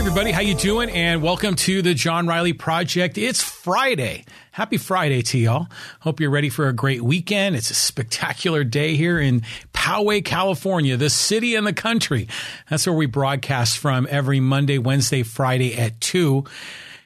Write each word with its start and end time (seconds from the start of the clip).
everybody, 0.00 0.30
how 0.30 0.40
you 0.40 0.54
doing? 0.54 0.88
And 0.88 1.22
welcome 1.22 1.54
to 1.56 1.82
the 1.82 1.92
John 1.92 2.26
Riley 2.26 2.54
Project. 2.54 3.18
It's 3.18 3.42
Friday. 3.42 4.24
Happy 4.50 4.78
Friday 4.78 5.20
to 5.20 5.38
y'all. 5.38 5.66
Hope 6.00 6.20
you're 6.20 6.30
ready 6.30 6.48
for 6.48 6.68
a 6.68 6.72
great 6.72 7.02
weekend. 7.02 7.54
It's 7.54 7.70
a 7.70 7.74
spectacular 7.74 8.64
day 8.64 8.96
here 8.96 9.20
in 9.20 9.42
Poway, 9.74 10.24
California, 10.24 10.96
the 10.96 11.10
city 11.10 11.54
and 11.54 11.66
the 11.66 11.74
country. 11.74 12.28
That's 12.70 12.86
where 12.86 12.96
we 12.96 13.04
broadcast 13.04 13.76
from 13.76 14.06
every 14.08 14.40
Monday, 14.40 14.78
Wednesday, 14.78 15.22
Friday 15.22 15.76
at 15.76 16.00
2. 16.00 16.44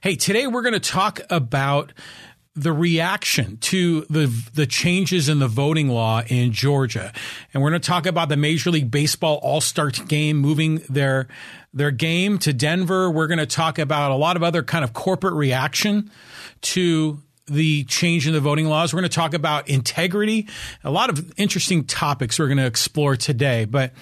Hey, 0.01 0.15
today 0.15 0.47
we're 0.47 0.63
going 0.63 0.75
to 0.75 0.79
talk 0.79 1.21
about 1.31 1.93
the 2.57 2.73
reaction 2.73 3.57
to 3.59 4.03
the 4.09 4.27
the 4.55 4.67
changes 4.67 5.29
in 5.29 5.41
the 5.41 5.49
voting 5.49 5.89
law 5.89 6.23
in 6.29 6.53
Georgia, 6.53 7.13
and 7.53 7.63
we're 7.63 7.71
going 7.71 7.81
to 7.81 7.87
talk 7.87 8.07
about 8.07 8.29
the 8.29 8.37
Major 8.37 8.71
League 8.71 8.91
Baseball 8.91 9.41
All 9.43 9.61
Star 9.61 9.91
Game 9.91 10.37
moving 10.37 10.83
their 10.89 11.27
their 11.73 11.91
game 11.91 12.39
to 12.39 12.53
Denver. 12.53 13.11
We're 13.11 13.27
going 13.27 13.39
to 13.39 13.47
talk 13.47 13.79
about 13.79 14.13
a 14.13 14.17
lot 14.17 14.37
of 14.37 14.43
other 14.43 14.63
kind 14.63 14.85
of 14.85 14.93
corporate 14.93 15.35
reaction 15.35 16.11
to 16.63 17.21
the 17.47 17.85
change 17.85 18.27
in 18.27 18.33
the 18.33 18.41
voting 18.41 18.67
laws. 18.67 18.95
We're 18.95 19.01
going 19.01 19.11
to 19.11 19.15
talk 19.15 19.35
about 19.35 19.69
integrity, 19.69 20.49
a 20.83 20.91
lot 20.91 21.11
of 21.11 21.33
interesting 21.37 21.85
topics 21.85 22.39
we're 22.39 22.47
going 22.47 22.59
to 22.59 22.67
explore 22.67 23.17
today, 23.17 23.65
but 23.65 23.93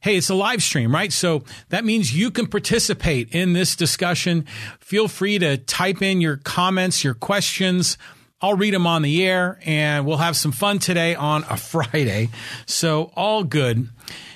hey, 0.00 0.16
it's 0.16 0.30
a 0.30 0.34
live 0.34 0.62
stream, 0.62 0.94
right? 0.94 1.12
So 1.12 1.44
that 1.68 1.84
means 1.84 2.16
you 2.16 2.30
can 2.30 2.46
participate 2.46 3.34
in 3.34 3.52
this 3.52 3.76
discussion. 3.76 4.46
Feel 4.80 5.08
free 5.08 5.38
to 5.38 5.58
type 5.58 6.02
in 6.02 6.20
your 6.20 6.38
comments, 6.38 7.04
your 7.04 7.14
questions. 7.14 7.98
I'll 8.40 8.56
read 8.56 8.72
them 8.72 8.86
on 8.86 9.02
the 9.02 9.24
air 9.24 9.60
and 9.66 10.06
we'll 10.06 10.16
have 10.16 10.36
some 10.36 10.52
fun 10.52 10.78
today 10.78 11.14
on 11.14 11.44
a 11.50 11.56
Friday. 11.58 12.30
So 12.66 13.12
all 13.14 13.44
good. 13.44 13.88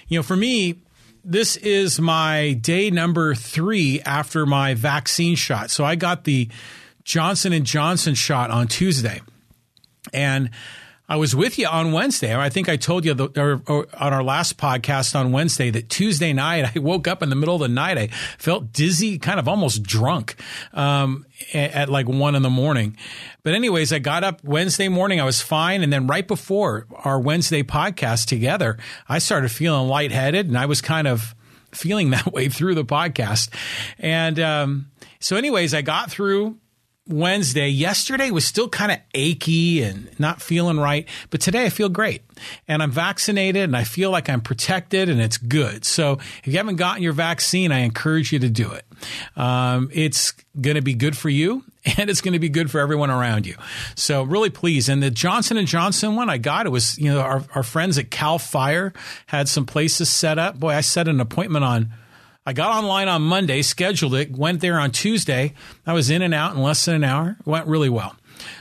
You 0.09 0.19
know, 0.19 0.23
for 0.23 0.37
me, 0.37 0.81
this 1.25 1.57
is 1.57 1.99
my 1.99 2.53
day 2.53 2.91
number 2.91 3.35
three 3.35 4.03
after 4.03 4.45
my 4.45 4.75
vaccine 4.75 5.37
shot. 5.37 5.71
So 5.71 5.83
I 5.83 5.95
got 5.95 6.25
the 6.25 6.51
Johnson 7.05 7.55
and 7.55 7.65
Johnson 7.65 8.15
shot 8.15 8.51
on 8.51 8.69
Tuesday. 8.69 9.23
And 10.13 10.51
I 11.07 11.17
was 11.17 11.37
with 11.37 11.59
you 11.59 11.67
on 11.67 11.93
Wednesday. 11.93 12.35
I 12.35 12.49
think 12.49 12.67
I 12.67 12.77
told 12.77 13.05
you 13.05 13.13
the, 13.13 13.29
or, 13.39 13.63
or 13.67 13.87
on 13.93 14.15
our 14.15 14.23
last 14.23 14.57
podcast 14.57 15.15
on 15.15 15.33
Wednesday 15.33 15.69
that 15.69 15.91
Tuesday 15.91 16.33
night 16.33 16.65
I 16.77 16.79
woke 16.79 17.07
up 17.07 17.23
in 17.23 17.29
the 17.29 17.37
middle 17.37 17.55
of 17.55 17.61
the 17.61 17.69
night. 17.69 17.99
I 17.99 18.07
felt 18.39 18.73
dizzy, 18.73 19.19
kind 19.19 19.39
of 19.39 19.47
almost 19.47 19.83
drunk 19.83 20.37
um, 20.73 21.27
at, 21.53 21.91
like 21.91 22.09
one 22.09 22.35
in 22.35 22.41
the 22.41 22.49
morning. 22.49 22.97
But 23.43 23.53
anyways, 23.53 23.93
I 23.93 23.99
got 23.99 24.25
up 24.25 24.43
Wednesday 24.45 24.89
morning. 24.89 25.21
I 25.21 25.25
was 25.25 25.43
fine, 25.43 25.83
and 25.83 25.93
then 25.93 26.07
right 26.07 26.27
before 26.27 26.87
our 26.91 27.21
Wednesday 27.21 27.63
podcast 27.63 28.27
together, 28.27 28.79
I 29.07 29.19
started 29.19 29.51
feeling 29.51 29.89
lightheaded, 29.89 30.47
and 30.47 30.57
I 30.57 30.65
was 30.65 30.81
kind 30.81 31.07
of 31.07 31.35
feeling 31.71 32.11
that 32.11 32.33
way 32.33 32.49
through 32.49 32.77
the 32.77 32.85
podcast. 32.85 33.51
And 33.99 34.41
um, 34.41 34.91
so, 35.21 35.37
anyways, 35.37 35.75
I 35.75 35.83
got 35.83 36.11
through 36.11 36.57
Wednesday. 37.07 37.69
Yesterday 37.69 38.31
was 38.31 38.47
still 38.47 38.69
kind 38.69 38.91
of 38.91 38.99
achy 39.13 39.83
and 39.83 40.09
not 40.19 40.41
feeling 40.41 40.79
right, 40.79 41.07
but 41.31 41.41
today 41.41 41.67
I 41.67 41.69
feel 41.69 41.89
great. 41.89 42.23
And 42.67 42.83
I'm 42.83 42.91
vaccinated 42.91 43.65
and 43.65 43.77
I 43.77 43.85
feel 43.85 44.11
like 44.11 44.31
I'm 44.31 44.41
protected 44.41 45.09
and 45.09 45.21
it's 45.21 45.37
good. 45.37 45.85
So 45.85 46.13
if 46.13 46.47
you 46.47 46.57
haven't 46.57 46.77
gotten 46.77 47.03
your 47.03 47.13
vaccine, 47.13 47.73
I 47.73 47.81
encourage 47.81 48.33
you 48.33 48.39
to 48.39 48.49
do 48.49 48.73
it. 48.73 48.85
Um, 49.37 49.91
it's 49.93 50.33
going 50.59 50.77
to 50.77 50.83
be 50.83 50.95
good 50.95 51.17
for 51.17 51.29
you 51.29 51.65
and 51.99 52.09
it's 52.09 52.21
going 52.23 52.33
to 52.33 52.39
be 52.39 52.49
good 52.49 52.71
for 52.71 52.81
everyone 52.81 53.11
around 53.11 53.47
you. 53.47 53.57
So 53.97 54.23
really 54.23 54.51
pleased. 54.51 54.89
And 54.89 55.03
the 55.03 55.11
Johnson 55.11 55.59
and 55.59 55.69
Johnson 55.69 56.17
one 56.17 56.31
I 56.31 56.39
got, 56.39 56.65
it 56.65 56.71
was, 56.71 56.99
you 56.99 57.13
know, 57.13 57.21
our, 57.21 57.45
our 57.55 57.63
friends 57.63 57.99
at 57.99 58.11
Cal 58.11 58.39
Fire 58.39 58.93
had 59.27 59.49
some 59.49 59.67
places 59.67 60.09
set 60.09 60.39
up. 60.39 60.59
Boy, 60.59 60.71
I 60.71 60.81
set 60.81 61.07
an 61.09 61.21
appointment 61.21 61.65
on 61.65 61.93
I 62.47 62.53
got 62.53 62.77
online 62.77 63.09
on 63.09 63.23
Monday, 63.23 63.63
scheduled 63.63 64.15
it, 64.15 64.31
went 64.31 64.61
there 64.61 64.79
on 64.79 64.91
Tuesday. 64.91 65.55
I 65.87 65.95
was 65.95 66.11
in 66.11 66.21
and 66.21 66.35
out 66.35 66.55
in 66.55 66.63
less 66.63 66.85
than 66.85 66.97
an 66.97 67.05
hour. 67.05 67.37
It 67.41 67.47
went 67.47 67.67
really 67.67 67.89
well. 67.89 68.17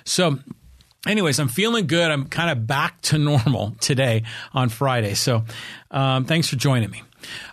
So, 0.06 0.40
anyways, 1.06 1.38
I'm 1.40 1.50
feeling 1.50 1.88
good. 1.88 2.10
I'm 2.10 2.28
kind 2.28 2.50
of 2.50 2.66
back 2.66 3.02
to 3.04 3.18
normal 3.18 3.76
today 3.82 4.24
on 4.54 4.70
Friday. 4.70 5.16
So, 5.16 5.44
um, 5.92 6.26
thanks 6.26 6.48
for 6.48 6.56
joining 6.56 6.92
me. 6.92 7.04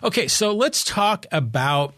Okay, 0.03 0.27
so 0.27 0.53
let's 0.53 0.83
talk 0.83 1.25
about 1.31 1.93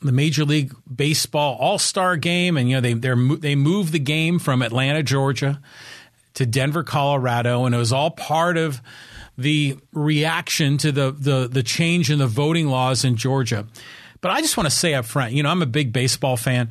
the 0.00 0.12
Major 0.12 0.44
League 0.44 0.72
Baseball 0.92 1.56
All 1.58 1.78
Star 1.78 2.16
Game, 2.16 2.56
and 2.56 2.68
you 2.68 2.76
know 2.76 2.80
they 2.80 2.94
they 2.94 3.56
moved 3.56 3.92
the 3.92 3.98
game 3.98 4.38
from 4.38 4.62
Atlanta, 4.62 5.02
Georgia, 5.02 5.60
to 6.34 6.46
Denver, 6.46 6.84
Colorado, 6.84 7.64
and 7.64 7.74
it 7.74 7.78
was 7.78 7.92
all 7.92 8.10
part 8.10 8.56
of 8.56 8.80
the 9.38 9.78
reaction 9.92 10.76
to 10.78 10.92
the, 10.92 11.12
the, 11.12 11.48
the 11.48 11.62
change 11.62 12.10
in 12.10 12.18
the 12.18 12.26
voting 12.26 12.66
laws 12.66 13.04
in 13.04 13.16
Georgia. 13.16 13.66
But 14.20 14.32
I 14.32 14.40
just 14.40 14.56
want 14.56 14.68
to 14.68 14.74
say 14.74 14.94
up 14.94 15.04
front, 15.04 15.32
you 15.32 15.44
know, 15.44 15.48
I'm 15.48 15.62
a 15.62 15.66
big 15.66 15.92
baseball 15.92 16.36
fan. 16.36 16.70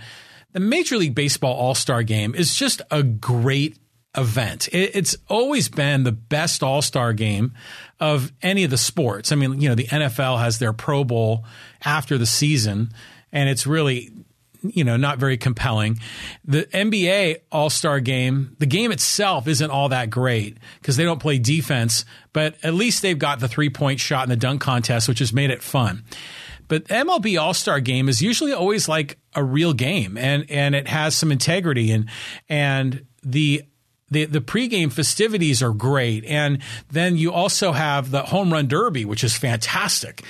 The 0.51 0.59
Major 0.59 0.97
League 0.97 1.15
Baseball 1.15 1.55
All 1.55 1.75
Star 1.75 2.03
game 2.03 2.35
is 2.35 2.53
just 2.53 2.81
a 2.91 3.03
great 3.03 3.77
event. 4.17 4.67
it's 4.73 5.15
always 5.29 5.69
been 5.69 6.03
the 6.03 6.11
best 6.11 6.61
All 6.61 6.81
Star 6.81 7.13
game 7.13 7.53
of 7.99 8.33
any 8.41 8.63
of 8.63 8.69
the 8.69 8.77
sports. 8.77 9.31
I 9.31 9.35
mean, 9.35 9.61
you 9.61 9.69
know, 9.69 9.75
the 9.75 9.87
NFL 9.87 10.39
has 10.39 10.59
their 10.59 10.73
Pro 10.73 11.03
Bowl 11.03 11.45
after 11.85 12.17
the 12.17 12.25
season, 12.25 12.91
and 13.31 13.47
it's 13.47 13.65
really 13.65 14.11
you 14.61 14.83
know, 14.83 14.97
not 14.97 15.17
very 15.17 15.37
compelling. 15.37 15.99
The 16.45 16.63
NBA 16.65 17.41
All 17.51 17.69
Star 17.69 17.99
game, 17.99 18.55
the 18.59 18.65
game 18.65 18.91
itself 18.91 19.47
isn't 19.47 19.71
all 19.71 19.89
that 19.89 20.09
great 20.09 20.57
because 20.81 20.97
they 20.97 21.03
don't 21.03 21.19
play 21.19 21.39
defense, 21.39 22.05
but 22.33 22.55
at 22.63 22.73
least 22.73 23.01
they've 23.01 23.17
got 23.17 23.39
the 23.39 23.47
three 23.47 23.69
point 23.69 23.99
shot 23.99 24.23
in 24.23 24.29
the 24.29 24.35
dunk 24.35 24.61
contest, 24.61 25.07
which 25.07 25.19
has 25.19 25.33
made 25.33 25.49
it 25.49 25.61
fun. 25.61 26.03
But 26.67 26.85
MLB 26.85 27.39
All 27.39 27.53
Star 27.53 27.79
Game 27.79 28.09
is 28.09 28.21
usually 28.21 28.53
always 28.53 28.89
like 28.89 29.17
a 29.33 29.43
real 29.43 29.73
game, 29.73 30.17
and 30.17 30.49
and 30.49 30.75
it 30.75 30.87
has 30.87 31.15
some 31.15 31.31
integrity 31.31 31.91
and 31.91 32.09
and 32.49 33.05
the 33.23 33.63
the 34.09 34.25
the 34.25 34.41
pregame 34.41 34.91
festivities 34.91 35.61
are 35.61 35.73
great, 35.73 36.25
and 36.25 36.59
then 36.89 37.17
you 37.17 37.31
also 37.31 37.71
have 37.71 38.11
the 38.11 38.23
home 38.23 38.51
run 38.51 38.67
derby, 38.67 39.05
which 39.05 39.23
is 39.23 39.37
fantastic. 39.37 40.23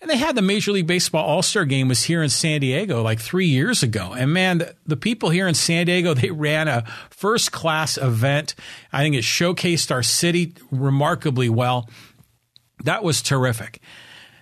And 0.00 0.10
they 0.10 0.16
had 0.16 0.34
the 0.34 0.42
Major 0.42 0.72
League 0.72 0.86
Baseball 0.86 1.24
All 1.24 1.42
Star 1.42 1.64
game 1.64 1.88
was 1.88 2.04
here 2.04 2.22
in 2.22 2.30
San 2.30 2.60
Diego 2.60 3.02
like 3.02 3.20
three 3.20 3.46
years 3.46 3.82
ago. 3.82 4.14
And 4.16 4.32
man, 4.32 4.58
the, 4.58 4.74
the 4.86 4.96
people 4.96 5.28
here 5.28 5.46
in 5.46 5.54
San 5.54 5.86
Diego, 5.86 6.14
they 6.14 6.30
ran 6.30 6.68
a 6.68 6.84
first 7.10 7.52
class 7.52 7.98
event. 7.98 8.54
I 8.92 9.02
think 9.02 9.14
it 9.14 9.24
showcased 9.24 9.90
our 9.90 10.02
city 10.02 10.54
remarkably 10.70 11.48
well. 11.48 11.88
That 12.84 13.04
was 13.04 13.20
terrific. 13.20 13.80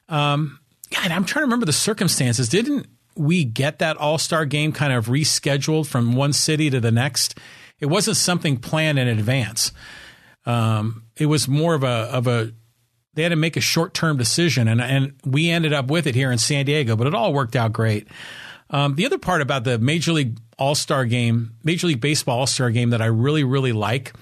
Um, 0.09 0.61
God, 0.95 1.11
I'm 1.11 1.25
trying 1.25 1.43
to 1.43 1.47
remember 1.47 1.67
the 1.67 1.73
circumstances. 1.73 2.49
Didn't 2.49 2.87
we 3.17 3.45
get 3.45 3.81
that 3.81 3.97
All 3.97 4.19
Star 4.19 4.45
game 4.45 4.73
kind 4.73 4.93
of 4.93 5.07
rescheduled 5.07 5.87
from 5.87 6.15
one 6.15 6.33
city 6.33 6.71
to 6.71 6.81
the 6.81 6.93
next? 6.93 7.37
It 7.81 7.87
wasn't 7.87 8.17
something 8.17 8.59
planned 8.59 8.99
in 8.99 9.09
advance. 9.09 9.73
Um, 10.47 11.05
it 11.17 11.27
was 11.27 11.49
more 11.49 11.75
of 11.75 11.83
a 11.83 11.87
of 11.87 12.27
a 12.27 12.53
they 13.19 13.25
had 13.25 13.31
to 13.31 13.37
make 13.37 13.57
a 13.57 13.61
short 13.61 13.95
term 13.95 14.17
decision, 14.17 14.69
and 14.69 14.81
and 14.81 15.15
we 15.25 15.51
ended 15.51 15.73
up 15.73 15.91
with 15.91 16.07
it 16.07 16.15
here 16.15 16.31
in 16.31 16.39
San 16.39 16.65
Diego. 16.67 16.95
But 16.95 17.09
it 17.09 17.15
all 17.15 17.33
worked 17.33 17.57
out 17.57 17.73
great. 17.73 18.07
Um, 18.71 18.95
the 18.95 19.07
other 19.07 19.19
part 19.19 19.43
about 19.43 19.65
the 19.65 19.77
Major 19.77 20.13
League 20.13 20.39
All 20.57 20.77
Star 20.77 21.05
Game, 21.05 21.57
Major 21.65 21.89
League 21.89 22.01
Baseball 22.01 22.39
All 22.39 22.47
Star 22.47 22.71
Game 22.71 22.91
that 22.91 23.03
I 23.03 23.07
really 23.07 23.43
really 23.43 23.73
like 23.73 24.13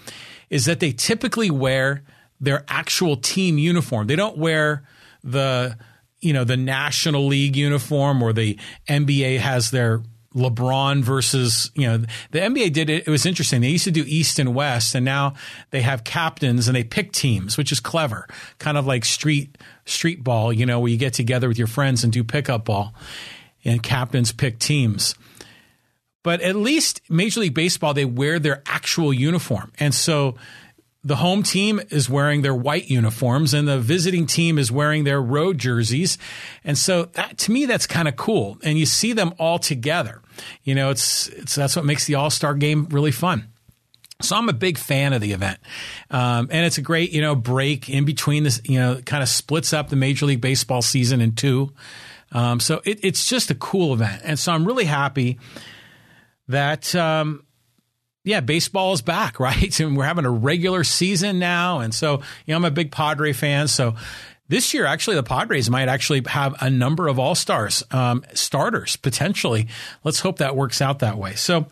is 0.48 0.64
that 0.64 0.80
they 0.80 0.92
typically 0.92 1.50
wear 1.50 2.04
their 2.40 2.64
actual 2.68 3.18
team 3.18 3.58
uniform. 3.58 4.06
They 4.06 4.16
don't 4.16 4.38
wear 4.38 4.84
the 5.22 5.76
you 6.22 6.32
know 6.32 6.44
the 6.44 6.56
National 6.56 7.26
League 7.26 7.54
uniform 7.54 8.22
or 8.22 8.32
the 8.32 8.58
NBA 8.88 9.40
has 9.40 9.70
their 9.72 10.02
LeBron 10.36 11.02
versus, 11.02 11.70
you 11.74 11.86
know, 11.86 12.04
the 12.30 12.38
NBA 12.38 12.72
did 12.72 12.91
it. 12.91 13.08
It 13.08 13.10
was 13.10 13.24
interesting. 13.24 13.62
They 13.62 13.70
used 13.70 13.84
to 13.84 13.91
do 13.91 14.04
East 14.06 14.38
and 14.38 14.54
West, 14.54 14.94
and 14.94 15.04
now 15.04 15.32
they 15.70 15.80
have 15.80 16.04
captains 16.04 16.69
and 16.69 16.76
they 16.76 16.84
pick 16.84 17.12
teams, 17.12 17.56
which 17.56 17.72
is 17.72 17.80
clever. 17.80 18.28
Kind 18.58 18.76
of 18.76 18.86
like 18.86 19.04
street 19.06 19.56
street 19.86 20.22
ball, 20.22 20.53
you 20.53 20.66
know, 20.66 20.78
where 20.78 20.91
you 20.91 20.98
get 20.98 21.15
together 21.15 21.48
with 21.48 21.56
your 21.59 21.66
friends 21.66 22.04
and 22.04 22.12
do 22.12 22.22
pickup 22.22 22.66
ball, 22.66 22.94
and 23.65 23.83
captains 23.83 24.30
pick 24.30 24.59
teams. 24.59 25.15
But 26.22 26.42
at 26.42 26.54
least 26.54 27.00
Major 27.09 27.41
League 27.41 27.54
Baseball, 27.54 27.94
they 27.94 28.04
wear 28.04 28.38
their 28.38 28.62
actual 28.66 29.15
uniform, 29.15 29.72
and 29.78 29.94
so 29.94 30.36
the 31.06 31.16
home 31.16 31.44
team 31.44 31.80
is 31.91 32.10
wearing 32.10 32.42
their 32.42 32.54
white 32.54 32.91
uniforms 32.91 33.54
and 33.54 33.68
the 33.68 33.78
visiting 33.78 34.26
team 34.26 34.58
is 34.58 34.72
wearing 34.72 35.04
their 35.04 35.22
road 35.22 35.56
jerseys. 35.56 36.18
And 36.64 36.76
so 36.76 37.04
that, 37.12 37.38
to 37.38 37.53
me, 37.53 37.64
that's 37.64 37.86
kind 37.86 38.08
of 38.08 38.16
cool. 38.16 38.58
And 38.64 38.76
you 38.76 38.86
see 38.86 39.12
them 39.12 39.32
all 39.38 39.60
together. 39.60 40.20
You 40.64 40.74
know, 40.74 40.91
it's, 40.91 41.28
it's, 41.28 41.54
that's 41.54 41.76
what 41.76 41.84
makes 41.84 42.06
the 42.06 42.16
All 42.16 42.28
Star 42.28 42.54
game 42.54 42.88
really 42.91 43.12
fun. 43.12 43.53
So 44.20 44.34
I'm 44.34 44.48
a 44.48 44.54
big 44.54 44.78
fan 44.78 45.12
of 45.12 45.20
the 45.20 45.32
event, 45.32 45.58
um, 46.10 46.48
and 46.50 46.64
it's 46.64 46.78
a 46.78 46.82
great 46.82 47.12
you 47.12 47.20
know 47.20 47.34
break 47.34 47.91
in 47.91 48.06
between 48.06 48.44
this. 48.44 48.62
You 48.64 48.78
know, 48.78 49.00
kind 49.04 49.22
of 49.22 49.28
splits 49.28 49.74
up 49.74 49.91
the 49.91 49.97
Major 49.97 50.24
League 50.24 50.41
Baseball 50.41 50.80
season 50.80 51.20
in 51.20 51.34
two. 51.34 51.74
Um, 52.32 52.59
so 52.59 52.80
it, 52.86 52.98
it's 53.04 53.28
just 53.28 53.50
a 53.50 53.54
cool 53.54 53.92
event, 53.92 54.22
and 54.24 54.38
so 54.38 54.52
I'm 54.52 54.64
really 54.64 54.86
happy 54.86 55.38
that 56.48 56.94
um, 56.94 57.44
yeah, 58.26 58.40
baseball 58.40 58.92
is 58.92 59.00
back, 59.00 59.40
right? 59.40 59.80
And 59.80 59.96
we're 59.96 60.04
having 60.04 60.26
a 60.26 60.30
regular 60.30 60.84
season 60.84 61.38
now. 61.38 61.78
And 61.80 61.94
so, 61.94 62.16
you 62.44 62.52
know, 62.52 62.56
I'm 62.56 62.64
a 62.66 62.70
big 62.70 62.90
Padre 62.90 63.32
fan. 63.32 63.68
So 63.68 63.94
this 64.48 64.74
year, 64.74 64.84
actually, 64.84 65.16
the 65.16 65.22
Padres 65.22 65.70
might 65.70 65.88
actually 65.88 66.22
have 66.26 66.54
a 66.60 66.68
number 66.68 67.08
of 67.08 67.18
all 67.18 67.34
stars, 67.34 67.82
um, 67.90 68.24
starters 68.34 68.96
potentially. 68.96 69.68
Let's 70.04 70.20
hope 70.20 70.38
that 70.38 70.54
works 70.54 70.82
out 70.82 70.98
that 70.98 71.16
way. 71.16 71.34
So, 71.34 71.66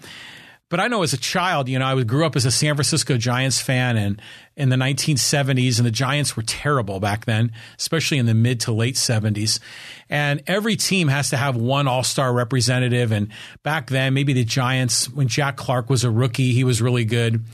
but 0.75 0.81
I 0.81 0.89
know 0.89 1.05
as 1.05 1.13
a 1.13 1.17
child, 1.17 1.69
you 1.69 1.79
know, 1.79 1.87
I 1.87 2.03
grew 2.03 2.27
up 2.27 2.35
as 2.35 2.45
a 2.45 2.51
San 2.51 2.75
Francisco 2.75 3.17
Giants 3.17 3.61
fan 3.61 3.97
and 3.97 4.21
in 4.57 4.71
the 4.71 4.77
1970s, 4.77 5.79
and 5.79 5.87
the 5.87 5.93
Giants 5.93 6.37
were 6.37 6.43
terrible 6.43 6.99
back 6.99 7.27
then, 7.27 7.53
especially 7.79 8.19
in 8.19 8.27
the 8.27 8.35
mid 8.35 8.59
to 8.63 8.73
late 8.73 8.97
70s. 8.97 9.61
And 10.11 10.43
every 10.49 10.75
team 10.75 11.07
has 11.07 11.31
to 11.31 11.37
have 11.37 11.55
one 11.55 11.87
all 11.87 12.03
star 12.03 12.33
representative. 12.33 13.13
And 13.13 13.29
back 13.63 13.87
then, 13.87 14.15
maybe 14.15 14.33
the 14.33 14.43
Giants, 14.43 15.09
when 15.09 15.29
Jack 15.29 15.57
Clark 15.57 15.89
was 15.89 16.03
a 16.03 16.11
rookie, 16.11 16.51
he 16.51 16.65
was 16.65 16.83
really 16.83 17.05
good. 17.05 17.45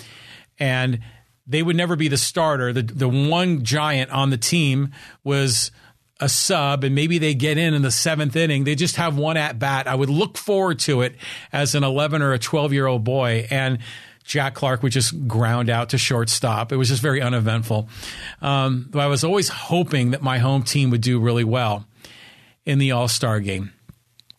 And 0.59 1.01
they 1.47 1.63
would 1.63 1.77
never 1.77 1.97
be 1.97 2.09
the 2.09 2.17
starter. 2.17 2.73
The 2.73 2.85
the 2.85 3.07
one 3.07 3.65
giant 3.65 4.11
on 4.13 4.31
the 4.31 4.39
team 4.39 4.93
was 5.25 5.71
a 6.21 6.29
sub 6.29 6.85
and 6.85 6.95
maybe 6.95 7.19
they 7.19 7.35
get 7.35 7.59
in 7.59 7.75
in 7.75 7.83
the 7.83 7.91
seventh 7.91 8.37
inning. 8.37 8.65
They 8.65 8.75
just 8.75 8.97
have 8.97 9.17
one 9.17 9.37
at 9.37 9.59
bat. 9.59 9.87
I 9.87 9.95
would 9.95 10.11
look 10.11 10.37
forward 10.37 10.79
to 10.81 11.03
it 11.03 11.17
as 11.53 11.75
an 11.75 11.83
11 11.83 12.23
or 12.23 12.33
a 12.33 12.39
12 12.39 12.73
year 12.73 12.87
old 12.87 13.05
boy. 13.05 13.47
And 13.51 13.79
Jack 14.25 14.55
Clark 14.55 14.83
would 14.83 14.93
just 14.93 15.27
ground 15.27 15.71
out 15.71 15.91
to 15.91 15.99
shortstop. 15.99 16.71
It 16.73 16.77
was 16.77 16.89
just 16.89 17.03
very 17.03 17.21
uneventful. 17.21 17.89
Um, 18.41 18.91
I 18.95 19.07
was 19.07 19.25
always 19.25 19.49
hoping 19.49 20.13
that 20.13 20.23
my 20.23 20.39
home 20.39 20.63
team 20.63 20.91
would 20.91 21.01
do 21.01 21.19
really 21.19 21.45
well 21.45 21.87
in 22.65 22.79
the 22.79 22.93
All 22.93 23.09
Star 23.09 23.41
game. 23.41 23.73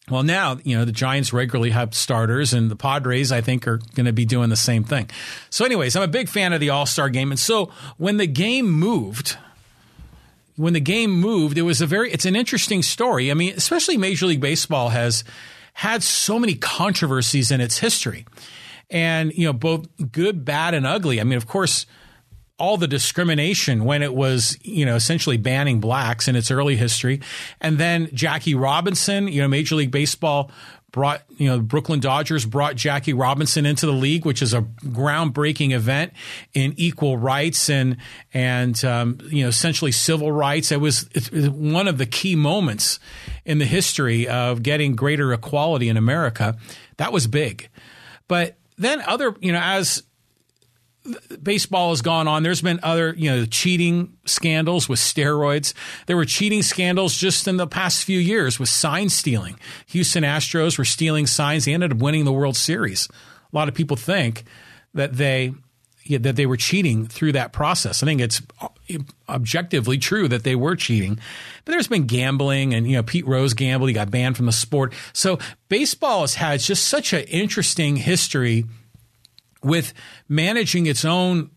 Well, 0.10 0.24
now, 0.24 0.58
you 0.64 0.78
know, 0.78 0.84
the 0.84 0.92
Giants 0.92 1.32
regularly 1.32 1.70
have 1.70 1.94
starters, 1.94 2.54
and 2.54 2.70
the 2.70 2.76
Padres, 2.76 3.32
I 3.32 3.42
think, 3.42 3.68
are 3.68 3.78
going 3.96 4.06
to 4.06 4.14
be 4.14 4.26
doing 4.26 4.50
the 4.50 4.58
same 4.58 4.84
thing. 4.84 5.10
So, 5.50 5.64
anyways, 5.64 5.96
I'm 5.96 6.04
a 6.04 6.08
big 6.08 6.28
fan 6.28 6.54
of 6.54 6.60
the 6.60 6.70
All 6.70 6.86
Star 6.86 7.10
game. 7.10 7.32
And 7.32 7.40
so 7.40 7.72
when 7.98 8.18
the 8.18 8.28
game 8.28 8.70
moved, 8.70 9.38
when 10.56 10.74
the 10.74 10.80
game 10.80 11.12
moved, 11.12 11.58
it 11.58 11.64
was 11.64 11.82
a 11.82 11.86
very, 11.86 12.12
it's 12.12 12.26
an 12.26 12.36
interesting 12.36 12.84
story. 12.84 13.32
I 13.32 13.34
mean, 13.34 13.54
especially 13.56 13.98
Major 13.98 14.26
League 14.26 14.42
Baseball 14.42 14.90
has 14.90 15.24
had 15.74 16.04
so 16.04 16.38
many 16.38 16.56
controversies 16.56 17.52
in 17.52 17.62
its 17.62 17.78
history. 17.78 18.26
And, 18.90 19.32
you 19.34 19.46
know, 19.46 19.54
both 19.54 19.88
good, 20.12 20.44
bad, 20.44 20.74
and 20.74 20.86
ugly. 20.86 21.22
I 21.22 21.24
mean, 21.24 21.38
of 21.38 21.48
course, 21.48 21.86
all 22.60 22.78
the 22.78 22.88
discrimination 22.88 23.86
when 23.86 24.04
it 24.04 24.14
was, 24.14 24.58
you 24.62 24.86
know, 24.86 24.96
essentially 24.96 25.38
banning 25.38 25.80
blacks 25.80 26.28
in 26.28 26.36
its 26.36 26.52
early 26.52 26.76
history. 26.76 27.22
And 27.60 27.78
then 27.78 28.10
Jackie 28.14 28.54
Robinson, 28.54 29.28
you 29.28 29.42
know, 29.42 29.48
Major 29.48 29.76
League 29.76 29.92
Baseball 29.92 30.52
brought, 30.92 31.24
you 31.38 31.48
know, 31.48 31.58
the 31.58 31.64
Brooklyn 31.64 32.00
Dodgers 32.00 32.46
brought 32.46 32.76
Jackie 32.76 33.14
Robinson 33.14 33.66
into 33.66 33.86
the 33.86 33.94
league, 33.94 34.26
which 34.26 34.42
is 34.42 34.54
a 34.54 34.62
groundbreaking 34.62 35.72
event 35.72 36.14
in 36.54 36.74
equal 36.78 37.18
rights 37.18 37.70
and, 37.70 37.98
and, 38.34 38.84
um, 38.84 39.18
you 39.30 39.44
know, 39.44 39.50
essentially 39.50 39.92
civil 39.92 40.32
rights. 40.32 40.72
It 40.72 40.82
was 40.82 41.10
one 41.32 41.88
of 41.88 41.98
the 41.98 42.06
key 42.06 42.36
moments 42.36 43.00
in 43.46 43.58
the 43.58 43.66
history 43.66 44.28
of 44.28 44.64
getting 44.64 44.96
greater 44.96 45.32
equality 45.32 45.88
in 45.88 45.98
America. 45.98 46.58
That 46.98 47.14
was 47.14 47.28
big. 47.28 47.70
But 48.28 48.58
then 48.78 49.02
other, 49.02 49.36
you 49.40 49.52
know, 49.52 49.62
as 49.62 50.04
baseball 51.42 51.90
has 51.90 52.02
gone 52.02 52.28
on. 52.28 52.44
There's 52.44 52.62
been 52.62 52.80
other, 52.84 53.14
you 53.18 53.30
know, 53.30 53.46
cheating 53.46 54.18
scandals 54.26 54.88
with 54.88 55.00
steroids. 55.00 55.74
There 56.06 56.16
were 56.16 56.26
cheating 56.26 56.62
scandals 56.62 57.16
just 57.16 57.48
in 57.48 57.58
the 57.58 57.68
past 57.68 58.04
few 58.04 58.20
years 58.20 58.60
with 58.60 58.70
sign 58.70 59.10
stealing. 59.10 59.60
Houston 59.88 60.24
Astros 60.24 60.78
were 60.78 60.86
stealing 60.86 61.28
signs. 61.28 61.66
They 61.66 61.74
ended 61.74 61.92
up 61.92 61.98
winning 61.98 62.26
the 62.26 62.32
World 62.32 62.56
Series. 62.56 63.08
A 63.52 63.56
lot 63.56 63.68
of 63.68 63.74
people 63.74 63.98
think 63.98 64.44
that 64.94 65.14
they 65.14 65.54
yeah, 66.04 66.18
that 66.20 66.36
they 66.36 66.48
were 66.48 66.58
cheating 66.58 67.06
through 67.06 67.34
that 67.34 67.54
process. 67.54 68.02
I 68.02 68.08
think 68.08 68.22
it's 68.22 68.42
uh, 68.60 68.68
objectively 69.30 70.00
true 70.00 70.28
that 70.28 70.44
they 70.44 70.56
were 70.56 70.76
cheating. 70.76 71.20
But 71.64 71.74
there's 71.74 71.88
been 71.88 72.08
gambling 72.08 72.74
and, 72.74 72.88
you 72.88 72.96
know, 72.96 73.04
Pete 73.04 73.28
Rose 73.28 73.54
gambled. 73.54 73.88
He 73.88 73.94
got 73.94 74.10
banned 74.10 74.36
from 74.36 74.48
the 74.48 74.52
sport. 74.52 74.94
So 75.14 75.38
baseball 75.70 76.22
has 76.22 76.34
had 76.36 76.60
just 76.60 76.88
such 76.88 77.14
an 77.14 77.24
interesting 77.26 77.98
history– 77.98 78.66
with 79.64 79.94
managing 80.28 80.86
its 80.86 81.06
own 81.06 81.52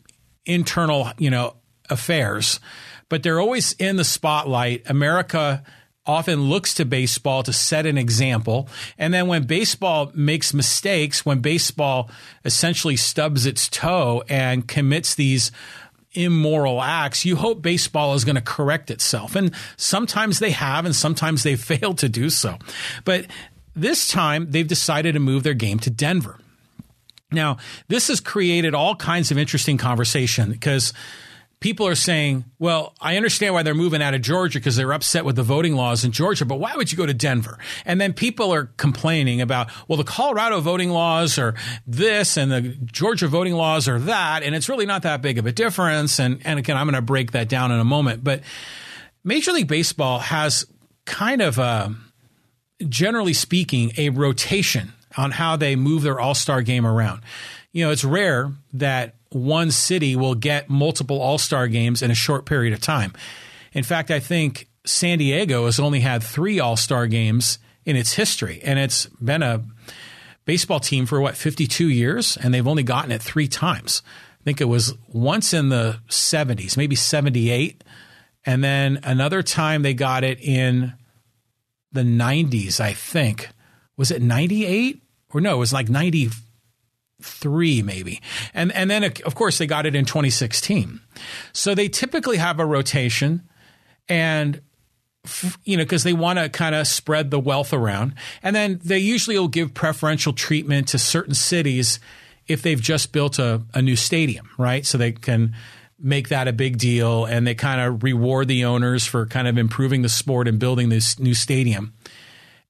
internal, 0.46 1.10
you 1.18 1.30
know, 1.30 1.56
affairs, 1.90 2.60
but 3.08 3.22
they're 3.22 3.40
always 3.40 3.72
in 3.74 3.96
the 3.96 4.04
spotlight. 4.04 4.82
America 4.88 5.62
often 6.06 6.42
looks 6.42 6.74
to 6.74 6.84
baseball 6.84 7.42
to 7.42 7.52
set 7.52 7.86
an 7.86 7.96
example. 7.96 8.68
And 8.98 9.12
then 9.14 9.26
when 9.26 9.44
baseball 9.44 10.12
makes 10.14 10.52
mistakes, 10.52 11.24
when 11.24 11.40
baseball 11.40 12.10
essentially 12.44 12.96
stubs 12.96 13.46
its 13.46 13.68
toe 13.68 14.22
and 14.28 14.68
commits 14.68 15.14
these 15.14 15.50
immoral 16.12 16.82
acts, 16.82 17.24
you 17.24 17.36
hope 17.36 17.62
baseball 17.62 18.14
is 18.14 18.24
going 18.24 18.36
to 18.36 18.42
correct 18.42 18.90
itself. 18.90 19.34
And 19.34 19.54
sometimes 19.76 20.38
they 20.38 20.50
have, 20.50 20.84
and 20.84 20.94
sometimes 20.94 21.42
they 21.42 21.56
fail 21.56 21.94
to 21.94 22.08
do 22.08 22.30
so. 22.30 22.58
But 23.04 23.26
this 23.74 24.06
time 24.08 24.50
they've 24.50 24.66
decided 24.66 25.12
to 25.12 25.20
move 25.20 25.42
their 25.42 25.54
game 25.54 25.78
to 25.80 25.90
Denver. 25.90 26.38
Now, 27.34 27.58
this 27.88 28.08
has 28.08 28.20
created 28.20 28.74
all 28.74 28.96
kinds 28.96 29.30
of 29.30 29.38
interesting 29.38 29.78
conversation 29.78 30.52
because 30.52 30.92
people 31.64 31.86
are 31.86 31.94
saying, 31.94 32.44
well, 32.58 32.92
I 33.00 33.16
understand 33.16 33.54
why 33.54 33.62
they're 33.62 33.74
moving 33.74 34.02
out 34.02 34.12
of 34.12 34.20
Georgia 34.20 34.58
because 34.58 34.76
they're 34.76 34.92
upset 34.92 35.24
with 35.24 35.34
the 35.34 35.42
voting 35.42 35.74
laws 35.74 36.04
in 36.04 36.12
Georgia, 36.12 36.44
but 36.44 36.56
why 36.56 36.76
would 36.76 36.92
you 36.92 36.98
go 36.98 37.06
to 37.06 37.14
Denver? 37.14 37.58
And 37.86 37.98
then 37.98 38.12
people 38.12 38.52
are 38.52 38.66
complaining 38.76 39.40
about, 39.40 39.70
well, 39.88 39.96
the 39.96 40.04
Colorado 40.04 40.60
voting 40.60 40.90
laws 40.90 41.38
are 41.38 41.54
this 41.86 42.36
and 42.36 42.52
the 42.52 42.60
Georgia 42.60 43.28
voting 43.28 43.54
laws 43.54 43.88
are 43.88 43.98
that, 44.00 44.42
and 44.42 44.54
it's 44.54 44.68
really 44.68 44.84
not 44.84 45.02
that 45.02 45.22
big 45.22 45.38
of 45.38 45.46
a 45.46 45.52
difference. 45.52 46.18
And, 46.20 46.40
and 46.44 46.58
again, 46.58 46.76
I'm 46.76 46.84
going 46.84 46.96
to 46.96 47.02
break 47.02 47.32
that 47.32 47.48
down 47.48 47.72
in 47.72 47.80
a 47.80 47.84
moment. 47.84 48.22
But 48.22 48.42
Major 49.24 49.52
League 49.52 49.68
Baseball 49.68 50.18
has 50.18 50.66
kind 51.06 51.40
of 51.40 51.58
a, 51.58 51.94
generally 52.86 53.32
speaking, 53.32 53.92
a 53.96 54.10
rotation 54.10 54.92
on 55.16 55.30
how 55.32 55.56
they 55.56 55.76
move 55.76 56.02
their 56.02 56.20
all 56.20 56.34
star 56.34 56.62
game 56.62 56.86
around. 56.86 57.22
You 57.72 57.84
know, 57.84 57.90
it's 57.90 58.04
rare 58.04 58.52
that 58.74 59.14
one 59.30 59.70
city 59.70 60.16
will 60.16 60.34
get 60.34 60.70
multiple 60.70 61.20
all 61.20 61.38
star 61.38 61.66
games 61.68 62.02
in 62.02 62.10
a 62.10 62.14
short 62.14 62.46
period 62.46 62.72
of 62.72 62.80
time. 62.80 63.12
In 63.72 63.82
fact, 63.82 64.10
I 64.10 64.20
think 64.20 64.68
San 64.86 65.18
Diego 65.18 65.64
has 65.64 65.80
only 65.80 66.00
had 66.00 66.22
three 66.22 66.60
all 66.60 66.76
star 66.76 67.06
games 67.06 67.58
in 67.84 67.96
its 67.96 68.14
history, 68.14 68.60
and 68.62 68.78
it's 68.78 69.06
been 69.06 69.42
a 69.42 69.62
baseball 70.44 70.80
team 70.80 71.06
for 71.06 71.20
what, 71.20 71.36
52 71.36 71.88
years, 71.88 72.36
and 72.36 72.52
they've 72.52 72.66
only 72.66 72.82
gotten 72.82 73.12
it 73.12 73.22
three 73.22 73.48
times. 73.48 74.02
I 74.40 74.44
think 74.44 74.60
it 74.60 74.66
was 74.66 74.94
once 75.08 75.54
in 75.54 75.70
the 75.70 76.00
70s, 76.08 76.76
maybe 76.76 76.96
78, 76.96 77.82
and 78.46 78.62
then 78.62 79.00
another 79.02 79.42
time 79.42 79.82
they 79.82 79.94
got 79.94 80.22
it 80.22 80.38
in 80.40 80.92
the 81.92 82.02
90s, 82.02 82.80
I 82.80 82.92
think. 82.92 83.48
Was 83.96 84.10
it 84.10 84.20
98? 84.20 85.02
Or 85.34 85.40
no, 85.40 85.56
it 85.56 85.58
was 85.58 85.72
like 85.72 85.88
93 85.88 87.82
maybe. 87.82 88.22
And 88.54 88.72
and 88.72 88.90
then 88.90 89.04
of 89.04 89.34
course 89.34 89.58
they 89.58 89.66
got 89.66 89.84
it 89.84 89.94
in 89.94 90.04
2016. 90.04 91.00
So 91.52 91.74
they 91.74 91.88
typically 91.88 92.38
have 92.38 92.60
a 92.60 92.64
rotation 92.64 93.42
and 94.08 94.60
you 95.64 95.76
know, 95.76 95.84
because 95.84 96.02
they 96.02 96.12
want 96.12 96.38
to 96.38 96.48
kind 96.48 96.74
of 96.74 96.86
spread 96.86 97.30
the 97.30 97.40
wealth 97.40 97.72
around. 97.72 98.14
And 98.42 98.54
then 98.54 98.80
they 98.84 98.98
usually 98.98 99.38
will 99.38 99.48
give 99.48 99.72
preferential 99.74 100.32
treatment 100.32 100.88
to 100.88 100.98
certain 100.98 101.34
cities 101.34 101.98
if 102.46 102.62
they've 102.62 102.80
just 102.80 103.12
built 103.12 103.38
a, 103.38 103.62
a 103.72 103.80
new 103.80 103.96
stadium, 103.96 104.48
right? 104.58 104.84
So 104.84 104.98
they 104.98 105.12
can 105.12 105.54
make 105.98 106.28
that 106.28 106.48
a 106.48 106.52
big 106.52 106.76
deal 106.76 107.24
and 107.24 107.46
they 107.46 107.54
kind 107.54 107.80
of 107.80 108.02
reward 108.02 108.48
the 108.48 108.64
owners 108.64 109.06
for 109.06 109.26
kind 109.26 109.48
of 109.48 109.56
improving 109.56 110.02
the 110.02 110.08
sport 110.08 110.46
and 110.46 110.58
building 110.58 110.90
this 110.90 111.18
new 111.18 111.34
stadium. 111.34 111.94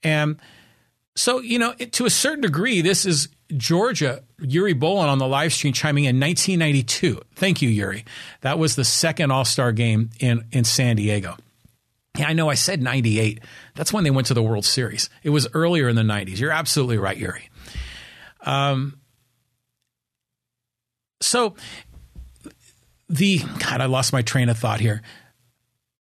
And 0.02 0.38
so, 1.16 1.40
you 1.40 1.58
know, 1.58 1.74
to 1.74 2.06
a 2.06 2.10
certain 2.10 2.40
degree, 2.40 2.80
this 2.80 3.06
is 3.06 3.28
Georgia, 3.56 4.24
Yuri 4.40 4.74
Bolin 4.74 5.06
on 5.06 5.18
the 5.18 5.28
live 5.28 5.52
stream 5.52 5.72
chiming 5.72 6.04
in 6.04 6.18
1992. 6.18 7.20
Thank 7.36 7.62
you, 7.62 7.68
Yuri. 7.68 8.04
That 8.40 8.58
was 8.58 8.74
the 8.74 8.84
second 8.84 9.30
All 9.30 9.44
Star 9.44 9.70
game 9.70 10.10
in, 10.18 10.44
in 10.50 10.64
San 10.64 10.96
Diego. 10.96 11.36
Yeah, 12.18 12.28
I 12.28 12.32
know 12.32 12.48
I 12.48 12.54
said 12.54 12.82
98. 12.82 13.40
That's 13.74 13.92
when 13.92 14.04
they 14.04 14.10
went 14.10 14.28
to 14.28 14.34
the 14.34 14.42
World 14.42 14.64
Series. 14.64 15.08
It 15.22 15.30
was 15.30 15.48
earlier 15.52 15.88
in 15.88 15.96
the 15.96 16.02
90s. 16.02 16.38
You're 16.38 16.52
absolutely 16.52 16.98
right, 16.98 17.16
Yuri. 17.16 17.48
Um, 18.40 19.00
so, 21.20 21.54
the, 23.08 23.38
God, 23.58 23.80
I 23.80 23.86
lost 23.86 24.12
my 24.12 24.22
train 24.22 24.48
of 24.48 24.58
thought 24.58 24.80
here. 24.80 25.02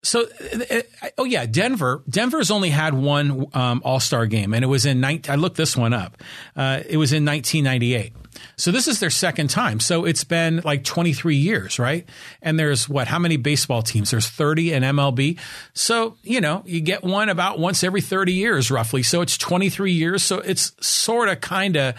So, 0.02 0.22
uh, 0.22 0.80
uh, 1.02 1.08
oh 1.16 1.24
yeah, 1.24 1.46
Denver. 1.46 2.02
Denver's 2.08 2.50
only 2.50 2.70
had 2.70 2.92
one 2.92 3.46
um, 3.54 3.82
All 3.84 4.00
Star 4.00 4.26
game, 4.26 4.52
and 4.52 4.64
it 4.64 4.68
was 4.68 4.84
in. 4.84 5.00
19, 5.00 5.32
I 5.32 5.36
looked 5.36 5.56
this 5.56 5.76
one 5.76 5.92
up. 5.92 6.16
Uh, 6.56 6.80
it 6.88 6.96
was 6.96 7.12
in 7.12 7.24
1998. 7.24 8.12
So 8.56 8.70
this 8.70 8.88
is 8.88 9.00
their 9.00 9.10
second 9.10 9.50
time. 9.50 9.80
So 9.80 10.04
it's 10.04 10.24
been 10.24 10.60
like 10.64 10.84
23 10.84 11.36
years, 11.36 11.78
right? 11.78 12.08
And 12.40 12.58
there's 12.58 12.88
what? 12.88 13.06
How 13.06 13.18
many 13.18 13.36
baseball 13.36 13.82
teams? 13.82 14.10
There's 14.10 14.28
30 14.28 14.72
in 14.72 14.82
MLB. 14.82 15.38
So 15.74 16.16
you 16.22 16.40
know 16.40 16.62
you 16.66 16.80
get 16.80 17.04
one 17.04 17.28
about 17.28 17.58
once 17.58 17.84
every 17.84 18.00
30 18.00 18.32
years, 18.32 18.70
roughly. 18.70 19.02
So 19.02 19.20
it's 19.20 19.38
23 19.38 19.92
years. 19.92 20.22
So 20.22 20.38
it's 20.38 20.72
sort 20.84 21.28
of 21.28 21.40
kind 21.40 21.76
of 21.76 21.94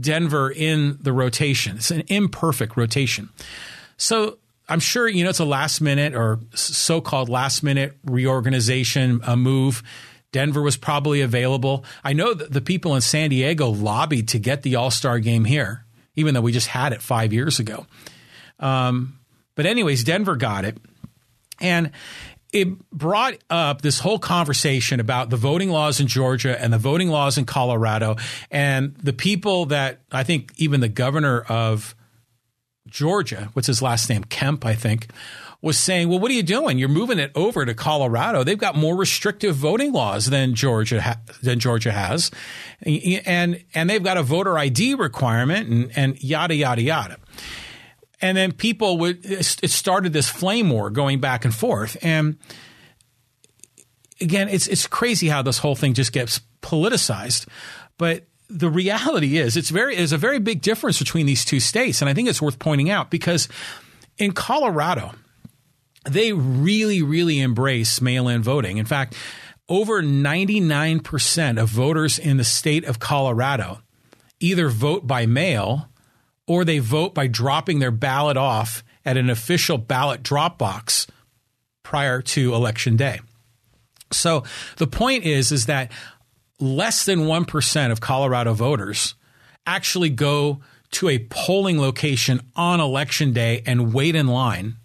Denver 0.00 0.50
in 0.50 0.98
the 1.00 1.12
rotation. 1.12 1.76
It's 1.76 1.90
an 1.90 2.04
imperfect 2.08 2.76
rotation. 2.76 3.30
So 3.96 4.38
I'm 4.68 4.80
sure 4.80 5.08
you 5.08 5.24
know 5.24 5.30
it's 5.30 5.38
a 5.38 5.44
last 5.44 5.80
minute 5.80 6.14
or 6.14 6.40
so-called 6.54 7.28
last 7.28 7.62
minute 7.62 7.96
reorganization 8.04 9.20
a 9.26 9.36
move. 9.36 9.82
Denver 10.30 10.60
was 10.60 10.76
probably 10.76 11.22
available. 11.22 11.84
I 12.04 12.12
know 12.12 12.34
that 12.34 12.52
the 12.52 12.60
people 12.60 12.94
in 12.94 13.00
San 13.00 13.30
Diego 13.30 13.68
lobbied 13.68 14.28
to 14.28 14.38
get 14.38 14.62
the 14.62 14.76
All 14.76 14.90
Star 14.90 15.18
game 15.18 15.44
here, 15.44 15.84
even 16.16 16.34
though 16.34 16.42
we 16.42 16.52
just 16.52 16.68
had 16.68 16.92
it 16.92 17.00
five 17.00 17.32
years 17.32 17.58
ago. 17.58 17.86
Um, 18.60 19.18
but 19.54 19.64
anyways, 19.64 20.04
Denver 20.04 20.36
got 20.36 20.64
it, 20.64 20.76
and 21.60 21.92
it 22.52 22.90
brought 22.90 23.34
up 23.50 23.82
this 23.82 24.00
whole 24.00 24.18
conversation 24.18 25.00
about 25.00 25.30
the 25.30 25.36
voting 25.36 25.70
laws 25.70 26.00
in 26.00 26.06
Georgia 26.06 26.60
and 26.60 26.72
the 26.72 26.78
voting 26.78 27.08
laws 27.08 27.36
in 27.36 27.44
Colorado 27.44 28.16
and 28.50 28.94
the 28.96 29.12
people 29.12 29.66
that 29.66 30.00
I 30.10 30.24
think 30.24 30.52
even 30.56 30.80
the 30.80 30.88
governor 30.88 31.40
of 31.40 31.94
Georgia, 32.88 33.50
what's 33.52 33.66
his 33.66 33.82
last 33.82 34.08
name? 34.08 34.24
Kemp, 34.24 34.64
I 34.64 34.74
think, 34.74 35.08
was 35.60 35.78
saying, 35.78 36.08
"Well, 36.08 36.18
what 36.18 36.30
are 36.30 36.34
you 36.34 36.42
doing? 36.42 36.78
You're 36.78 36.88
moving 36.88 37.18
it 37.18 37.32
over 37.34 37.64
to 37.64 37.74
Colorado. 37.74 38.44
They've 38.44 38.58
got 38.58 38.76
more 38.76 38.96
restrictive 38.96 39.56
voting 39.56 39.92
laws 39.92 40.26
than 40.26 40.54
Georgia 40.54 41.00
ha- 41.00 41.20
than 41.42 41.58
Georgia 41.58 41.92
has, 41.92 42.30
and 42.82 43.64
and 43.74 43.90
they've 43.90 44.02
got 44.02 44.16
a 44.16 44.22
voter 44.22 44.58
ID 44.58 44.94
requirement 44.94 45.68
and 45.68 45.92
and 45.96 46.22
yada 46.22 46.54
yada 46.54 46.82
yada." 46.82 47.16
And 48.20 48.36
then 48.36 48.52
people 48.52 48.98
would, 48.98 49.24
it 49.24 49.70
started 49.70 50.12
this 50.12 50.28
flame 50.28 50.70
war 50.70 50.90
going 50.90 51.20
back 51.20 51.44
and 51.44 51.54
forth. 51.54 51.96
And 52.02 52.36
again, 54.20 54.48
it's, 54.48 54.66
it's 54.66 54.86
crazy 54.86 55.28
how 55.28 55.42
this 55.42 55.58
whole 55.58 55.76
thing 55.76 55.94
just 55.94 56.12
gets 56.12 56.40
politicized. 56.60 57.46
But 57.96 58.26
the 58.48 58.70
reality 58.70 59.38
is 59.38 59.56
it's 59.56 59.70
very, 59.70 59.96
there's 59.96 60.12
a 60.12 60.18
very 60.18 60.38
big 60.38 60.62
difference 60.62 60.98
between 60.98 61.26
these 61.26 61.44
two 61.44 61.60
states. 61.60 62.00
And 62.00 62.08
I 62.08 62.14
think 62.14 62.28
it's 62.28 62.42
worth 62.42 62.58
pointing 62.58 62.90
out 62.90 63.10
because 63.10 63.48
in 64.16 64.32
Colorado, 64.32 65.12
they 66.04 66.32
really, 66.32 67.02
really 67.02 67.40
embrace 67.40 68.00
mail 68.00 68.28
in 68.28 68.42
voting. 68.42 68.78
In 68.78 68.86
fact, 68.86 69.14
over 69.68 70.02
99% 70.02 71.60
of 71.60 71.68
voters 71.68 72.18
in 72.18 72.38
the 72.38 72.44
state 72.44 72.84
of 72.84 72.98
Colorado 72.98 73.82
either 74.40 74.68
vote 74.68 75.06
by 75.06 75.26
mail 75.26 75.88
or 76.46 76.64
they 76.64 76.78
vote 76.78 77.14
by 77.14 77.26
dropping 77.26 77.78
their 77.78 77.90
ballot 77.90 78.36
off 78.36 78.82
at 79.04 79.16
an 79.16 79.28
official 79.28 79.76
ballot 79.76 80.22
drop 80.22 80.58
box 80.58 81.06
prior 81.82 82.22
to 82.22 82.54
election 82.54 82.96
day. 82.96 83.20
So 84.10 84.44
the 84.76 84.86
point 84.86 85.24
is 85.24 85.52
is 85.52 85.66
that 85.66 85.92
less 86.60 87.04
than 87.04 87.20
1% 87.20 87.92
of 87.92 88.00
Colorado 88.00 88.54
voters 88.54 89.14
actually 89.66 90.10
go 90.10 90.60
to 90.90 91.08
a 91.08 91.18
polling 91.18 91.80
location 91.80 92.40
on 92.56 92.80
election 92.80 93.32
day 93.32 93.62
and 93.66 93.92
wait 93.92 94.14
in 94.16 94.26
line 94.26 94.76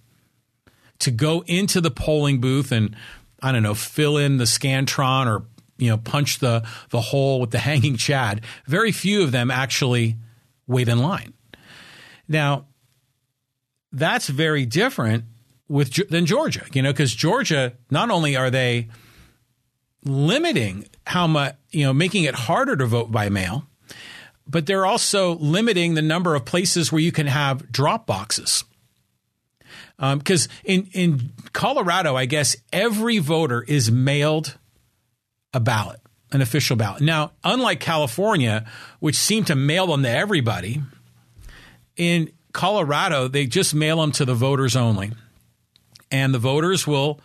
to 0.99 1.11
go 1.11 1.43
into 1.47 1.81
the 1.81 1.91
polling 1.91 2.39
booth 2.39 2.71
and 2.71 2.95
I 3.41 3.51
don't 3.51 3.63
know, 3.63 3.73
fill 3.73 4.17
in 4.17 4.37
the 4.37 4.45
Scantron 4.45 5.27
or 5.27 5.45
you 5.77 5.89
know, 5.89 5.97
punch 5.97 6.39
the 6.39 6.65
the 6.89 7.01
hole 7.01 7.39
with 7.41 7.51
the 7.51 7.59
hanging 7.69 7.97
chad. 7.97 8.41
Very 8.65 8.91
few 8.91 9.23
of 9.23 9.31
them 9.31 9.51
actually 9.51 10.17
wait 10.67 10.87
in 10.87 10.99
line. 10.99 11.33
Now, 12.27 12.67
that's 13.91 14.27
very 14.27 14.65
different 14.65 15.25
with 15.67 16.09
than 16.09 16.25
Georgia, 16.25 16.65
you 16.73 16.81
know, 16.81 16.91
because 16.91 17.13
Georgia 17.13 17.73
not 17.89 18.09
only 18.09 18.35
are 18.35 18.49
they 18.49 18.89
limiting 20.05 20.87
how 21.05 21.27
much, 21.27 21.55
you 21.71 21.85
know, 21.85 21.93
making 21.93 22.23
it 22.23 22.35
harder 22.35 22.75
to 22.75 22.85
vote 22.85 23.11
by 23.11 23.29
mail, 23.29 23.67
but 24.47 24.65
they're 24.65 24.85
also 24.85 25.35
limiting 25.35 25.93
the 25.93 26.01
number 26.01 26.35
of 26.35 26.45
places 26.45 26.91
where 26.91 27.01
you 27.01 27.11
can 27.11 27.27
have 27.27 27.71
drop 27.71 28.05
boxes. 28.05 28.63
Because 29.97 30.47
um, 30.47 30.53
in 30.65 30.89
in 30.93 31.31
Colorado, 31.53 32.15
I 32.15 32.25
guess 32.25 32.55
every 32.73 33.19
voter 33.19 33.61
is 33.61 33.91
mailed 33.91 34.57
a 35.53 35.59
ballot, 35.59 36.01
an 36.31 36.41
official 36.41 36.75
ballot. 36.75 37.01
Now, 37.01 37.31
unlike 37.43 37.79
California, 37.79 38.65
which 38.99 39.15
seemed 39.15 39.47
to 39.47 39.55
mail 39.55 39.87
them 39.87 40.03
to 40.03 40.09
everybody, 40.09 40.81
in 41.95 42.31
Colorado, 42.53 43.27
they 43.27 43.45
just 43.45 43.73
mail 43.73 44.01
them 44.01 44.11
to 44.13 44.25
the 44.25 44.35
voters 44.35 44.75
only. 44.75 45.11
And 46.11 46.33
the 46.33 46.39
voters 46.39 46.85
will 46.85 47.21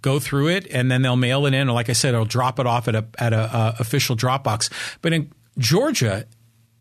go 0.00 0.18
through 0.18 0.48
it 0.48 0.66
and 0.70 0.90
then 0.90 1.02
they'll 1.02 1.16
mail 1.16 1.46
it 1.46 1.54
in. 1.54 1.68
Or 1.68 1.72
like 1.72 1.88
I 1.88 1.92
said, 1.92 2.12
they'll 2.12 2.24
drop 2.24 2.58
it 2.58 2.66
off 2.66 2.88
at 2.88 2.94
a, 2.94 3.06
at 3.18 3.32
a 3.32 3.38
uh, 3.38 3.74
official 3.78 4.16
Dropbox. 4.16 4.70
But 5.02 5.12
in 5.12 5.32
Georgia, 5.58 6.26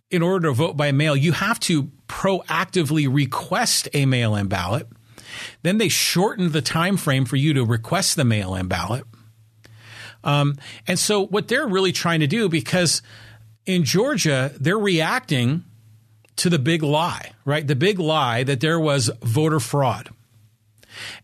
in 0.10 0.22
order 0.22 0.48
to 0.48 0.54
vote 0.54 0.78
by 0.78 0.92
mail, 0.92 1.16
you 1.16 1.32
have 1.32 1.60
to 1.62 1.92
proactively 2.08 3.14
request 3.14 3.90
a 3.94 4.06
mail 4.06 4.36
in 4.36 4.48
ballot. 4.48 4.88
Then 5.64 5.78
they 5.80 5.90
shorten 5.90 6.52
the 6.52 6.62
time 6.62 6.98
frame 6.98 7.26
for 7.26 7.36
you 7.36 7.54
to 7.54 7.66
request 7.66 8.16
the 8.16 8.24
mail 8.24 8.54
in 8.56 8.68
ballot. 8.68 9.06
Um, 10.24 10.56
and 10.88 10.98
so 10.98 11.26
what 11.26 11.48
they're 11.48 11.68
really 11.68 11.92
trying 11.92 12.22
to 12.22 12.28
do, 12.28 12.48
because 12.48 13.02
in 13.66 13.84
Georgia, 13.84 14.54
they're 14.60 14.78
reacting 14.78 15.64
to 16.38 16.50
the 16.50 16.60
big 16.60 16.84
lie, 16.84 17.32
right? 17.46 17.66
The 17.66 17.76
big 17.76 18.00
lie 18.00 18.44
that 18.44 18.60
there 18.60 18.80
was 18.80 19.10
voter 19.22 19.60
fraud. 19.60 20.10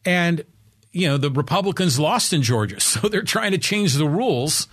And, 0.03 0.43
you 0.91 1.07
know, 1.07 1.17
the 1.17 1.31
Republicans 1.31 1.99
lost 1.99 2.33
in 2.33 2.41
Georgia. 2.41 2.77
So 2.89 3.07
they're 3.07 3.21
trying 3.21 3.51
to 3.51 3.57
change 3.57 3.93
the 3.93 4.07
rules 4.07 4.67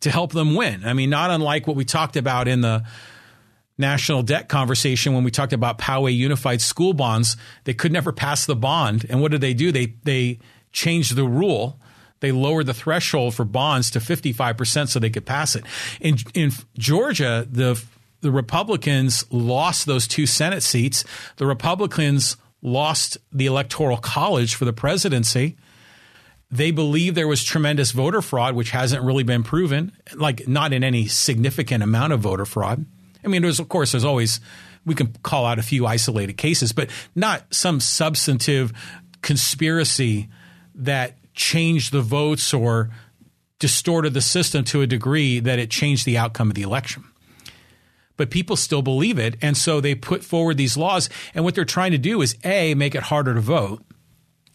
to 0.00 0.10
help 0.10 0.32
them 0.32 0.54
win. 0.54 0.84
I 0.84 0.92
mean, 0.92 1.08
not 1.10 1.30
unlike 1.30 1.66
what 1.66 1.76
we 1.76 1.84
talked 1.84 2.16
about 2.16 2.46
in 2.46 2.60
the 2.60 2.84
national 3.78 4.22
debt 4.22 4.48
conversation 4.48 5.14
when 5.14 5.24
we 5.24 5.30
talked 5.30 5.52
about 5.52 5.78
Poway 5.78 6.14
Unified 6.14 6.60
School 6.60 6.92
bonds. 6.92 7.36
They 7.64 7.74
could 7.74 7.90
never 7.90 8.12
pass 8.12 8.46
the 8.46 8.54
bond. 8.54 9.06
And 9.08 9.20
what 9.20 9.30
did 9.30 9.40
they 9.40 9.54
do? 9.54 9.72
They, 9.72 9.94
they 10.04 10.38
changed 10.72 11.16
the 11.16 11.24
rule. 11.24 11.80
They 12.20 12.32
lowered 12.32 12.66
the 12.66 12.74
threshold 12.74 13.34
for 13.34 13.44
bonds 13.44 13.90
to 13.92 13.98
55% 13.98 14.88
so 14.88 14.98
they 14.98 15.10
could 15.10 15.26
pass 15.26 15.56
it. 15.56 15.64
In, 16.00 16.18
in 16.34 16.52
Georgia, 16.78 17.46
the 17.50 17.82
the 18.20 18.32
Republicans 18.32 19.30
lost 19.30 19.84
those 19.84 20.08
two 20.08 20.24
Senate 20.24 20.62
seats. 20.62 21.04
The 21.36 21.44
Republicans 21.44 22.38
lost 22.64 23.18
the 23.30 23.46
Electoral 23.46 23.98
College 23.98 24.56
for 24.56 24.64
the 24.64 24.72
presidency. 24.72 25.56
They 26.50 26.70
believe 26.70 27.14
there 27.14 27.28
was 27.28 27.44
tremendous 27.44 27.92
voter 27.92 28.22
fraud, 28.22 28.54
which 28.56 28.70
hasn't 28.70 29.04
really 29.04 29.22
been 29.22 29.44
proven, 29.44 29.92
like 30.14 30.48
not 30.48 30.72
in 30.72 30.82
any 30.82 31.06
significant 31.06 31.84
amount 31.84 32.12
of 32.12 32.20
voter 32.20 32.46
fraud. 32.46 32.84
I 33.22 33.28
mean, 33.28 33.42
there's, 33.42 33.60
of 33.60 33.68
course, 33.68 33.92
there's 33.92 34.04
always, 34.04 34.40
we 34.84 34.94
can 34.94 35.12
call 35.22 35.46
out 35.46 35.58
a 35.58 35.62
few 35.62 35.86
isolated 35.86 36.34
cases, 36.34 36.72
but 36.72 36.90
not 37.14 37.54
some 37.54 37.80
substantive 37.80 38.72
conspiracy 39.20 40.28
that 40.74 41.18
changed 41.34 41.92
the 41.92 42.02
votes 42.02 42.54
or 42.54 42.90
distorted 43.58 44.14
the 44.14 44.20
system 44.20 44.64
to 44.64 44.82
a 44.82 44.86
degree 44.86 45.38
that 45.40 45.58
it 45.58 45.70
changed 45.70 46.06
the 46.06 46.18
outcome 46.18 46.48
of 46.48 46.54
the 46.54 46.62
election 46.62 47.04
but 48.16 48.30
people 48.30 48.56
still 48.56 48.82
believe 48.82 49.18
it. 49.18 49.36
And 49.42 49.56
so 49.56 49.80
they 49.80 49.94
put 49.94 50.24
forward 50.24 50.56
these 50.56 50.76
laws. 50.76 51.08
And 51.34 51.44
what 51.44 51.54
they're 51.54 51.64
trying 51.64 51.92
to 51.92 51.98
do 51.98 52.22
is 52.22 52.36
A, 52.44 52.74
make 52.74 52.94
it 52.94 53.04
harder 53.04 53.34
to 53.34 53.40
vote. 53.40 53.82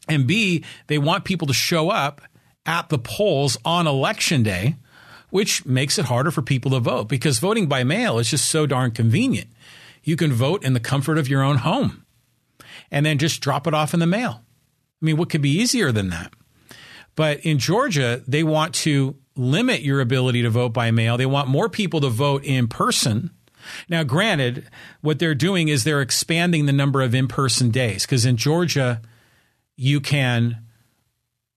And 0.08 0.26
B, 0.26 0.64
they 0.88 0.98
want 0.98 1.26
people 1.26 1.48
to 1.48 1.54
show 1.54 1.90
up 1.90 2.22
at 2.66 2.90
the 2.90 3.00
polls 3.00 3.58
on 3.64 3.88
election 3.88 4.44
day, 4.44 4.76
which 5.30 5.66
makes 5.66 6.00
it 6.00 6.06
harder 6.06 6.32
for 6.32 6.42
people 6.42 6.72
to 6.72 6.80
vote 6.80 7.08
because 7.08 7.40
voting 7.40 7.68
by 7.68 7.84
mail 7.84 8.18
is 8.20 8.30
just 8.30 8.50
so 8.50 8.66
darn 8.66 8.92
convenient. 8.92 9.50
You 10.04 10.16
can 10.16 10.32
vote 10.34 10.64
in 10.64 10.74
the 10.74 10.80
comfort 10.80 11.18
of 11.18 11.28
your 11.28 11.44
own 11.44 11.58
home 11.58 12.06
and 12.90 13.06
then 13.06 13.18
just 13.18 13.42
drop 13.42 13.68
it 13.68 13.74
off 13.74 13.94
in 13.94 14.00
the 14.00 14.08
mail. 14.08 14.44
I 15.02 15.06
mean, 15.06 15.18
what 15.18 15.30
could 15.30 15.42
be 15.42 15.52
easier 15.52 15.92
than 15.92 16.10
that? 16.10 16.34
But 17.16 17.42
in 17.42 17.60
Georgia, 17.60 18.24
they 18.28 18.44
want 18.44 18.74
to 18.76 19.16
limit 19.36 19.82
your 19.82 20.02
ability 20.02 20.42
to 20.44 20.50
vote 20.50 20.74
by 20.74 20.92
mail. 20.92 21.18
They 21.18 21.26
want 21.26 21.48
more 21.48 21.70
people 21.70 22.02
to 22.02 22.10
vote 22.10 22.44
in 22.44 22.68
person 22.68 23.32
now, 23.88 24.04
granted, 24.04 24.68
what 25.02 25.20
they're 25.20 25.36
doing 25.36 25.68
is 25.68 25.84
they're 25.84 26.02
expanding 26.02 26.66
the 26.66 26.74
number 26.74 27.02
of 27.02 27.16
in 27.16 27.28
person 27.28 27.72
days 27.72 28.06
because 28.06 28.26
in 28.26 28.38
Georgia, 28.38 29.02
you 29.76 30.00
can 30.00 30.64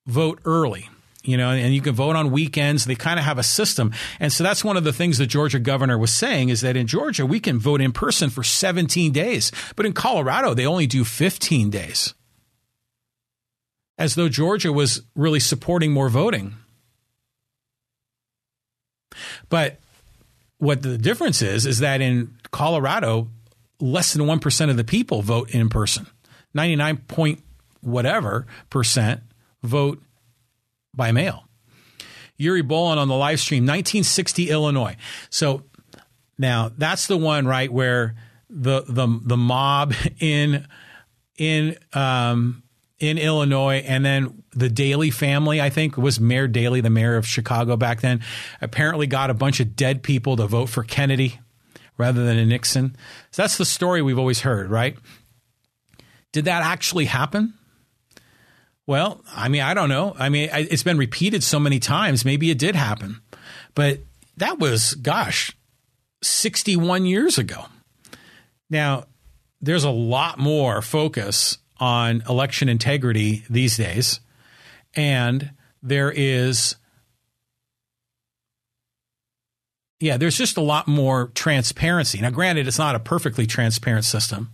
vote 0.07 0.41
early 0.45 0.89
you 1.25 1.37
know, 1.37 1.51
and 1.51 1.75
you 1.75 1.81
can 1.81 1.95
vote 1.95 2.17
on 2.17 2.31
weekends. 2.31 2.85
They 2.85 2.95
kind 2.95 3.19
of 3.19 3.25
have 3.25 3.39
a 3.39 3.43
system. 3.43 3.93
And 4.19 4.33
so 4.33 4.43
that's 4.43 4.65
one 4.65 4.77
of 4.77 4.85
the 4.85 4.93
things 4.93 5.19
the 5.19 5.27
Georgia 5.27 5.61
governor 5.61 5.97
was 5.97 6.13
saying 6.13 6.49
is 6.49 6.63
that 6.63 6.77
in 6.77 6.87
Georgia, 6.87 7.25
we 7.25 7.39
can 7.39 7.59
vote 7.59 7.81
in 7.81 7.93
person 7.93 8.29
for 8.29 8.43
17 8.43 9.13
days. 9.13 9.53
But 9.77 9.87
in 9.87 9.93
Colorado, 9.93 10.55
they 10.55 10.67
only 10.67 10.87
do 10.87 11.05
15 11.05 11.71
days. 11.71 12.15
As 13.99 14.17
though 14.17 14.29
Georgia 14.29 14.73
was 14.73 15.03
really 15.15 15.39
supporting 15.39 15.93
more 15.93 16.09
voting. 16.09 16.55
But 19.49 19.79
what 20.63 20.81
the 20.81 20.97
difference 20.97 21.43
is 21.43 21.67
is 21.67 21.81
that 21.81 22.01
in 22.01 22.37
Colorado, 22.53 23.27
less 23.81 24.13
than 24.13 24.29
one 24.29 24.39
percent 24.39 24.71
of 24.71 24.77
the 24.77 24.85
people 24.85 25.21
vote 25.21 25.51
in 25.51 25.69
person. 25.69 26.07
Ninety 26.55 26.77
nine 26.77 26.99
point 26.99 27.43
whatever 27.81 28.47
percent 28.71 29.23
vote 29.65 30.01
by 30.95 31.11
mail. 31.11 31.49
Yuri 32.37 32.63
Bolin 32.63 32.97
on 32.97 33.09
the 33.09 33.17
live 33.17 33.41
stream, 33.41 33.65
1960 33.65 34.51
Illinois. 34.51 34.97
So 35.31 35.65
now 36.39 36.71
that's 36.79 37.09
the 37.09 37.17
one 37.17 37.45
right 37.45 37.73
where 37.73 38.15
the 38.49 38.85
the 38.87 39.09
the 39.21 39.37
mob 39.37 39.95
in 40.21 40.69
in 41.39 41.77
um, 41.93 42.62
in 43.03 43.19
Illinois, 43.19 43.83
and 43.85 44.05
then 44.05 44.45
the 44.53 44.69
Daley 44.69 45.11
family, 45.11 45.61
I 45.61 45.71
think, 45.71 45.97
was 45.97 46.21
Mayor 46.21 46.47
Daley, 46.47 46.81
the 46.81 46.89
mayor 46.89 47.17
of 47.17 47.27
Chicago 47.27 47.77
back 47.77 48.01
then, 48.01 48.23
apparently 48.61 49.09
got 49.09 49.29
a 49.29 49.35
bunch 49.35 49.59
of 49.59 49.75
dead 49.75 50.05
people 50.05 50.37
to 50.37 50.47
vote 50.47 50.67
for 50.67 50.85
Kennedy 50.85 51.41
rather 51.99 52.25
than 52.25 52.39
a 52.39 52.47
Nixon. 52.47 52.95
So 53.33 53.43
that's 53.43 53.59
the 53.59 53.65
story 53.65 54.03
we've 54.03 54.21
always 54.21 54.41
heard, 54.41 54.71
right? 54.71 54.97
Did 56.31 56.45
that 56.45 56.63
actually 56.63 57.07
happen? 57.07 57.55
Well, 58.87 59.21
I 59.35 59.49
mean, 59.49 59.63
I 59.63 59.75
don't 59.75 59.89
know. 59.89 60.15
I 60.17 60.29
mean, 60.29 60.49
it's 60.53 60.85
been 60.85 60.99
repeated 60.99 61.43
so 61.43 61.59
many 61.59 61.81
times. 61.81 62.25
Maybe 62.25 62.51
it 62.51 62.59
did 62.59 62.77
happen. 62.77 63.21
But 63.75 63.99
that 64.37 64.61
was, 64.61 64.95
gosh, 64.95 65.57
61 66.23 67.05
years 67.05 67.37
ago. 67.37 67.65
Now, 68.71 69.07
there's 69.61 69.85
a 69.85 69.91
lot 69.91 70.39
more 70.39 70.83
focus 70.83 71.59
on 71.83 72.23
election 72.29 72.69
integrity 72.69 73.43
these 73.51 73.77
days. 73.77 74.21
And 74.95 75.51
there 75.83 76.13
is, 76.15 76.77
yeah, 79.99 80.17
there's 80.17 80.39
just 80.39 80.57
a 80.57 80.61
lot 80.61 80.87
more 80.87 81.33
transparency. 81.35 82.21
Now, 82.21 82.31
granted, 82.31 82.69
it's 82.69 82.79
not 82.79 82.95
a 82.95 83.01
perfectly 83.01 83.49
transparent 83.49 84.05
system, 84.05 84.53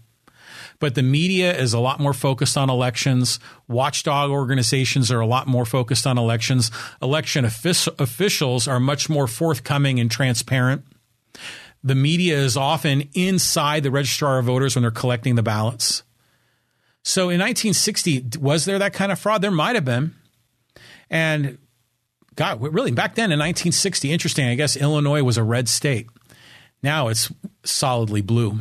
but 0.79 0.95
the 0.95 1.03
media 1.03 1.55
is 1.55 1.75
a 1.75 1.79
lot 1.79 2.01
more 2.01 2.15
focused 2.15 2.57
on 2.57 2.71
elections. 2.71 3.39
Watchdog 3.69 4.31
organizations 4.31 5.13
are 5.13 5.21
a 5.21 5.27
lot 5.27 5.47
more 5.47 5.67
focused 5.67 6.07
on 6.07 6.17
elections. 6.17 6.71
Election 7.03 7.45
officials 7.45 8.67
are 8.67 8.81
much 8.81 9.11
more 9.11 9.27
forthcoming 9.27 10.01
and 10.01 10.11
transparent. 10.11 10.83
The 11.85 11.95
media 11.95 12.39
is 12.39 12.57
often 12.57 13.11
inside 13.13 13.83
the 13.83 13.91
registrar 13.91 14.39
of 14.39 14.47
voters 14.47 14.75
when 14.75 14.83
they're 14.83 14.91
collecting 14.91 15.35
the 15.35 15.43
ballots. 15.43 16.05
So 17.09 17.31
in 17.31 17.41
1960, 17.41 18.38
was 18.38 18.67
there 18.67 18.79
that 18.81 18.93
kind 18.93 19.11
of 19.11 19.19
fraud? 19.19 19.41
There 19.41 19.50
might 19.50 19.77
have 19.77 19.85
been. 19.87 20.15
And 21.09 21.57
God, 22.35 22.61
really, 22.61 22.91
back 22.91 23.15
then 23.15 23.33
in 23.33 23.38
1960, 23.38 24.12
interesting, 24.12 24.47
I 24.47 24.55
guess 24.57 24.77
Illinois 24.77 25.23
was 25.23 25.38
a 25.38 25.43
red 25.43 25.71
state. 25.71 26.07
Now 26.83 27.09
it's 27.09 27.33
solidly 27.65 28.21
blue. 28.21 28.59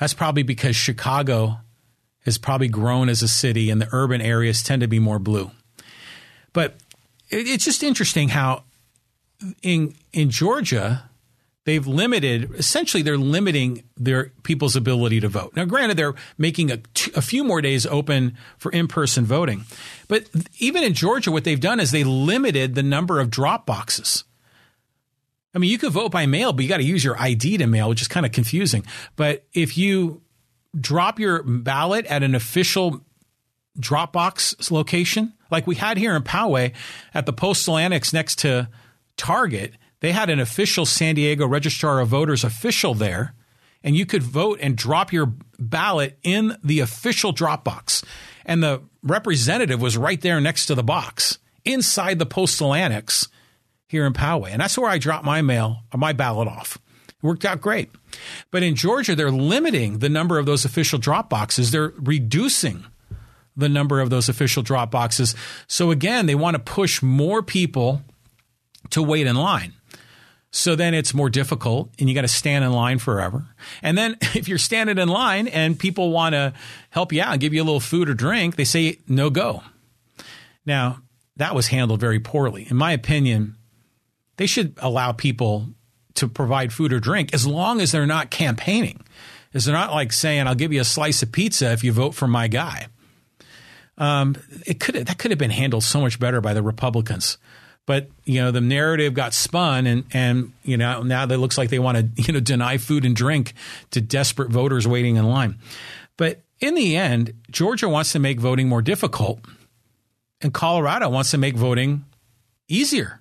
That's 0.00 0.12
probably 0.12 0.42
because 0.42 0.74
Chicago 0.74 1.58
has 2.24 2.36
probably 2.36 2.66
grown 2.66 3.08
as 3.08 3.22
a 3.22 3.28
city 3.28 3.70
and 3.70 3.80
the 3.80 3.88
urban 3.92 4.20
areas 4.20 4.60
tend 4.60 4.82
to 4.82 4.88
be 4.88 4.98
more 4.98 5.20
blue. 5.20 5.52
But 6.52 6.78
it's 7.28 7.64
just 7.64 7.84
interesting 7.84 8.30
how 8.30 8.64
in 9.62 9.94
in 10.12 10.30
Georgia 10.30 11.09
they've 11.64 11.86
limited 11.86 12.54
essentially 12.54 13.02
they're 13.02 13.18
limiting 13.18 13.84
their 13.96 14.32
people's 14.42 14.76
ability 14.76 15.20
to 15.20 15.28
vote. 15.28 15.54
Now 15.54 15.64
granted 15.64 15.96
they're 15.96 16.14
making 16.38 16.70
a, 16.70 16.80
a 17.14 17.22
few 17.22 17.44
more 17.44 17.60
days 17.60 17.86
open 17.86 18.36
for 18.58 18.72
in-person 18.72 19.24
voting. 19.24 19.64
But 20.08 20.28
even 20.58 20.82
in 20.82 20.94
Georgia 20.94 21.30
what 21.30 21.44
they've 21.44 21.60
done 21.60 21.80
is 21.80 21.90
they 21.90 22.04
limited 22.04 22.74
the 22.74 22.82
number 22.82 23.20
of 23.20 23.30
drop 23.30 23.66
boxes. 23.66 24.24
I 25.54 25.58
mean, 25.58 25.70
you 25.70 25.78
could 25.78 25.92
vote 25.92 26.12
by 26.12 26.26
mail, 26.26 26.52
but 26.52 26.62
you 26.62 26.68
got 26.68 26.76
to 26.76 26.84
use 26.84 27.02
your 27.02 27.20
ID 27.20 27.58
to 27.58 27.66
mail, 27.66 27.88
which 27.88 28.00
is 28.00 28.08
kind 28.08 28.24
of 28.24 28.30
confusing. 28.30 28.86
But 29.16 29.46
if 29.52 29.76
you 29.76 30.22
drop 30.78 31.18
your 31.18 31.42
ballot 31.42 32.06
at 32.06 32.22
an 32.22 32.34
official 32.34 33.04
drop 33.78 34.12
box 34.12 34.70
location, 34.70 35.32
like 35.50 35.66
we 35.66 35.74
had 35.74 35.98
here 35.98 36.14
in 36.14 36.22
Poway 36.22 36.72
at 37.14 37.26
the 37.26 37.32
Postal 37.32 37.76
Annex 37.76 38.12
next 38.12 38.38
to 38.40 38.68
Target, 39.16 39.74
they 40.00 40.12
had 40.12 40.30
an 40.30 40.40
official 40.40 40.86
San 40.86 41.14
Diego 41.14 41.46
Registrar 41.46 42.00
of 42.00 42.08
Voters 42.08 42.44
official 42.44 42.94
there, 42.94 43.34
and 43.82 43.96
you 43.96 44.06
could 44.06 44.22
vote 44.22 44.58
and 44.60 44.76
drop 44.76 45.12
your 45.12 45.34
ballot 45.58 46.18
in 46.22 46.56
the 46.62 46.80
official 46.80 47.32
Dropbox. 47.32 48.04
And 48.44 48.62
the 48.62 48.82
representative 49.02 49.80
was 49.80 49.96
right 49.96 50.20
there 50.20 50.40
next 50.40 50.66
to 50.66 50.74
the 50.74 50.82
box 50.82 51.38
inside 51.64 52.18
the 52.18 52.26
Postal 52.26 52.74
Annex 52.74 53.28
here 53.86 54.06
in 54.06 54.12
Poway. 54.12 54.50
And 54.50 54.60
that's 54.60 54.78
where 54.78 54.90
I 54.90 54.98
dropped 54.98 55.24
my 55.24 55.42
mail, 55.42 55.80
my 55.94 56.12
ballot 56.12 56.48
off. 56.48 56.78
It 57.08 57.22
worked 57.22 57.44
out 57.44 57.60
great. 57.60 57.90
But 58.50 58.62
in 58.62 58.74
Georgia, 58.74 59.14
they're 59.14 59.30
limiting 59.30 59.98
the 59.98 60.08
number 60.08 60.38
of 60.38 60.46
those 60.46 60.64
official 60.64 60.98
drop 60.98 61.28
boxes. 61.28 61.70
They're 61.70 61.92
reducing 61.96 62.84
the 63.56 63.68
number 63.68 64.00
of 64.00 64.10
those 64.10 64.28
official 64.28 64.62
drop 64.62 64.90
boxes. 64.90 65.34
So 65.66 65.90
again, 65.90 66.26
they 66.26 66.34
want 66.34 66.54
to 66.54 66.62
push 66.62 67.02
more 67.02 67.42
people 67.42 68.02
to 68.90 69.02
wait 69.02 69.26
in 69.26 69.36
line. 69.36 69.74
So 70.52 70.74
then 70.74 70.94
it's 70.94 71.14
more 71.14 71.30
difficult 71.30 71.90
and 71.98 72.08
you 72.08 72.14
got 72.14 72.22
to 72.22 72.28
stand 72.28 72.64
in 72.64 72.72
line 72.72 72.98
forever. 72.98 73.46
And 73.82 73.96
then 73.96 74.16
if 74.34 74.48
you're 74.48 74.58
standing 74.58 74.98
in 74.98 75.08
line 75.08 75.48
and 75.48 75.78
people 75.78 76.10
want 76.10 76.34
to 76.34 76.52
help 76.90 77.12
you 77.12 77.22
out 77.22 77.32
and 77.32 77.40
give 77.40 77.54
you 77.54 77.62
a 77.62 77.64
little 77.64 77.80
food 77.80 78.08
or 78.08 78.14
drink, 78.14 78.56
they 78.56 78.64
say 78.64 78.98
no 79.06 79.30
go. 79.30 79.62
Now, 80.66 81.02
that 81.36 81.54
was 81.54 81.68
handled 81.68 82.00
very 82.00 82.20
poorly. 82.20 82.66
In 82.68 82.76
my 82.76 82.92
opinion, 82.92 83.56
they 84.36 84.46
should 84.46 84.74
allow 84.78 85.12
people 85.12 85.68
to 86.14 86.28
provide 86.28 86.72
food 86.72 86.92
or 86.92 87.00
drink 87.00 87.32
as 87.32 87.46
long 87.46 87.80
as 87.80 87.92
they're 87.92 88.06
not 88.06 88.30
campaigning. 88.30 89.02
As 89.54 89.64
they're 89.64 89.74
not 89.74 89.92
like 89.92 90.12
saying, 90.12 90.46
"I'll 90.46 90.54
give 90.54 90.72
you 90.72 90.80
a 90.80 90.84
slice 90.84 91.22
of 91.22 91.32
pizza 91.32 91.72
if 91.72 91.82
you 91.82 91.92
vote 91.92 92.14
for 92.14 92.28
my 92.28 92.46
guy." 92.46 92.86
Um, 93.98 94.36
it 94.66 94.80
could 94.80 94.94
that 94.94 95.18
could 95.18 95.30
have 95.30 95.38
been 95.38 95.50
handled 95.50 95.84
so 95.84 96.00
much 96.00 96.20
better 96.20 96.40
by 96.40 96.54
the 96.54 96.62
Republicans, 96.62 97.36
but 97.90 98.06
you 98.24 98.40
know 98.40 98.52
the 98.52 98.60
narrative 98.60 99.14
got 99.14 99.34
spun, 99.34 99.84
and 99.84 100.04
and 100.12 100.52
you 100.62 100.76
know 100.76 101.02
now 101.02 101.24
it 101.24 101.38
looks 101.38 101.58
like 101.58 101.70
they 101.70 101.80
want 101.80 101.98
to 101.98 102.22
you 102.22 102.32
know 102.32 102.38
deny 102.38 102.78
food 102.78 103.04
and 103.04 103.16
drink 103.16 103.52
to 103.90 104.00
desperate 104.00 104.48
voters 104.48 104.86
waiting 104.86 105.16
in 105.16 105.24
line. 105.24 105.58
But 106.16 106.42
in 106.60 106.76
the 106.76 106.96
end, 106.96 107.32
Georgia 107.50 107.88
wants 107.88 108.12
to 108.12 108.20
make 108.20 108.38
voting 108.38 108.68
more 108.68 108.80
difficult, 108.80 109.40
and 110.40 110.54
Colorado 110.54 111.08
wants 111.08 111.32
to 111.32 111.38
make 111.38 111.56
voting 111.56 112.04
easier. 112.68 113.20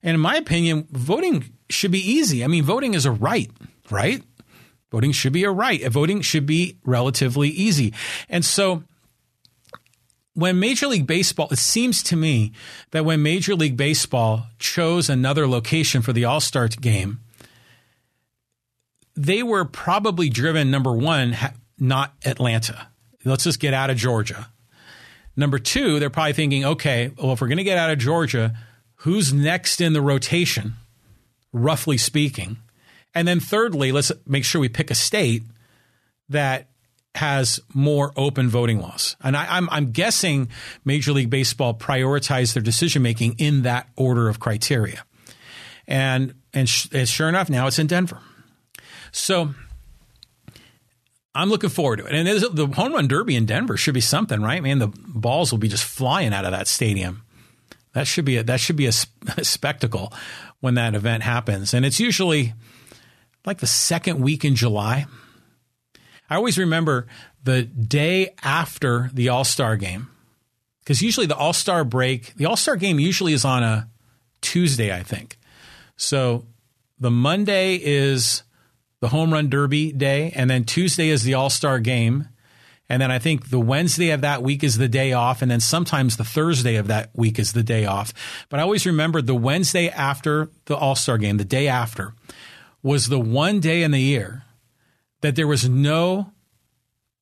And 0.00 0.14
in 0.14 0.20
my 0.20 0.36
opinion, 0.36 0.86
voting 0.92 1.52
should 1.68 1.90
be 1.90 2.08
easy. 2.08 2.44
I 2.44 2.46
mean, 2.46 2.62
voting 2.62 2.94
is 2.94 3.04
a 3.04 3.10
right, 3.10 3.50
right? 3.90 4.22
Voting 4.92 5.10
should 5.10 5.32
be 5.32 5.42
a 5.42 5.50
right. 5.50 5.84
Voting 5.88 6.20
should 6.20 6.46
be 6.46 6.76
relatively 6.84 7.48
easy. 7.48 7.92
And 8.28 8.44
so 8.44 8.84
when 10.36 10.60
Major 10.60 10.86
League 10.86 11.06
Baseball, 11.06 11.48
it 11.50 11.58
seems 11.58 12.02
to 12.04 12.14
me 12.14 12.52
that 12.90 13.06
when 13.06 13.22
Major 13.22 13.54
League 13.54 13.76
Baseball 13.76 14.48
chose 14.58 15.08
another 15.08 15.48
location 15.48 16.02
for 16.02 16.12
the 16.12 16.26
All 16.26 16.40
Star 16.40 16.68
game, 16.68 17.20
they 19.16 19.42
were 19.42 19.64
probably 19.64 20.28
driven, 20.28 20.70
number 20.70 20.92
one, 20.92 21.34
not 21.78 22.12
Atlanta. 22.22 22.88
Let's 23.24 23.44
just 23.44 23.60
get 23.60 23.72
out 23.72 23.88
of 23.88 23.96
Georgia. 23.96 24.50
Number 25.36 25.58
two, 25.58 25.98
they're 25.98 26.10
probably 26.10 26.34
thinking, 26.34 26.66
okay, 26.66 27.12
well, 27.16 27.32
if 27.32 27.40
we're 27.40 27.48
going 27.48 27.56
to 27.56 27.64
get 27.64 27.78
out 27.78 27.90
of 27.90 27.98
Georgia, 27.98 28.54
who's 28.96 29.32
next 29.32 29.80
in 29.80 29.94
the 29.94 30.02
rotation, 30.02 30.74
roughly 31.50 31.96
speaking. 31.96 32.58
And 33.14 33.26
then 33.26 33.40
thirdly, 33.40 33.90
let's 33.90 34.12
make 34.26 34.44
sure 34.44 34.60
we 34.60 34.68
pick 34.68 34.90
a 34.90 34.94
state 34.94 35.44
that 36.28 36.68
has 37.16 37.60
more 37.74 38.12
open 38.16 38.48
voting 38.48 38.80
laws. 38.80 39.16
And 39.22 39.36
I, 39.36 39.44
am 39.44 39.50
I'm, 39.50 39.70
I'm 39.70 39.90
guessing 39.92 40.48
Major 40.84 41.12
League 41.12 41.30
Baseball 41.30 41.74
prioritized 41.74 42.54
their 42.54 42.62
decision 42.62 43.02
making 43.02 43.34
in 43.38 43.62
that 43.62 43.88
order 43.96 44.28
of 44.28 44.38
criteria. 44.38 45.04
And 45.86 46.34
and, 46.52 46.68
sh- 46.68 46.88
and 46.92 47.08
sure 47.08 47.28
enough, 47.28 47.50
now 47.50 47.66
it's 47.66 47.78
in 47.78 47.86
Denver. 47.86 48.20
So 49.12 49.54
I'm 51.34 51.50
looking 51.50 51.70
forward 51.70 51.98
to 51.98 52.06
it. 52.06 52.14
And 52.14 52.26
the 52.26 52.66
home 52.66 52.94
run 52.94 53.08
derby 53.08 53.36
in 53.36 53.44
Denver 53.44 53.76
should 53.76 53.94
be 53.94 54.00
something, 54.00 54.40
right? 54.40 54.62
Man, 54.62 54.78
the 54.78 54.88
balls 54.88 55.52
will 55.52 55.58
be 55.58 55.68
just 55.68 55.84
flying 55.84 56.32
out 56.32 56.46
of 56.46 56.52
that 56.52 56.66
stadium. 56.66 57.22
That 57.92 58.06
should 58.06 58.24
be 58.24 58.38
a, 58.38 58.42
that 58.42 58.60
should 58.60 58.76
be 58.76 58.86
a, 58.86 58.92
a 59.36 59.44
spectacle 59.44 60.12
when 60.60 60.74
that 60.74 60.94
event 60.94 61.22
happens, 61.22 61.74
and 61.74 61.84
it's 61.84 62.00
usually 62.00 62.54
like 63.44 63.58
the 63.58 63.66
second 63.66 64.20
week 64.20 64.44
in 64.44 64.54
July. 64.54 65.06
I 66.28 66.36
always 66.36 66.58
remember 66.58 67.06
the 67.44 67.62
day 67.62 68.34
after 68.42 69.10
the 69.12 69.28
All 69.28 69.44
Star 69.44 69.76
game 69.76 70.08
because 70.80 71.02
usually 71.02 71.26
the 71.26 71.36
All 71.36 71.52
Star 71.52 71.84
break, 71.84 72.34
the 72.36 72.46
All 72.46 72.56
Star 72.56 72.76
game 72.76 73.00
usually 73.00 73.32
is 73.32 73.44
on 73.44 73.62
a 73.62 73.88
Tuesday, 74.40 74.94
I 74.94 75.02
think. 75.02 75.38
So 75.96 76.46
the 76.98 77.10
Monday 77.10 77.76
is 77.76 78.42
the 79.00 79.08
home 79.08 79.32
run 79.32 79.48
derby 79.48 79.92
day, 79.92 80.32
and 80.34 80.48
then 80.48 80.64
Tuesday 80.64 81.08
is 81.08 81.22
the 81.22 81.34
All 81.34 81.50
Star 81.50 81.78
game, 81.78 82.28
and 82.88 83.02
then 83.02 83.10
I 83.10 83.18
think 83.18 83.50
the 83.50 83.60
Wednesday 83.60 84.10
of 84.10 84.20
that 84.20 84.42
week 84.42 84.62
is 84.62 84.78
the 84.78 84.88
day 84.88 85.12
off. 85.12 85.42
And 85.42 85.50
then 85.50 85.60
sometimes 85.60 86.16
the 86.16 86.24
Thursday 86.24 86.76
of 86.76 86.86
that 86.86 87.10
week 87.14 87.38
is 87.38 87.52
the 87.52 87.64
day 87.64 87.84
off. 87.84 88.12
But 88.48 88.60
I 88.60 88.62
always 88.62 88.86
remember 88.86 89.20
the 89.20 89.34
Wednesday 89.34 89.88
after 89.88 90.50
the 90.66 90.76
All 90.76 90.94
Star 90.94 91.18
game, 91.18 91.36
the 91.36 91.44
day 91.44 91.68
after, 91.68 92.14
was 92.82 93.08
the 93.08 93.18
one 93.18 93.58
day 93.60 93.82
in 93.82 93.90
the 93.90 94.00
year 94.00 94.44
that 95.20 95.36
there 95.36 95.46
was 95.46 95.68
no 95.68 96.32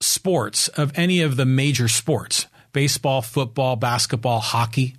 sports 0.01 0.69
of 0.69 0.93
any 0.97 1.21
of 1.21 1.37
the 1.37 1.47
major 1.47 1.89
sports 1.89 2.47
baseball, 2.73 3.23
football, 3.23 3.77
basketball, 3.77 4.41
hockey. 4.41 4.97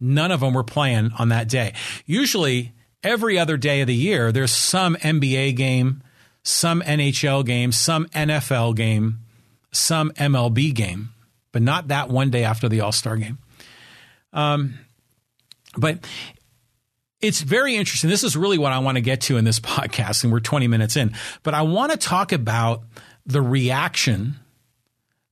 None 0.00 0.32
of 0.32 0.40
them 0.40 0.54
were 0.54 0.64
playing 0.64 1.12
on 1.18 1.28
that 1.28 1.48
day. 1.48 1.72
Usually, 2.04 2.72
every 3.04 3.38
other 3.38 3.56
day 3.56 3.80
of 3.80 3.86
the 3.86 3.94
year, 3.94 4.32
there's 4.32 4.50
some 4.50 4.96
NBA 4.96 5.54
game 5.54 6.02
some 6.42 6.82
NHL 6.82 7.44
game, 7.44 7.72
some 7.72 8.06
NFL 8.06 8.74
game, 8.74 9.20
some 9.70 10.10
MLB 10.12 10.74
game, 10.74 11.10
but 11.52 11.62
not 11.62 11.88
that 11.88 12.08
one 12.08 12.30
day 12.30 12.44
after 12.44 12.68
the 12.68 12.80
All 12.80 12.92
Star 12.92 13.16
game. 13.16 13.38
Um, 14.32 14.78
but 15.76 16.06
it's 17.22 17.40
very 17.40 17.76
interesting. 17.76 18.10
This 18.10 18.24
is 18.24 18.36
really 18.36 18.58
what 18.58 18.72
I 18.72 18.80
want 18.80 18.96
to 18.96 19.00
get 19.00 19.22
to 19.22 19.36
in 19.36 19.44
this 19.44 19.60
podcast, 19.60 20.24
and 20.24 20.32
we're 20.32 20.40
20 20.40 20.66
minutes 20.66 20.96
in. 20.96 21.14
But 21.42 21.54
I 21.54 21.62
want 21.62 21.92
to 21.92 21.98
talk 21.98 22.32
about 22.32 22.82
the 23.24 23.40
reaction 23.40 24.36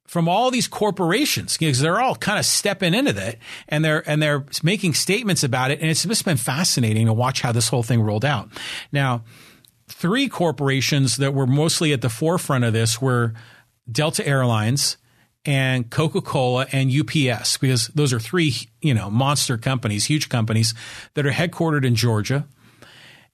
from 0.07 0.29
all 0.29 0.51
these 0.51 0.67
corporations 0.67 1.57
because 1.57 1.81
they're 1.81 2.01
all 2.01 2.17
kind 2.17 2.39
of 2.39 2.45
stepping 2.45 2.95
into 2.95 3.13
that 3.13 3.37
and 3.69 3.85
they're 3.85 4.09
and 4.09 4.21
they're 4.21 4.45
making 4.63 4.93
statements 4.93 5.45
about 5.45 5.71
it 5.71 5.81
and 5.81 5.89
it's 5.89 6.03
just 6.03 6.25
been 6.25 6.37
fascinating 6.37 7.07
to 7.07 7.13
watch 7.13 7.43
how 7.43 7.53
this 7.53 7.69
whole 7.69 7.85
thing 7.85 8.03
rolled 8.03 8.25
out. 8.25 8.49
Now, 8.91 9.23
three 9.87 10.29
corporations 10.29 11.17
that 11.19 11.33
were 11.33 11.47
mostly 11.47 11.93
at 11.93 12.01
the 12.01 12.09
forefront 12.09 12.65
of 12.65 12.73
this 12.73 13.01
were 13.01 13.35
Delta 13.91 14.27
Airlines 14.27 14.97
and 15.45 15.91
Coca-Cola 15.91 16.67
and 16.73 16.91
UPS 16.91 17.57
because 17.57 17.89
those 17.89 18.13
are 18.13 18.21
three, 18.21 18.55
you 18.81 18.95
know, 18.95 19.11
monster 19.11 19.57
companies, 19.57 20.05
huge 20.05 20.29
companies 20.29 20.75
that 21.15 21.27
are 21.27 21.31
headquartered 21.31 21.85
in 21.85 21.95
Georgia 21.95 22.47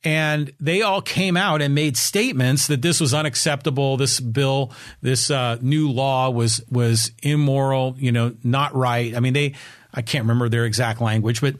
and 0.07 0.53
they 0.61 0.83
all 0.83 1.03
came 1.03 1.37
out 1.37 1.61
and 1.61 1.75
made 1.75 1.97
statements 1.97 2.69
that 2.69 2.81
this 2.81 3.01
was 3.01 3.12
unacceptable. 3.12 3.97
This 3.97 4.21
bill, 4.21 4.73
this 5.01 5.33
uh, 5.33 5.59
new 5.61 5.90
law 5.90 6.31
was 6.31 6.62
was 6.71 7.11
immoral. 7.25 7.97
You 7.99 8.12
know, 8.12 8.37
not 8.45 8.73
right. 8.77 9.16
I 9.16 9.21
mean, 9.21 9.33
they 9.33 9.55
I 9.92 10.03
can't 10.03 10.23
remember 10.23 10.49
their 10.49 10.64
exact 10.64 11.01
language, 11.01 11.40
but 11.40 11.57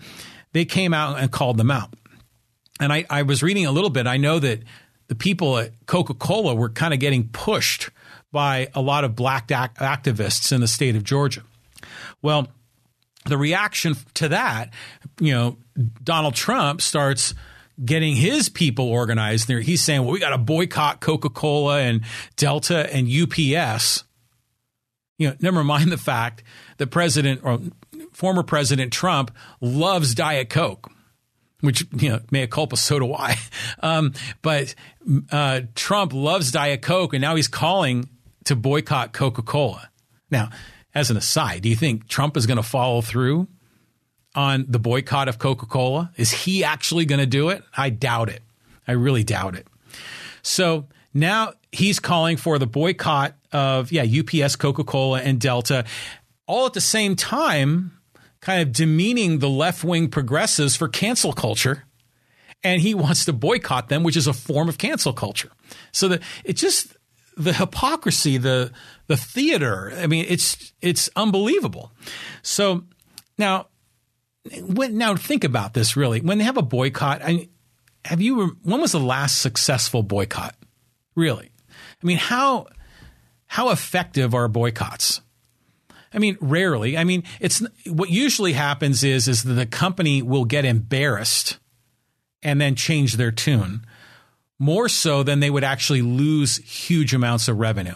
they 0.53 0.65
came 0.65 0.95
out 0.95 1.19
and 1.19 1.33
called 1.33 1.57
them 1.57 1.73
out. 1.73 1.93
And 2.79 2.93
I, 2.93 3.05
I 3.11 3.23
was 3.23 3.43
reading 3.43 3.67
a 3.67 3.73
little 3.73 3.91
bit. 3.91 4.07
I 4.07 4.17
know 4.17 4.39
that 4.39 4.63
the 5.09 5.17
people 5.17 5.59
at 5.59 5.73
Coca 5.87 6.15
Cola 6.15 6.55
were 6.55 6.69
kind 6.69 6.95
of 6.95 7.01
getting 7.01 7.29
pushed 7.29 7.91
by 8.37 8.69
a 8.75 8.83
lot 8.83 9.03
of 9.03 9.17
black 9.17 9.49
activists 9.49 10.53
in 10.53 10.61
the 10.61 10.69
state 10.69 10.95
of 10.95 11.03
Georgia. 11.03 11.43
Well, 12.21 12.49
the 13.25 13.39
reaction 13.39 13.97
to 14.13 14.29
that, 14.29 14.75
you 15.19 15.33
know, 15.33 15.57
Donald 16.05 16.35
Trump 16.35 16.83
starts 16.83 17.33
getting 17.83 18.15
his 18.15 18.51
people 18.51 18.91
organized 18.91 19.49
there. 19.49 19.61
He's 19.61 19.83
saying, 19.83 20.03
well, 20.03 20.11
we 20.11 20.21
got 20.21 20.31
to 20.31 20.39
boycott 20.39 21.01
Coca 21.01 21.31
Cola 21.31 21.81
and 21.81 22.03
Delta 22.37 22.93
and 22.95 23.09
UPS. 23.09 24.05
You 25.17 25.31
know, 25.31 25.37
never 25.41 25.65
mind 25.65 25.91
the 25.91 25.97
fact 25.97 26.43
that 26.77 26.89
President 26.89 27.41
or 27.43 27.59
former 28.13 28.43
President 28.43 28.93
Trump 28.93 29.31
loves 29.63 30.15
Diet 30.15 30.51
Coke, 30.51 30.93
which, 31.63 31.87
you 31.97 32.11
know, 32.11 32.21
mea 32.31 32.47
culpa, 32.47 32.77
so 32.77 32.99
do 32.99 33.15
I. 33.15 33.37
Um, 33.83 34.13
but 34.43 34.75
uh, 35.31 35.61
Trump 35.75 36.13
loves 36.13 36.51
Diet 36.51 36.83
Coke, 36.83 37.15
and 37.15 37.21
now 37.21 37.37
he's 37.37 37.49
calling 37.49 38.09
to 38.47 38.57
boycott 38.57 39.13
Coca 39.13 39.43
Cola. 39.43 39.91
Now, 40.31 40.51
as 40.95 41.11
an 41.11 41.17
aside, 41.17 41.63
do 41.63 41.69
you 41.69 41.77
think 41.77 42.09
Trump 42.09 42.37
is 42.37 42.47
going 42.47 42.57
to 42.57 42.63
follow 42.63 43.01
through 43.03 43.49
on 44.35 44.65
the 44.69 44.79
boycott 44.79 45.29
of 45.29 45.39
Coca 45.39 45.67
Cola? 45.67 46.11
Is 46.17 46.33
he 46.33 46.65
actually 46.65 47.05
going 47.05 47.21
to 47.21 47.27
do 47.27 47.51
it? 47.51 47.63
I 47.77 47.91
doubt 47.91 48.29
it. 48.29 48.43
I 48.89 48.93
really 48.93 49.25
doubt 49.25 49.57
it. 49.57 49.67
So 50.43 50.87
now 51.13 51.53
he's 51.73 52.01
calling 52.01 52.37
for 52.37 52.59
the 52.59 52.67
boycott 52.67 53.35
of, 53.53 53.93
yeah, 53.93 54.05
UPS, 54.05 54.57
Coca 54.57 54.85
Cola, 54.85 55.21
and 55.21 55.41
Delta, 55.41 55.85
all 56.47 56.67
at 56.67 56.73
the 56.73 56.81
same 56.81 57.17
time, 57.17 57.99
kind 58.41 58.63
of 58.63 58.73
demeaning 58.73 59.41
the 59.41 59.49
left 59.49 59.83
wing 59.85 60.09
progressives 60.09 60.77
for 60.77 60.89
cancel 60.89 61.33
culture. 61.33 61.85
And 62.63 62.81
he 62.81 62.95
wants 62.95 63.25
to 63.27 63.33
boycott 63.33 63.89
them, 63.89 64.03
which 64.03 64.17
is 64.17 64.27
a 64.27 64.33
form 64.33 64.69
of 64.69 64.79
cancel 64.79 65.13
culture. 65.13 65.51
So 65.93 66.09
that 66.09 66.23
it 66.45 66.55
just, 66.55 66.96
the 67.37 67.53
hypocrisy, 67.53 68.39
the 68.39 68.73
the 69.07 69.17
theater. 69.17 69.93
I 69.97 70.07
mean, 70.07 70.27
it's 70.29 70.73
it's 70.81 71.09
unbelievable. 71.15 71.93
So 72.43 72.85
now 73.39 73.69
when, 74.63 74.97
now 74.97 75.17
think 75.17 75.45
about 75.45 75.75
this 75.75 75.97
really. 75.97 76.21
When 76.21 76.39
they 76.39 76.45
have 76.45 76.57
a 76.57 76.63
boycott, 76.63 77.23
I, 77.23 77.49
have 78.05 78.21
you? 78.21 78.57
When 78.63 78.81
was 78.81 78.93
the 78.93 79.01
last 79.01 79.41
successful 79.41 80.03
boycott? 80.03 80.55
Really, 81.15 81.51
I 82.03 82.07
mean, 82.07 82.19
how 82.19 82.67
how 83.47 83.71
effective 83.71 84.35
are 84.35 84.49
boycotts? 84.49 85.21
I 86.13 86.19
mean, 86.19 86.39
rarely. 86.41 86.97
I 86.97 87.05
mean, 87.05 87.25
it's 87.41 87.63
what 87.87 88.11
usually 88.11 88.53
happens 88.53 89.05
is 89.05 89.29
is 89.29 89.43
that 89.43 89.55
the 89.55 89.67
company 89.67 90.23
will 90.23 90.45
get 90.45 90.65
embarrassed 90.65 91.59
and 92.43 92.61
then 92.61 92.75
change 92.75 93.15
their 93.15 93.33
tune 93.33 93.85
more 94.59 94.89
so 94.89 95.23
than 95.23 95.41
they 95.41 95.51
would 95.51 95.65
actually 95.65 96.03
lose 96.03 96.57
huge 96.57 97.15
amounts 97.15 97.49
of 97.49 97.59
revenue. 97.59 97.95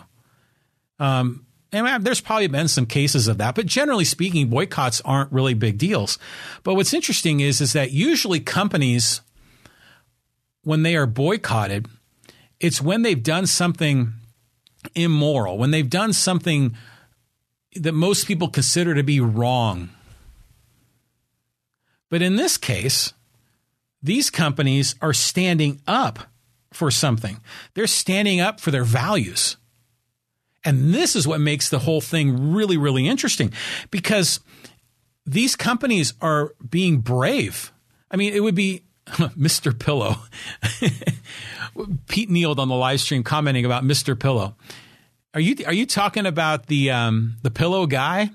Um, 0.98 1.46
and 1.72 2.04
there's 2.04 2.20
probably 2.20 2.48
been 2.48 2.68
some 2.68 2.86
cases 2.86 3.28
of 3.28 3.38
that, 3.38 3.54
but 3.54 3.66
generally 3.66 4.04
speaking, 4.04 4.48
boycotts 4.48 5.00
aren't 5.04 5.32
really 5.32 5.54
big 5.54 5.78
deals. 5.78 6.18
But 6.64 6.74
what's 6.74 6.92
interesting 6.92 7.40
is, 7.40 7.60
is 7.60 7.72
that 7.74 7.92
usually 7.92 8.40
companies, 8.40 9.20
when 10.62 10.82
they 10.82 10.96
are 10.96 11.06
boycotted, 11.06 11.86
it's 12.58 12.82
when 12.82 13.02
they've 13.02 13.22
done 13.22 13.46
something 13.46 14.12
immoral, 14.94 15.58
when 15.58 15.70
they've 15.70 15.88
done 15.88 16.12
something 16.12 16.76
that 17.76 17.92
most 17.92 18.26
people 18.26 18.48
consider 18.48 18.94
to 18.94 19.04
be 19.04 19.20
wrong. 19.20 19.90
But 22.08 22.20
in 22.20 22.34
this 22.34 22.56
case, 22.56 23.12
these 24.02 24.28
companies 24.28 24.96
are 25.00 25.12
standing 25.12 25.80
up 25.86 26.29
for 26.72 26.90
something. 26.90 27.40
They're 27.74 27.86
standing 27.86 28.40
up 28.40 28.60
for 28.60 28.70
their 28.70 28.84
values. 28.84 29.56
And 30.64 30.94
this 30.94 31.16
is 31.16 31.26
what 31.26 31.40
makes 31.40 31.70
the 31.70 31.78
whole 31.78 32.00
thing 32.00 32.52
really, 32.52 32.76
really 32.76 33.08
interesting 33.08 33.52
because 33.90 34.40
these 35.24 35.56
companies 35.56 36.12
are 36.20 36.54
being 36.68 36.98
brave. 36.98 37.72
I 38.10 38.16
mean, 38.16 38.34
it 38.34 38.40
would 38.40 38.54
be 38.54 38.84
Mr. 39.06 39.76
Pillow. 39.76 40.16
Pete 42.08 42.28
Kneeled 42.28 42.58
on 42.58 42.68
the 42.68 42.74
live 42.74 43.00
stream 43.00 43.22
commenting 43.22 43.64
about 43.64 43.84
Mr. 43.84 44.18
Pillow. 44.18 44.56
Are 45.32 45.40
you 45.40 45.56
are 45.64 45.72
you 45.72 45.86
talking 45.86 46.26
about 46.26 46.66
the 46.66 46.90
um, 46.90 47.36
the 47.42 47.52
pillow 47.52 47.86
guy? 47.86 48.30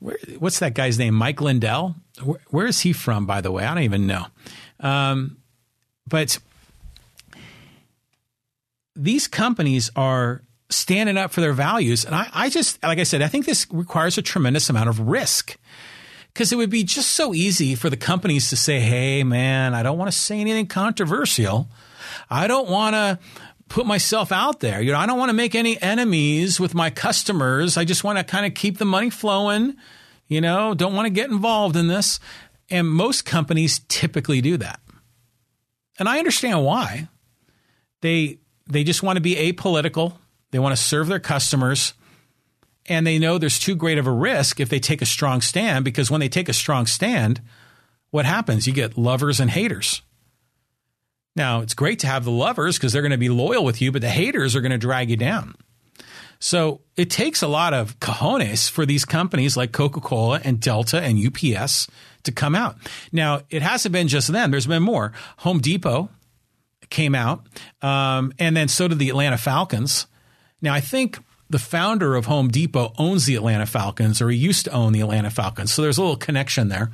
Where, 0.00 0.18
what's 0.40 0.58
that 0.58 0.74
guy's 0.74 0.98
name? 0.98 1.14
Mike 1.14 1.40
Lindell. 1.40 1.94
Where, 2.22 2.40
where 2.48 2.66
is 2.66 2.80
he 2.80 2.92
from, 2.92 3.24
by 3.24 3.40
the 3.40 3.52
way? 3.52 3.64
I 3.64 3.72
don't 3.72 3.84
even 3.84 4.08
know. 4.08 4.26
Um, 4.80 5.36
but 6.08 6.38
these 8.94 9.26
companies 9.26 9.90
are 9.96 10.42
standing 10.70 11.16
up 11.16 11.32
for 11.32 11.40
their 11.40 11.52
values. 11.52 12.04
And 12.04 12.14
I, 12.14 12.28
I 12.32 12.48
just, 12.48 12.82
like 12.82 12.98
I 12.98 13.02
said, 13.04 13.22
I 13.22 13.28
think 13.28 13.46
this 13.46 13.66
requires 13.70 14.18
a 14.18 14.22
tremendous 14.22 14.70
amount 14.70 14.88
of 14.88 15.00
risk 15.00 15.56
because 16.32 16.52
it 16.52 16.56
would 16.56 16.70
be 16.70 16.84
just 16.84 17.10
so 17.10 17.34
easy 17.34 17.74
for 17.74 17.90
the 17.90 17.96
companies 17.96 18.48
to 18.50 18.56
say, 18.56 18.80
hey, 18.80 19.22
man, 19.22 19.74
I 19.74 19.82
don't 19.82 19.98
want 19.98 20.10
to 20.10 20.16
say 20.16 20.40
anything 20.40 20.66
controversial. 20.66 21.68
I 22.30 22.46
don't 22.46 22.68
want 22.68 22.94
to 22.94 23.18
put 23.68 23.86
myself 23.86 24.32
out 24.32 24.60
there. 24.60 24.80
You 24.80 24.92
know, 24.92 24.98
I 24.98 25.06
don't 25.06 25.18
want 25.18 25.30
to 25.30 25.34
make 25.34 25.54
any 25.54 25.80
enemies 25.80 26.58
with 26.58 26.74
my 26.74 26.90
customers. 26.90 27.76
I 27.76 27.84
just 27.84 28.04
want 28.04 28.18
to 28.18 28.24
kind 28.24 28.46
of 28.46 28.54
keep 28.54 28.78
the 28.78 28.84
money 28.84 29.10
flowing. 29.10 29.76
You 30.26 30.40
know, 30.40 30.74
don't 30.74 30.94
want 30.94 31.06
to 31.06 31.10
get 31.12 31.30
involved 31.30 31.76
in 31.76 31.88
this. 31.88 32.18
And 32.70 32.88
most 32.88 33.24
companies 33.24 33.80
typically 33.88 34.40
do 34.40 34.56
that. 34.58 34.80
And 35.98 36.08
I 36.08 36.18
understand 36.18 36.64
why. 36.64 37.08
They 38.00 38.38
they 38.66 38.84
just 38.84 39.02
want 39.02 39.16
to 39.16 39.20
be 39.22 39.34
apolitical. 39.34 40.14
They 40.50 40.58
want 40.58 40.76
to 40.76 40.82
serve 40.82 41.08
their 41.08 41.20
customers. 41.20 41.94
And 42.86 43.06
they 43.06 43.18
know 43.18 43.38
there's 43.38 43.58
too 43.58 43.76
great 43.76 43.98
of 43.98 44.06
a 44.06 44.12
risk 44.12 44.60
if 44.60 44.68
they 44.68 44.80
take 44.80 45.02
a 45.02 45.06
strong 45.06 45.40
stand 45.40 45.84
because 45.84 46.10
when 46.10 46.20
they 46.20 46.28
take 46.28 46.48
a 46.48 46.52
strong 46.52 46.86
stand, 46.86 47.40
what 48.10 48.26
happens? 48.26 48.66
You 48.66 48.72
get 48.72 48.98
lovers 48.98 49.40
and 49.40 49.50
haters. 49.50 50.02
Now, 51.34 51.60
it's 51.60 51.74
great 51.74 52.00
to 52.00 52.06
have 52.06 52.24
the 52.24 52.30
lovers 52.30 52.76
because 52.76 52.92
they're 52.92 53.02
going 53.02 53.12
to 53.12 53.18
be 53.18 53.30
loyal 53.30 53.64
with 53.64 53.80
you, 53.80 53.90
but 53.90 54.02
the 54.02 54.10
haters 54.10 54.54
are 54.54 54.60
going 54.60 54.72
to 54.72 54.78
drag 54.78 55.10
you 55.10 55.16
down. 55.16 55.54
So 56.38 56.80
it 56.96 57.08
takes 57.08 57.40
a 57.40 57.48
lot 57.48 57.72
of 57.72 57.98
cojones 58.00 58.68
for 58.68 58.84
these 58.84 59.04
companies 59.04 59.56
like 59.56 59.70
Coca 59.70 60.00
Cola 60.00 60.40
and 60.42 60.60
Delta 60.60 61.00
and 61.00 61.16
UPS 61.16 61.86
to 62.24 62.32
come 62.32 62.54
out. 62.54 62.76
Now, 63.12 63.42
it 63.48 63.62
hasn't 63.62 63.92
been 63.92 64.08
just 64.08 64.28
them, 64.28 64.50
there's 64.50 64.66
been 64.66 64.82
more. 64.82 65.12
Home 65.38 65.60
Depot 65.60 66.10
came 66.92 67.16
out, 67.16 67.44
um, 67.82 68.32
and 68.38 68.56
then 68.56 68.68
so 68.68 68.86
did 68.86 69.00
the 69.00 69.08
Atlanta 69.08 69.38
Falcons. 69.38 70.06
Now, 70.60 70.72
I 70.72 70.80
think 70.80 71.18
the 71.50 71.58
founder 71.58 72.14
of 72.14 72.26
Home 72.26 72.48
Depot 72.48 72.92
owns 72.96 73.26
the 73.26 73.34
Atlanta 73.34 73.66
Falcons, 73.66 74.22
or 74.22 74.30
he 74.30 74.38
used 74.38 74.66
to 74.66 74.72
own 74.72 74.92
the 74.92 75.00
Atlanta 75.00 75.30
Falcons. 75.30 75.72
So 75.72 75.82
there's 75.82 75.98
a 75.98 76.02
little 76.02 76.16
connection 76.16 76.68
there. 76.68 76.90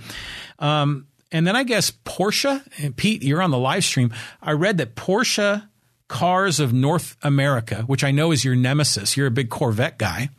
Um, 0.58 1.06
and 1.30 1.46
then 1.46 1.54
I 1.54 1.62
guess 1.62 1.90
Porsche, 1.90 2.66
and 2.82 2.96
Pete, 2.96 3.22
you're 3.22 3.42
on 3.42 3.50
the 3.50 3.58
live 3.58 3.84
stream. 3.84 4.12
I 4.42 4.52
read 4.52 4.78
that 4.78 4.96
Porsche 4.96 5.68
Cars 6.08 6.58
of 6.58 6.72
North 6.72 7.16
America, 7.22 7.82
which 7.82 8.02
I 8.02 8.10
know 8.10 8.32
is 8.32 8.44
your 8.44 8.56
nemesis. 8.56 9.16
You're 9.16 9.26
a 9.26 9.30
big 9.30 9.50
Corvette 9.50 9.98
guy, 9.98 10.30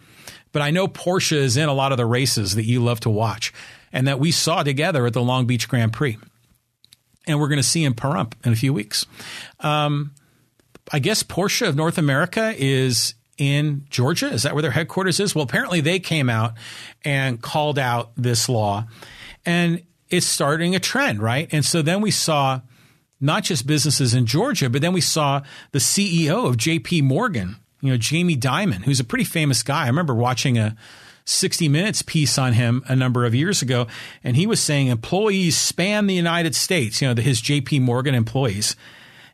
but 0.51 0.63
I 0.63 0.71
know 0.71 0.87
Porsche 0.87 1.37
is 1.37 1.57
in 1.57 1.69
a 1.69 1.73
lot 1.73 1.91
of 1.91 1.97
the 1.97 2.07
races 2.07 2.55
that 2.55 2.65
you 2.65 2.83
love 2.83 2.99
to 3.01 3.09
watch 3.09 3.53
and 3.93 4.07
that 4.07 4.19
we 4.19 4.31
saw 4.31 4.63
together 4.63 5.05
at 5.05 5.13
the 5.13 5.21
Long 5.21 5.45
Beach 5.45 5.69
Grand 5.69 5.93
Prix. 5.93 6.17
And 7.29 7.39
we're 7.39 7.47
going 7.47 7.57
to 7.57 7.63
see 7.63 7.83
in 7.83 7.93
Pahrump 7.93 8.33
in 8.43 8.51
a 8.51 8.55
few 8.55 8.73
weeks. 8.73 9.05
Um, 9.59 10.13
I 10.91 10.99
guess 10.99 11.23
Porsche 11.23 11.67
of 11.67 11.75
North 11.75 11.97
America 11.97 12.53
is 12.57 13.13
in 13.37 13.85
Georgia. 13.89 14.31
Is 14.31 14.43
that 14.43 14.53
where 14.53 14.61
their 14.61 14.71
headquarters 14.71 15.19
is? 15.19 15.35
Well, 15.35 15.43
apparently 15.43 15.79
they 15.79 15.99
came 15.99 16.29
out 16.29 16.55
and 17.05 17.41
called 17.41 17.79
out 17.79 18.11
this 18.17 18.49
law 18.49 18.85
and 19.45 19.83
it's 20.09 20.25
starting 20.25 20.75
a 20.75 20.79
trend, 20.79 21.21
right? 21.21 21.47
And 21.51 21.63
so 21.63 21.81
then 21.81 22.01
we 22.01 22.11
saw 22.11 22.61
not 23.21 23.43
just 23.43 23.67
businesses 23.67 24.13
in 24.13 24.25
Georgia, 24.25 24.69
but 24.69 24.81
then 24.81 24.93
we 24.93 25.01
saw 25.01 25.41
the 25.71 25.79
CEO 25.79 26.47
of 26.47 26.57
JP 26.57 27.03
Morgan, 27.03 27.57
you 27.81 27.91
know, 27.91 27.97
Jamie 27.97 28.37
Dimon, 28.37 28.83
who's 28.83 28.99
a 28.99 29.03
pretty 29.03 29.23
famous 29.23 29.61
guy. 29.63 29.83
I 29.83 29.87
remember 29.87 30.15
watching 30.15 30.57
a 30.57 30.75
60 31.29 31.69
Minutes 31.69 32.01
piece 32.01 32.37
on 32.37 32.53
him 32.53 32.83
a 32.87 32.95
number 32.95 33.25
of 33.25 33.35
years 33.35 33.61
ago, 33.61 33.87
and 34.23 34.35
he 34.35 34.47
was 34.47 34.59
saying 34.59 34.87
employees 34.87 35.57
span 35.57 36.07
the 36.07 36.15
United 36.15 36.55
States, 36.55 37.01
you 37.01 37.07
know, 37.13 37.21
his 37.21 37.41
JP 37.41 37.81
Morgan 37.81 38.15
employees. 38.15 38.75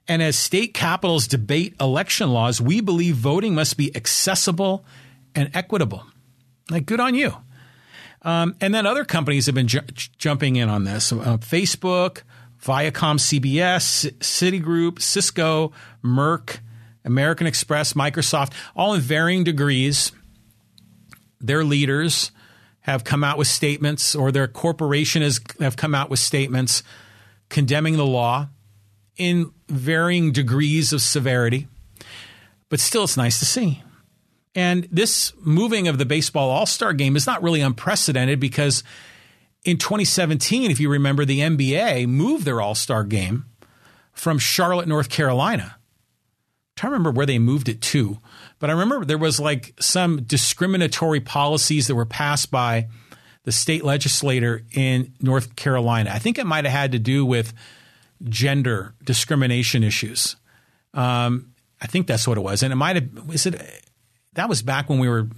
And 0.08 0.22
as 0.22 0.38
state 0.38 0.74
capitals 0.74 1.28
debate 1.28 1.76
election 1.80 2.30
laws, 2.32 2.62
we 2.62 2.82
believe 2.82 3.16
voting 3.16 3.56
must 3.56 3.78
be 3.78 3.96
accessible 3.96 4.86
and 5.34 5.50
equitable. 5.56 6.06
Like, 6.70 6.86
good 6.86 7.00
on 7.00 7.16
you. 7.16 7.36
Um, 8.22 8.56
and 8.60 8.74
then 8.74 8.86
other 8.86 9.06
companies 9.06 9.46
have 9.46 9.56
been 9.56 9.68
ju- 9.68 9.82
jumping 10.18 10.56
in 10.56 10.70
on 10.70 10.84
this 10.84 11.12
uh, 11.12 11.38
Facebook, 11.38 12.24
Viacom 12.62 13.20
CBS, 13.20 14.12
Citigroup, 14.18 15.02
Cisco, 15.02 15.72
Merck, 16.04 16.60
American 17.04 17.46
Express, 17.46 17.94
Microsoft, 17.94 18.54
all 18.76 18.96
in 18.96 19.02
varying 19.02 19.44
degrees. 19.44 20.12
Their 21.40 21.64
leaders 21.64 22.32
have 22.82 23.04
come 23.04 23.24
out 23.24 23.38
with 23.38 23.48
statements, 23.48 24.16
or 24.16 24.32
their 24.32 24.48
corporation 24.48 25.22
has 25.22 25.40
have 25.60 25.76
come 25.76 25.96
out 25.96 26.10
with 26.10 26.20
statements 26.20 26.84
condemning 27.50 27.98
the 27.98 28.06
law 28.06 28.50
in 29.18 29.52
varying 29.68 30.32
degrees 30.32 30.94
of 30.94 31.02
severity. 31.02 31.68
But 32.70 32.80
still, 32.80 33.04
it's 33.04 33.18
nice 33.18 33.40
to 33.40 33.46
see. 33.46 33.84
And 34.54 34.88
this 34.92 35.34
moving 35.40 35.88
of 35.88 35.98
the 35.98 36.06
baseball 36.06 36.50
All 36.50 36.66
Star 36.66 36.94
game 36.94 37.16
is 37.16 37.28
not 37.28 37.44
really 37.44 37.62
unprecedented 37.62 38.40
because 38.40 38.84
in 39.64 39.78
2017, 39.78 40.72
if 40.72 40.80
you 40.80 40.90
remember, 40.90 41.26
the 41.26 41.40
NBA 41.40 42.08
moved 42.08 42.46
their 42.46 42.62
All 42.62 42.76
Star 42.76 43.04
game 43.04 43.46
from 44.14 44.40
Charlotte, 44.40 44.88
North 44.88 45.10
Carolina. 45.10 45.78
To 46.78 46.88
remember 46.88 47.12
where 47.12 47.26
they 47.26 47.40
moved 47.40 47.70
it 47.70 47.82
to, 47.82 48.20
but 48.60 48.70
I 48.70 48.74
remember 48.74 49.06
there 49.06 49.18
was 49.18 49.40
like 49.40 49.74
some 49.80 50.24
discriminatory 50.24 51.20
policies 51.20 51.88
that 51.88 51.96
were 51.96 52.06
passed 52.06 52.52
by 52.52 52.88
the 53.44 53.52
state 53.52 53.84
legislator 53.84 54.64
in 54.72 55.14
North 55.22 55.56
Carolina. 55.56 56.12
I 56.14 56.20
think 56.20 56.38
it 56.38 56.46
might 56.46 56.66
have 56.66 56.74
had 56.74 56.92
to 56.94 57.00
do 57.00 57.26
with 57.26 57.54
gender 58.24 58.96
discrimination 59.04 59.84
issues. 59.84 60.36
Um, 60.94 61.54
I 61.82 61.88
think 61.88 62.08
that's 62.08 62.28
what 62.28 62.38
it 62.38 62.42
was, 62.42 62.64
and 62.64 62.72
it 62.72 62.78
might 62.78 62.96
have 62.96 63.28
was 63.28 63.46
it. 63.46 63.62
That 64.34 64.50
was 64.50 64.62
back 64.62 64.90
when 64.90 65.00
we 65.00 65.08
were 65.08 65.30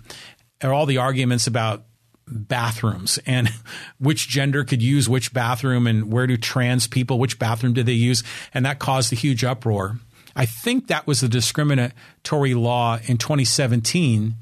all 0.64 0.86
the 0.86 0.98
arguments 0.98 1.48
about 1.48 1.84
bathrooms 2.28 3.20
and 3.26 3.50
which 4.00 4.28
gender 4.28 4.64
could 4.64 4.82
use 4.82 5.08
which 5.08 5.34
bathroom 5.34 5.88
and 5.88 6.12
where 6.12 6.28
do 6.28 6.38
trans 6.38 6.88
people 6.88 7.20
which 7.20 7.40
bathroom 7.40 7.74
did 7.74 7.86
they 7.86 7.94
use 7.94 8.24
and 8.54 8.66
that 8.66 8.80
caused 8.80 9.14
a 9.14 9.16
huge 9.16 9.44
uproar 9.44 9.98
i 10.38 10.46
think 10.46 10.88
that 10.88 11.06
was 11.06 11.20
the 11.20 11.28
discriminatory 11.28 12.54
law 12.54 12.98
in 13.08 13.18
2017 13.18 14.36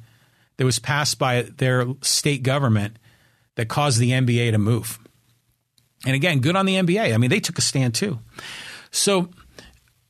that 0.57 0.65
was 0.65 0.77
passed 0.77 1.17
by 1.17 1.41
their 1.57 1.87
state 2.01 2.43
government 2.43 2.97
that 3.55 3.67
caused 3.67 3.99
the 3.99 4.11
nba 4.11 4.51
to 4.51 4.59
move 4.59 4.99
and 6.05 6.15
again 6.15 6.39
good 6.39 6.55
on 6.55 6.67
the 6.67 6.75
nba 6.75 7.11
i 7.13 7.17
mean 7.17 7.31
they 7.31 7.39
took 7.39 7.57
a 7.57 7.61
stand 7.61 7.95
too 7.95 8.19
so 8.91 9.29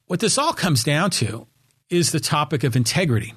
what 0.08 0.20
this 0.20 0.38
all 0.38 0.54
comes 0.54 0.84
down 0.84 1.10
to 1.10 1.48
is 1.90 2.12
the 2.12 2.20
topic 2.20 2.66
of 2.66 2.76
integrity 2.76 3.34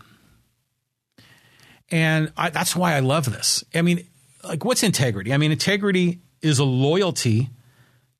and 1.91 2.33
I, 2.37 2.51
that's 2.51 2.77
why 2.77 2.95
I 2.95 3.01
love 3.01 3.31
this. 3.31 3.65
I 3.75 3.83
mean, 3.83 4.07
like 4.45 4.65
what's 4.65 4.83
integrity? 4.83 5.33
I 5.33 5.39
mean, 5.39 5.53
integrity 5.53 6.21
is 6.43 6.59
a 6.59 6.65
loyalty 6.65 7.51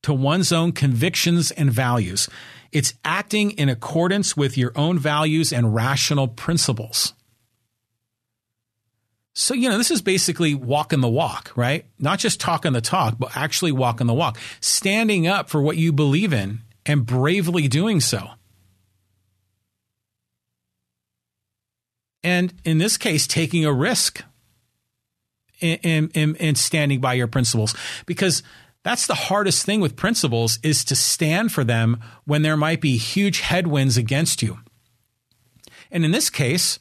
to 0.03 0.13
one's 0.13 0.53
own 0.53 0.73
convictions 0.73 1.51
and 1.51 1.71
values. 1.71 2.29
It's 2.73 2.95
acting 3.05 3.53
in 3.53 3.69
accordance 3.69 4.37
with 4.37 4.59
your 4.59 4.73
own 4.77 4.99
values 4.99 5.53
and 5.53 5.75
rational 5.75 6.29
principles. 6.29 7.15
So, 9.35 9.55
you 9.55 9.69
know, 9.69 9.79
this 9.79 9.93
is 9.93 10.03
basically 10.03 10.55
walking 10.55 11.01
the 11.01 11.09
walk, 11.09 11.53
right? 11.55 11.87
Not 11.99 12.19
just 12.19 12.41
talking 12.41 12.73
the 12.73 12.81
talk, 12.81 13.17
but 13.19 13.37
actually 13.37 13.71
walking 13.71 14.09
the 14.09 14.15
walk, 14.15 14.37
standing 14.61 15.29
up 15.29 15.49
for 15.49 15.63
what 15.63 15.77
you 15.77 15.93
believe 15.93 16.33
in 16.33 16.63
and 16.85 17.07
bravely 17.07 17.69
doing 17.69 18.01
so. 18.01 18.31
And 22.25 22.53
in 22.65 22.79
this 22.79 22.97
case, 22.97 23.27
taking 23.29 23.65
a 23.65 23.73
risk 23.73 24.25
and, 25.61 26.11
in, 26.15 26.35
in 26.35 26.55
standing 26.57 27.01
by 27.01 27.15
your 27.15 27.29
principles 27.29 27.75
because 28.07 28.43
that's 28.85 29.07
the 29.07 29.15
hardest 29.15 29.67
thing 29.67 29.81
with 29.81 29.97
principles 29.97 30.59
is 30.63 30.85
to 30.85 30.97
stand 30.97 31.53
for 31.53 31.65
them 31.65 32.01
when 32.25 32.43
there 32.43 32.57
might 32.57 32.81
be 32.81 32.97
huge 32.97 33.41
headwinds 33.41 33.97
against 33.97 34.43
you. 34.43 34.59
And 35.91 36.05
in 36.05 36.11
this 36.11 36.31
case, 36.31 36.79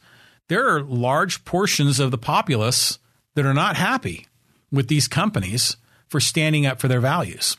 there 0.48 0.68
are 0.70 0.82
large 0.82 1.44
portions 1.44 2.00
of 2.00 2.12
the 2.12 2.18
populace 2.18 3.00
that 3.36 3.46
are 3.46 3.54
not 3.54 3.76
happy 3.76 4.28
with 4.72 4.88
these 4.88 5.08
companies 5.08 5.78
for 6.08 6.20
standing 6.20 6.66
up 6.66 6.80
for 6.80 6.88
their 6.88 7.00
values. 7.00 7.58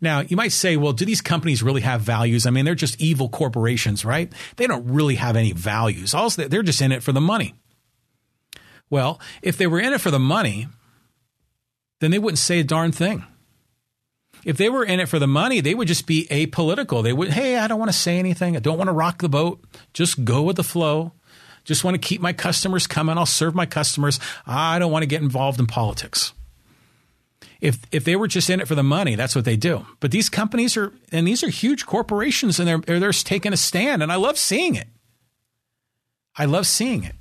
Now, 0.00 0.20
you 0.20 0.36
might 0.36 0.52
say, 0.52 0.76
well, 0.76 0.92
do 0.92 1.04
these 1.04 1.20
companies 1.20 1.62
really 1.62 1.82
have 1.82 2.00
values? 2.00 2.46
I 2.46 2.50
mean, 2.50 2.64
they're 2.64 2.74
just 2.74 3.00
evil 3.00 3.28
corporations, 3.28 4.04
right? 4.04 4.32
They 4.56 4.66
don't 4.66 4.86
really 4.86 5.14
have 5.16 5.36
any 5.36 5.52
values. 5.52 6.14
Also, 6.14 6.48
they're 6.48 6.62
just 6.62 6.82
in 6.82 6.92
it 6.92 7.02
for 7.02 7.12
the 7.12 7.20
money. 7.20 7.54
Well, 8.90 9.20
if 9.42 9.56
they 9.56 9.66
were 9.66 9.80
in 9.80 9.92
it 9.92 10.00
for 10.00 10.10
the 10.10 10.18
money, 10.18 10.68
then 12.00 12.10
they 12.10 12.18
wouldn't 12.18 12.38
say 12.38 12.60
a 12.60 12.64
darn 12.64 12.92
thing. 12.92 13.24
If 14.44 14.56
they 14.56 14.68
were 14.68 14.84
in 14.84 15.00
it 15.00 15.08
for 15.08 15.18
the 15.18 15.26
money, 15.26 15.60
they 15.60 15.74
would 15.74 15.88
just 15.88 16.06
be 16.06 16.26
apolitical. 16.30 17.02
They 17.02 17.12
would, 17.12 17.30
hey, 17.30 17.58
I 17.58 17.68
don't 17.68 17.78
want 17.78 17.90
to 17.90 17.96
say 17.96 18.18
anything. 18.18 18.56
I 18.56 18.60
don't 18.60 18.78
want 18.78 18.88
to 18.88 18.92
rock 18.92 19.18
the 19.18 19.28
boat. 19.28 19.62
Just 19.92 20.24
go 20.24 20.42
with 20.42 20.56
the 20.56 20.64
flow. 20.64 21.12
Just 21.64 21.84
want 21.84 21.94
to 21.94 21.98
keep 22.00 22.20
my 22.20 22.32
customers 22.32 22.86
coming. 22.86 23.16
I'll 23.16 23.26
serve 23.26 23.54
my 23.54 23.66
customers. 23.66 24.18
I 24.46 24.78
don't 24.78 24.90
want 24.90 25.04
to 25.04 25.06
get 25.06 25.22
involved 25.22 25.60
in 25.60 25.66
politics. 25.66 26.32
If 27.60 27.78
if 27.92 28.04
they 28.04 28.16
were 28.16 28.26
just 28.26 28.50
in 28.50 28.60
it 28.60 28.66
for 28.66 28.74
the 28.74 28.82
money, 28.82 29.14
that's 29.14 29.36
what 29.36 29.44
they 29.44 29.56
do. 29.56 29.86
But 30.00 30.10
these 30.10 30.28
companies 30.28 30.76
are, 30.76 30.92
and 31.12 31.28
these 31.28 31.44
are 31.44 31.48
huge 31.48 31.86
corporations, 31.86 32.58
and 32.58 32.66
they're 32.66 32.98
they're 32.98 33.12
taking 33.12 33.52
a 33.52 33.56
stand, 33.56 34.02
and 34.02 34.10
I 34.10 34.16
love 34.16 34.36
seeing 34.36 34.74
it. 34.74 34.88
I 36.36 36.46
love 36.46 36.66
seeing 36.66 37.04
it, 37.04 37.14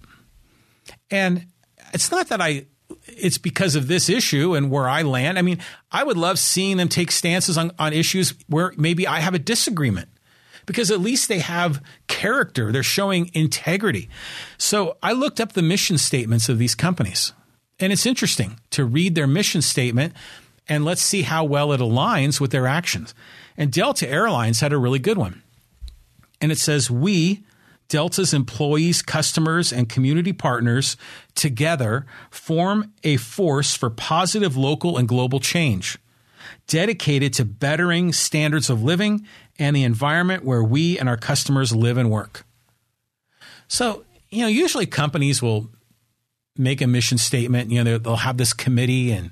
and 1.11 1.45
it's 1.93 2.09
not 2.09 2.29
that 2.29 2.41
I 2.41 2.65
it's 3.05 3.37
because 3.37 3.75
of 3.75 3.87
this 3.87 4.09
issue 4.09 4.55
and 4.55 4.71
where 4.71 4.87
I 4.87 5.01
land. 5.01 5.37
I 5.37 5.41
mean, 5.41 5.59
I 5.91 6.03
would 6.03 6.17
love 6.17 6.39
seeing 6.39 6.77
them 6.77 6.89
take 6.89 7.11
stances 7.11 7.57
on, 7.57 7.71
on 7.77 7.93
issues 7.93 8.33
where 8.47 8.73
maybe 8.77 9.07
I 9.07 9.19
have 9.19 9.33
a 9.33 9.39
disagreement 9.39 10.09
because 10.65 10.91
at 10.91 10.99
least 10.99 11.27
they 11.27 11.39
have 11.39 11.83
character. 12.07 12.71
They're 12.71 12.83
showing 12.83 13.31
integrity. 13.33 14.09
So 14.57 14.97
I 15.01 15.13
looked 15.13 15.39
up 15.39 15.53
the 15.53 15.61
mission 15.61 15.97
statements 15.97 16.49
of 16.49 16.57
these 16.57 16.75
companies. 16.75 17.33
And 17.79 17.91
it's 17.91 18.05
interesting 18.05 18.59
to 18.71 18.85
read 18.85 19.15
their 19.15 19.27
mission 19.27 19.61
statement 19.61 20.13
and 20.67 20.85
let's 20.85 21.01
see 21.01 21.23
how 21.23 21.43
well 21.43 21.73
it 21.73 21.81
aligns 21.81 22.39
with 22.39 22.51
their 22.51 22.67
actions. 22.67 23.13
And 23.57 23.71
Delta 23.71 24.07
Airlines 24.07 24.59
had 24.59 24.71
a 24.71 24.77
really 24.77 24.99
good 24.99 25.17
one. 25.17 25.41
And 26.39 26.51
it 26.51 26.57
says, 26.57 26.89
We 26.89 27.43
Delta's 27.91 28.33
employees, 28.33 29.01
customers, 29.01 29.73
and 29.73 29.89
community 29.89 30.31
partners 30.31 30.95
together 31.35 32.05
form 32.29 32.93
a 33.03 33.17
force 33.17 33.75
for 33.75 33.89
positive 33.89 34.55
local 34.55 34.97
and 34.97 35.09
global 35.09 35.41
change, 35.41 35.97
dedicated 36.67 37.33
to 37.33 37.43
bettering 37.43 38.13
standards 38.13 38.69
of 38.69 38.81
living 38.81 39.27
and 39.59 39.75
the 39.75 39.83
environment 39.83 40.45
where 40.45 40.63
we 40.63 40.97
and 40.97 41.09
our 41.09 41.17
customers 41.17 41.75
live 41.75 41.97
and 41.97 42.09
work. 42.09 42.45
So, 43.67 44.05
you 44.29 44.43
know, 44.43 44.47
usually 44.47 44.85
companies 44.85 45.41
will 45.41 45.69
make 46.55 46.81
a 46.81 46.87
mission 46.87 47.17
statement. 47.17 47.71
You 47.71 47.83
know, 47.83 47.97
they'll 47.97 48.15
have 48.15 48.37
this 48.37 48.53
committee 48.53 49.11
and 49.11 49.31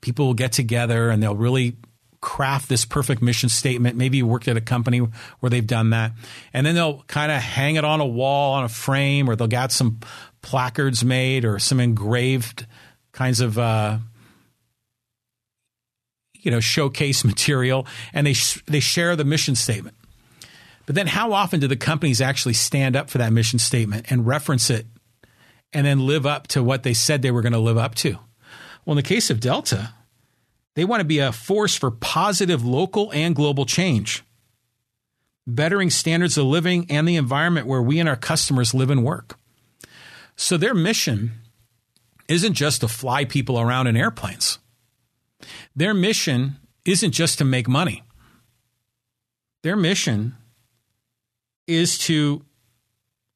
people 0.00 0.28
will 0.28 0.34
get 0.34 0.52
together 0.52 1.10
and 1.10 1.22
they'll 1.22 1.36
really 1.36 1.76
craft 2.20 2.68
this 2.68 2.84
perfect 2.84 3.22
mission 3.22 3.48
statement. 3.48 3.96
Maybe 3.96 4.18
you 4.18 4.26
worked 4.26 4.48
at 4.48 4.56
a 4.56 4.60
company 4.60 4.98
where 5.40 5.50
they've 5.50 5.66
done 5.66 5.90
that. 5.90 6.12
And 6.52 6.66
then 6.66 6.74
they'll 6.74 7.02
kind 7.06 7.30
of 7.30 7.40
hang 7.40 7.76
it 7.76 7.84
on 7.84 8.00
a 8.00 8.06
wall 8.06 8.54
on 8.54 8.64
a 8.64 8.68
frame 8.68 9.28
or 9.28 9.36
they'll 9.36 9.46
get 9.46 9.72
some 9.72 10.00
placards 10.42 11.04
made 11.04 11.44
or 11.44 11.58
some 11.58 11.80
engraved 11.80 12.66
kinds 13.12 13.40
of 13.40 13.58
uh, 13.58 13.98
you 16.34 16.50
know 16.50 16.60
showcase 16.60 17.24
material 17.32 17.86
and 18.12 18.26
they 18.26 18.32
sh- 18.32 18.62
they 18.66 18.80
share 18.80 19.16
the 19.16 19.24
mission 19.24 19.54
statement. 19.54 19.96
But 20.86 20.94
then 20.94 21.06
how 21.06 21.32
often 21.32 21.60
do 21.60 21.68
the 21.68 21.76
companies 21.76 22.20
actually 22.20 22.54
stand 22.54 22.96
up 22.96 23.10
for 23.10 23.18
that 23.18 23.32
mission 23.32 23.58
statement 23.58 24.10
and 24.10 24.26
reference 24.26 24.70
it 24.70 24.86
and 25.72 25.86
then 25.86 26.06
live 26.06 26.24
up 26.24 26.46
to 26.48 26.62
what 26.62 26.82
they 26.82 26.94
said 26.94 27.20
they 27.20 27.30
were 27.30 27.42
going 27.42 27.52
to 27.52 27.58
live 27.58 27.76
up 27.76 27.94
to? 27.96 28.12
Well, 28.84 28.92
in 28.92 28.96
the 28.96 29.02
case 29.02 29.28
of 29.28 29.38
Delta, 29.38 29.92
they 30.78 30.84
want 30.84 31.00
to 31.00 31.04
be 31.04 31.18
a 31.18 31.32
force 31.32 31.74
for 31.74 31.90
positive 31.90 32.64
local 32.64 33.10
and 33.12 33.34
global 33.34 33.66
change. 33.66 34.22
bettering 35.48 35.88
standards 35.88 36.36
of 36.36 36.44
living 36.44 36.86
and 36.90 37.08
the 37.08 37.16
environment 37.16 37.66
where 37.66 37.82
we 37.82 37.98
and 37.98 38.08
our 38.08 38.16
customers 38.16 38.74
live 38.74 38.90
and 38.90 39.02
work. 39.02 39.36
So 40.36 40.56
their 40.56 40.74
mission 40.74 41.32
isn't 42.28 42.52
just 42.52 42.82
to 42.82 42.88
fly 42.88 43.24
people 43.24 43.58
around 43.58 43.86
in 43.86 43.96
airplanes. 43.96 44.58
Their 45.74 45.94
mission 45.94 46.58
isn't 46.84 47.12
just 47.12 47.38
to 47.38 47.44
make 47.44 47.66
money. 47.66 48.02
Their 49.62 49.76
mission 49.76 50.36
is 51.66 51.98
to 52.00 52.44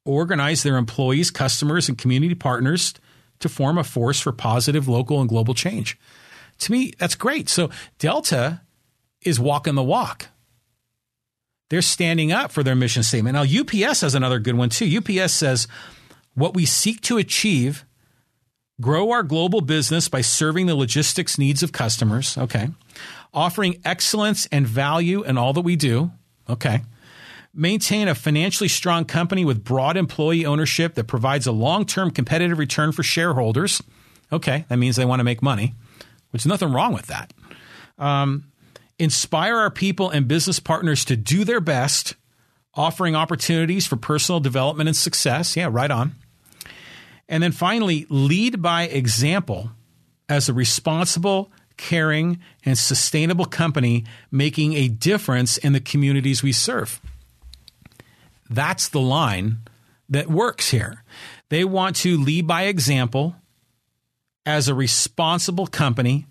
organize 0.05 0.63
their 0.63 0.77
employees, 0.77 1.31
customers, 1.31 1.89
and 1.89 1.97
community 1.97 2.35
partners 2.35 2.93
to 3.39 3.49
form 3.49 3.77
a 3.77 3.83
force 3.83 4.19
for 4.19 4.31
positive 4.31 4.87
local 4.87 5.19
and 5.19 5.29
global 5.29 5.53
change. 5.53 5.97
To 6.63 6.71
me, 6.71 6.93
that's 6.97 7.15
great. 7.15 7.49
So 7.49 7.69
Delta 7.99 8.61
is 9.21 9.39
walking 9.39 9.75
the 9.75 9.83
walk. 9.83 10.27
They're 11.69 11.81
standing 11.81 12.31
up 12.31 12.51
for 12.51 12.61
their 12.61 12.75
mission 12.75 13.03
statement. 13.03 13.33
Now, 13.33 13.43
UPS 13.43 14.01
has 14.01 14.15
another 14.15 14.39
good 14.39 14.55
one 14.55 14.69
too. 14.69 14.85
UPS 14.97 15.33
says, 15.33 15.67
What 16.35 16.53
we 16.53 16.65
seek 16.65 17.01
to 17.01 17.17
achieve, 17.17 17.85
grow 18.79 19.11
our 19.11 19.23
global 19.23 19.61
business 19.61 20.07
by 20.07 20.21
serving 20.21 20.67
the 20.67 20.75
logistics 20.75 21.37
needs 21.37 21.63
of 21.63 21.71
customers. 21.71 22.37
Okay. 22.37 22.69
Offering 23.33 23.81
excellence 23.83 24.47
and 24.51 24.67
value 24.67 25.23
in 25.23 25.37
all 25.37 25.53
that 25.53 25.61
we 25.61 25.75
do. 25.75 26.11
Okay. 26.47 26.81
Maintain 27.55 28.07
a 28.07 28.15
financially 28.15 28.67
strong 28.67 29.05
company 29.05 29.45
with 29.45 29.63
broad 29.63 29.97
employee 29.97 30.45
ownership 30.45 30.95
that 30.95 31.05
provides 31.05 31.47
a 31.47 31.51
long 31.51 31.85
term 31.85 32.11
competitive 32.11 32.59
return 32.59 32.91
for 32.91 33.03
shareholders. 33.03 33.81
Okay. 34.31 34.65
That 34.69 34.77
means 34.77 34.95
they 34.95 35.05
want 35.05 35.21
to 35.21 35.23
make 35.23 35.41
money, 35.41 35.73
is 36.41 36.45
nothing 36.45 36.71
wrong 36.71 36.93
with 36.93 37.07
that. 37.07 37.33
Um, 37.97 38.45
inspire 38.97 39.57
our 39.57 39.69
people 39.69 40.09
and 40.09 40.27
business 40.27 40.59
partners 40.59 41.05
to 41.05 41.15
do 41.15 41.43
their 41.43 41.61
best, 41.61 42.15
offering 42.73 43.15
opportunities 43.15 43.85
for 43.85 43.95
personal 43.95 44.39
development 44.39 44.87
and 44.87 44.95
success. 44.95 45.55
Yeah, 45.55 45.69
right 45.71 45.91
on. 45.91 46.15
And 47.29 47.41
then 47.41 47.51
finally, 47.51 48.05
lead 48.09 48.61
by 48.61 48.83
example 48.83 49.71
as 50.27 50.49
a 50.49 50.53
responsible, 50.53 51.51
caring, 51.77 52.39
and 52.65 52.77
sustainable 52.77 53.45
company 53.45 54.05
making 54.31 54.73
a 54.73 54.87
difference 54.87 55.57
in 55.57 55.73
the 55.73 55.79
communities 55.79 56.43
we 56.43 56.51
serve. 56.51 57.01
That's 58.49 58.89
the 58.89 59.01
line 59.01 59.59
that 60.09 60.29
works 60.29 60.69
here. 60.69 61.03
They 61.49 61.63
want 61.63 61.95
to 61.97 62.17
lead 62.17 62.47
by 62.47 62.63
example 62.63 63.35
as 64.45 64.67
a 64.67 64.75
responsible 64.75 65.67
company 65.67 66.27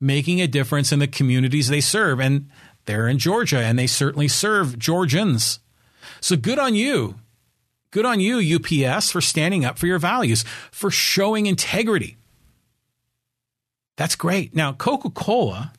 making 0.00 0.40
a 0.40 0.46
difference 0.46 0.92
in 0.92 0.98
the 0.98 1.06
communities 1.06 1.68
they 1.68 1.80
serve. 1.80 2.20
And 2.20 2.48
they're 2.86 3.08
in 3.08 3.18
Georgia 3.18 3.58
and 3.58 3.78
they 3.78 3.86
certainly 3.86 4.28
serve 4.28 4.78
Georgians. 4.78 5.60
So 6.20 6.36
good 6.36 6.58
on 6.58 6.74
you. 6.74 7.16
Good 7.90 8.06
on 8.06 8.20
you, 8.20 8.56
UPS, 8.56 9.10
for 9.10 9.20
standing 9.20 9.64
up 9.64 9.78
for 9.78 9.86
your 9.86 9.98
values, 9.98 10.44
for 10.70 10.90
showing 10.90 11.46
integrity. 11.46 12.16
That's 13.96 14.14
great. 14.14 14.54
Now, 14.54 14.72
Coca 14.72 15.10
Cola, 15.10 15.72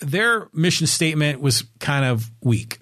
their 0.00 0.48
mission 0.52 0.86
statement 0.86 1.40
was 1.40 1.64
kind 1.80 2.04
of 2.04 2.30
weak. 2.42 2.78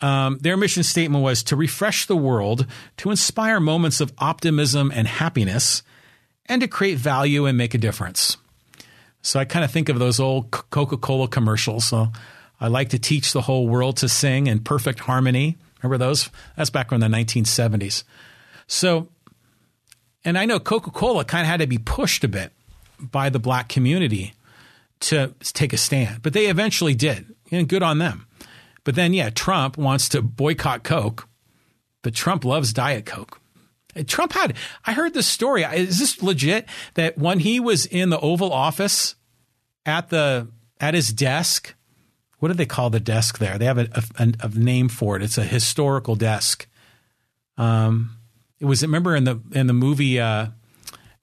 Um, 0.00 0.38
their 0.40 0.56
mission 0.56 0.82
statement 0.82 1.22
was 1.22 1.42
to 1.44 1.56
refresh 1.56 2.06
the 2.06 2.16
world, 2.16 2.66
to 2.98 3.10
inspire 3.10 3.60
moments 3.60 4.00
of 4.00 4.12
optimism 4.18 4.90
and 4.94 5.06
happiness, 5.06 5.82
and 6.46 6.60
to 6.60 6.68
create 6.68 6.98
value 6.98 7.46
and 7.46 7.56
make 7.56 7.74
a 7.74 7.78
difference. 7.78 8.36
So 9.22 9.40
I 9.40 9.44
kind 9.44 9.64
of 9.64 9.70
think 9.70 9.88
of 9.88 9.98
those 9.98 10.20
old 10.20 10.50
Coca 10.50 10.96
Cola 10.96 11.28
commercials. 11.28 11.86
So 11.86 12.08
I 12.60 12.68
like 12.68 12.90
to 12.90 12.98
teach 12.98 13.32
the 13.32 13.42
whole 13.42 13.66
world 13.66 13.96
to 13.98 14.08
sing 14.08 14.46
in 14.46 14.60
perfect 14.60 15.00
harmony. 15.00 15.56
Remember 15.82 15.98
those? 15.98 16.30
That's 16.56 16.70
back 16.70 16.92
in 16.92 17.00
the 17.00 17.06
1970s. 17.06 18.04
So, 18.66 19.08
and 20.24 20.38
I 20.38 20.44
know 20.44 20.58
Coca 20.58 20.90
Cola 20.90 21.24
kind 21.24 21.42
of 21.42 21.48
had 21.48 21.60
to 21.60 21.66
be 21.66 21.78
pushed 21.78 22.24
a 22.24 22.28
bit 22.28 22.52
by 22.98 23.30
the 23.30 23.38
black 23.38 23.68
community 23.68 24.34
to 25.00 25.34
take 25.42 25.72
a 25.72 25.76
stand, 25.76 26.22
but 26.22 26.32
they 26.32 26.46
eventually 26.46 26.94
did. 26.94 27.26
And 27.50 27.68
good 27.68 27.82
on 27.82 27.98
them. 27.98 28.26
But 28.84 28.94
then, 28.94 29.12
yeah, 29.12 29.30
Trump 29.30 29.78
wants 29.78 30.08
to 30.10 30.22
boycott 30.22 30.82
Coke, 30.82 31.28
but 32.02 32.14
Trump 32.14 32.44
loves 32.44 32.72
Diet 32.72 33.06
Coke. 33.06 33.40
Trump 34.06 34.32
had, 34.32 34.56
I 34.84 34.92
heard 34.92 35.14
this 35.14 35.26
story. 35.26 35.62
Is 35.62 35.98
this 35.98 36.22
legit 36.22 36.66
that 36.94 37.16
when 37.18 37.40
he 37.40 37.60
was 37.60 37.86
in 37.86 38.10
the 38.10 38.20
Oval 38.20 38.52
Office 38.52 39.14
at 39.86 40.10
the, 40.10 40.48
at 40.80 40.94
his 40.94 41.12
desk, 41.12 41.74
what 42.38 42.48
do 42.48 42.54
they 42.54 42.66
call 42.66 42.90
the 42.90 43.00
desk 43.00 43.38
there? 43.38 43.58
They 43.58 43.66
have 43.66 43.78
a, 43.78 43.88
a, 44.18 44.32
a 44.40 44.48
name 44.48 44.88
for 44.88 45.16
it. 45.16 45.22
It's 45.22 45.38
a 45.38 45.44
historical 45.44 46.16
desk. 46.16 46.66
Um, 47.56 48.16
it 48.60 48.64
was, 48.64 48.82
remember 48.82 49.14
in 49.14 49.24
the, 49.24 49.40
in 49.52 49.66
the 49.66 49.72
movie, 49.72 50.18
uh, 50.18 50.48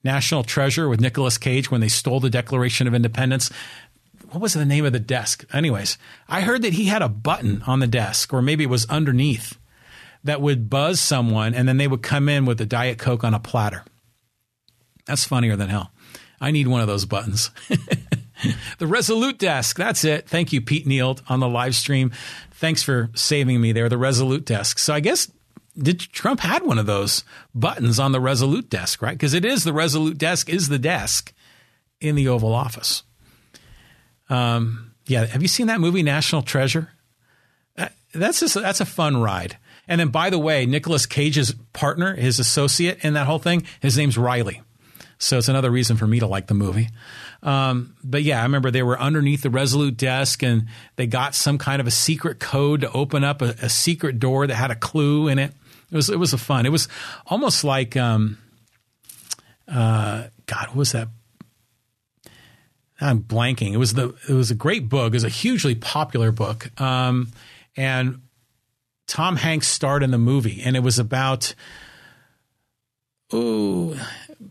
National 0.04 0.42
Treasure 0.42 0.88
with 0.88 1.00
Nicolas 1.00 1.38
Cage 1.38 1.70
when 1.70 1.80
they 1.80 1.88
stole 1.88 2.20
the 2.20 2.30
Declaration 2.30 2.88
of 2.88 2.94
Independence. 2.94 3.50
What 4.30 4.40
was 4.40 4.54
the 4.54 4.64
name 4.64 4.84
of 4.84 4.92
the 4.92 4.98
desk? 4.98 5.44
Anyways, 5.52 5.98
I 6.28 6.40
heard 6.40 6.62
that 6.62 6.72
he 6.72 6.86
had 6.86 7.02
a 7.02 7.08
button 7.08 7.62
on 7.66 7.80
the 7.80 7.86
desk, 7.86 8.32
or 8.32 8.42
maybe 8.42 8.64
it 8.64 8.70
was 8.70 8.86
underneath 8.86 9.58
that 10.24 10.40
would 10.40 10.70
buzz 10.70 11.00
someone 11.00 11.54
and 11.54 11.68
then 11.68 11.76
they 11.76 11.88
would 11.88 12.02
come 12.02 12.28
in 12.28 12.44
with 12.44 12.60
a 12.60 12.66
Diet 12.66 12.98
Coke 12.98 13.24
on 13.24 13.34
a 13.34 13.40
platter. 13.40 13.84
That's 15.06 15.24
funnier 15.24 15.56
than 15.56 15.68
hell. 15.68 15.92
I 16.40 16.50
need 16.50 16.68
one 16.68 16.80
of 16.80 16.86
those 16.86 17.04
buttons. 17.04 17.50
the 18.78 18.86
Resolute 18.86 19.38
desk. 19.38 19.76
That's 19.76 20.04
it. 20.04 20.28
Thank 20.28 20.52
you, 20.52 20.60
Pete 20.60 20.86
Neal, 20.86 21.18
on 21.28 21.40
the 21.40 21.48
live 21.48 21.74
stream. 21.74 22.12
Thanks 22.52 22.82
for 22.82 23.10
saving 23.14 23.60
me 23.60 23.72
there. 23.72 23.88
The 23.88 23.98
Resolute 23.98 24.44
desk. 24.44 24.78
So 24.78 24.94
I 24.94 25.00
guess 25.00 25.30
did 25.76 26.00
Trump 26.00 26.40
had 26.40 26.62
one 26.64 26.78
of 26.78 26.86
those 26.86 27.24
buttons 27.54 27.98
on 27.98 28.12
the 28.12 28.20
Resolute 28.20 28.68
desk, 28.68 29.00
right? 29.02 29.12
Because 29.12 29.34
it 29.34 29.44
is 29.44 29.64
the 29.64 29.72
Resolute 29.72 30.18
desk 30.18 30.48
is 30.48 30.68
the 30.68 30.78
desk 30.78 31.32
in 32.00 32.14
the 32.14 32.28
Oval 32.28 32.54
Office. 32.54 33.04
Um, 34.28 34.92
yeah, 35.06 35.26
have 35.26 35.42
you 35.42 35.48
seen 35.48 35.66
that 35.68 35.80
movie 35.80 36.02
National 36.02 36.42
Treasure? 36.42 36.90
Uh, 37.76 37.88
that's 38.12 38.40
just, 38.40 38.54
that's 38.54 38.80
a 38.80 38.86
fun 38.86 39.16
ride. 39.18 39.56
And 39.88 40.00
then, 40.00 40.08
by 40.08 40.30
the 40.30 40.38
way, 40.38 40.64
Nicolas 40.66 41.06
Cage's 41.06 41.54
partner, 41.72 42.14
his 42.14 42.38
associate 42.38 43.04
in 43.04 43.14
that 43.14 43.26
whole 43.26 43.38
thing, 43.38 43.64
his 43.80 43.96
name's 43.96 44.16
Riley. 44.16 44.62
So 45.18 45.38
it's 45.38 45.48
another 45.48 45.70
reason 45.70 45.96
for 45.96 46.06
me 46.06 46.18
to 46.18 46.26
like 46.26 46.48
the 46.48 46.54
movie. 46.54 46.88
Um, 47.42 47.94
but 48.02 48.22
yeah, 48.22 48.40
I 48.40 48.42
remember 48.42 48.70
they 48.70 48.82
were 48.82 48.98
underneath 48.98 49.42
the 49.42 49.50
Resolute 49.50 49.96
desk 49.96 50.42
and 50.42 50.66
they 50.96 51.06
got 51.06 51.34
some 51.34 51.58
kind 51.58 51.80
of 51.80 51.86
a 51.86 51.92
secret 51.92 52.40
code 52.40 52.80
to 52.80 52.90
open 52.90 53.22
up 53.22 53.40
a, 53.40 53.54
a 53.62 53.68
secret 53.68 54.18
door 54.18 54.46
that 54.46 54.54
had 54.54 54.70
a 54.70 54.74
clue 54.74 55.28
in 55.28 55.38
it. 55.38 55.52
It 55.90 55.96
was 55.96 56.08
it 56.08 56.18
was 56.18 56.32
a 56.32 56.38
fun. 56.38 56.66
It 56.66 56.72
was 56.72 56.88
almost 57.26 57.62
like 57.62 57.96
um, 57.96 58.38
uh, 59.68 60.24
God, 60.46 60.68
what 60.68 60.76
was 60.76 60.92
that? 60.92 61.08
I'm 63.00 63.20
blanking. 63.20 63.72
It 63.72 63.78
was 63.78 63.94
the 63.94 64.14
it 64.28 64.32
was 64.32 64.50
a 64.50 64.54
great 64.56 64.88
book. 64.88 65.12
It 65.12 65.16
was 65.16 65.24
a 65.24 65.28
hugely 65.28 65.74
popular 65.74 66.32
book. 66.32 66.68
Um, 66.80 67.30
and 67.76 68.21
Tom 69.12 69.36
Hanks 69.36 69.68
starred 69.68 70.02
in 70.02 70.10
the 70.10 70.16
movie, 70.16 70.62
and 70.62 70.74
it 70.74 70.82
was 70.82 70.98
about. 70.98 71.54
Ooh, 73.34 73.94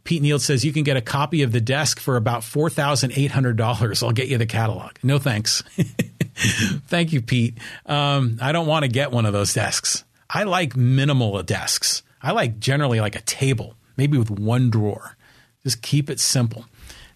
Pete 0.04 0.22
Neal 0.22 0.38
says 0.38 0.64
you 0.64 0.72
can 0.72 0.84
get 0.84 0.98
a 0.98 1.02
copy 1.02 1.42
of 1.42 1.52
the 1.52 1.60
desk 1.60 2.00
for 2.00 2.16
about 2.16 2.44
four 2.44 2.70
thousand 2.70 3.14
eight 3.16 3.32
hundred 3.32 3.58
dollars. 3.58 4.04
I'll 4.04 4.12
get 4.12 4.28
you 4.28 4.38
the 4.38 4.46
catalog. 4.46 4.92
No 5.02 5.18
thanks. 5.18 5.64
Thank 6.36 7.12
you, 7.12 7.24
Pete. 7.24 7.58
Um, 7.88 8.38
I 8.40 8.52
don't 8.52 8.68
want 8.68 8.86
to 8.86 8.88
get 8.88 9.12
one 9.12 9.26
of 9.26 9.34
those 9.34 9.52
desks. 9.52 10.04
I 10.30 10.44
like 10.44 10.76
minimal 10.76 11.42
desks. 11.42 12.04
I 12.22 12.32
like 12.32 12.60
generally 12.60 13.00
like 13.00 13.16
a 13.16 13.22
table, 13.22 13.74
maybe 13.98 14.20
with 14.20 14.30
one 14.30 14.70
drawer. 14.70 15.18
Just 15.64 15.82
keep 15.82 16.08
it 16.08 16.20
simple. 16.20 16.66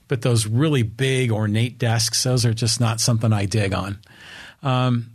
But 0.07 0.23
those 0.23 0.47
really 0.47 0.81
big 0.81 1.31
ornate 1.31 1.77
desks, 1.77 2.23
those 2.23 2.43
are 2.43 2.55
just 2.55 2.79
not 2.79 2.99
something 2.99 3.31
I 3.31 3.45
dig 3.45 3.71
on. 3.71 3.99
Um, 4.63 5.14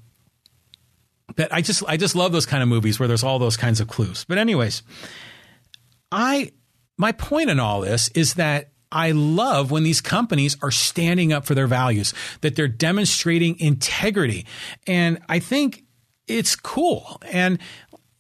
but 1.37 1.53
I 1.53 1.61
just 1.61 1.83
I 1.87 1.97
just 1.97 2.14
love 2.14 2.33
those 2.33 2.47
kind 2.47 2.62
of 2.62 2.69
movies 2.69 2.99
where 2.99 3.09
there's 3.09 3.25
all 3.25 3.38
those 3.38 3.57
kinds 3.57 3.81
of 3.81 3.89
clues. 3.89 4.24
But 4.28 4.39
anyways, 4.39 4.83
I 6.11 6.53
my 6.97 7.12
point 7.12 7.51
in 7.51 7.61
all 7.61 7.81
this 7.81 8.09
is 8.09 8.35
that 8.35 8.70
I 8.93 9.12
love 9.12 9.70
when 9.70 9.85
these 9.85 10.01
companies 10.01 10.57
are 10.62 10.70
standing 10.70 11.33
up 11.33 11.47
for 11.47 11.55
their 11.55 11.68
values, 11.68 12.12
that 12.41 12.57
they're 12.57 12.68
demonstrating 12.68 13.59
integrity. 13.61 14.47
And 14.87 15.20
I 15.28 15.39
think 15.39 15.85
it's 16.26 16.57
cool. 16.57 17.20
And 17.31 17.59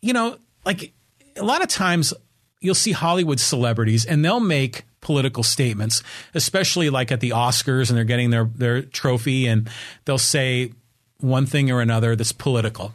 you 0.00 0.12
know, 0.12 0.38
like 0.64 0.92
a 1.36 1.44
lot 1.44 1.62
of 1.62 1.68
times 1.68 2.14
you'll 2.60 2.74
see 2.74 2.92
Hollywood 2.92 3.40
celebrities 3.40 4.04
and 4.04 4.24
they'll 4.24 4.40
make 4.40 4.84
political 5.00 5.42
statements, 5.42 6.02
especially 6.34 6.90
like 6.90 7.10
at 7.10 7.20
the 7.20 7.30
Oscars 7.30 7.88
and 7.88 7.96
they're 7.96 8.04
getting 8.04 8.30
their 8.30 8.44
their 8.44 8.82
trophy 8.82 9.46
and 9.46 9.68
they'll 10.04 10.18
say 10.18 10.72
one 11.20 11.46
thing 11.46 11.70
or 11.70 11.80
another 11.80 12.16
that's 12.16 12.32
political. 12.32 12.92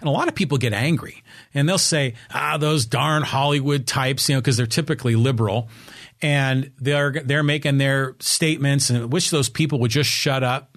And 0.00 0.08
a 0.08 0.12
lot 0.12 0.26
of 0.26 0.34
people 0.34 0.58
get 0.58 0.72
angry 0.72 1.22
and 1.54 1.68
they'll 1.68 1.78
say, 1.78 2.14
ah, 2.32 2.56
those 2.58 2.86
darn 2.86 3.22
Hollywood 3.22 3.86
types, 3.86 4.28
you 4.28 4.34
know, 4.34 4.40
because 4.40 4.56
they're 4.56 4.66
typically 4.66 5.14
liberal 5.14 5.68
and 6.20 6.72
they're, 6.80 7.12
they're 7.12 7.44
making 7.44 7.78
their 7.78 8.16
statements 8.18 8.90
and 8.90 9.12
wish 9.12 9.30
those 9.30 9.48
people 9.48 9.78
would 9.78 9.92
just 9.92 10.10
shut 10.10 10.42
up. 10.42 10.76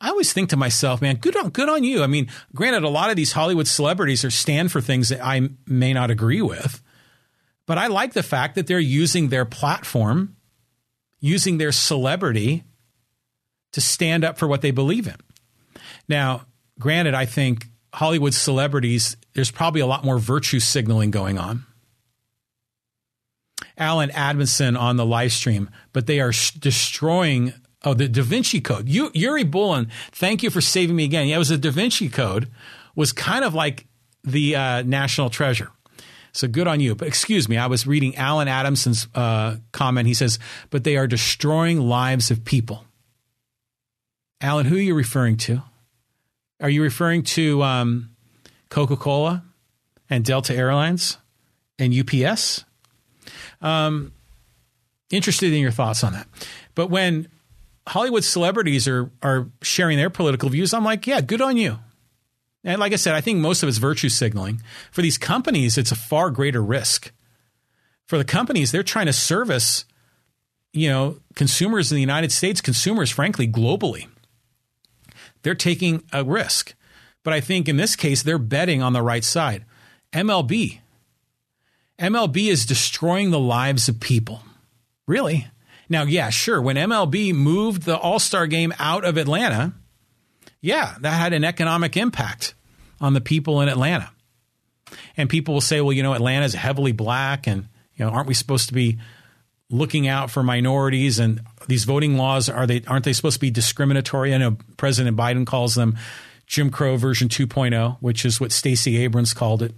I 0.00 0.10
always 0.10 0.32
think 0.32 0.50
to 0.50 0.56
myself, 0.56 1.02
man, 1.02 1.16
good 1.16 1.36
on 1.36 1.50
good 1.50 1.68
on 1.68 1.82
you. 1.82 2.04
I 2.04 2.06
mean, 2.06 2.30
granted, 2.54 2.84
a 2.84 2.88
lot 2.88 3.10
of 3.10 3.16
these 3.16 3.32
Hollywood 3.32 3.66
celebrities 3.66 4.24
are 4.24 4.30
stand 4.30 4.70
for 4.70 4.80
things 4.80 5.08
that 5.08 5.24
I 5.24 5.48
may 5.66 5.92
not 5.92 6.10
agree 6.10 6.42
with, 6.42 6.80
but 7.66 7.78
I 7.78 7.88
like 7.88 8.12
the 8.12 8.22
fact 8.22 8.54
that 8.54 8.68
they're 8.68 8.78
using 8.78 9.28
their 9.28 9.44
platform, 9.44 10.36
using 11.18 11.58
their 11.58 11.72
celebrity 11.72 12.64
to 13.72 13.80
stand 13.80 14.24
up 14.24 14.38
for 14.38 14.46
what 14.46 14.62
they 14.62 14.70
believe 14.70 15.08
in. 15.08 15.16
Now, 16.08 16.46
granted, 16.78 17.14
I 17.14 17.26
think 17.26 17.66
Hollywood 17.94 18.34
celebrities, 18.34 19.16
there's 19.34 19.50
probably 19.50 19.80
a 19.80 19.86
lot 19.86 20.04
more 20.04 20.18
virtue 20.18 20.60
signaling 20.60 21.10
going 21.10 21.38
on. 21.38 21.64
Alan 23.76 24.10
Adamson 24.10 24.76
on 24.76 24.96
the 24.96 25.06
live 25.06 25.32
stream, 25.32 25.70
but 25.92 26.06
they 26.06 26.20
are 26.20 26.32
sh- 26.32 26.52
destroying 26.52 27.52
Oh, 27.84 27.94
the 27.94 28.08
Da 28.08 28.22
Vinci 28.22 28.60
Code. 28.60 28.88
You, 28.88 29.10
Yuri 29.14 29.44
Bullen, 29.44 29.88
thank 30.10 30.42
you 30.42 30.50
for 30.50 30.60
saving 30.60 30.96
me 30.96 31.04
again. 31.04 31.28
Yeah, 31.28 31.36
it 31.36 31.38
was 31.38 31.50
the 31.50 31.58
Da 31.58 31.70
Vinci 31.70 32.08
Code 32.08 32.50
was 32.96 33.12
kind 33.12 33.44
of 33.44 33.54
like 33.54 33.86
the 34.24 34.56
uh, 34.56 34.82
national 34.82 35.30
treasure. 35.30 35.70
So 36.32 36.48
good 36.48 36.66
on 36.66 36.80
you. 36.80 36.94
But 36.94 37.08
excuse 37.08 37.48
me, 37.48 37.56
I 37.56 37.66
was 37.66 37.86
reading 37.86 38.16
Alan 38.16 38.48
Adamson's 38.48 39.06
uh, 39.14 39.56
comment. 39.72 40.08
He 40.08 40.14
says, 40.14 40.38
but 40.70 40.84
they 40.84 40.96
are 40.96 41.06
destroying 41.06 41.80
lives 41.80 42.30
of 42.30 42.44
people. 42.44 42.84
Alan, 44.40 44.66
who 44.66 44.76
are 44.76 44.80
you 44.80 44.94
referring 44.94 45.36
to? 45.38 45.62
Are 46.60 46.70
you 46.70 46.82
referring 46.82 47.22
to 47.22 47.62
um, 47.62 48.10
Coca 48.68 48.96
Cola 48.96 49.44
and 50.10 50.24
Delta 50.24 50.54
Airlines 50.54 51.18
and 51.78 51.94
UPS? 51.94 52.64
Um, 53.60 54.12
interested 55.10 55.52
in 55.52 55.60
your 55.60 55.70
thoughts 55.70 56.02
on 56.02 56.12
that. 56.12 56.26
But 56.74 56.90
when 56.90 57.28
Hollywood 57.86 58.24
celebrities 58.24 58.86
are 58.88 59.10
are 59.22 59.48
sharing 59.62 59.98
their 59.98 60.10
political 60.10 60.48
views, 60.48 60.74
I'm 60.74 60.84
like, 60.84 61.06
yeah, 61.06 61.20
good 61.20 61.40
on 61.40 61.56
you. 61.56 61.78
And 62.64 62.80
like 62.80 62.92
I 62.92 62.96
said, 62.96 63.14
I 63.14 63.20
think 63.20 63.38
most 63.38 63.62
of 63.62 63.68
it's 63.68 63.78
virtue 63.78 64.08
signaling. 64.08 64.60
For 64.90 65.00
these 65.00 65.16
companies, 65.16 65.78
it's 65.78 65.92
a 65.92 65.96
far 65.96 66.30
greater 66.30 66.62
risk. 66.62 67.12
For 68.06 68.18
the 68.18 68.24
companies, 68.24 68.72
they're 68.72 68.82
trying 68.82 69.06
to 69.06 69.12
service, 69.12 69.84
you 70.72 70.88
know, 70.88 71.18
consumers 71.34 71.92
in 71.92 71.96
the 71.96 72.00
United 72.00 72.32
States, 72.32 72.60
consumers, 72.60 73.10
frankly, 73.10 73.46
globally. 73.46 74.08
They're 75.48 75.54
taking 75.54 76.02
a 76.12 76.22
risk. 76.22 76.74
But 77.24 77.32
I 77.32 77.40
think 77.40 77.70
in 77.70 77.78
this 77.78 77.96
case, 77.96 78.22
they're 78.22 78.36
betting 78.36 78.82
on 78.82 78.92
the 78.92 79.00
right 79.00 79.24
side. 79.24 79.64
MLB. 80.12 80.80
MLB 81.98 82.48
is 82.48 82.66
destroying 82.66 83.30
the 83.30 83.38
lives 83.38 83.88
of 83.88 83.98
people. 83.98 84.42
Really? 85.06 85.46
Now, 85.88 86.02
yeah, 86.02 86.28
sure. 86.28 86.60
When 86.60 86.76
MLB 86.76 87.32
moved 87.32 87.84
the 87.84 87.96
All 87.96 88.18
Star 88.18 88.46
game 88.46 88.74
out 88.78 89.06
of 89.06 89.16
Atlanta, 89.16 89.72
yeah, 90.60 90.96
that 91.00 91.12
had 91.12 91.32
an 91.32 91.44
economic 91.44 91.96
impact 91.96 92.52
on 93.00 93.14
the 93.14 93.22
people 93.22 93.62
in 93.62 93.70
Atlanta. 93.70 94.10
And 95.16 95.30
people 95.30 95.54
will 95.54 95.62
say, 95.62 95.80
well, 95.80 95.94
you 95.94 96.02
know, 96.02 96.12
Atlanta 96.12 96.44
is 96.44 96.52
heavily 96.52 96.92
black, 96.92 97.46
and 97.46 97.68
you 97.96 98.04
know, 98.04 98.10
aren't 98.10 98.28
we 98.28 98.34
supposed 98.34 98.68
to 98.68 98.74
be 98.74 98.98
looking 99.70 100.08
out 100.08 100.30
for 100.30 100.42
minorities? 100.42 101.18
And 101.18 101.40
these 101.68 101.84
voting 101.84 102.16
laws 102.16 102.48
are 102.48 102.66
they 102.66 102.82
aren't 102.88 103.04
they 103.04 103.12
supposed 103.12 103.36
to 103.36 103.40
be 103.40 103.50
discriminatory? 103.50 104.34
I 104.34 104.38
know 104.38 104.56
President 104.76 105.16
Biden 105.16 105.46
calls 105.46 105.74
them 105.74 105.96
Jim 106.46 106.70
Crow 106.70 106.96
version 106.96 107.28
2.0, 107.28 107.98
which 108.00 108.24
is 108.24 108.40
what 108.40 108.50
Stacey 108.50 108.96
Abrams 108.96 109.34
called 109.34 109.62
it. 109.62 109.74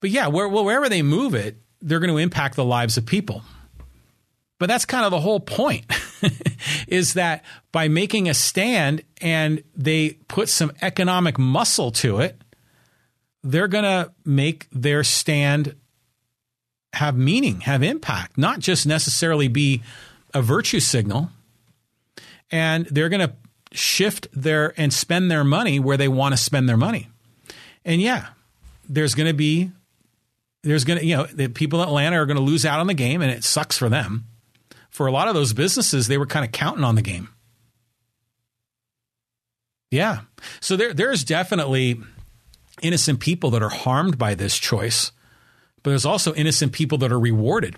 But 0.00 0.10
yeah, 0.10 0.28
where, 0.28 0.48
wherever 0.48 0.88
they 0.88 1.02
move 1.02 1.34
it, 1.34 1.58
they're 1.82 2.00
going 2.00 2.10
to 2.10 2.16
impact 2.16 2.56
the 2.56 2.64
lives 2.64 2.96
of 2.96 3.04
people. 3.04 3.42
But 4.58 4.66
that's 4.66 4.86
kind 4.86 5.04
of 5.04 5.10
the 5.10 5.20
whole 5.20 5.40
point 5.40 5.84
is 6.88 7.14
that 7.14 7.44
by 7.70 7.88
making 7.88 8.28
a 8.28 8.34
stand 8.34 9.02
and 9.20 9.62
they 9.76 10.18
put 10.28 10.48
some 10.48 10.72
economic 10.80 11.38
muscle 11.38 11.90
to 11.92 12.20
it, 12.20 12.40
they're 13.42 13.68
going 13.68 13.84
to 13.84 14.12
make 14.24 14.68
their 14.70 15.04
stand 15.04 15.76
have 16.94 17.16
meaning, 17.16 17.60
have 17.62 17.82
impact, 17.82 18.36
not 18.36 18.58
just 18.58 18.86
necessarily 18.86 19.48
be 19.48 19.82
a 20.34 20.42
virtue 20.42 20.80
signal. 20.80 21.30
And 22.50 22.86
they're 22.86 23.08
going 23.08 23.26
to 23.26 23.34
shift 23.72 24.26
their 24.32 24.74
and 24.76 24.92
spend 24.92 25.30
their 25.30 25.44
money 25.44 25.78
where 25.78 25.96
they 25.96 26.08
want 26.08 26.32
to 26.32 26.36
spend 26.36 26.68
their 26.68 26.76
money. 26.76 27.08
And 27.84 28.00
yeah, 28.00 28.28
there's 28.88 29.14
going 29.14 29.28
to 29.28 29.34
be 29.34 29.70
there's 30.62 30.84
going 30.84 30.98
to 30.98 31.04
you 31.04 31.16
know 31.16 31.24
the 31.26 31.48
people 31.48 31.80
in 31.80 31.88
Atlanta 31.88 32.20
are 32.20 32.26
going 32.26 32.36
to 32.36 32.42
lose 32.42 32.66
out 32.66 32.80
on 32.80 32.88
the 32.88 32.94
game 32.94 33.22
and 33.22 33.30
it 33.30 33.44
sucks 33.44 33.78
for 33.78 33.88
them 33.88 34.26
for 34.90 35.06
a 35.06 35.12
lot 35.12 35.28
of 35.28 35.34
those 35.34 35.52
businesses, 35.52 36.08
they 36.08 36.18
were 36.18 36.26
kind 36.26 36.44
of 36.44 36.52
counting 36.52 36.84
on 36.84 36.96
the 36.96 37.02
game. 37.02 37.28
Yeah. 39.90 40.20
So 40.60 40.76
there, 40.76 40.92
there's 40.92 41.24
definitely 41.24 42.00
innocent 42.82 43.20
people 43.20 43.50
that 43.50 43.62
are 43.62 43.70
harmed 43.70 44.18
by 44.18 44.34
this 44.34 44.58
choice, 44.58 45.12
but 45.82 45.90
there's 45.90 46.06
also 46.06 46.34
innocent 46.34 46.72
people 46.72 46.98
that 46.98 47.12
are 47.12 47.18
rewarded 47.18 47.76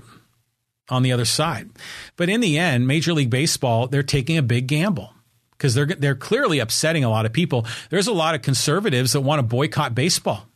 on 0.93 1.03
the 1.03 1.13
other 1.13 1.25
side. 1.25 1.71
But 2.17 2.29
in 2.29 2.41
the 2.41 2.59
end, 2.59 2.87
Major 2.87 3.15
League 3.15 3.31
Baseball, 3.31 3.89
they're 3.89 4.03
taking 4.03 4.37
a 4.37 4.43
big 4.43 4.67
gamble 4.67 5.15
because 5.53 5.75
they're 5.75 5.87
they're 5.87 6.15
clearly 6.15 6.59
upsetting 6.59 7.03
a 7.03 7.11
lot 7.11 7.25
of 7.25 7.33
people. 7.33 7.67
There's 7.89 8.07
a 8.07 8.13
lot 8.13 8.35
of 8.35 8.43
conservatives 8.43 9.13
that 9.13 9.23
want 9.23 9.39
to 9.39 9.43
boycott 9.43 9.95
baseball. 9.95 10.47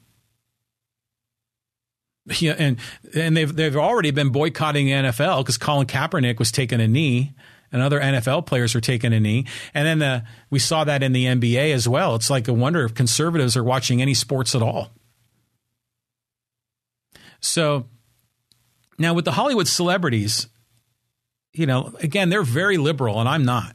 Yeah, 2.40 2.56
and 2.58 2.76
and 3.14 3.36
they've 3.36 3.54
they've 3.54 3.76
already 3.76 4.10
been 4.10 4.30
boycotting 4.30 4.88
NFL 4.88 5.44
because 5.44 5.58
Colin 5.58 5.86
Kaepernick 5.86 6.40
was 6.40 6.50
taking 6.50 6.80
a 6.80 6.88
knee, 6.88 7.34
and 7.70 7.80
other 7.80 8.00
NFL 8.00 8.46
players 8.46 8.74
were 8.74 8.80
taking 8.80 9.12
a 9.12 9.20
knee, 9.20 9.46
and 9.72 9.86
then 9.86 10.00
the 10.00 10.24
we 10.50 10.58
saw 10.58 10.82
that 10.82 11.04
in 11.04 11.12
the 11.12 11.24
NBA 11.26 11.72
as 11.72 11.88
well. 11.88 12.16
It's 12.16 12.28
like 12.28 12.48
a 12.48 12.52
wonder 12.52 12.84
if 12.84 12.94
conservatives 12.94 13.56
are 13.56 13.62
watching 13.62 14.02
any 14.02 14.12
sports 14.12 14.56
at 14.56 14.62
all. 14.62 14.90
So 17.38 17.86
now 18.98 19.14
with 19.14 19.24
the 19.24 19.32
Hollywood 19.32 19.68
celebrities, 19.68 20.48
you 21.52 21.66
know, 21.66 21.94
again 22.00 22.28
they're 22.28 22.42
very 22.42 22.76
liberal, 22.76 23.20
and 23.20 23.28
I'm 23.28 23.44
not. 23.44 23.74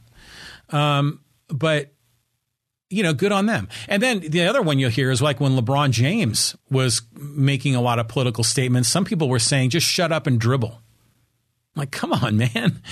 Um, 0.70 1.20
but 1.48 1.92
you 2.92 3.02
know, 3.02 3.14
good 3.14 3.32
on 3.32 3.46
them. 3.46 3.68
And 3.88 4.02
then 4.02 4.20
the 4.20 4.42
other 4.42 4.60
one 4.60 4.78
you'll 4.78 4.90
hear 4.90 5.10
is 5.10 5.22
like 5.22 5.40
when 5.40 5.56
LeBron 5.56 5.90
James 5.92 6.54
was 6.70 7.02
making 7.18 7.74
a 7.74 7.80
lot 7.80 7.98
of 7.98 8.06
political 8.06 8.44
statements, 8.44 8.88
some 8.88 9.06
people 9.06 9.30
were 9.30 9.38
saying, 9.38 9.70
just 9.70 9.86
shut 9.86 10.12
up 10.12 10.26
and 10.26 10.38
dribble. 10.38 10.72
I'm 11.74 11.80
like, 11.80 11.90
come 11.90 12.12
on, 12.12 12.36
man. 12.54 12.82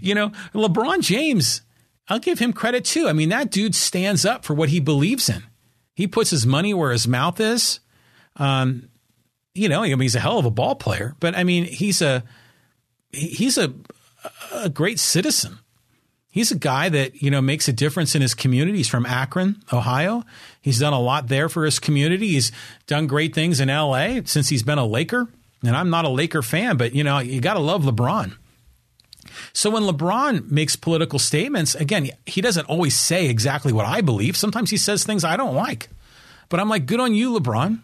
you 0.00 0.14
know, 0.14 0.30
LeBron 0.54 1.02
James, 1.02 1.60
I'll 2.08 2.18
give 2.18 2.38
him 2.38 2.54
credit 2.54 2.86
too. 2.86 3.06
I 3.06 3.12
mean, 3.12 3.28
that 3.28 3.50
dude 3.50 3.74
stands 3.74 4.24
up 4.24 4.46
for 4.46 4.54
what 4.54 4.70
he 4.70 4.80
believes 4.80 5.28
in. 5.28 5.42
He 5.92 6.06
puts 6.06 6.30
his 6.30 6.46
money 6.46 6.72
where 6.72 6.92
his 6.92 7.06
mouth 7.06 7.38
is. 7.38 7.80
Um, 8.36 8.88
you 9.54 9.68
know, 9.68 9.82
I 9.82 9.88
mean, 9.88 10.00
he's 10.00 10.14
a 10.14 10.20
hell 10.20 10.38
of 10.38 10.44
a 10.44 10.50
ball 10.50 10.74
player, 10.74 11.14
but 11.20 11.34
I 11.36 11.44
mean, 11.44 11.64
he's 11.64 12.02
a 12.02 12.24
he's 13.12 13.58
a 13.58 13.72
a 14.52 14.68
great 14.68 14.98
citizen 14.98 15.58
he's 16.30 16.50
a 16.50 16.58
guy 16.58 16.88
that 16.88 17.22
you 17.22 17.30
know 17.30 17.42
makes 17.42 17.68
a 17.68 17.72
difference 17.72 18.14
in 18.14 18.22
his 18.22 18.34
community. 18.34 18.78
He's 18.78 18.88
from 18.88 19.04
Akron, 19.04 19.62
Ohio. 19.72 20.24
He's 20.60 20.78
done 20.78 20.92
a 20.92 21.00
lot 21.00 21.28
there 21.28 21.48
for 21.48 21.64
his 21.64 21.78
community. 21.78 22.28
He's 22.28 22.52
done 22.86 23.06
great 23.06 23.34
things 23.34 23.60
in 23.60 23.68
L.A. 23.68 24.22
since 24.24 24.48
he's 24.48 24.62
been 24.62 24.78
a 24.78 24.86
Laker. 24.86 25.28
And 25.62 25.76
I'm 25.76 25.90
not 25.90 26.06
a 26.06 26.08
Laker 26.08 26.40
fan, 26.40 26.78
but 26.78 26.94
you 26.94 27.04
know 27.04 27.18
you 27.18 27.40
got 27.40 27.54
to 27.54 27.60
love 27.60 27.82
LeBron. 27.82 28.36
So 29.52 29.70
when 29.70 29.82
LeBron 29.82 30.50
makes 30.50 30.76
political 30.76 31.18
statements, 31.18 31.74
again, 31.74 32.08
he 32.26 32.40
doesn't 32.40 32.66
always 32.66 32.94
say 32.98 33.28
exactly 33.28 33.72
what 33.72 33.86
I 33.86 34.00
believe. 34.00 34.36
Sometimes 34.36 34.70
he 34.70 34.76
says 34.76 35.04
things 35.04 35.24
I 35.24 35.36
don't 35.36 35.54
like. 35.54 35.88
But 36.48 36.58
I'm 36.58 36.68
like, 36.68 36.86
good 36.86 37.00
on 37.00 37.14
you, 37.14 37.38
LeBron. 37.38 37.80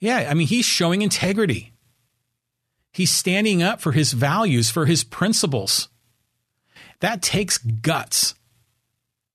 Yeah, 0.00 0.26
I 0.30 0.34
mean, 0.34 0.46
he's 0.46 0.64
showing 0.64 1.02
integrity. 1.02 1.72
He's 2.92 3.10
standing 3.10 3.62
up 3.62 3.80
for 3.80 3.92
his 3.92 4.12
values, 4.12 4.70
for 4.70 4.86
his 4.86 5.04
principles. 5.04 5.88
That 7.00 7.22
takes 7.22 7.58
guts. 7.58 8.34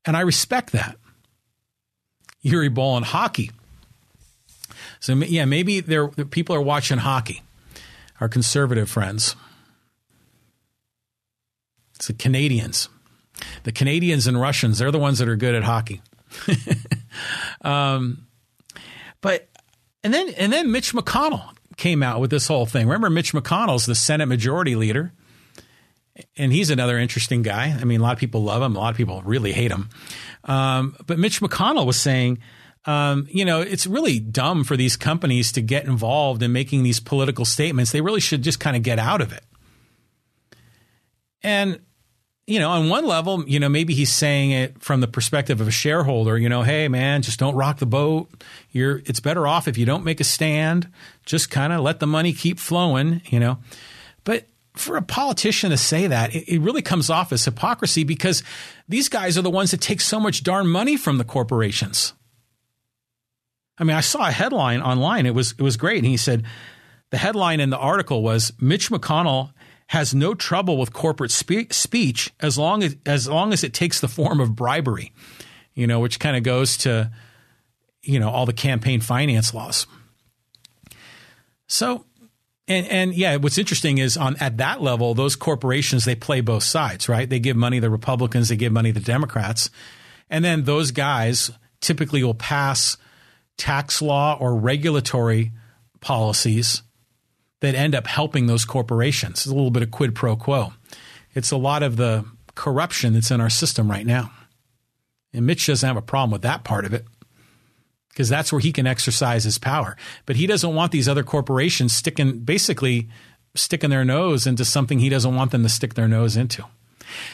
And 0.06 0.18
I 0.18 0.22
respect 0.22 0.72
that. 0.72 0.98
Yuri 2.42 2.70
Ball 2.70 2.98
in 2.98 3.04
hockey. 3.04 3.52
So, 5.00 5.14
yeah, 5.16 5.46
maybe 5.46 5.80
there 5.80 6.08
people 6.08 6.56
are 6.56 6.62
watching 6.62 7.00
hockey, 7.00 7.42
our 8.20 8.28
conservative 8.28 8.90
friends. 8.90 9.36
It's 11.96 12.08
the 12.08 12.14
Canadians. 12.14 12.90
The 13.64 13.72
Canadians 13.72 14.28
and 14.28 14.40
Russians, 14.40 14.80
they're 14.80 14.92
the 14.92 15.00
ones 15.00 15.20
that 15.20 15.28
are 15.28 15.36
good 15.36 15.56
at 15.56 15.64
hockey. 15.64 16.02
um, 17.62 18.28
but 19.22 19.48
and 20.06 20.14
then 20.14 20.30
and 20.38 20.54
then 20.54 20.72
Mitch 20.72 20.94
McConnell 20.94 21.50
came 21.78 22.04
out 22.04 22.22
with 22.22 22.30
this 22.30 22.48
whole 22.48 22.68
thing. 22.68 22.86
Remember 22.86 23.10
Mitch 23.10 23.34
McConnell's 23.34 23.88
the 23.88 23.96
Senate 23.96 24.28
majority 24.28 24.76
leader 24.76 25.12
and 26.38 26.54
he's 26.54 26.70
another 26.70 27.00
interesting 27.00 27.42
guy. 27.42 27.76
I 27.78 27.84
mean, 27.86 28.02
a 28.02 28.04
lot 28.04 28.14
of 28.14 28.20
people 28.20 28.44
love 28.44 28.62
him, 28.62 28.76
a 28.76 28.80
lot 28.80 28.92
of 28.92 28.98
people 28.98 29.24
really 29.24 29.52
hate 29.52 29.72
him. 29.72 29.90
Um, 30.44 30.96
but 31.08 31.18
Mitch 31.18 31.42
McConnell 31.42 31.88
was 31.88 32.00
saying, 32.00 32.38
um, 32.86 33.28
you 33.32 33.44
know, 33.44 33.62
it's 33.62 33.88
really 33.88 34.20
dumb 34.20 34.64
for 34.64 34.78
these 34.78 34.96
companies 34.96 35.52
to 35.54 35.62
get 35.62 35.86
involved 35.86 36.44
in 36.44 36.54
making 36.54 36.84
these 36.84 37.00
political 37.00 37.44
statements. 37.44 37.92
They 37.92 38.02
really 38.02 38.22
should 38.22 38.44
just 38.44 38.60
kind 38.60 38.78
of 38.78 38.84
get 38.84 39.00
out 39.00 39.22
of 39.22 39.34
it. 39.34 39.44
And 41.42 41.80
you 42.48 42.60
know, 42.60 42.70
on 42.70 42.90
one 42.90 43.06
level, 43.06 43.44
you 43.48 43.60
know, 43.60 43.70
maybe 43.70 43.94
he's 43.96 44.14
saying 44.14 44.52
it 44.52 44.82
from 44.82 45.02
the 45.02 45.08
perspective 45.08 45.62
of 45.62 45.68
a 45.68 45.72
shareholder, 45.72 46.38
you 46.38 46.48
know, 46.48 46.62
hey 46.62 46.88
man, 46.88 47.24
just 47.24 47.40
don't 47.40 47.56
rock 47.56 47.80
the 47.80 47.88
boat. 47.88 48.30
You're 48.72 49.02
it's 49.06 49.20
better 49.20 49.48
off 49.48 49.68
if 49.68 49.78
you 49.78 49.86
don't 49.86 50.04
make 50.04 50.20
a 50.20 50.24
stand. 50.24 50.88
Just 51.26 51.50
kind 51.50 51.74
of 51.74 51.82
let 51.82 52.00
the 52.00 52.08
money 52.08 52.34
keep 52.34 52.60
flowing, 52.60 53.22
you 53.26 53.40
know. 53.40 53.58
But 54.24 54.46
for 54.74 54.96
a 54.96 55.02
politician 55.02 55.72
to 55.72 55.78
say 55.78 56.06
that, 56.08 56.36
it, 56.36 56.48
it 56.48 56.60
really 56.60 56.84
comes 56.84 57.10
off 57.10 57.32
as 57.34 57.46
hypocrisy 57.46 58.04
because 58.04 58.44
these 58.88 59.10
guys 59.10 59.38
are 59.38 59.42
the 59.42 59.50
ones 59.50 59.72
that 59.72 59.82
take 59.82 60.02
so 60.02 60.20
much 60.20 60.44
darn 60.44 60.68
money 60.68 60.98
from 60.98 61.18
the 61.18 61.24
corporations. 61.24 62.14
I 63.78 63.84
mean, 63.86 63.96
I 63.96 64.02
saw 64.02 64.28
a 64.28 64.32
headline 64.32 64.82
online. 64.82 65.26
It 65.26 65.34
was 65.34 65.54
it 65.54 65.62
was 65.62 65.78
great, 65.78 65.98
and 65.98 66.08
he 66.08 66.18
said 66.18 66.44
the 67.10 67.18
headline 67.18 67.60
in 67.60 67.72
the 67.72 67.78
article 67.78 68.22
was 68.22 68.54
Mitch 68.62 68.92
McConnell 68.92 69.52
has 69.88 70.16
no 70.16 70.34
trouble 70.34 70.78
with 70.78 70.94
corporate 70.94 71.32
spe- 71.32 71.72
speech 71.72 72.34
as 72.40 72.58
long 72.58 72.84
as 72.84 72.96
as 73.06 73.28
long 73.28 73.54
as 73.54 73.64
it 73.64 73.74
takes 73.74 74.00
the 74.00 74.08
form 74.08 74.40
of 74.40 74.56
bribery, 74.56 75.12
you 75.74 75.88
know, 75.88 76.00
which 76.00 76.20
kind 76.20 76.36
of 76.36 76.44
goes 76.44 76.78
to 76.78 77.12
you 78.02 78.20
know 78.20 78.30
all 78.30 78.46
the 78.46 78.54
campaign 78.54 79.02
finance 79.02 79.54
laws. 79.54 79.88
So, 81.68 82.06
and 82.68 82.88
and 82.88 83.14
yeah, 83.14 83.36
what's 83.38 83.58
interesting 83.58 83.98
is 84.00 84.18
on 84.18 84.36
at 84.38 84.58
that 84.58 84.82
level, 84.82 85.14
those 85.14 85.36
corporations 85.36 86.06
they 86.06 86.16
play 86.16 86.42
both 86.42 86.64
sides, 86.64 87.08
right? 87.08 87.30
They 87.30 87.40
give 87.40 87.58
money 87.58 87.78
to 87.78 87.82
the 87.82 87.90
Republicans, 87.90 88.50
they 88.50 88.56
give 88.56 88.72
money 88.72 88.92
to 88.92 89.00
the 89.00 89.06
Democrats, 89.06 89.70
and 90.30 90.44
then 90.44 90.64
those 90.64 90.92
guys 90.92 91.52
typically 91.80 92.24
will 92.24 92.34
pass 92.34 92.98
tax 93.58 94.02
law 94.02 94.38
or 94.40 94.56
regulatory 94.56 95.52
policies 96.02 96.82
that 97.62 97.76
end 97.76 97.96
up 97.96 98.08
helping 98.08 98.48
those 98.48 98.66
corporations. 98.66 99.40
It's 99.40 99.46
a 99.46 99.54
little 99.54 99.72
bit 99.72 99.84
of 99.84 99.92
quid 99.92 100.16
pro 100.16 100.36
quo. 100.36 100.74
It's 101.34 101.52
a 101.52 101.58
lot 101.58 101.84
of 101.84 101.98
the 101.98 102.26
corruption 102.56 103.14
that's 103.14 103.32
in 103.32 103.42
our 103.42 103.50
system 103.50 103.90
right 103.90 104.06
now. 104.06 104.32
And 105.34 105.46
Mitch 105.46 105.68
doesn't 105.68 105.86
have 105.86 105.98
a 105.98 106.02
problem 106.02 106.32
with 106.32 106.44
that 106.44 106.64
part 106.64 106.86
of 106.86 106.94
it 106.94 107.06
because 108.10 108.30
that's 108.30 108.52
where 108.52 108.62
he 108.62 108.72
can 108.72 108.88
exercise 108.88 109.44
his 109.44 109.58
power. 109.58 109.98
But 110.26 110.38
he 110.38 110.48
doesn't 110.48 110.74
want 110.74 110.92
these 110.94 111.10
other 111.10 111.24
corporations 111.24 111.94
sticking, 111.94 112.40
basically 112.40 113.10
sticking 113.56 113.90
their 113.90 114.06
nose 114.06 114.48
into 114.48 114.64
something 114.64 115.00
he 115.00 115.10
doesn't 115.10 115.36
want 115.36 115.52
them 115.52 115.64
to 115.64 115.70
stick 115.70 115.96
their 115.96 116.08
nose 116.08 116.38
into. 116.38 116.64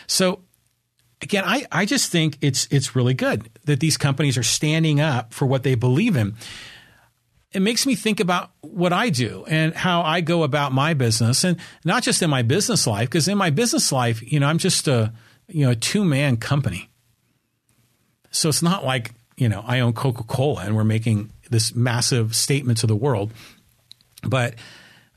So 0.08 0.40
again, 1.22 1.44
I, 1.46 1.66
I 1.72 1.86
just 1.86 2.12
think 2.12 2.38
it's 2.42 2.68
it's 2.72 2.96
really 2.96 3.14
good 3.14 3.50
that 3.66 3.80
these 3.80 3.98
companies 3.98 4.38
are 4.38 4.44
standing 4.44 5.00
up 5.00 5.34
for 5.34 5.46
what 5.46 5.64
they 5.64 5.76
believe 5.76 6.16
in 6.16 6.36
it 7.54 7.62
makes 7.62 7.86
me 7.86 7.96
think 7.96 8.20
about 8.20 8.52
what 8.62 8.94
I 8.94 9.10
do 9.10 9.46
and 9.48 9.74
how 9.74 10.02
I 10.02 10.22
go 10.22 10.44
about 10.44 10.72
my 10.72 10.94
business 10.94 11.44
and 11.44 11.58
not 11.84 12.02
just 12.04 12.22
in 12.22 12.30
my 12.30 12.44
business 12.44 12.88
life, 12.88 13.10
because 13.10 13.28
in 13.28 13.38
my 13.38 13.50
business 13.50 13.92
life, 13.92 14.22
you 14.32 14.40
know, 14.40 14.48
I'm 14.48 14.58
just 14.58 14.88
a, 14.88 15.14
you 15.48 15.66
know, 15.66 15.72
a 15.72 15.76
two 15.76 16.06
man 16.06 16.38
company. 16.38 16.90
So 18.32 18.48
it's 18.48 18.62
not 18.62 18.86
like, 18.86 19.12
you 19.36 19.50
know, 19.50 19.64
I 19.68 19.82
own 19.82 19.92
Coca 19.92 20.24
Cola 20.24 20.62
and 20.62 20.76
we're 20.76 20.86
making 20.86 21.32
this 21.50 21.76
massive 21.76 22.36
statement 22.36 22.78
to 22.80 22.88
the 22.88 22.96
world. 22.96 23.34
But 24.24 24.56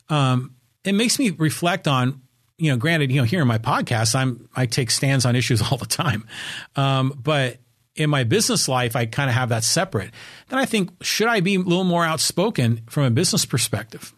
um, 0.08 0.56
it 0.82 0.94
makes 0.94 1.20
me 1.20 1.30
reflect 1.30 1.86
on, 1.86 2.20
you 2.58 2.70
know, 2.70 2.76
granted, 2.76 3.12
you 3.12 3.20
know, 3.20 3.24
here 3.24 3.42
in 3.42 3.48
my 3.48 3.58
podcast, 3.58 4.16
I'm 4.16 4.48
I 4.56 4.66
take 4.66 4.90
stands 4.90 5.24
on 5.24 5.36
issues 5.36 5.62
all 5.70 5.78
the 5.78 5.86
time, 5.86 6.26
um, 6.74 7.18
but 7.22 7.58
in 7.96 8.10
my 8.10 8.24
business 8.24 8.68
life, 8.68 8.96
I 8.96 9.06
kind 9.06 9.30
of 9.30 9.36
have 9.36 9.50
that 9.50 9.64
separate. 9.64 10.10
Then 10.48 10.58
I 10.58 10.66
think, 10.66 10.90
should 11.02 11.28
I 11.28 11.40
be 11.40 11.54
a 11.54 11.60
little 11.60 11.84
more 11.84 12.04
outspoken 12.04 12.82
from 12.88 13.04
a 13.04 13.10
business 13.10 13.44
perspective? 13.46 14.12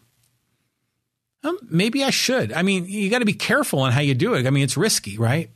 Um, 1.44 1.58
maybe 1.68 2.02
I 2.02 2.10
should. 2.10 2.52
I 2.52 2.62
mean, 2.62 2.86
you 2.86 3.10
got 3.10 3.20
to 3.20 3.24
be 3.26 3.34
careful 3.34 3.80
on 3.80 3.92
how 3.92 4.00
you 4.00 4.14
do 4.14 4.34
it. 4.34 4.46
I 4.46 4.50
mean, 4.50 4.64
it's 4.64 4.76
risky, 4.76 5.18
right? 5.18 5.50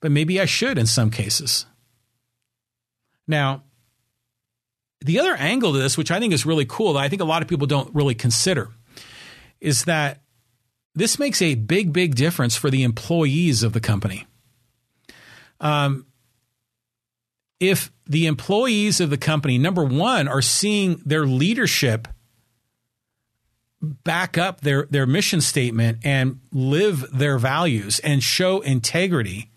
But 0.00 0.10
maybe 0.10 0.40
I 0.40 0.46
should 0.46 0.78
in 0.78 0.86
some 0.86 1.10
cases. 1.10 1.66
Now, 3.28 3.62
the 5.00 5.20
other 5.20 5.34
angle 5.34 5.72
to 5.72 5.78
this, 5.78 5.96
which 5.96 6.10
I 6.10 6.18
think 6.18 6.32
is 6.32 6.46
really 6.46 6.64
cool, 6.64 6.94
that 6.94 7.00
I 7.00 7.08
think 7.08 7.22
a 7.22 7.26
lot 7.26 7.42
of 7.42 7.48
people 7.48 7.66
don't 7.66 7.94
really 7.94 8.14
consider, 8.14 8.70
is 9.60 9.84
that 9.84 10.22
this 10.94 11.18
makes 11.18 11.40
a 11.40 11.54
big, 11.54 11.92
big 11.92 12.14
difference 12.14 12.56
for 12.56 12.70
the 12.70 12.82
employees 12.82 13.62
of 13.62 13.72
the 13.72 13.80
company. 13.80 14.26
Um, 15.60 16.06
if 17.62 17.92
the 18.06 18.26
employees 18.26 19.00
of 19.00 19.08
the 19.08 19.16
company, 19.16 19.56
number 19.56 19.84
one, 19.84 20.26
are 20.26 20.42
seeing 20.42 21.00
their 21.06 21.24
leadership 21.24 22.08
back 23.80 24.36
up 24.36 24.62
their, 24.62 24.86
their 24.90 25.06
mission 25.06 25.40
statement 25.40 25.98
and 26.02 26.40
live 26.50 27.06
their 27.16 27.38
values 27.38 28.00
and 28.00 28.20
show 28.20 28.60
integrity, 28.62 29.48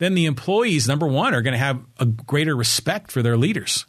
then 0.00 0.14
the 0.14 0.26
employees, 0.26 0.88
number 0.88 1.06
one, 1.06 1.32
are 1.32 1.42
going 1.42 1.52
to 1.52 1.58
have 1.58 1.80
a 2.00 2.06
greater 2.06 2.56
respect 2.56 3.12
for 3.12 3.22
their 3.22 3.36
leaders. 3.36 3.86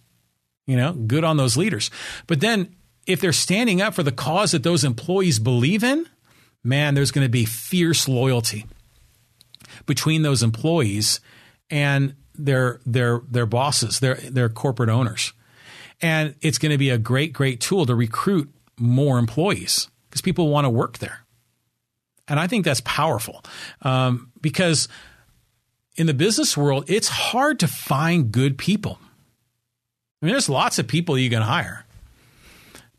You 0.68 0.78
know, 0.78 0.94
good 0.94 1.24
on 1.24 1.38
those 1.38 1.58
leaders. 1.58 1.90
But 2.28 2.40
then 2.40 2.76
if 3.08 3.20
they're 3.20 3.34
standing 3.34 3.82
up 3.82 3.96
for 3.96 4.04
the 4.04 4.12
cause 4.12 4.52
that 4.52 4.62
those 4.62 4.84
employees 4.84 5.40
believe 5.40 5.84
in, 5.84 6.06
man, 6.64 6.94
there's 6.94 7.12
going 7.12 7.26
to 7.26 7.32
be 7.32 7.46
fierce 7.46 8.08
loyalty 8.08 8.68
between 9.88 10.22
those 10.22 10.44
employees 10.44 11.20
and 11.72 12.14
their 12.36 12.80
their 12.86 13.22
their 13.30 13.46
bosses, 13.46 14.00
their 14.00 14.16
their 14.16 14.50
corporate 14.50 14.90
owners. 14.90 15.34
And 16.02 16.36
it's 16.42 16.58
going 16.58 16.72
to 16.72 16.78
be 16.78 16.90
a 16.90 16.98
great, 16.98 17.32
great 17.34 17.62
tool 17.62 17.86
to 17.86 17.96
recruit 17.96 18.54
more 18.78 19.18
employees 19.18 19.90
because 20.10 20.22
people 20.22 20.50
want 20.50 20.66
to 20.66 20.70
work 20.70 20.98
there. 20.98 21.20
And 22.28 22.40
I 22.40 22.48
think 22.48 22.66
that's 22.66 22.82
powerful 22.82 23.44
um, 23.82 24.32
because 24.42 24.88
in 25.96 26.08
the 26.08 26.14
business 26.14 26.58
world, 26.58 26.86
it's 26.88 27.08
hard 27.08 27.60
to 27.60 27.68
find 27.68 28.32
good 28.32 28.58
people. 28.58 29.00
I 30.22 30.26
mean, 30.26 30.34
there's 30.34 30.50
lots 30.50 30.80
of 30.80 30.88
people 30.88 31.18
you 31.18 31.30
can 31.30 31.42
hire, 31.42 31.86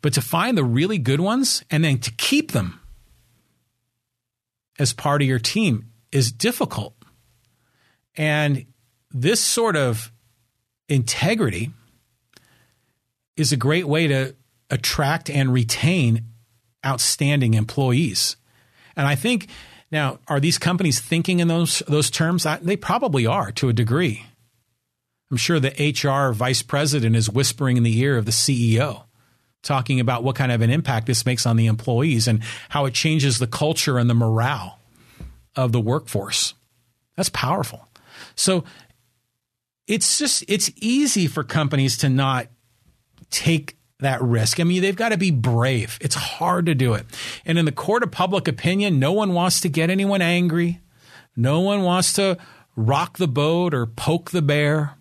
but 0.01 0.13
to 0.13 0.21
find 0.21 0.57
the 0.57 0.63
really 0.63 0.97
good 0.97 1.19
ones 1.19 1.63
and 1.71 1.83
then 1.83 1.97
to 1.99 2.11
keep 2.11 2.51
them 2.51 2.79
as 4.77 4.93
part 4.93 5.21
of 5.21 5.27
your 5.27 5.39
team 5.39 5.91
is 6.11 6.31
difficult. 6.31 6.93
And 8.15 8.65
this 9.15 9.39
sort 9.39 9.77
of 9.77 10.11
integrity 10.89 11.71
is 13.37 13.53
a 13.53 13.57
great 13.57 13.87
way 13.87 14.07
to 14.07 14.35
attract 14.69 15.29
and 15.29 15.53
retain 15.53 16.25
outstanding 16.85 17.53
employees. 17.53 18.35
And 18.97 19.07
I 19.07 19.15
think 19.15 19.47
now, 19.89 20.19
are 20.27 20.41
these 20.41 20.57
companies 20.57 20.99
thinking 20.99 21.39
in 21.39 21.47
those 21.47 21.81
those 21.87 22.09
terms? 22.09 22.45
I, 22.45 22.57
they 22.57 22.75
probably 22.75 23.25
are 23.25 23.51
to 23.53 23.69
a 23.69 23.73
degree. 23.73 24.25
I'm 25.31 25.37
sure 25.37 25.59
the 25.59 25.69
HR 25.69 26.33
vice 26.33 26.61
president 26.61 27.15
is 27.15 27.29
whispering 27.29 27.77
in 27.77 27.83
the 27.83 27.97
ear 27.99 28.17
of 28.17 28.25
the 28.25 28.31
CEO, 28.31 29.05
talking 29.63 30.01
about 30.01 30.23
what 30.23 30.35
kind 30.35 30.51
of 30.51 30.61
an 30.61 30.69
impact 30.69 31.07
this 31.07 31.25
makes 31.25 31.45
on 31.45 31.55
the 31.55 31.67
employees 31.67 32.27
and 32.27 32.43
how 32.69 32.85
it 32.85 32.93
changes 32.93 33.39
the 33.39 33.47
culture 33.47 33.97
and 33.97 34.09
the 34.09 34.13
morale 34.13 34.79
of 35.55 35.71
the 35.71 35.79
workforce. 35.79 36.53
That's 37.15 37.29
powerful. 37.29 37.87
So 38.35 38.65
it's 39.87 40.17
just 40.17 40.43
it's 40.47 40.71
easy 40.77 41.27
for 41.27 41.43
companies 41.43 41.97
to 41.99 42.09
not 42.09 42.47
take 43.29 43.77
that 43.99 44.21
risk. 44.21 44.59
I 44.59 44.63
mean, 44.63 44.81
they've 44.81 44.95
got 44.95 45.09
to 45.09 45.17
be 45.17 45.31
brave. 45.31 45.97
It's 46.01 46.15
hard 46.15 46.65
to 46.65 46.75
do 46.75 46.93
it. 46.93 47.05
And 47.45 47.57
in 47.57 47.65
the 47.65 47.71
court 47.71 48.03
of 48.03 48.11
public 48.11 48.47
opinion, 48.47 48.99
no 48.99 49.11
one 49.11 49.33
wants 49.33 49.61
to 49.61 49.69
get 49.69 49.89
anyone 49.89 50.21
angry. 50.21 50.81
No 51.35 51.61
one 51.61 51.83
wants 51.83 52.13
to 52.13 52.37
rock 52.75 53.17
the 53.17 53.27
boat 53.27 53.73
or 53.73 53.85
poke 53.85 54.31
the 54.31 54.41
bear. 54.41 54.95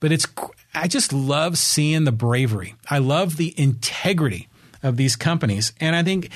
But 0.00 0.12
it's 0.12 0.26
I 0.74 0.88
just 0.88 1.12
love 1.12 1.58
seeing 1.58 2.04
the 2.04 2.12
bravery. 2.12 2.76
I 2.88 2.98
love 2.98 3.36
the 3.36 3.54
integrity 3.58 4.48
of 4.82 4.96
these 4.96 5.16
companies. 5.16 5.72
And 5.80 5.96
I 5.96 6.02
think 6.02 6.30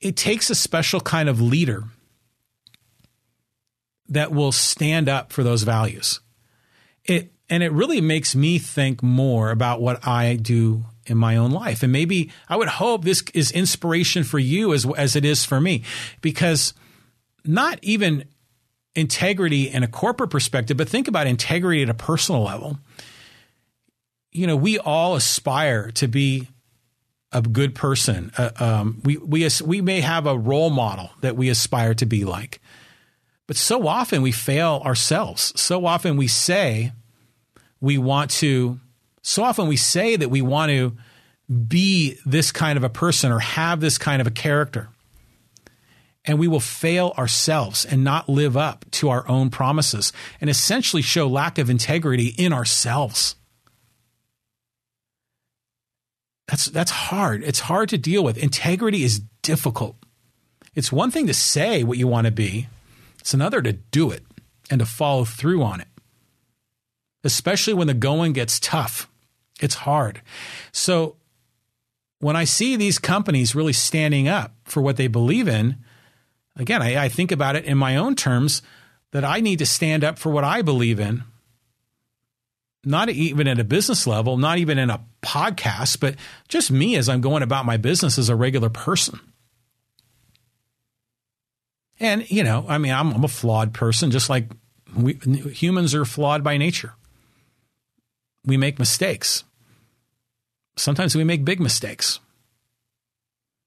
it 0.00 0.16
takes 0.16 0.50
a 0.50 0.54
special 0.54 1.00
kind 1.00 1.28
of 1.28 1.40
leader 1.40 1.84
that 4.10 4.32
will 4.32 4.52
stand 4.52 5.08
up 5.08 5.32
for 5.32 5.42
those 5.42 5.62
values. 5.62 6.20
It 7.04 7.32
and 7.48 7.62
it 7.62 7.72
really 7.72 8.00
makes 8.00 8.36
me 8.36 8.58
think 8.58 9.02
more 9.02 9.50
about 9.50 9.80
what 9.80 10.06
I 10.06 10.36
do 10.36 10.84
in 11.06 11.18
my 11.18 11.36
own 11.36 11.50
life. 11.50 11.82
And 11.82 11.90
maybe 11.90 12.30
I 12.48 12.56
would 12.56 12.68
hope 12.68 13.04
this 13.04 13.24
is 13.34 13.50
inspiration 13.50 14.22
for 14.22 14.38
you 14.38 14.74
as 14.74 14.86
as 14.96 15.16
it 15.16 15.24
is 15.24 15.44
for 15.44 15.60
me 15.60 15.82
because 16.20 16.74
not 17.44 17.78
even 17.82 18.24
integrity 18.94 19.68
in 19.68 19.82
a 19.82 19.88
corporate 19.88 20.30
perspective, 20.30 20.76
but 20.76 20.88
think 20.88 21.08
about 21.08 21.26
integrity 21.26 21.82
at 21.82 21.88
a 21.88 21.94
personal 21.94 22.42
level. 22.42 22.78
You 24.32 24.46
know, 24.46 24.56
we 24.56 24.78
all 24.78 25.16
aspire 25.16 25.90
to 25.92 26.06
be 26.06 26.48
a 27.32 27.42
good 27.42 27.74
person. 27.74 28.32
Uh, 28.36 28.50
um, 28.58 29.00
we 29.04 29.16
we 29.16 29.48
we 29.64 29.80
may 29.80 30.00
have 30.00 30.26
a 30.26 30.36
role 30.36 30.70
model 30.70 31.10
that 31.20 31.36
we 31.36 31.48
aspire 31.48 31.94
to 31.94 32.06
be 32.06 32.24
like. 32.24 32.59
But 33.50 33.56
so 33.56 33.88
often 33.88 34.22
we 34.22 34.30
fail 34.30 34.80
ourselves. 34.84 35.52
So 35.60 35.84
often 35.84 36.16
we 36.16 36.28
say 36.28 36.92
we 37.80 37.98
want 37.98 38.30
to, 38.30 38.78
so 39.22 39.42
often 39.42 39.66
we 39.66 39.74
say 39.74 40.14
that 40.14 40.28
we 40.28 40.40
want 40.40 40.70
to 40.70 40.96
be 41.66 42.16
this 42.24 42.52
kind 42.52 42.76
of 42.76 42.84
a 42.84 42.88
person 42.88 43.32
or 43.32 43.40
have 43.40 43.80
this 43.80 43.98
kind 43.98 44.20
of 44.20 44.28
a 44.28 44.30
character. 44.30 44.88
and 46.24 46.38
we 46.38 46.46
will 46.46 46.60
fail 46.60 47.12
ourselves 47.18 47.84
and 47.84 48.04
not 48.04 48.28
live 48.28 48.56
up 48.56 48.84
to 48.92 49.08
our 49.08 49.26
own 49.28 49.50
promises 49.50 50.12
and 50.40 50.48
essentially 50.48 51.02
show 51.02 51.26
lack 51.26 51.58
of 51.58 51.68
integrity 51.68 52.28
in 52.38 52.52
ourselves. 52.52 53.34
That's, 56.46 56.66
that's 56.66 56.92
hard. 56.92 57.42
It's 57.42 57.60
hard 57.60 57.88
to 57.88 57.98
deal 57.98 58.22
with. 58.22 58.38
Integrity 58.38 59.02
is 59.02 59.20
difficult. 59.42 59.96
It's 60.76 60.92
one 60.92 61.10
thing 61.10 61.26
to 61.26 61.34
say 61.34 61.82
what 61.82 61.98
you 61.98 62.06
want 62.06 62.26
to 62.26 62.30
be, 62.30 62.68
it's 63.20 63.34
another 63.34 63.62
to 63.62 63.72
do 63.72 64.10
it 64.10 64.24
and 64.70 64.78
to 64.80 64.86
follow 64.86 65.24
through 65.24 65.62
on 65.62 65.80
it, 65.80 65.88
especially 67.22 67.74
when 67.74 67.86
the 67.86 67.94
going 67.94 68.32
gets 68.32 68.58
tough. 68.58 69.08
It's 69.60 69.74
hard. 69.74 70.22
So 70.72 71.16
when 72.20 72.36
I 72.36 72.44
see 72.44 72.76
these 72.76 72.98
companies 72.98 73.54
really 73.54 73.72
standing 73.72 74.28
up 74.28 74.54
for 74.64 74.80
what 74.80 74.96
they 74.96 75.06
believe 75.06 75.48
in, 75.48 75.76
again, 76.56 76.82
I, 76.82 77.04
I, 77.04 77.08
think 77.08 77.32
about 77.32 77.56
it 77.56 77.64
in 77.64 77.76
my 77.76 77.96
own 77.96 78.14
terms 78.14 78.62
that 79.12 79.24
I 79.24 79.40
need 79.40 79.58
to 79.58 79.66
stand 79.66 80.04
up 80.04 80.18
for 80.18 80.30
what 80.30 80.44
I 80.44 80.62
believe 80.62 81.00
in, 81.00 81.24
not 82.84 83.10
even 83.10 83.48
at 83.48 83.58
a 83.58 83.64
business 83.64 84.06
level, 84.06 84.36
not 84.36 84.58
even 84.58 84.78
in 84.78 84.88
a 84.88 85.04
podcast, 85.22 86.00
but 86.00 86.14
just 86.48 86.70
me 86.70 86.96
as 86.96 87.08
I'm 87.08 87.20
going 87.20 87.42
about 87.42 87.66
my 87.66 87.76
business 87.76 88.18
as 88.18 88.28
a 88.28 88.36
regular 88.36 88.70
person. 88.70 89.20
And, 92.00 92.28
you 92.30 92.42
know, 92.42 92.64
I 92.66 92.78
mean, 92.78 92.92
I'm, 92.92 93.12
I'm 93.12 93.24
a 93.24 93.28
flawed 93.28 93.74
person, 93.74 94.10
just 94.10 94.30
like 94.30 94.50
we, 94.96 95.14
humans 95.52 95.94
are 95.94 96.06
flawed 96.06 96.42
by 96.42 96.56
nature. 96.56 96.94
We 98.44 98.56
make 98.56 98.78
mistakes. 98.78 99.44
Sometimes 100.76 101.14
we 101.14 101.24
make 101.24 101.44
big 101.44 101.60
mistakes, 101.60 102.20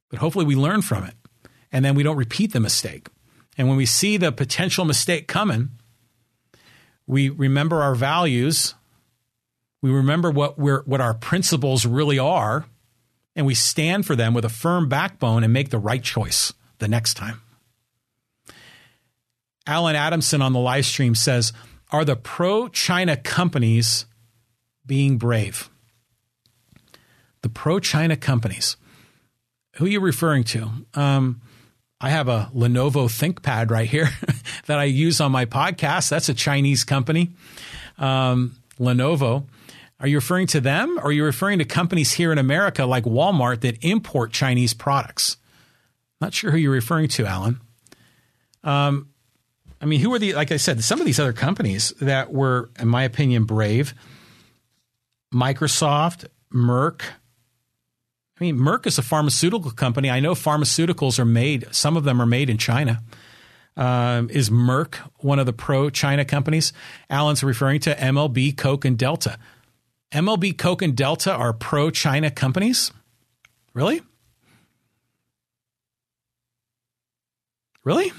but 0.10 0.18
hopefully 0.18 0.46
we 0.46 0.56
learn 0.56 0.82
from 0.82 1.04
it 1.04 1.14
and 1.72 1.86
then 1.86 1.94
we 1.94 2.02
don't 2.02 2.18
repeat 2.18 2.54
the 2.54 2.60
mistake. 2.60 3.08
And 3.56 3.68
when 3.68 3.78
we 3.78 3.86
see 3.86 4.18
the 4.18 4.32
potential 4.32 4.84
mistake 4.84 5.28
coming, 5.28 5.70
we 7.06 7.30
remember 7.30 7.84
our 7.84 7.94
values, 7.94 8.74
we 9.82 9.92
remember 9.92 10.32
what 10.32 10.58
we're, 10.58 10.82
what 10.84 11.02
our 11.02 11.14
principles 11.14 11.86
really 11.86 12.18
are, 12.18 12.66
and 13.36 13.46
we 13.46 13.54
stand 13.54 14.08
for 14.08 14.16
them 14.16 14.34
with 14.34 14.46
a 14.46 14.50
firm 14.50 14.90
backbone 14.90 15.44
and 15.44 15.54
make 15.54 15.70
the 15.70 15.78
right 15.78 16.02
choice 16.02 16.54
the 16.80 16.88
next 16.88 17.14
time. 17.14 17.42
Alan 19.66 19.95
Adamson 19.95 20.41
on 20.41 20.53
the 20.53 20.59
live 20.59 20.86
stream 20.86 21.16
says, 21.16 21.53
Are 21.91 22.05
the 22.05 22.16
pro 22.16 22.68
China 22.68 23.16
companies 23.18 24.05
being 24.86 25.18
brave? 25.18 25.70
the 27.43 27.49
pro 27.49 27.80
China 27.80 28.18
companies. 28.18 28.76
Who 29.76 29.86
are 29.86 29.89
you 29.89 29.99
referring 29.99 30.45
to? 30.45 30.70
Um, 30.95 31.41
I 32.01 32.09
have 32.09 32.28
a 32.28 32.49
Lenovo 32.55 33.07
ThinkPad 33.07 33.70
right 33.70 33.88
here 33.88 34.09
that 34.66 34.80
I 34.80 34.86
use 34.86 35.22
on 35.22 35.32
my 35.32 35.45
podcast. 35.45 36.09
That's 36.09 36.30
a 36.30 36.34
Chinese 36.34 36.84
company, 36.84 37.32
um, 37.97 38.55
Lenovo. 38.80 39.45
Are 39.99 40.07
you 40.07 40.18
referring 40.18 40.47
to 40.47 40.59
them 40.59 40.97
or 40.97 41.05
are 41.05 41.11
you 41.11 41.24
referring 41.24 41.59
to 41.59 41.66
companies 41.66 42.14
here 42.14 42.32
in 42.32 42.38
America 42.38 42.86
like 42.86 43.03
Walmart 43.03 43.61
that 43.61 43.84
import 43.84 44.34
Chinese 44.34 44.74
products? 44.74 45.38
Not 46.20 46.34
sure 46.34 46.51
who 46.51 46.57
you're 46.57 46.72
referring 46.72 47.07
to, 47.09 47.26
Alan. 47.26 47.61
Um, 48.64 49.09
I 49.84 49.86
mean, 49.86 50.00
who 50.00 50.14
are 50.14 50.20
the, 50.20 50.32
like 50.32 50.54
I 50.54 50.56
said, 50.56 50.82
some 50.82 51.02
of 51.02 51.06
these 51.06 51.20
other 51.20 51.34
companies 51.34 51.94
that 52.00 52.32
were, 52.32 52.70
in 52.80 52.88
my 52.88 53.04
opinion, 53.04 53.44
brave 53.44 53.94
Microsoft, 55.34 56.26
Merck, 56.54 57.02
I 58.40 58.44
mean, 58.46 58.58
Merck 58.58 58.88
is 58.88 58.98
a 58.98 59.02
pharmaceutical 59.02 59.72
company. 59.72 60.10
I 60.10 60.22
know 60.22 60.36
pharmaceuticals 60.36 61.20
are 61.20 61.26
made, 61.26 61.68
some 61.72 61.98
of 61.98 62.06
them 62.06 62.22
are 62.22 62.26
made 62.26 62.50
in 62.50 62.58
China. 62.58 63.04
Um, 63.76 64.30
is 64.30 64.50
Merck 64.50 64.96
one 65.18 65.38
of 65.38 65.46
the 65.46 65.54
pro 65.54 65.90
China 65.90 66.24
companies? 66.24 66.72
Alan's 67.10 67.44
referring 67.44 67.82
to 67.82 67.94
MLB, 67.94 68.56
Coke, 68.56 68.86
and 68.86 68.98
Delta. 68.98 69.38
MLB, 70.14 70.58
Coke, 70.58 70.82
and 70.82 70.96
Delta 70.96 71.34
are 71.34 71.52
pro 71.52 71.90
China 71.90 72.32
companies? 72.32 72.94
Really? 73.74 74.02
Really? 77.84 78.14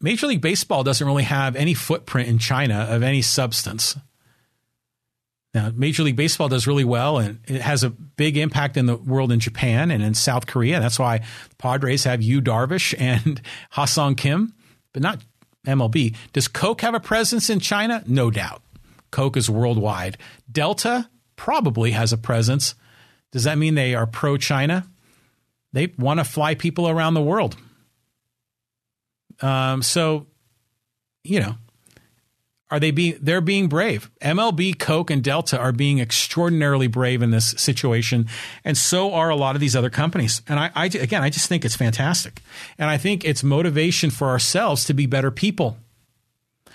Major 0.00 0.26
League 0.26 0.40
Baseball 0.40 0.84
doesn't 0.84 1.06
really 1.06 1.24
have 1.24 1.56
any 1.56 1.74
footprint 1.74 2.28
in 2.28 2.38
China 2.38 2.86
of 2.88 3.02
any 3.02 3.22
substance. 3.22 3.96
Now, 5.54 5.72
Major 5.74 6.02
League 6.02 6.16
Baseball 6.16 6.48
does 6.48 6.66
really 6.66 6.84
well, 6.84 7.18
and 7.18 7.40
it 7.48 7.62
has 7.62 7.82
a 7.82 7.90
big 7.90 8.36
impact 8.36 8.76
in 8.76 8.86
the 8.86 8.96
world 8.96 9.32
in 9.32 9.40
Japan 9.40 9.90
and 9.90 10.02
in 10.02 10.14
South 10.14 10.46
Korea. 10.46 10.78
That's 10.78 10.98
why 10.98 11.22
Padres 11.56 12.04
have 12.04 12.22
Yu 12.22 12.40
Darvish 12.40 12.94
and 12.98 13.40
Ha-Seong 13.70 14.16
Kim, 14.16 14.54
but 14.92 15.02
not 15.02 15.20
MLB. 15.66 16.14
Does 16.32 16.48
Coke 16.48 16.82
have 16.82 16.94
a 16.94 17.00
presence 17.00 17.50
in 17.50 17.60
China? 17.60 18.04
No 18.06 18.30
doubt. 18.30 18.62
Coke 19.10 19.36
is 19.36 19.48
worldwide. 19.48 20.18
Delta 20.50 21.08
probably 21.34 21.92
has 21.92 22.12
a 22.12 22.18
presence. 22.18 22.74
Does 23.32 23.44
that 23.44 23.58
mean 23.58 23.74
they 23.74 23.94
are 23.94 24.06
pro 24.06 24.36
China? 24.36 24.86
They 25.72 25.92
want 25.98 26.20
to 26.20 26.24
fly 26.24 26.54
people 26.54 26.88
around 26.88 27.14
the 27.14 27.22
world. 27.22 27.56
Um, 29.40 29.82
so, 29.82 30.26
you 31.24 31.40
know, 31.40 31.56
are 32.70 32.80
they 32.80 32.90
being 32.90 33.18
they're 33.20 33.40
being 33.40 33.68
brave. 33.68 34.10
Mlb 34.20 34.78
coke 34.78 35.10
and 35.10 35.22
delta 35.22 35.58
are 35.58 35.72
being 35.72 36.00
extraordinarily 36.00 36.86
brave 36.86 37.22
in 37.22 37.30
this 37.30 37.54
situation 37.56 38.26
and 38.64 38.76
so 38.76 39.14
are 39.14 39.30
a 39.30 39.36
lot 39.36 39.54
of 39.54 39.60
these 39.60 39.74
other 39.74 39.90
companies. 39.90 40.42
And 40.48 40.60
I, 40.60 40.70
I, 40.74 40.86
again 40.86 41.22
i 41.22 41.30
just 41.30 41.48
think 41.48 41.64
it's 41.64 41.76
fantastic. 41.76 42.42
And 42.76 42.90
i 42.90 42.98
think 42.98 43.24
it's 43.24 43.42
motivation 43.42 44.10
for 44.10 44.28
ourselves 44.28 44.84
to 44.86 44.94
be 44.94 45.06
better 45.06 45.30
people. 45.30 45.78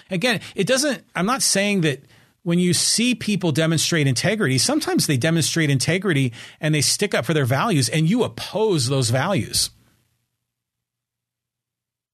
Again 0.09 0.41
it 0.55 0.67
doesn't 0.67 1.03
i'm 1.15 1.25
not 1.25 1.41
saying 1.41 1.81
that 1.81 2.01
when 2.41 2.59
you 2.59 2.73
see 2.73 3.13
people 3.13 3.51
demonstrate 3.51 4.07
integrity 4.07 4.57
sometimes 4.57 5.05
they 5.05 5.17
demonstrate 5.17 5.69
integrity 5.69 6.33
and 6.59 6.73
they 6.73 6.81
stick 6.81 7.13
up 7.13 7.23
for 7.23 7.33
their 7.33 7.45
values 7.45 7.87
and 7.87 8.09
you 8.09 8.23
oppose 8.23 8.87
those 8.87 9.11
values 9.11 9.69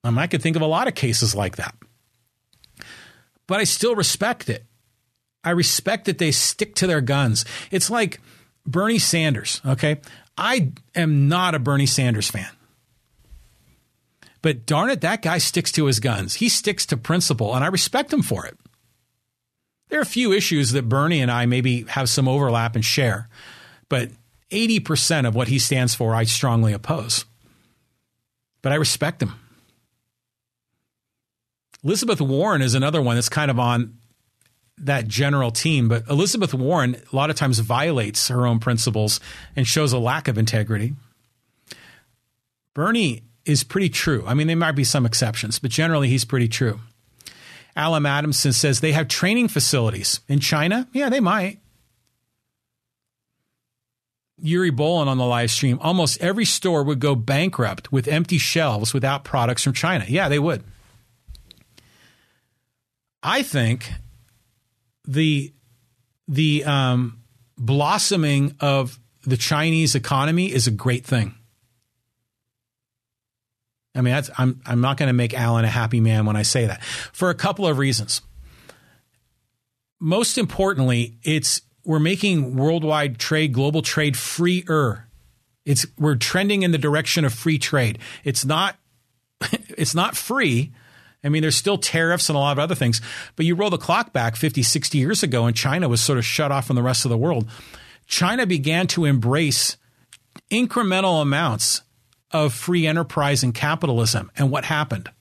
um, 0.03 0.17
i 0.17 0.27
could 0.27 0.41
think 0.41 0.55
of 0.55 0.61
a 0.61 0.67
lot 0.67 0.87
of 0.87 0.95
cases 0.95 1.35
like 1.35 1.55
that 1.57 1.75
but 3.49 3.59
I 3.59 3.63
still 3.63 3.95
respect 3.95 4.47
it. 4.47 4.63
I 5.43 5.49
respect 5.49 6.05
that 6.05 6.19
they 6.19 6.29
stick 6.29 6.75
to 6.75 6.85
their 6.85 7.01
guns. 7.01 7.45
It's 7.71 7.89
like 7.89 8.21
Bernie 8.63 8.99
Sanders, 8.99 9.59
okay? 9.65 10.01
I 10.37 10.71
am 10.93 11.27
not 11.27 11.55
a 11.55 11.59
Bernie 11.59 11.87
Sanders 11.87 12.29
fan. 12.29 12.51
But 14.43 14.67
darn 14.67 14.91
it, 14.91 15.01
that 15.01 15.23
guy 15.23 15.39
sticks 15.39 15.71
to 15.71 15.85
his 15.85 15.99
guns. 15.99 16.35
He 16.35 16.47
sticks 16.47 16.85
to 16.85 16.95
principle, 16.95 17.55
and 17.55 17.63
I 17.63 17.69
respect 17.69 18.13
him 18.13 18.21
for 18.21 18.45
it. 18.45 18.55
There 19.89 19.97
are 19.97 20.03
a 20.03 20.05
few 20.05 20.31
issues 20.31 20.71
that 20.73 20.87
Bernie 20.87 21.19
and 21.19 21.31
I 21.31 21.47
maybe 21.47 21.85
have 21.85 22.07
some 22.07 22.27
overlap 22.27 22.75
and 22.75 22.85
share, 22.85 23.29
but 23.89 24.11
80% 24.51 25.27
of 25.27 25.33
what 25.33 25.47
he 25.47 25.57
stands 25.57 25.95
for, 25.95 26.13
I 26.13 26.25
strongly 26.25 26.71
oppose. 26.71 27.25
But 28.61 28.73
I 28.73 28.75
respect 28.75 29.23
him. 29.23 29.33
Elizabeth 31.83 32.21
Warren 32.21 32.61
is 32.61 32.75
another 32.75 33.01
one 33.01 33.15
that's 33.15 33.29
kind 33.29 33.49
of 33.49 33.59
on 33.59 33.97
that 34.77 35.07
general 35.07 35.51
team, 35.51 35.87
but 35.87 36.07
Elizabeth 36.09 36.53
Warren 36.53 36.95
a 37.11 37.15
lot 37.15 37.29
of 37.29 37.35
times 37.35 37.59
violates 37.59 38.29
her 38.29 38.47
own 38.47 38.59
principles 38.59 39.19
and 39.55 39.67
shows 39.67 39.93
a 39.93 39.99
lack 39.99 40.27
of 40.27 40.37
integrity. 40.37 40.93
Bernie 42.73 43.23
is 43.45 43.63
pretty 43.63 43.89
true. 43.89 44.23
I 44.25 44.33
mean, 44.33 44.47
there 44.47 44.55
might 44.55 44.73
be 44.73 44.83
some 44.83 45.05
exceptions, 45.05 45.59
but 45.59 45.71
generally 45.71 46.07
he's 46.07 46.25
pretty 46.25 46.47
true. 46.47 46.79
Alan 47.75 48.05
Adamson 48.05 48.53
says 48.53 48.79
they 48.79 48.91
have 48.91 49.07
training 49.07 49.47
facilities 49.47 50.21
in 50.27 50.39
China. 50.39 50.87
Yeah, 50.93 51.09
they 51.09 51.19
might. 51.19 51.59
Yuri 54.41 54.71
Bolin 54.71 55.07
on 55.07 55.17
the 55.17 55.25
live 55.25 55.51
stream. 55.51 55.77
Almost 55.81 56.21
every 56.21 56.45
store 56.45 56.83
would 56.83 56.99
go 56.99 57.15
bankrupt 57.15 57.91
with 57.91 58.07
empty 58.07 58.37
shelves 58.37 58.93
without 58.93 59.23
products 59.23 59.63
from 59.63 59.73
China. 59.73 60.05
Yeah, 60.07 60.29
they 60.29 60.39
would. 60.39 60.63
I 63.21 63.43
think 63.43 63.91
the 65.07 65.53
the 66.27 66.63
um, 66.63 67.21
blossoming 67.57 68.55
of 68.59 68.99
the 69.23 69.37
Chinese 69.37 69.95
economy 69.95 70.51
is 70.51 70.67
a 70.67 70.71
great 70.71 71.05
thing. 71.05 71.35
I 73.95 74.01
mean, 74.01 74.21
I'm 74.37 74.61
I'm 74.65 74.81
not 74.81 74.97
going 74.97 75.07
to 75.07 75.13
make 75.13 75.33
Alan 75.33 75.65
a 75.65 75.69
happy 75.69 75.99
man 75.99 76.25
when 76.25 76.35
I 76.35 76.43
say 76.43 76.65
that 76.67 76.83
for 76.83 77.29
a 77.29 77.35
couple 77.35 77.67
of 77.67 77.77
reasons. 77.77 78.21
Most 79.99 80.37
importantly, 80.37 81.17
it's 81.23 81.61
we're 81.83 81.99
making 81.99 82.55
worldwide 82.55 83.17
trade, 83.17 83.51
global 83.51 83.81
trade 83.81 84.15
freer. 84.15 85.07
It's 85.65 85.85
we're 85.97 86.15
trending 86.15 86.63
in 86.63 86.71
the 86.71 86.77
direction 86.77 87.25
of 87.25 87.33
free 87.33 87.57
trade. 87.57 87.99
It's 88.23 88.45
not 88.45 88.77
it's 89.51 89.95
not 89.95 90.15
free, 90.15 90.71
I 91.23 91.29
mean, 91.29 91.41
there's 91.41 91.57
still 91.57 91.77
tariffs 91.77 92.29
and 92.29 92.35
a 92.35 92.39
lot 92.39 92.53
of 92.53 92.59
other 92.59 92.75
things, 92.75 93.01
but 93.35 93.45
you 93.45 93.55
roll 93.55 93.69
the 93.69 93.77
clock 93.77 94.13
back 94.13 94.35
50, 94.35 94.63
60 94.63 94.97
years 94.97 95.21
ago, 95.21 95.45
and 95.45 95.55
China 95.55 95.89
was 95.89 96.01
sort 96.01 96.17
of 96.17 96.25
shut 96.25 96.51
off 96.51 96.67
from 96.67 96.75
the 96.75 96.83
rest 96.83 97.05
of 97.05 97.09
the 97.09 97.17
world. 97.17 97.49
China 98.07 98.45
began 98.45 98.87
to 98.87 99.05
embrace 99.05 99.77
incremental 100.49 101.21
amounts 101.21 101.81
of 102.31 102.53
free 102.53 102.87
enterprise 102.87 103.43
and 103.43 103.53
capitalism. 103.53 104.31
And 104.35 104.49
what 104.49 104.65
happened? 104.65 105.11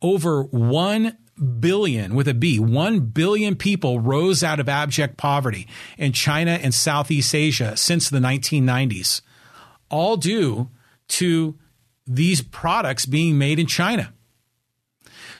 Over 0.00 0.44
1 0.44 1.16
billion 1.60 2.14
with 2.14 2.28
a 2.28 2.34
B, 2.34 2.58
1 2.58 3.00
billion 3.00 3.56
people 3.56 4.00
rose 4.00 4.42
out 4.44 4.60
of 4.60 4.68
abject 4.68 5.16
poverty 5.16 5.66
in 5.98 6.12
China 6.12 6.52
and 6.52 6.72
Southeast 6.72 7.34
Asia 7.34 7.76
since 7.76 8.08
the 8.08 8.20
1990s, 8.20 9.20
all 9.90 10.16
due 10.16 10.70
to 11.08 11.58
these 12.06 12.40
products 12.40 13.04
being 13.04 13.36
made 13.36 13.58
in 13.58 13.66
China. 13.66 14.13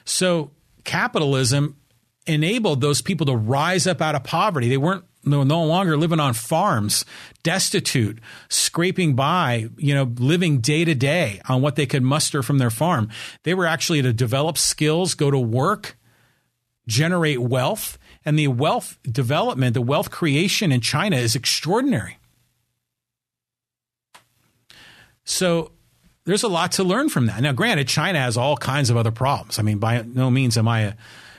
So 0.05 0.51
capitalism 0.85 1.77
enabled 2.27 2.81
those 2.81 3.03
people 3.03 3.27
to 3.27 3.37
rise 3.37 3.87
up 3.87 4.01
out 4.01 4.15
of 4.15 4.25
poverty. 4.25 4.69
They 4.69 4.77
weren't 4.77 5.05
no, 5.27 5.43
longer 5.43 5.97
living 5.97 6.21
on 6.21 6.35
farms, 6.35 7.05
destitute, 7.43 8.19
scraping 8.49 9.15
by, 9.15 9.69
you 9.77 9.95
know, 9.95 10.13
living 10.19 10.61
day 10.61 10.85
to 10.85 10.95
day 10.95 11.41
on 11.49 11.63
what 11.63 11.77
they 11.77 11.87
could 11.87 12.03
muster 12.03 12.43
from 12.43 12.59
their 12.59 12.71
farm. 12.71 13.09
They 13.43 13.55
were 13.55 13.67
actually 13.67 14.03
to 14.03 14.13
develop 14.13 14.59
skills, 14.59 15.15
go 15.15 15.31
to 15.31 15.39
work, 15.39 15.97
generate 16.87 17.41
wealth. 17.41 17.99
And 18.27 18.39
the 18.39 18.49
wealth 18.49 18.99
development, 19.03 19.75
the 19.75 19.83
wealth 19.83 20.11
creation 20.11 20.73
in 20.73 20.81
China 20.81 21.17
is 21.17 21.35
extraordinary. 21.35 22.19
So 25.25 25.73
there's 26.25 26.43
a 26.43 26.49
lot 26.49 26.72
to 26.72 26.85
learn 26.85 27.09
from 27.09 27.27
that. 27.27 27.41
Now, 27.41 27.53
granted, 27.53 27.87
China 27.89 28.18
has 28.18 28.37
all 28.37 28.57
kinds 28.57 28.91
of 28.91 28.97
other 28.97 29.11
problems. 29.11 29.59
I 29.59 29.62
mean, 29.62 29.79
by 29.79 30.03
no 30.03 30.31
means 30.31 30.57
am 30.57 30.68
I 30.68 30.81
a, 30.81 30.95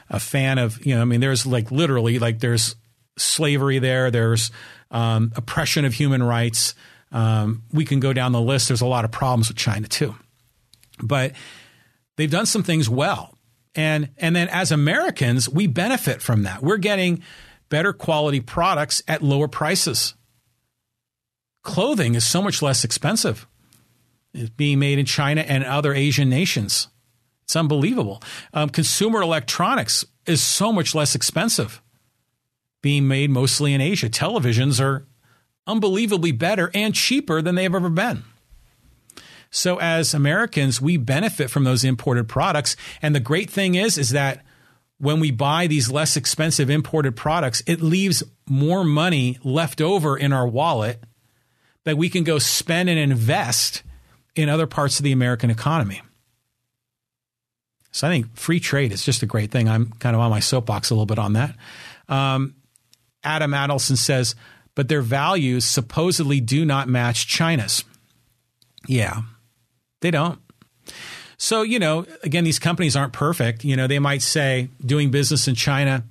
a 0.09 0.19
fan 0.19 0.57
of, 0.57 0.85
you 0.85 0.95
know, 0.95 1.01
I 1.01 1.05
mean, 1.05 1.21
there's 1.21 1.45
like 1.45 1.71
literally 1.71 2.19
like 2.19 2.39
there's 2.39 2.75
slavery 3.17 3.79
there, 3.79 4.11
there's 4.11 4.51
um, 4.91 5.31
oppression 5.35 5.85
of 5.85 5.93
human 5.93 6.21
rights. 6.21 6.75
Um, 7.11 7.63
we 7.71 7.85
can 7.85 7.99
go 7.99 8.13
down 8.13 8.31
the 8.31 8.41
list. 8.41 8.67
There's 8.67 8.81
a 8.81 8.85
lot 8.85 9.05
of 9.05 9.11
problems 9.11 9.47
with 9.47 9.57
China 9.57 9.87
too. 9.87 10.15
But 11.01 11.33
they've 12.15 12.29
done 12.29 12.45
some 12.45 12.63
things 12.63 12.89
well. 12.89 13.37
And, 13.73 14.09
and 14.17 14.35
then 14.35 14.47
as 14.49 14.71
Americans, 14.71 15.49
we 15.49 15.67
benefit 15.67 16.21
from 16.21 16.43
that. 16.43 16.61
We're 16.61 16.77
getting 16.77 17.23
better 17.69 17.91
quality 17.91 18.39
products 18.39 19.01
at 19.07 19.21
lower 19.21 19.47
prices. 19.47 20.13
Clothing 21.63 22.15
is 22.15 22.25
so 22.25 22.41
much 22.41 22.61
less 22.61 22.83
expensive 22.83 23.47
is 24.35 24.49
being 24.49 24.79
made 24.79 24.99
in 24.99 25.05
China 25.05 25.41
and 25.41 25.63
other 25.63 25.93
Asian 25.93 26.29
nations. 26.29 26.87
It's 27.43 27.55
unbelievable. 27.55 28.21
Um, 28.53 28.69
consumer 28.69 29.21
electronics 29.21 30.05
is 30.25 30.41
so 30.41 30.71
much 30.71 30.95
less 30.95 31.15
expensive, 31.15 31.81
being 32.81 33.07
made 33.07 33.29
mostly 33.29 33.73
in 33.73 33.81
Asia. 33.81 34.09
Televisions 34.09 34.83
are 34.83 35.05
unbelievably 35.67 36.31
better 36.31 36.71
and 36.73 36.93
cheaper 36.93 37.41
than 37.41 37.55
they've 37.55 37.73
ever 37.73 37.89
been. 37.89 38.23
So 39.51 39.79
as 39.79 40.13
Americans, 40.13 40.81
we 40.81 40.97
benefit 40.97 41.49
from 41.49 41.63
those 41.63 41.83
imported 41.83 42.27
products. 42.27 42.75
And 43.01 43.15
the 43.15 43.19
great 43.19 43.49
thing 43.49 43.75
is, 43.75 43.97
is 43.97 44.09
that 44.09 44.43
when 44.97 45.19
we 45.19 45.31
buy 45.31 45.67
these 45.67 45.91
less 45.91 46.17
expensive 46.17 46.69
imported 46.69 47.15
products, 47.15 47.63
it 47.67 47.81
leaves 47.81 48.23
more 48.47 48.83
money 48.83 49.37
left 49.43 49.81
over 49.81 50.17
in 50.17 50.33
our 50.33 50.47
wallet 50.47 51.03
that 51.83 51.97
we 51.97 52.09
can 52.09 52.23
go 52.23 52.39
spend 52.39 52.89
and 52.89 52.99
invest 52.99 53.83
in 54.35 54.49
other 54.49 54.67
parts 54.67 54.99
of 54.99 55.03
the 55.03 55.11
American 55.11 55.49
economy. 55.49 56.01
So 57.91 58.07
I 58.07 58.09
think 58.09 58.35
free 58.35 58.59
trade 58.59 58.91
is 58.91 59.05
just 59.05 59.23
a 59.23 59.25
great 59.25 59.51
thing. 59.51 59.69
I'm 59.69 59.87
kind 59.99 60.15
of 60.15 60.21
on 60.21 60.29
my 60.29 60.41
soapbox 60.41 60.89
a 60.89 60.93
little 60.93 61.05
bit 61.05 61.19
on 61.19 61.33
that. 61.33 61.55
Um, 62.09 62.55
Adam 63.23 63.51
Adelson 63.51 63.97
says, 63.97 64.35
but 64.75 64.89
their 64.89 65.01
values 65.01 65.63
supposedly 65.63 66.41
do 66.41 66.65
not 66.65 66.89
match 66.89 67.27
China's. 67.27 67.85
Yeah, 68.87 69.21
they 70.01 70.11
don't. 70.11 70.39
So, 71.37 71.61
you 71.63 71.79
know, 71.79 72.05
again, 72.23 72.43
these 72.43 72.59
companies 72.59 72.95
aren't 72.95 73.13
perfect. 73.13 73.63
You 73.63 73.75
know, 73.75 73.87
they 73.87 73.99
might 73.99 74.21
say 74.21 74.69
doing 74.85 75.11
business 75.11 75.47
in 75.47 75.55
China 75.55 76.03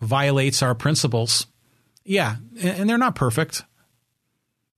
violates 0.00 0.62
our 0.62 0.74
principles. 0.74 1.46
Yeah, 2.04 2.36
and 2.60 2.88
they're 2.88 2.98
not 2.98 3.14
perfect. 3.14 3.62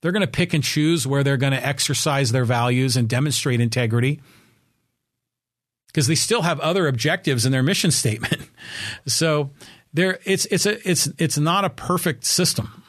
They're 0.01 0.11
going 0.11 0.21
to 0.21 0.27
pick 0.27 0.53
and 0.53 0.63
choose 0.63 1.05
where 1.05 1.23
they're 1.23 1.37
going 1.37 1.53
to 1.53 1.65
exercise 1.65 2.31
their 2.31 2.45
values 2.45 2.97
and 2.97 3.07
demonstrate 3.07 3.61
integrity 3.61 4.19
because 5.87 6.07
they 6.07 6.15
still 6.15 6.41
have 6.41 6.59
other 6.59 6.87
objectives 6.87 7.45
in 7.45 7.51
their 7.51 7.63
mission 7.63 7.91
statement. 7.91 8.41
so 9.05 9.51
there 9.93 10.19
it's 10.23 10.45
it's 10.45 10.65
a 10.65 10.89
it's 10.89 11.07
it's 11.17 11.37
not 11.37 11.65
a 11.65 11.69
perfect 11.69 12.25
system. 12.25 12.83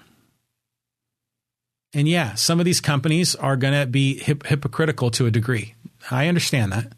And 1.94 2.08
yeah, 2.08 2.34
some 2.34 2.58
of 2.58 2.64
these 2.64 2.80
companies 2.80 3.34
are 3.34 3.56
going 3.56 3.78
to 3.78 3.86
be 3.86 4.18
hip, 4.18 4.46
hypocritical 4.46 5.10
to 5.10 5.26
a 5.26 5.30
degree. 5.30 5.74
I 6.10 6.26
understand 6.26 6.72
that. 6.72 6.92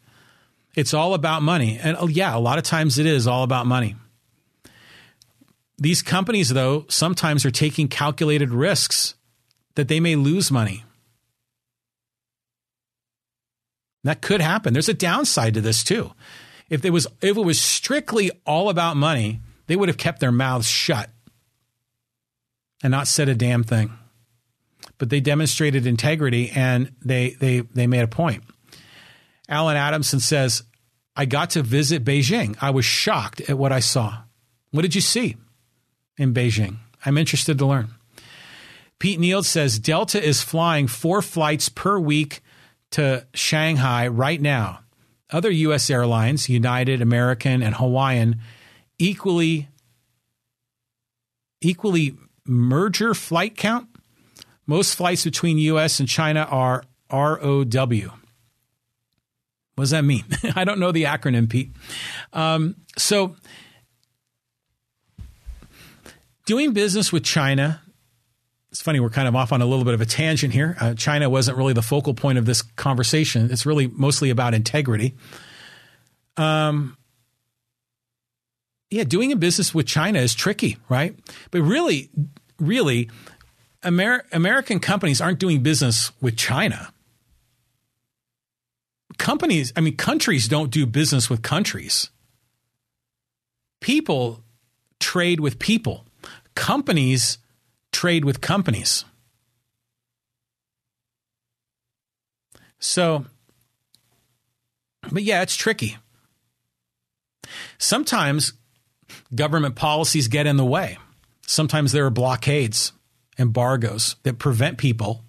It's 0.77 0.95
all 0.95 1.15
about 1.15 1.43
money. 1.43 1.79
And 1.83 1.97
oh, 1.99 2.07
yeah, 2.07 2.37
a 2.37 2.39
lot 2.39 2.59
of 2.59 2.65
times 2.65 2.99
it 2.99 3.07
is 3.07 3.27
all 3.27 3.43
about 3.43 3.67
money. 3.67 3.97
These 5.79 6.03
companies, 6.03 6.51
though, 6.51 6.87
sometimes 6.89 7.45
are 7.45 7.51
taking 7.51 7.89
calculated 7.89 8.51
risks 8.51 9.15
that 9.75 9.89
they 9.89 10.01
may 10.01 10.17
lose 10.17 10.51
money. 10.51 10.85
That 14.05 14.21
could 14.21 14.41
happen. 14.41 14.73
There's 14.73 14.89
a 14.89 14.95
downside 14.95 15.55
to 15.55 15.61
this 15.61 15.83
too. 15.83 16.13
If 16.69 16.85
it 16.85 16.91
was 16.91 17.07
if 17.21 17.37
it 17.37 17.45
was 17.45 17.61
strictly 17.61 18.31
all 18.47 18.69
about 18.69 18.97
money, 18.97 19.41
they 19.67 19.77
would 19.77 19.89
have 19.89 19.99
kept 19.99 20.21
their 20.21 20.33
mouths 20.33 20.69
shut 20.69 21.11
and 22.83 22.91
not 22.91 23.09
said 23.09 23.29
a 23.29 23.35
damn 23.35 23.65
thing. 23.65 23.93
But 24.99 25.11
they 25.11 25.21
demonstrated 25.21 25.87
integrity 25.87 26.51
and 26.51 26.93
they 27.05 27.31
they 27.31 27.61
they 27.61 27.87
made 27.87 28.03
a 28.03 28.09
point. 28.09 28.45
Alan 29.49 29.77
Adamson 29.77 30.21
says, 30.21 30.63
I 31.17 31.27
got 31.27 31.51
to 31.51 31.63
visit 31.63 32.05
Beijing. 32.05 32.57
I 32.61 32.71
was 32.71 32.85
shocked 32.85 33.41
at 33.49 33.59
what 33.59 33.73
I 33.73 33.81
saw. 33.81 34.23
What 34.71 34.83
did 34.83 34.95
you 34.95 35.01
see 35.01 35.37
in 36.17 36.35
Beijing? 36.35 36.79
I'm 37.05 37.19
interested 37.19 37.59
to 37.59 37.67
learn. 37.67 37.94
Pete 38.99 39.21
Neal 39.21 39.43
says 39.43 39.79
Delta 39.79 40.23
is 40.23 40.43
flying 40.43 40.87
four 40.87 41.21
flights 41.23 41.69
per 41.69 41.99
week 41.99 42.43
to 42.93 43.27
Shanghai 43.35 44.09
right 44.09 44.41
now. 44.41 44.81
Other 45.31 45.51
U.S. 45.51 45.91
airlines, 45.91 46.49
United, 46.49 47.03
American, 47.03 47.63
and 47.63 47.75
Hawaiian, 47.75 48.41
equally 48.99 49.69
equally 51.61 52.17
merger 52.47 53.15
flight 53.15 53.57
count. 53.57 53.89
Most 54.67 54.95
flights 54.95 55.25
between 55.25 55.59
U.S. 55.59 55.99
and 55.99 56.09
China 56.09 56.47
are 56.51 56.85
ROW. 57.11 58.15
What 59.75 59.83
does 59.83 59.91
that 59.91 60.05
mean? 60.05 60.25
I 60.55 60.65
don't 60.65 60.79
know 60.79 60.93
the 60.93 61.05
acronym, 61.05 61.49
Pete. 61.49 61.73
Um, 62.33 62.77
so, 62.97 63.37
doing 66.47 66.73
business 66.73 67.13
with 67.13 67.25
China 67.25 67.81
it's 68.75 68.83
funny, 68.83 68.99
we're 68.99 69.09
kind 69.09 69.29
of 69.29 69.37
off 69.37 69.53
on 69.53 69.63
a 69.63 69.67
little 69.67 69.85
bit 69.85 69.95
of 69.95 70.01
a 70.01 70.05
tangent 70.05 70.53
here. 70.53 70.77
Uh, 70.81 70.95
China 70.95 71.31
wasn't 71.31 71.57
really 71.57 71.75
the 71.75 71.81
focal 71.81 72.13
point 72.13 72.39
of 72.39 72.45
this 72.45 72.61
conversation. 72.61 73.53
It's 73.53 73.65
really 73.65 73.87
mostly 73.87 74.31
about 74.31 74.53
integrity. 74.53 75.15
Um, 76.37 76.97
yeah, 78.91 79.05
doing 79.05 79.31
a 79.31 79.37
business 79.37 79.73
with 79.73 79.87
China 79.87 80.19
is 80.19 80.35
tricky, 80.35 80.77
right? 80.89 81.17
But 81.53 81.61
really, 81.61 82.11
really, 82.59 83.11
Amer- 83.85 84.25
American 84.33 84.81
companies 84.81 85.21
aren't 85.21 85.39
doing 85.39 85.63
business 85.63 86.11
with 86.21 86.37
China. 86.37 86.93
Companies, 89.19 89.73
I 89.77 89.83
mean, 89.83 89.95
countries 89.97 90.49
don't 90.49 90.73
do 90.73 90.85
business 90.85 91.31
with 91.31 91.43
countries. 91.43 92.11
People 93.81 94.43
trade 94.99 95.39
with 95.39 95.61
people. 95.61 96.07
Companies 96.57 97.39
trade 97.95 98.25
with 98.25 98.41
companies. 98.41 99.05
So, 102.79 103.25
but 105.11 105.23
yeah, 105.23 105.41
it's 105.41 105.57
tricky. 105.57 105.97
Sometimes 107.79 108.53
government 109.35 109.75
policies 109.75 110.29
get 110.29 110.47
in 110.47 110.59
the 110.59 110.65
way. 110.65 110.99
Sometimes 111.47 111.93
there 111.93 112.05
are 112.05 112.11
blockades, 112.11 112.93
embargoes 113.39 114.17
that 114.25 114.39
prevent 114.39 114.77
people 114.77 115.25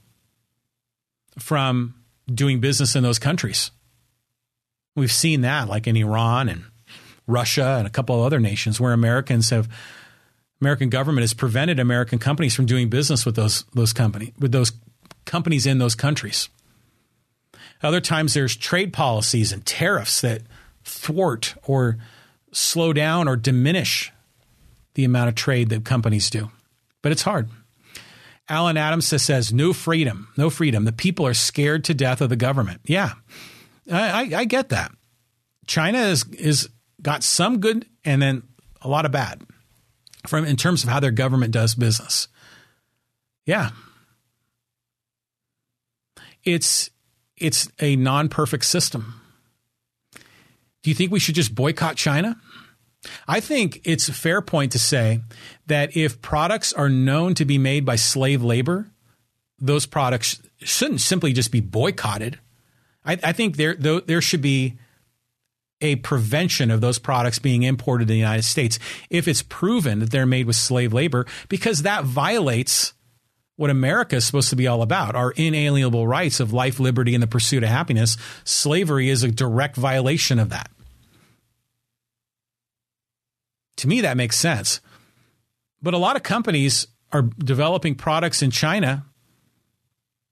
from 1.37 1.95
doing 2.27 2.59
business 2.59 2.95
in 2.95 3.03
those 3.03 3.19
countries. 3.19 3.71
We've 4.95 5.11
seen 5.11 5.41
that, 5.41 5.67
like 5.67 5.87
in 5.87 5.95
Iran 5.95 6.49
and 6.49 6.65
Russia 7.27 7.75
and 7.77 7.87
a 7.87 7.91
couple 7.91 8.17
of 8.17 8.25
other 8.25 8.39
nations 8.39 8.79
where 8.79 8.93
Americans 8.93 9.49
have 9.49 9.69
American 10.65 10.89
government 10.89 11.21
has 11.21 11.35
prevented 11.35 11.79
American 11.79 12.17
companies 12.17 12.55
from 12.55 12.65
doing 12.65 12.89
business 12.89 13.23
with 13.23 13.35
those 13.35 13.65
those 13.75 13.93
company 13.93 14.33
with 14.39 14.51
those 14.51 14.71
companies 15.23 15.67
in 15.67 15.77
those 15.77 15.93
countries. 15.93 16.49
Other 17.83 18.01
times 18.01 18.33
there's 18.33 18.55
trade 18.55 18.91
policies 18.91 19.51
and 19.51 19.63
tariffs 19.63 20.21
that 20.21 20.41
thwart 20.83 21.53
or 21.67 21.97
slow 22.51 22.93
down 22.93 23.27
or 23.27 23.35
diminish 23.35 24.11
the 24.95 25.03
amount 25.03 25.29
of 25.29 25.35
trade 25.35 25.69
that 25.69 25.85
companies 25.85 26.31
do. 26.31 26.49
But 27.03 27.11
it's 27.11 27.21
hard. 27.21 27.47
Alan 28.49 28.75
Adams 28.75 29.05
says, 29.05 29.53
no 29.53 29.71
freedom, 29.71 30.29
no 30.35 30.49
freedom. 30.49 30.85
The 30.85 30.91
people 30.91 31.27
are 31.27 31.35
scared 31.35 31.83
to 31.83 31.93
death 31.93 32.21
of 32.21 32.29
the 32.29 32.35
government. 32.35 32.81
Yeah, 32.85 33.13
I, 33.91 34.09
I, 34.09 34.39
I 34.39 34.45
get 34.45 34.69
that. 34.69 34.91
China 35.67 35.99
is, 35.99 36.25
is 36.31 36.69
got 37.03 37.21
some 37.21 37.59
good 37.59 37.85
and 38.03 38.19
then 38.19 38.43
a 38.81 38.87
lot 38.87 39.05
of 39.05 39.11
bad 39.11 39.43
from 40.29 40.45
in 40.45 40.55
terms 40.55 40.83
of 40.83 40.89
how 40.89 40.99
their 40.99 41.11
government 41.11 41.51
does 41.51 41.75
business. 41.75 42.27
Yeah. 43.45 43.71
It's 46.43 46.89
it's 47.37 47.69
a 47.79 47.95
non-perfect 47.95 48.65
system. 48.65 49.21
Do 50.83 50.89
you 50.89 50.95
think 50.95 51.11
we 51.11 51.19
should 51.19 51.35
just 51.35 51.55
boycott 51.55 51.95
China? 51.97 52.39
I 53.27 53.39
think 53.39 53.81
it's 53.83 54.07
a 54.09 54.13
fair 54.13 54.41
point 54.41 54.71
to 54.71 54.79
say 54.79 55.21
that 55.67 55.95
if 55.95 56.21
products 56.21 56.73
are 56.73 56.89
known 56.89 57.33
to 57.35 57.45
be 57.45 57.57
made 57.57 57.85
by 57.85 57.95
slave 57.95 58.43
labor, 58.43 58.91
those 59.59 59.85
products 59.85 60.41
shouldn't 60.59 61.01
simply 61.01 61.33
just 61.33 61.51
be 61.51 61.59
boycotted. 61.59 62.39
I, 63.03 63.17
I 63.23 63.31
think 63.31 63.57
there 63.57 63.75
there 63.75 64.21
should 64.21 64.41
be 64.41 64.77
a 65.85 65.95
prevention 65.97 66.71
of 66.71 66.81
those 66.81 66.99
products 66.99 67.39
being 67.39 67.63
imported 67.63 68.07
to 68.07 68.13
the 68.13 68.17
United 68.17 68.43
States 68.43 68.79
if 69.09 69.27
it's 69.27 69.41
proven 69.41 69.99
that 69.99 70.11
they're 70.11 70.25
made 70.25 70.47
with 70.47 70.55
slave 70.55 70.91
labor, 70.91 71.25
because 71.47 71.83
that 71.83 72.03
violates 72.03 72.93
what 73.55 73.69
America 73.69 74.17
is 74.17 74.25
supposed 74.25 74.49
to 74.49 74.55
be 74.55 74.67
all 74.67 74.81
about 74.81 75.15
our 75.15 75.31
inalienable 75.31 76.07
rights 76.07 76.39
of 76.39 76.51
life, 76.51 76.79
liberty, 76.79 77.13
and 77.13 77.23
the 77.23 77.27
pursuit 77.27 77.63
of 77.63 77.69
happiness. 77.69 78.17
Slavery 78.43 79.09
is 79.09 79.23
a 79.23 79.31
direct 79.31 79.77
violation 79.77 80.39
of 80.39 80.49
that. 80.49 80.69
To 83.77 83.87
me, 83.87 84.01
that 84.01 84.17
makes 84.17 84.37
sense. 84.37 84.81
But 85.81 85.93
a 85.93 85.97
lot 85.97 86.15
of 86.15 86.23
companies 86.23 86.87
are 87.11 87.21
developing 87.21 87.95
products 87.95 88.41
in 88.41 88.51
China, 88.51 89.05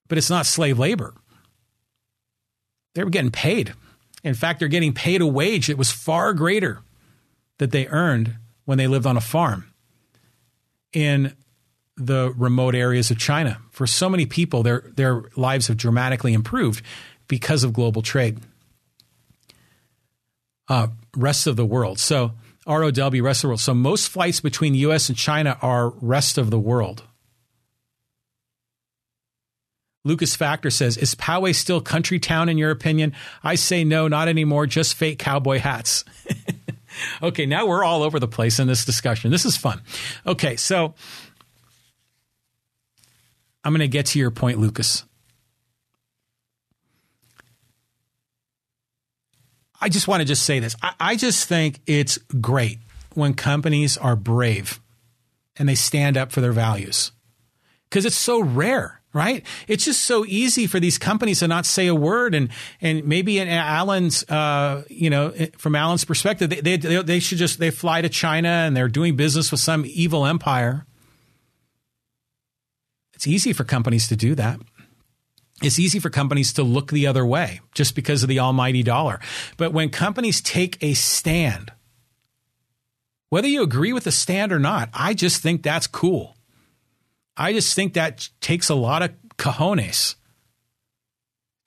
but 0.07 0.17
it's 0.17 0.29
not 0.29 0.45
slave 0.45 0.79
labor. 0.79 1.13
They're 2.93 3.09
getting 3.09 3.31
paid. 3.31 3.73
In 4.23 4.33
fact, 4.33 4.59
they're 4.59 4.67
getting 4.67 4.93
paid 4.93 5.21
a 5.21 5.27
wage 5.27 5.67
that 5.67 5.77
was 5.77 5.91
far 5.91 6.33
greater 6.33 6.81
that 7.57 7.71
they 7.71 7.87
earned 7.87 8.35
when 8.65 8.77
they 8.77 8.87
lived 8.87 9.05
on 9.05 9.17
a 9.17 9.21
farm 9.21 9.73
in 10.93 11.35
the 11.97 12.33
remote 12.37 12.75
areas 12.75 13.11
of 13.11 13.17
China. 13.19 13.59
For 13.71 13.85
so 13.85 14.09
many 14.09 14.25
people, 14.25 14.63
their 14.63 14.91
their 14.95 15.23
lives 15.35 15.67
have 15.67 15.77
dramatically 15.77 16.33
improved 16.33 16.83
because 17.27 17.63
of 17.63 17.73
global 17.73 18.01
trade. 18.01 18.39
Uh, 20.67 20.87
rest 21.15 21.45
of 21.45 21.55
the 21.55 21.65
world. 21.65 21.99
So 21.99 22.31
ROW, 22.65 22.89
rest 22.89 23.39
of 23.39 23.41
the 23.41 23.47
world. 23.47 23.59
So 23.59 23.73
most 23.73 24.07
flights 24.07 24.39
between 24.39 24.73
the 24.73 24.79
U.S. 24.79 25.09
and 25.09 25.17
China 25.17 25.57
are 25.61 25.89
rest 25.89 26.37
of 26.37 26.49
the 26.49 26.59
world. 26.59 27.03
Lucas 30.05 30.35
Factor 30.35 30.69
says, 30.69 30.97
Is 30.97 31.15
Poway 31.15 31.55
still 31.55 31.81
country 31.81 32.19
town 32.19 32.49
in 32.49 32.57
your 32.57 32.71
opinion? 32.71 33.13
I 33.43 33.55
say 33.55 33.83
no, 33.83 34.07
not 34.07 34.27
anymore, 34.27 34.67
just 34.67 34.95
fake 34.95 35.19
cowboy 35.19 35.59
hats. 35.59 36.03
okay, 37.23 37.45
now 37.45 37.65
we're 37.65 37.83
all 37.83 38.03
over 38.03 38.19
the 38.19 38.27
place 38.27 38.59
in 38.59 38.67
this 38.67 38.83
discussion. 38.83 39.31
This 39.31 39.45
is 39.45 39.55
fun. 39.55 39.81
Okay, 40.25 40.55
so 40.57 40.93
I'm 43.63 43.71
going 43.71 43.79
to 43.79 43.87
get 43.87 44.07
to 44.07 44.19
your 44.19 44.31
point, 44.31 44.59
Lucas. 44.59 45.05
I 49.79 49.89
just 49.89 50.07
want 50.07 50.21
to 50.21 50.25
just 50.25 50.43
say 50.43 50.59
this. 50.59 50.75
I, 50.81 50.93
I 50.99 51.15
just 51.15 51.47
think 51.47 51.79
it's 51.85 52.17
great 52.39 52.79
when 53.15 53.33
companies 53.33 53.97
are 53.97 54.15
brave 54.15 54.81
and 55.57 55.67
they 55.69 55.75
stand 55.75 56.17
up 56.17 56.31
for 56.31 56.41
their 56.41 56.51
values 56.51 57.11
because 57.89 58.05
it's 58.05 58.17
so 58.17 58.41
rare 58.41 59.01
right? 59.13 59.45
It's 59.67 59.85
just 59.85 60.01
so 60.01 60.25
easy 60.25 60.67
for 60.67 60.79
these 60.79 60.97
companies 60.97 61.39
to 61.39 61.47
not 61.47 61.65
say 61.65 61.87
a 61.87 61.95
word, 61.95 62.33
and 62.35 62.49
and 62.81 63.05
maybe 63.05 63.39
in 63.39 63.47
Alan's, 63.47 64.23
uh, 64.29 64.83
you 64.89 65.09
know, 65.09 65.33
from 65.57 65.75
Alan's 65.75 66.03
perspective, 66.03 66.49
they, 66.49 66.77
they 66.77 67.01
they 67.01 67.19
should 67.19 67.37
just 67.37 67.59
they 67.59 67.69
fly 67.69 68.01
to 68.01 68.09
China 68.09 68.49
and 68.49 68.75
they're 68.75 68.87
doing 68.89 69.15
business 69.15 69.51
with 69.51 69.59
some 69.59 69.85
evil 69.85 70.25
empire. 70.25 70.85
It's 73.13 73.27
easy 73.27 73.53
for 73.53 73.63
companies 73.63 74.07
to 74.09 74.15
do 74.15 74.35
that. 74.35 74.59
It's 75.61 75.79
easy 75.79 75.99
for 75.99 76.09
companies 76.09 76.51
to 76.53 76.63
look 76.63 76.91
the 76.91 77.07
other 77.07 77.25
way 77.25 77.61
just 77.73 77.95
because 77.95 78.21
of 78.21 78.27
the 78.27 78.39
almighty 78.39 78.83
dollar. 78.83 79.21
But 79.55 79.71
when 79.71 79.89
companies 79.89 80.41
take 80.41 80.77
a 80.83 80.93
stand, 80.93 81.71
whether 83.29 83.47
you 83.47 83.63
agree 83.63 83.93
with 83.93 84.03
the 84.03 84.11
stand 84.11 84.51
or 84.51 84.59
not, 84.59 84.89
I 84.93 85.13
just 85.13 85.41
think 85.41 85.63
that's 85.63 85.87
cool. 85.87 86.35
I 87.35 87.53
just 87.53 87.75
think 87.75 87.93
that 87.93 88.29
takes 88.41 88.69
a 88.69 88.75
lot 88.75 89.01
of 89.01 89.11
cojones 89.37 90.15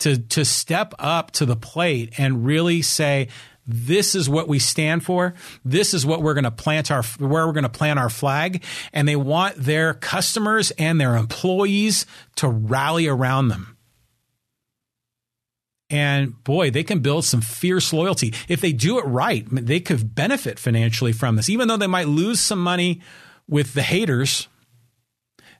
to 0.00 0.18
to 0.18 0.44
step 0.44 0.94
up 0.98 1.30
to 1.32 1.46
the 1.46 1.56
plate 1.56 2.14
and 2.18 2.44
really 2.44 2.82
say 2.82 3.28
this 3.66 4.14
is 4.14 4.28
what 4.28 4.46
we 4.46 4.60
stand 4.60 5.04
for. 5.04 5.34
This 5.64 5.92
is 5.92 6.06
what 6.06 6.22
we're 6.22 6.34
going 6.34 6.44
to 6.44 6.50
plant 6.50 6.90
our 6.90 7.02
where 7.18 7.46
we're 7.46 7.52
going 7.52 7.64
to 7.64 7.68
plant 7.68 7.98
our 7.98 8.10
flag 8.10 8.62
and 8.92 9.08
they 9.08 9.16
want 9.16 9.56
their 9.56 9.94
customers 9.94 10.70
and 10.72 11.00
their 11.00 11.16
employees 11.16 12.06
to 12.36 12.48
rally 12.48 13.08
around 13.08 13.48
them. 13.48 13.76
And 15.88 16.42
boy, 16.42 16.70
they 16.70 16.82
can 16.82 16.98
build 16.98 17.24
some 17.24 17.40
fierce 17.40 17.92
loyalty. 17.92 18.34
If 18.48 18.60
they 18.60 18.72
do 18.72 18.98
it 18.98 19.04
right, 19.04 19.46
they 19.50 19.78
could 19.78 20.14
benefit 20.14 20.58
financially 20.58 21.12
from 21.12 21.36
this. 21.36 21.48
Even 21.48 21.68
though 21.68 21.76
they 21.76 21.86
might 21.86 22.08
lose 22.08 22.40
some 22.40 22.60
money 22.60 23.00
with 23.48 23.74
the 23.74 23.82
haters, 23.82 24.48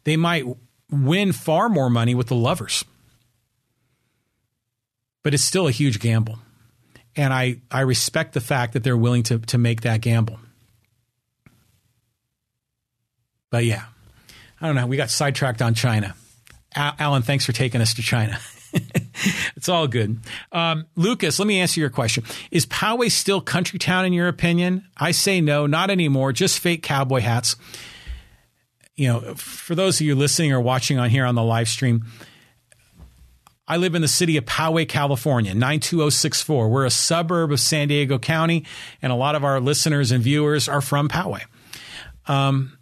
they 0.07 0.17
might 0.17 0.45
win 0.89 1.33
far 1.33 1.69
more 1.69 1.91
money 1.91 2.15
with 2.15 2.29
the 2.29 2.37
lovers. 2.37 2.85
But 5.25 5.35
it's 5.35 5.43
still 5.43 5.67
a 5.67 5.73
huge 5.73 5.99
gamble. 5.99 6.39
And 7.17 7.35
I, 7.35 7.57
I 7.73 7.81
respect 7.81 8.33
the 8.33 8.41
fact 8.41 8.75
that 8.75 8.85
they're 8.85 8.97
willing 8.97 9.25
to, 9.25 9.41
to 9.41 9.59
make 9.59 9.81
that 9.81 10.01
gamble. 10.01 10.39
But 13.51 13.65
yeah, 13.65 13.87
I 14.61 14.67
don't 14.67 14.77
know. 14.77 14.87
We 14.87 14.97
got 14.97 15.11
sidetracked 15.11 15.61
on 15.61 15.75
China. 15.75 16.15
Alan, 16.77 17.23
thanks 17.23 17.45
for 17.45 17.53
taking 17.53 17.81
us 17.81 17.95
to 17.95 18.03
China. 18.03 18.39
it's 19.57 19.69
all 19.69 19.89
good. 19.89 20.21
Um, 20.53 20.87
Lucas, 20.95 21.41
let 21.41 21.49
me 21.49 21.59
answer 21.59 21.81
your 21.81 21.91
question. 21.91 22.23
Is 22.53 22.65
Poway 22.65 23.11
still 23.11 23.41
country 23.41 23.81
town 23.81 24.05
in 24.05 24.13
your 24.13 24.29
opinion? 24.29 24.87
I 24.97 25.11
say 25.11 25.41
no, 25.41 25.67
not 25.67 25.91
anymore. 25.91 26.33
Just 26.33 26.61
fake 26.61 26.85
cowboy 26.85 27.23
hats 27.23 27.57
you 28.97 29.09
know, 29.09 29.35
for 29.35 29.75
those 29.75 30.01
of 30.01 30.07
you 30.07 30.15
listening 30.15 30.53
or 30.53 30.61
watching 30.61 30.99
on 30.99 31.11
here 31.11 31.27
on 31.27 31.35
the 31.35 31.43
live 31.43 31.69
stream, 31.69 32.05
I 33.69 33.77
live 33.79 33.95
in 33.95 34.03
the 34.03 34.09
city 34.09 34.37
of 34.37 34.45
Poway, 34.45 34.89
California, 34.89 35.53
92064. 35.53 36.69
We're 36.69 36.85
a 36.85 36.91
suburb 36.91 37.53
of 37.53 37.61
San 37.61 37.89
Diego 37.89 38.19
County, 38.19 38.65
and 39.03 39.13
a 39.13 39.17
lot 39.17 39.35
of 39.35 39.45
our 39.45 39.61
listeners 39.61 40.13
and 40.13 40.23
viewers 40.23 40.69
are 40.69 40.81
from 40.81 41.09
Poway. 41.09 41.43
Um, 42.27 42.79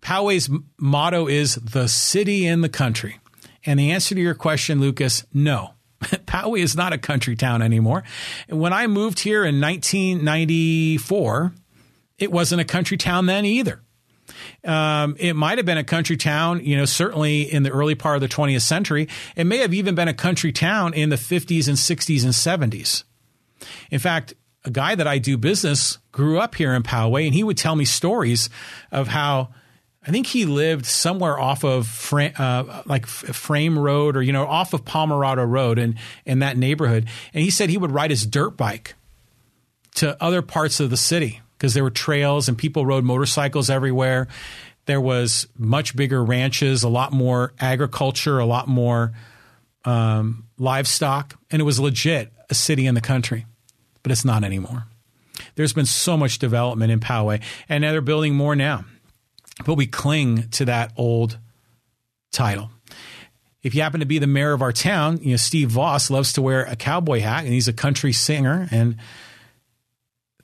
Poway's 0.00 0.48
motto 0.78 1.26
is 1.28 1.56
the 1.56 1.88
city 1.88 2.46
in 2.46 2.62
the 2.62 2.68
country. 2.68 3.18
And 3.64 3.78
the 3.78 3.90
answer 3.92 4.14
to 4.14 4.20
your 4.20 4.34
question, 4.34 4.80
Lucas, 4.80 5.26
no. 5.34 5.74
Poway 6.00 6.60
is 6.60 6.76
not 6.76 6.92
a 6.92 6.98
country 6.98 7.36
town 7.36 7.60
anymore. 7.60 8.02
When 8.48 8.72
I 8.72 8.86
moved 8.86 9.20
here 9.20 9.44
in 9.44 9.60
1994, 9.60 11.52
it 12.18 12.32
wasn't 12.32 12.60
a 12.60 12.64
country 12.64 12.96
town 12.96 13.26
then 13.26 13.44
either. 13.44 13.82
Um, 14.66 15.16
it 15.18 15.34
might 15.34 15.58
have 15.58 15.66
been 15.66 15.78
a 15.78 15.84
country 15.84 16.16
town, 16.16 16.64
you 16.64 16.76
know, 16.76 16.84
certainly 16.84 17.42
in 17.42 17.62
the 17.62 17.70
early 17.70 17.94
part 17.94 18.16
of 18.16 18.20
the 18.20 18.28
20th 18.28 18.62
century. 18.62 19.08
It 19.36 19.44
may 19.44 19.58
have 19.58 19.72
even 19.72 19.94
been 19.94 20.08
a 20.08 20.14
country 20.14 20.52
town 20.52 20.92
in 20.94 21.08
the 21.08 21.16
50s 21.16 21.68
and 21.68 21.76
60s 21.76 22.24
and 22.24 22.72
70s. 22.72 23.04
In 23.90 23.98
fact, 23.98 24.34
a 24.64 24.70
guy 24.70 24.94
that 24.96 25.06
I 25.06 25.18
do 25.18 25.36
business 25.36 25.98
grew 26.10 26.38
up 26.40 26.56
here 26.56 26.74
in 26.74 26.82
Poway, 26.82 27.26
and 27.26 27.34
he 27.34 27.44
would 27.44 27.56
tell 27.56 27.76
me 27.76 27.84
stories 27.84 28.50
of 28.90 29.08
how 29.08 29.50
I 30.06 30.10
think 30.10 30.26
he 30.26 30.44
lived 30.44 30.86
somewhere 30.86 31.38
off 31.38 31.64
of 31.64 31.86
Frame, 31.86 32.32
uh, 32.36 32.82
like 32.86 33.06
Frame 33.06 33.78
Road 33.78 34.16
or 34.16 34.22
you 34.22 34.32
know 34.32 34.46
off 34.46 34.72
of 34.72 34.84
Pomerado 34.84 35.44
Road 35.44 35.78
in 35.78 35.96
in 36.24 36.40
that 36.40 36.56
neighborhood. 36.56 37.08
And 37.32 37.42
he 37.42 37.50
said 37.50 37.70
he 37.70 37.78
would 37.78 37.92
ride 37.92 38.10
his 38.10 38.26
dirt 38.26 38.56
bike 38.56 38.94
to 39.96 40.22
other 40.22 40.42
parts 40.42 40.78
of 40.78 40.90
the 40.90 40.96
city 40.96 41.40
because 41.56 41.74
there 41.74 41.84
were 41.84 41.90
trails 41.90 42.48
and 42.48 42.56
people 42.56 42.84
rode 42.84 43.04
motorcycles 43.04 43.70
everywhere. 43.70 44.28
There 44.86 45.00
was 45.00 45.48
much 45.56 45.96
bigger 45.96 46.22
ranches, 46.22 46.82
a 46.82 46.88
lot 46.88 47.12
more 47.12 47.52
agriculture, 47.58 48.38
a 48.38 48.46
lot 48.46 48.68
more 48.68 49.12
um, 49.84 50.46
livestock, 50.58 51.38
and 51.50 51.60
it 51.60 51.64
was 51.64 51.80
legit 51.80 52.32
a 52.50 52.54
city 52.54 52.86
in 52.86 52.94
the 52.94 53.00
country. 53.00 53.46
But 54.02 54.12
it's 54.12 54.24
not 54.24 54.44
anymore. 54.44 54.86
There's 55.56 55.72
been 55.72 55.86
so 55.86 56.16
much 56.16 56.38
development 56.38 56.92
in 56.92 57.00
Poway, 57.00 57.42
and 57.68 57.82
now 57.82 57.92
they're 57.92 58.00
building 58.00 58.34
more 58.34 58.54
now. 58.54 58.84
But 59.64 59.74
we 59.74 59.86
cling 59.86 60.48
to 60.50 60.66
that 60.66 60.92
old 60.96 61.38
title. 62.30 62.70
If 63.62 63.74
you 63.74 63.82
happen 63.82 64.00
to 64.00 64.06
be 64.06 64.18
the 64.18 64.26
mayor 64.26 64.52
of 64.52 64.62
our 64.62 64.72
town, 64.72 65.18
you 65.22 65.30
know 65.30 65.36
Steve 65.36 65.70
Vaus 65.70 66.10
loves 66.10 66.32
to 66.34 66.42
wear 66.42 66.64
a 66.64 66.76
cowboy 66.76 67.20
hat, 67.20 67.44
and 67.44 67.52
he's 67.52 67.68
a 67.68 67.72
country 67.72 68.12
singer, 68.12 68.68
and 68.70 68.96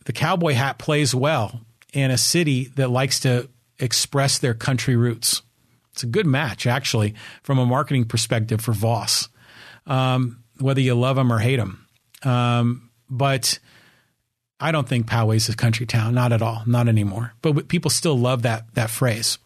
the 0.04 0.12
cowboy 0.12 0.54
hat 0.54 0.78
plays 0.78 1.14
well 1.14 1.60
in 1.92 2.10
a 2.10 2.18
city 2.18 2.64
that 2.76 2.90
likes 2.90 3.20
to 3.20 3.48
express 3.78 4.38
their 4.38 4.54
country 4.54 4.96
roots. 4.96 5.42
It's 5.92 6.02
a 6.02 6.06
good 6.06 6.26
match, 6.26 6.66
actually, 6.66 7.14
from 7.42 7.58
a 7.58 7.66
marketing 7.66 8.06
perspective 8.06 8.60
for 8.60 8.72
Vaus, 8.72 9.28
um, 9.86 10.42
whether 10.58 10.80
you 10.80 10.94
love 10.94 11.18
him 11.18 11.32
or 11.32 11.38
hate 11.38 11.58
him. 11.58 11.86
Um, 12.22 12.90
but 13.10 13.58
I 14.58 14.72
don't 14.72 14.88
think 14.88 15.06
Poway's 15.06 15.48
a 15.48 15.56
country 15.56 15.86
town, 15.86 16.14
not 16.14 16.32
at 16.32 16.40
all, 16.40 16.62
not 16.66 16.88
anymore. 16.88 17.34
But 17.42 17.68
people 17.68 17.90
still 17.90 18.18
love 18.18 18.42
that 18.42 18.72
that 18.74 18.90
phrase. 18.90 19.38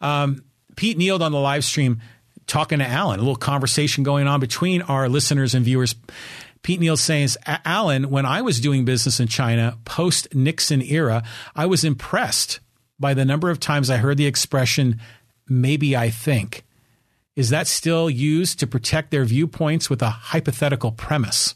Um, 0.00 0.42
Pete 0.76 0.98
Neal 0.98 1.22
on 1.22 1.30
the 1.30 1.38
live 1.38 1.64
stream 1.64 2.00
talking 2.46 2.80
to 2.80 2.86
Alan, 2.86 3.20
a 3.20 3.22
little 3.22 3.36
conversation 3.36 4.02
going 4.02 4.26
on 4.26 4.40
between 4.40 4.82
our 4.82 5.08
listeners 5.08 5.54
and 5.54 5.64
viewers. 5.64 5.94
Pete 6.62 6.80
Neal 6.80 6.96
says, 6.96 7.38
Alan, 7.46 8.10
when 8.10 8.26
I 8.26 8.42
was 8.42 8.60
doing 8.60 8.84
business 8.84 9.18
in 9.18 9.28
China 9.28 9.78
post 9.84 10.34
Nixon 10.34 10.82
era, 10.82 11.22
I 11.56 11.66
was 11.66 11.84
impressed 11.84 12.60
by 12.98 13.14
the 13.14 13.24
number 13.24 13.50
of 13.50 13.58
times 13.58 13.88
I 13.88 13.96
heard 13.96 14.18
the 14.18 14.26
expression 14.26 15.00
maybe 15.48 15.96
I 15.96 16.10
think. 16.10 16.64
Is 17.34 17.50
that 17.50 17.66
still 17.66 18.10
used 18.10 18.60
to 18.60 18.66
protect 18.66 19.10
their 19.10 19.24
viewpoints 19.24 19.88
with 19.88 20.02
a 20.02 20.10
hypothetical 20.10 20.92
premise? 20.92 21.54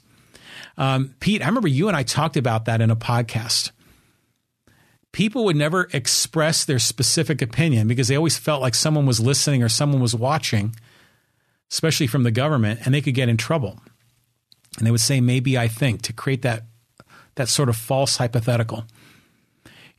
Um, 0.79 1.15
Pete, 1.21 1.43
I 1.43 1.47
remember 1.47 1.69
you 1.69 1.89
and 1.89 1.97
I 1.97 2.03
talked 2.03 2.37
about 2.37 2.65
that 2.65 2.81
in 2.81 2.91
a 2.91 2.97
podcast. 2.97 3.71
People 5.13 5.45
would 5.45 5.57
never 5.57 5.89
express 5.93 6.65
their 6.65 6.79
specific 6.79 7.41
opinion 7.43 7.87
because 7.87 8.09
they 8.09 8.17
always 8.17 8.37
felt 8.37 8.63
like 8.63 8.75
someone 8.75 9.07
was 9.07 9.21
listening 9.21 9.63
or 9.63 9.69
someone 9.69 10.01
was 10.01 10.15
watching, 10.15 10.75
especially 11.71 12.09
from 12.09 12.25
the 12.25 12.33
government, 12.33 12.81
and 12.85 12.93
they 12.93 13.01
could 13.01 13.15
get 13.15 13.29
in 13.29 13.37
trouble. 13.37 13.81
And 14.79 14.87
they 14.87 14.91
would 14.91 15.01
say, 15.01 15.21
maybe 15.21 15.57
I 15.57 15.69
think, 15.69 16.03
to 16.03 16.13
create 16.13 16.43
that, 16.43 16.65
that 17.37 17.49
sort 17.49 17.69
of 17.69 17.77
false 17.77 18.17
hypothetical. 18.17 18.85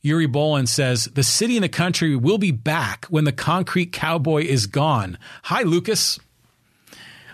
Yuri 0.02 0.28
Bolin 0.28 0.68
says, 0.68 1.06
The 1.06 1.22
city 1.22 1.56
and 1.56 1.64
the 1.64 1.68
country 1.68 2.14
will 2.14 2.38
be 2.38 2.52
back 2.52 3.06
when 3.06 3.24
the 3.24 3.32
concrete 3.32 3.92
cowboy 3.92 4.44
is 4.44 4.66
gone. 4.66 5.18
Hi, 5.44 5.62
Lucas. 5.62 6.20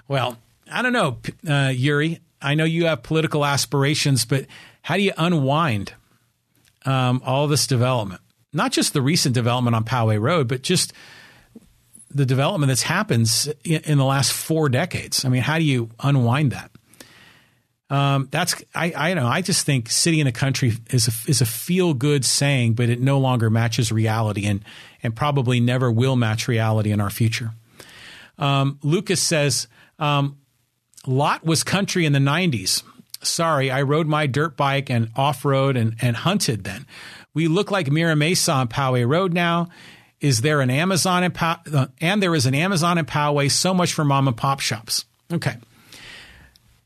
Well, 0.08 0.38
I 0.70 0.82
don't 0.82 0.92
know, 0.92 1.18
uh, 1.46 1.68
Yuri. 1.68 2.20
I 2.40 2.54
know 2.54 2.64
you 2.64 2.86
have 2.86 3.02
political 3.02 3.44
aspirations, 3.44 4.24
but 4.24 4.46
how 4.82 4.96
do 4.96 5.02
you 5.02 5.12
unwind 5.16 5.94
um, 6.84 7.22
all 7.24 7.46
this 7.46 7.66
development? 7.66 8.20
Not 8.52 8.72
just 8.72 8.94
the 8.94 9.02
recent 9.02 9.34
development 9.34 9.76
on 9.76 9.84
Poway 9.84 10.20
Road, 10.20 10.48
but 10.48 10.62
just 10.62 10.92
the 12.10 12.26
development 12.26 12.68
that's 12.68 12.82
happened 12.82 13.28
in 13.64 13.98
the 13.98 14.04
last 14.04 14.32
four 14.32 14.68
decades. 14.68 15.24
I 15.24 15.28
mean, 15.28 15.42
how 15.42 15.58
do 15.58 15.64
you 15.64 15.90
unwind 16.00 16.52
that? 16.52 16.71
Um, 17.92 18.28
that's 18.30 18.54
I 18.74 18.94
I 18.96 19.12
know 19.12 19.26
I 19.26 19.42
just 19.42 19.66
think 19.66 19.90
city 19.90 20.18
in 20.18 20.24
the 20.24 20.32
country 20.32 20.72
is 20.88 21.08
a, 21.08 21.30
is 21.30 21.42
a 21.42 21.46
feel 21.46 21.92
good 21.92 22.24
saying, 22.24 22.72
but 22.72 22.88
it 22.88 23.02
no 23.02 23.18
longer 23.18 23.50
matches 23.50 23.92
reality 23.92 24.46
and 24.46 24.64
and 25.02 25.14
probably 25.14 25.60
never 25.60 25.92
will 25.92 26.16
match 26.16 26.48
reality 26.48 26.90
in 26.90 27.02
our 27.02 27.10
future. 27.10 27.50
Um, 28.38 28.78
Lucas 28.82 29.20
says 29.20 29.68
um, 29.98 30.38
Lot 31.06 31.44
was 31.44 31.62
country 31.62 32.06
in 32.06 32.14
the 32.14 32.18
'90s. 32.18 32.82
Sorry, 33.20 33.70
I 33.70 33.82
rode 33.82 34.06
my 34.06 34.26
dirt 34.26 34.56
bike 34.56 34.88
and 34.88 35.10
off 35.14 35.44
road 35.44 35.76
and 35.76 35.94
and 36.00 36.16
hunted 36.16 36.64
then. 36.64 36.86
We 37.34 37.46
look 37.46 37.70
like 37.70 37.90
Mira 37.90 38.16
Mesa 38.16 38.52
on 38.52 38.68
Poway 38.68 39.06
Road 39.06 39.34
now. 39.34 39.68
Is 40.18 40.40
there 40.40 40.62
an 40.62 40.70
Amazon 40.70 41.24
in 41.24 41.32
Pow- 41.32 41.60
uh, 41.70 41.88
and 42.00 42.22
there 42.22 42.34
is 42.34 42.46
an 42.46 42.54
Amazon 42.54 42.96
in 42.96 43.04
Poway? 43.04 43.50
So 43.50 43.74
much 43.74 43.92
for 43.92 44.02
mom 44.02 44.28
and 44.28 44.36
pop 44.36 44.60
shops. 44.60 45.04
Okay 45.30 45.56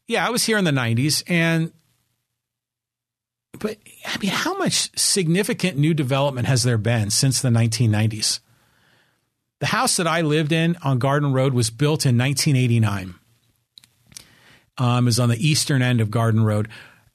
yeah, 0.09 0.27
I 0.27 0.31
was 0.31 0.45
here 0.45 0.59
in 0.59 0.65
the 0.65 0.71
90s 0.71 1.23
and 1.27 1.73
but 3.59 3.79
I 4.07 4.19
mean, 4.19 4.31
how 4.31 4.57
much 4.57 4.91
significant 4.99 5.79
new 5.79 5.95
development 5.95 6.47
has 6.47 6.63
there 6.63 6.79
been 6.79 7.11
since 7.11 7.41
the 7.41 7.49
1990s? 7.49 8.41
The 9.61 9.67
house 9.67 9.97
that 9.97 10.07
I 10.07 10.21
lived 10.21 10.53
in 10.53 10.77
on 10.83 10.99
Garden 10.99 11.33
Road 11.33 11.55
was 11.55 11.71
built 11.71 12.05
in 12.05 12.19
1989. 12.19 13.15
Um, 14.79 15.09
is 15.09 15.19
on 15.19 15.31
the 15.31 15.49
eastern 15.49 15.81
end 15.81 16.03
of 16.03 16.11
Garden 16.11 16.45
Road. 16.45 16.69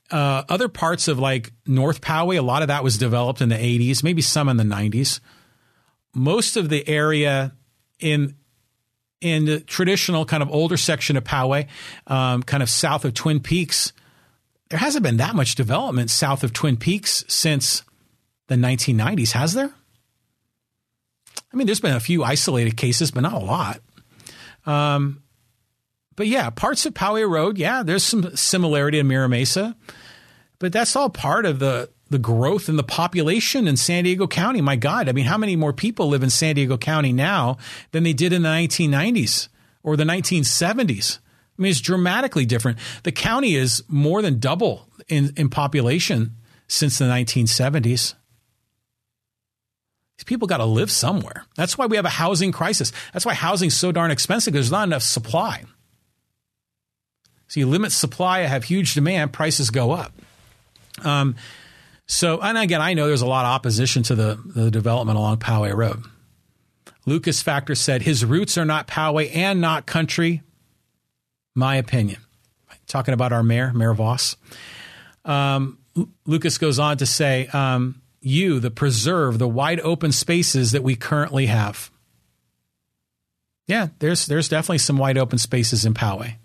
Uh, 0.10 0.44
other 0.50 0.68
parts 0.68 1.08
of 1.08 1.20
like 1.20 1.54
North 1.68 2.02
Poway, 2.02 2.40
a 2.40 2.42
lot 2.42 2.64
of 2.64 2.70
that 2.70 2.84
was 2.84 2.98
developed 2.98 3.40
in 3.40 3.50
the 3.50 3.56
80s, 3.56 4.04
maybe 4.04 4.22
some 4.24 4.50
in 4.50 4.58
the 4.58 4.64
90s. 4.64 5.20
Most 6.16 6.58
of 6.58 6.70
the 6.70 6.88
area 6.90 7.54
in 8.00 8.36
in 9.22 9.46
the 9.46 9.60
traditional 9.60 10.26
kind 10.26 10.44
of 10.44 10.50
older 10.52 10.78
section 10.78 11.16
of 11.16 11.24
Poway, 11.24 11.68
um, 12.08 12.44
kind 12.44 12.62
of 12.64 12.70
south 12.70 13.06
of 13.06 13.14
Twin 13.14 13.40
Peaks, 13.40 13.94
there 14.70 14.80
hasn't 14.80 15.04
been 15.04 15.18
that 15.18 15.36
much 15.36 15.56
development 15.56 16.10
south 16.10 16.44
of 16.44 16.54
Twin 16.54 16.78
Peaks 16.78 17.24
since 17.28 17.84
the 18.48 18.56
1990s, 18.56 19.32
has 19.32 19.54
there? 19.54 19.72
I 21.54 21.58
mean, 21.58 21.68
there's 21.68 21.82
been 21.82 21.96
a 21.96 22.00
few 22.00 22.24
isolated 22.24 22.78
cases, 22.78 23.12
but 23.12 23.22
not 23.22 23.34
a 23.34 23.40
lot. 23.40 23.82
Um, 24.66 25.22
but 26.16 26.28
yeah, 26.28 26.50
parts 26.50 26.86
of 26.86 26.94
Poway 26.94 27.30
Road, 27.30 27.58
yeah, 27.58 27.84
there's 27.84 28.04
some 28.04 28.36
similarity 28.36 29.00
in 29.00 29.08
Mira 29.08 29.28
Mesa, 29.28 29.76
but 30.60 30.72
that's 30.72 30.96
all 30.96 31.10
part 31.10 31.46
of 31.46 31.60
the 31.60 31.90
the 32.12 32.20
growth 32.20 32.68
in 32.68 32.76
the 32.76 32.84
population 32.84 33.68
in 33.68 33.78
San 33.78 34.04
Diego 34.04 34.28
County. 34.28 34.60
My 34.60 34.76
God, 34.76 35.08
I 35.08 35.14
mean, 35.14 35.26
how 35.26 35.38
many 35.38 35.56
more 35.56 35.72
people 35.72 36.10
live 36.10 36.24
in 36.24 36.30
San 36.30 36.56
Diego 36.56 36.78
County 36.78 37.14
now 37.14 37.58
than 37.92 38.04
they 38.04 38.12
did 38.12 38.34
in 38.34 38.42
the 38.44 38.50
1990s 38.50 39.48
or 39.82 39.96
the 39.96 40.04
1970s? 40.04 41.20
I 41.58 41.62
mean, 41.62 41.72
it's 41.72 41.80
dramatically 41.80 42.46
different. 42.46 42.80
The 43.04 43.14
county 43.14 43.56
is 43.56 43.84
more 43.88 44.22
than 44.22 44.40
double 44.40 44.88
in, 45.08 45.34
in 45.38 45.50
population 45.50 46.36
since 46.68 46.98
the 46.98 47.06
1970s. 47.06 48.14
These 50.18 50.26
people 50.26 50.50
got 50.50 50.58
to 50.58 50.66
live 50.66 50.92
somewhere. 50.92 51.46
That's 51.56 51.78
why 51.78 51.86
we 51.86 51.96
have 51.96 52.06
a 52.06 52.10
housing 52.10 52.52
crisis. 52.52 52.92
That's 53.14 53.26
why 53.26 53.34
housing's 53.36 53.76
so 53.76 53.94
darn 53.94 54.12
expensive 54.12 54.54
because 54.54 54.68
there's 54.68 54.72
not 54.72 54.88
enough 54.88 55.04
supply. 55.04 55.64
So 57.48 57.62
you 57.62 57.68
limit 57.68 57.94
supply, 57.94 58.42
have 58.42 58.66
huge 58.66 58.96
demand, 58.96 59.32
prices 59.32 59.70
go 59.70 59.92
up. 59.92 60.12
Um, 61.04 61.36
so, 62.08 62.42
and 62.42 62.58
again, 62.58 62.82
I 62.82 62.94
know 62.94 63.08
there's 63.08 63.22
a 63.22 63.28
lot 63.28 63.46
of 63.46 63.52
opposition 63.52 64.04
to 64.04 64.16
the, 64.16 64.40
the 64.46 64.72
development 64.72 65.18
along 65.18 65.38
Poway 65.38 65.76
Road. 65.76 66.04
Lucas 67.06 67.42
Factor 67.42 67.76
said 67.76 68.02
his 68.02 68.24
roots 68.24 68.58
are 68.58 68.66
not 68.66 68.88
Poway 68.88 69.36
and 69.36 69.62
not 69.62 69.86
country. 69.86 70.42
My 71.56 71.76
opinion. 71.76 72.20
Talking 72.88 73.14
about 73.14 73.34
our 73.34 73.44
mayor, 73.44 73.74
Mayor 73.74 73.94
Vaus. 73.94 74.36
Um, 75.26 75.80
Lucas 76.26 76.58
goes 76.58 76.80
on 76.80 76.98
to 76.98 77.06
say, 77.06 77.48
um, 77.48 78.02
you, 78.22 78.60
the 78.60 78.72
preserve 78.72 79.40
the 79.40 79.48
wide 79.48 79.80
open 79.80 80.12
spaces 80.12 80.72
that 80.72 80.84
we 80.84 80.96
currently 80.96 81.48
have. 81.48 81.92
Yeah, 83.68 83.88
there's 84.00 84.26
there's 84.26 84.50
definitely 84.50 84.80
some 84.80 84.98
wide 84.98 85.18
open 85.18 85.38
spaces 85.38 85.86
in 85.86 85.94
Poway, 85.94 86.36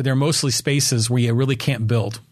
but 0.00 0.04
they're 0.04 0.16
mostly 0.16 0.50
spaces 0.50 1.10
where 1.10 1.20
you 1.20 1.34
really 1.34 1.56
can't 1.56 1.86
build. 1.86 2.22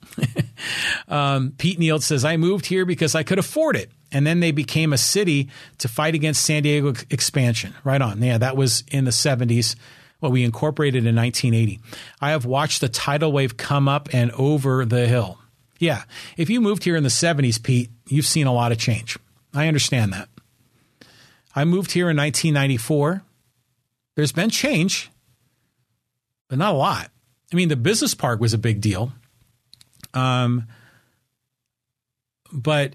um, 1.09 1.53
Pete 1.59 1.79
Neal 1.79 2.01
says, 2.01 2.25
I 2.25 2.39
moved 2.39 2.65
here 2.65 2.87
because 2.87 3.15
I 3.15 3.23
could 3.23 3.39
afford 3.39 3.77
it. 3.77 3.91
And 4.11 4.27
then 4.27 4.41
they 4.41 4.53
became 4.53 4.95
a 4.95 4.97
city 4.97 5.51
to 5.77 5.87
fight 5.87 6.15
against 6.15 6.43
San 6.47 6.63
Diego 6.63 6.95
expansion. 7.11 7.75
Right 7.85 8.01
on. 8.01 8.23
Yeah, 8.23 8.39
that 8.39 8.57
was 8.57 8.85
in 8.91 9.05
the 9.05 9.11
70s. 9.11 9.77
Well, 10.23 10.33
we 10.33 10.45
incorporated 10.45 11.05
in 11.05 11.15
1980. 11.15 11.79
I 12.23 12.31
have 12.31 12.47
watched 12.47 12.81
the 12.81 12.89
tidal 12.89 13.33
wave 13.33 13.59
come 13.59 13.87
up 13.87 14.09
and 14.15 14.31
over 14.31 14.87
the 14.87 15.07
hill. 15.07 15.39
Yeah, 15.79 16.05
if 16.39 16.49
you 16.49 16.63
moved 16.63 16.85
here 16.85 16.97
in 16.97 17.03
the 17.03 17.11
70s, 17.11 17.63
Pete, 17.63 17.91
you've 18.07 18.25
seen 18.25 18.47
a 18.47 18.55
lot 18.55 18.73
of 18.73 18.79
change. 18.79 19.19
I 19.53 19.69
understand 19.69 20.15
that. 20.15 20.31
I 21.55 21.67
moved 21.67 21.93
here 21.93 22.09
in 22.09 22.17
1994. 22.17 23.25
There's 24.17 24.33
been 24.33 24.49
change, 24.49 25.11
but 26.49 26.57
not 26.57 26.73
a 26.73 26.79
lot. 26.79 27.11
I 27.53 27.57
mean, 27.57 27.69
the 27.69 27.77
business 27.77 28.15
park 28.15 28.41
was 28.41 28.53
a 28.53 28.59
big 28.59 28.81
deal. 28.81 29.13
Um, 30.15 30.67
but 32.53 32.95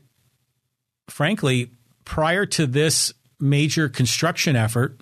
frankly, 1.10 1.72
prior 2.06 2.46
to 2.46 2.66
this 2.68 3.14
major 3.40 3.90
construction 3.90 4.56
effort 4.56 5.00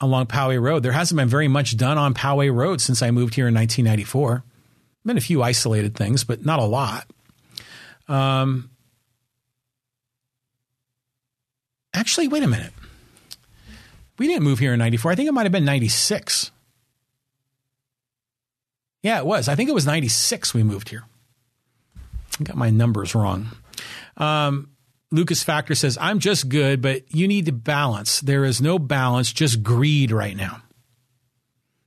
along 0.00 0.26
Poway 0.26 0.60
Road, 0.60 0.82
there 0.82 0.92
hasn't 0.92 1.16
been 1.16 1.28
very 1.28 1.48
much 1.48 1.76
done 1.76 1.98
on 1.98 2.14
Poway 2.14 2.54
Road 2.54 2.80
since 2.80 3.02
I 3.02 3.10
moved 3.10 3.34
here 3.34 3.48
in 3.48 3.54
1994. 3.54 4.44
Been 5.04 5.16
a 5.16 5.20
few 5.20 5.42
isolated 5.42 5.94
things, 5.94 6.24
but 6.24 6.44
not 6.44 6.58
a 6.58 6.64
lot. 6.64 7.08
Um, 8.08 8.70
actually, 11.94 12.26
wait 12.26 12.42
a 12.42 12.48
minute. 12.48 12.72
We 14.18 14.26
didn't 14.26 14.42
move 14.42 14.58
here 14.58 14.72
in 14.72 14.78
94. 14.80 15.12
I 15.12 15.14
think 15.14 15.28
it 15.28 15.32
might 15.32 15.44
have 15.44 15.52
been 15.52 15.64
96. 15.64 16.50
Yeah, 19.06 19.18
it 19.18 19.24
was. 19.26 19.46
I 19.46 19.54
think 19.54 19.70
it 19.70 19.72
was 19.72 19.86
96 19.86 20.52
we 20.52 20.64
moved 20.64 20.88
here. 20.88 21.04
I 22.40 22.42
got 22.42 22.56
my 22.56 22.70
numbers 22.70 23.14
wrong. 23.14 23.46
Um, 24.16 24.70
Lucas 25.12 25.44
Factor 25.44 25.76
says, 25.76 25.96
I'm 26.00 26.18
just 26.18 26.48
good, 26.48 26.82
but 26.82 27.14
you 27.14 27.28
need 27.28 27.46
to 27.46 27.52
balance. 27.52 28.18
There 28.18 28.44
is 28.44 28.60
no 28.60 28.80
balance, 28.80 29.32
just 29.32 29.62
greed 29.62 30.10
right 30.10 30.36
now. 30.36 30.60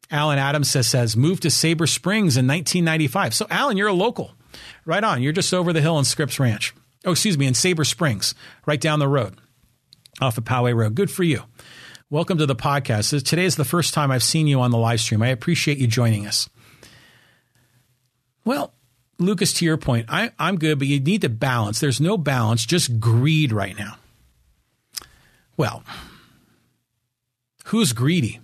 Alan 0.09 0.39
Adams 0.39 0.69
says, 0.69 0.87
says 0.87 1.17
moved 1.17 1.43
to 1.43 1.49
Sabre 1.49 1.87
Springs 1.87 2.37
in 2.37 2.47
1995. 2.47 3.33
So, 3.33 3.47
Alan, 3.49 3.75
you're 3.75 3.89
a 3.89 3.93
local. 3.93 4.31
Right 4.85 5.03
on. 5.03 5.21
You're 5.21 5.33
just 5.33 5.53
over 5.53 5.73
the 5.73 5.81
hill 5.81 5.99
in 5.99 6.05
Scripps 6.05 6.39
Ranch. 6.39 6.73
Oh, 7.03 7.11
excuse 7.11 7.37
me, 7.37 7.47
in 7.47 7.53
Sabre 7.53 7.83
Springs, 7.83 8.33
right 8.65 8.79
down 8.79 8.99
the 8.99 9.09
road. 9.09 9.35
off 10.21 10.37
of 10.37 10.45
Poway 10.45 10.73
Road. 10.73 10.95
Good 10.95 11.11
for 11.11 11.23
you. 11.23 11.43
Welcome 12.09 12.37
to 12.37 12.45
the 12.45 12.55
podcast. 12.55 13.25
Today 13.25 13.43
is 13.43 13.57
the 13.57 13.65
first 13.65 13.93
time 13.93 14.09
I've 14.09 14.23
seen 14.23 14.47
you 14.47 14.61
on 14.61 14.71
the 14.71 14.77
live 14.77 15.01
stream. 15.01 15.21
I 15.21 15.27
appreciate 15.27 15.79
you 15.79 15.85
joining 15.85 16.25
us. 16.25 16.49
Well, 18.45 18.73
Lucas, 19.19 19.53
to 19.53 19.65
your 19.65 19.77
point, 19.77 20.05
I, 20.09 20.31
I'm 20.39 20.57
good, 20.57 20.79
but 20.79 20.87
you 20.87 20.99
need 20.99 21.21
to 21.21 21.29
balance. 21.29 21.79
There's 21.79 21.99
no 21.99 22.17
balance, 22.17 22.65
just 22.65 22.99
greed 22.99 23.51
right 23.51 23.77
now. 23.77 23.97
Well, 25.57 25.83
who's 27.65 27.91
greedy? 27.91 28.39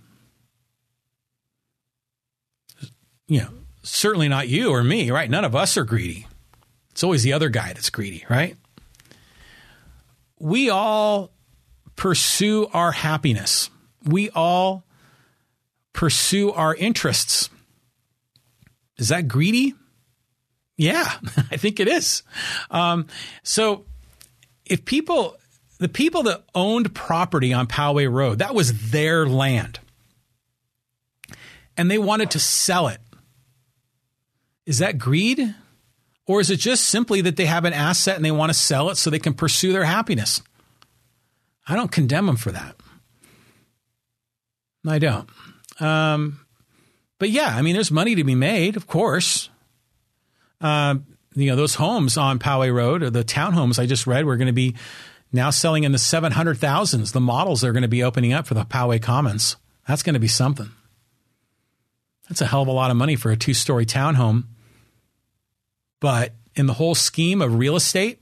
You 3.28 3.40
know, 3.40 3.50
certainly 3.84 4.28
not 4.28 4.50
you 4.50 4.72
or 4.72 4.84
me, 4.84 5.12
right? 5.12 5.30
None 5.30 5.46
of 5.46 5.56
us 5.56 5.78
are 5.78 5.86
greedy. 5.86 6.28
It's 6.92 7.04
always 7.04 7.24
the 7.24 7.34
other 7.34 7.50
guy 7.50 7.68
that's 7.74 7.90
greedy, 7.90 8.26
right? 8.30 8.58
We 10.40 10.70
all 10.70 11.32
pursue 11.96 12.68
our 12.74 12.92
happiness. 12.92 13.70
We 14.04 14.30
all 14.32 14.84
pursue 15.94 16.52
our 16.52 16.76
interests. 16.76 17.50
Is 18.98 19.08
that 19.10 19.28
greedy? 19.28 19.74
Yeah, 20.78 21.10
I 21.52 21.58
think 21.58 21.80
it 21.80 21.88
is. 21.88 22.24
Um, 22.70 23.08
so 23.44 23.86
if 24.66 24.86
people, 24.86 25.38
the 25.80 25.90
people 25.90 26.24
that 26.24 26.44
owned 26.54 26.94
property 26.94 27.54
on 27.54 27.68
Poway 27.68 28.12
Road, 28.12 28.40
that 28.40 28.56
was 28.56 28.92
their 28.92 29.26
land. 29.26 29.80
And 31.78 31.92
they 31.92 31.98
wanted 31.98 32.32
to 32.32 32.40
sell 32.40 32.88
it. 32.88 33.00
Is 34.66 34.80
that 34.80 34.98
greed? 34.98 35.54
Or 36.26 36.40
is 36.42 36.50
it 36.50 36.58
just 36.58 36.86
simply 36.86 37.22
that 37.22 37.36
they 37.36 37.46
have 37.46 37.66
an 37.66 37.74
asset 37.74 38.16
and 38.16 38.26
they 38.26 38.32
want 38.32 38.50
to 38.50 38.58
sell 38.58 38.90
it 38.90 38.96
so 38.96 39.10
they 39.10 39.20
can 39.20 39.34
pursue 39.34 39.72
their 39.72 39.86
happiness? 39.86 40.42
I 41.68 41.76
don't 41.76 41.92
condemn 41.92 42.26
them 42.26 42.38
for 42.38 42.52
that. 42.52 42.76
I 44.88 45.00
don't. 45.00 45.30
Um, 45.80 46.46
but 47.20 47.30
yeah, 47.30 47.56
I 47.56 47.62
mean, 47.62 47.74
there's 47.74 47.92
money 47.92 48.16
to 48.16 48.24
be 48.24 48.36
made, 48.36 48.76
of 48.76 48.88
course. 48.88 49.50
Uh, 50.66 50.96
you 51.36 51.48
know, 51.48 51.56
those 51.56 51.76
homes 51.76 52.18
on 52.18 52.40
Poway 52.40 52.74
Road, 52.74 53.04
or 53.04 53.12
the 53.12 53.24
townhomes 53.24 53.78
I 53.78 53.86
just 53.86 54.08
read, 54.08 54.26
were 54.26 54.36
going 54.36 54.48
to 54.48 54.52
be 54.52 54.74
now 55.32 55.52
selling 55.52 55.84
in 55.84 55.92
the 55.92 56.00
700,000s. 56.00 57.12
The 57.12 57.20
models 57.20 57.64
are 57.64 57.72
going 57.72 57.84
to 57.84 57.88
be 57.88 58.02
opening 58.02 58.34
up 58.34 58.48
for 58.48 58.56
the 58.56 58.66
Poway 58.66 59.00
Commons. 59.00 59.58
That's 59.88 60.02
going 60.02 60.16
to 60.16 60.20
be 60.20 60.28
something. 60.28 60.72
That's 62.28 62.42
a 62.42 62.48
hell 62.48 62.64
of 62.64 62.68
a 62.68 62.72
lot 62.72 62.90
of 62.90 62.98
money 62.98 63.16
for 63.16 63.30
a 63.32 63.38
two 63.38 63.54
story 63.54 63.86
townhome. 63.86 64.46
But 66.00 66.34
in 66.56 66.66
the 66.66 66.74
whole 66.74 66.96
scheme 66.96 67.44
of 67.44 67.60
real 67.60 67.76
estate 67.76 68.20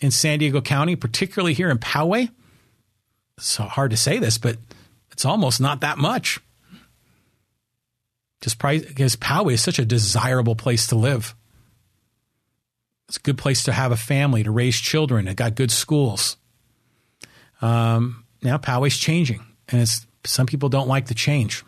in 0.00 0.10
San 0.10 0.38
Diego 0.38 0.62
County, 0.62 0.96
particularly 0.96 1.52
here 1.52 1.68
in 1.68 1.76
Poway, 1.76 2.30
it's 3.36 3.56
hard 3.56 3.90
to 3.90 3.98
say 3.98 4.18
this, 4.18 4.38
but 4.38 4.56
it's 5.10 5.26
almost 5.26 5.60
not 5.60 5.82
that 5.82 5.98
much. 5.98 6.40
Just 8.40 8.58
price, 8.58 8.82
because 8.82 9.14
Poway 9.16 9.52
is 9.52 9.60
such 9.60 9.78
a 9.78 9.84
desirable 9.84 10.56
place 10.56 10.86
to 10.86 10.96
live. 10.96 11.34
It's 13.12 13.18
a 13.18 13.20
good 13.20 13.36
place 13.36 13.64
to 13.64 13.72
have 13.72 13.92
a 13.92 13.96
family, 13.98 14.42
to 14.42 14.50
raise 14.50 14.80
children. 14.80 15.28
It 15.28 15.36
got 15.36 15.54
good 15.54 15.70
schools. 15.70 16.38
Um, 17.60 18.24
now 18.42 18.56
Poway's 18.56 18.96
changing, 18.96 19.44
and 19.68 19.82
it's 19.82 20.06
some 20.24 20.46
people 20.46 20.70
don't 20.70 20.88
like 20.88 21.08
the 21.08 21.14
change. 21.14 21.62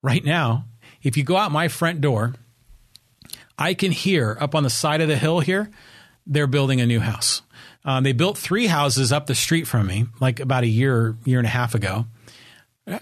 Right 0.00 0.24
now, 0.24 0.64
if 1.02 1.18
you 1.18 1.22
go 1.22 1.36
out 1.36 1.52
my 1.52 1.68
front 1.68 2.00
door, 2.00 2.32
I 3.58 3.74
can 3.74 3.92
hear 3.92 4.38
up 4.40 4.54
on 4.54 4.62
the 4.62 4.70
side 4.70 5.02
of 5.02 5.08
the 5.08 5.18
hill 5.18 5.40
here, 5.40 5.70
they're 6.26 6.46
building 6.46 6.80
a 6.80 6.86
new 6.86 7.00
house. 7.00 7.42
Um, 7.84 8.04
they 8.04 8.12
built 8.12 8.38
three 8.38 8.68
houses 8.68 9.12
up 9.12 9.26
the 9.26 9.34
street 9.34 9.66
from 9.66 9.86
me, 9.86 10.06
like 10.18 10.40
about 10.40 10.64
a 10.64 10.66
year, 10.66 11.14
year 11.26 11.38
and 11.38 11.46
a 11.46 11.50
half 11.50 11.74
ago. 11.74 12.06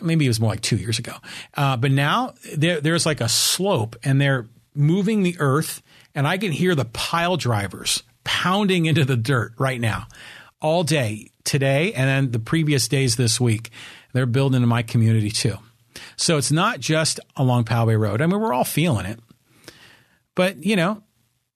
Maybe 0.00 0.24
it 0.24 0.28
was 0.30 0.40
more 0.40 0.50
like 0.50 0.62
two 0.62 0.78
years 0.78 0.98
ago. 0.98 1.14
Uh, 1.54 1.76
but 1.76 1.92
now 1.92 2.34
there, 2.56 2.80
there's 2.80 3.06
like 3.06 3.20
a 3.20 3.28
slope, 3.28 3.94
and 4.02 4.20
they're 4.20 4.48
moving 4.74 5.22
the 5.22 5.36
earth 5.38 5.80
and 6.14 6.26
I 6.26 6.38
can 6.38 6.52
hear 6.52 6.74
the 6.74 6.84
pile 6.84 7.36
drivers 7.36 8.02
pounding 8.24 8.86
into 8.86 9.04
the 9.04 9.16
dirt 9.16 9.52
right 9.58 9.80
now 9.80 10.06
all 10.60 10.84
day 10.84 11.30
today 11.44 11.92
and 11.92 12.08
then 12.08 12.30
the 12.32 12.38
previous 12.38 12.88
days 12.88 13.16
this 13.16 13.40
week. 13.40 13.70
They're 14.12 14.26
building 14.26 14.62
in 14.62 14.68
my 14.68 14.82
community 14.82 15.30
too. 15.30 15.56
So 16.16 16.36
it's 16.36 16.52
not 16.52 16.80
just 16.80 17.20
along 17.36 17.64
Poway 17.64 17.98
Road. 17.98 18.20
I 18.20 18.26
mean, 18.26 18.40
we're 18.40 18.52
all 18.52 18.64
feeling 18.64 19.06
it. 19.06 19.20
But, 20.34 20.64
you 20.64 20.76
know, 20.76 21.02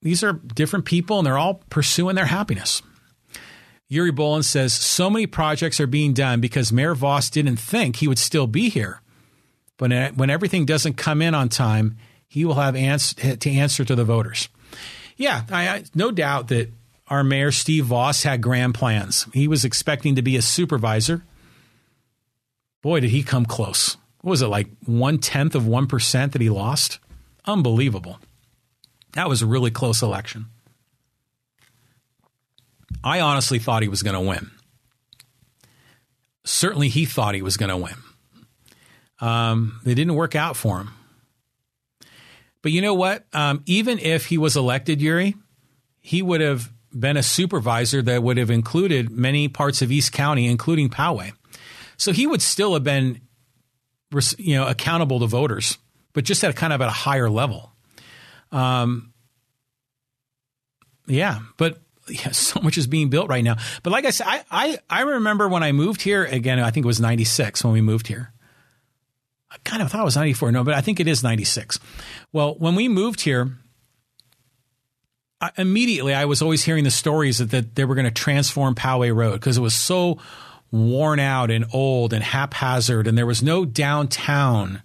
these 0.01 0.23
are 0.23 0.33
different 0.33 0.85
people 0.85 1.19
and 1.19 1.25
they're 1.25 1.37
all 1.37 1.61
pursuing 1.69 2.15
their 2.15 2.25
happiness. 2.25 2.81
Yuri 3.87 4.11
Bolin 4.11 4.43
says 4.43 4.73
so 4.73 5.09
many 5.09 5.27
projects 5.27 5.79
are 5.79 5.87
being 5.87 6.13
done 6.13 6.41
because 6.41 6.73
Mayor 6.73 6.93
Vaus 6.93 7.29
didn't 7.29 7.57
think 7.57 7.97
he 7.97 8.07
would 8.07 8.19
still 8.19 8.47
be 8.47 8.69
here. 8.69 9.01
But 9.77 9.91
uh, 9.91 10.11
when 10.11 10.29
everything 10.29 10.65
doesn't 10.65 10.95
come 10.95 11.21
in 11.21 11.33
on 11.33 11.49
time, 11.49 11.97
he 12.27 12.45
will 12.45 12.55
have 12.55 12.75
ans- 12.75 13.13
to 13.13 13.49
answer 13.49 13.85
to 13.85 13.95
the 13.95 14.03
voters. 14.03 14.49
Yeah, 15.15 15.43
I, 15.49 15.67
I, 15.67 15.83
no 15.95 16.11
doubt 16.11 16.49
that 16.49 16.71
our 17.07 17.23
mayor, 17.23 17.51
Steve 17.51 17.85
Vaus, 17.85 18.23
had 18.23 18.41
grand 18.41 18.75
plans. 18.75 19.27
He 19.33 19.47
was 19.47 19.65
expecting 19.65 20.15
to 20.15 20.21
be 20.21 20.35
a 20.35 20.41
supervisor. 20.41 21.23
Boy, 22.81 22.99
did 22.99 23.09
he 23.09 23.23
come 23.23 23.45
close. 23.45 23.97
What 24.21 24.31
was 24.31 24.41
it, 24.41 24.47
like 24.47 24.67
one 24.85 25.19
tenth 25.19 25.55
of 25.55 25.63
1% 25.63 26.31
that 26.31 26.41
he 26.41 26.49
lost? 26.49 26.99
Unbelievable. 27.45 28.19
That 29.13 29.29
was 29.29 29.41
a 29.41 29.45
really 29.47 29.71
close 29.71 30.01
election. 30.01 30.47
I 33.03 33.19
honestly 33.21 33.59
thought 33.59 33.83
he 33.83 33.87
was 33.87 34.03
going 34.03 34.15
to 34.15 34.21
win. 34.21 34.51
Certainly, 36.43 36.89
he 36.89 37.05
thought 37.05 37.35
he 37.35 37.41
was 37.41 37.57
going 37.57 37.69
to 37.69 37.77
win. 37.77 37.95
Um, 39.19 39.79
they 39.83 39.93
didn't 39.93 40.15
work 40.15 40.35
out 40.35 40.55
for 40.55 40.77
him. 40.79 40.91
But 42.61 42.71
you 42.71 42.81
know 42.81 42.93
what? 42.93 43.25
Um, 43.33 43.63
even 43.65 43.99
if 43.99 44.25
he 44.25 44.37
was 44.37 44.55
elected, 44.57 45.01
Yuri, 45.01 45.35
he 45.99 46.21
would 46.21 46.41
have 46.41 46.71
been 46.97 47.17
a 47.17 47.23
supervisor 47.23 48.01
that 48.01 48.23
would 48.23 48.37
have 48.37 48.49
included 48.49 49.09
many 49.09 49.47
parts 49.47 49.81
of 49.81 49.91
East 49.91 50.11
County, 50.11 50.47
including 50.47 50.89
Poway. 50.89 51.33
So 51.97 52.11
he 52.11 52.27
would 52.27 52.41
still 52.41 52.73
have 52.73 52.83
been, 52.83 53.21
you 54.37 54.55
know, 54.55 54.67
accountable 54.67 55.19
to 55.19 55.27
voters, 55.27 55.77
but 56.13 56.23
just 56.23 56.43
at 56.43 56.55
kind 56.55 56.73
of 56.73 56.81
at 56.81 56.87
a 56.87 56.91
higher 56.91 57.29
level. 57.29 57.71
Um, 58.51 59.13
yeah, 61.07 61.39
but 61.57 61.79
yeah, 62.09 62.31
so 62.31 62.61
much 62.61 62.77
is 62.77 62.87
being 62.87 63.09
built 63.09 63.29
right 63.29 63.43
now. 63.43 63.57
But 63.83 63.91
like 63.91 64.05
I 64.05 64.11
said, 64.11 64.27
I, 64.27 64.43
I, 64.49 64.77
I 64.89 65.01
remember 65.01 65.47
when 65.47 65.63
I 65.63 65.71
moved 65.71 66.01
here 66.01 66.23
again. 66.23 66.59
I 66.59 66.71
think 66.71 66.85
it 66.85 66.87
was 66.87 67.01
'96 67.01 67.63
when 67.63 67.73
we 67.73 67.81
moved 67.81 68.07
here. 68.07 68.33
I 69.57 69.69
kind 69.69 69.81
of 69.81 69.91
thought 69.91 70.01
it 70.01 70.05
was 70.05 70.15
94. 70.15 70.51
No, 70.51 70.63
but 70.63 70.73
I 70.73 70.81
think 70.81 70.99
it 70.99 71.07
is 71.07 71.23
96. 71.23 71.79
Well, 72.31 72.55
when 72.55 72.75
we 72.75 72.87
moved 72.87 73.21
here, 73.21 73.51
I, 75.41 75.51
immediately 75.57 76.13
I 76.13 76.25
was 76.25 76.41
always 76.41 76.63
hearing 76.63 76.83
the 76.83 76.91
stories 76.91 77.37
that, 77.37 77.51
that 77.51 77.75
they 77.75 77.85
were 77.85 77.95
going 77.95 78.05
to 78.05 78.11
transform 78.11 78.75
Poway 78.75 79.13
Road 79.15 79.33
because 79.33 79.57
it 79.57 79.61
was 79.61 79.75
so 79.75 80.19
worn 80.71 81.19
out 81.19 81.51
and 81.51 81.65
old 81.73 82.13
and 82.13 82.23
haphazard 82.23 83.07
and 83.07 83.17
there 83.17 83.25
was 83.25 83.43
no 83.43 83.65
downtown. 83.65 84.81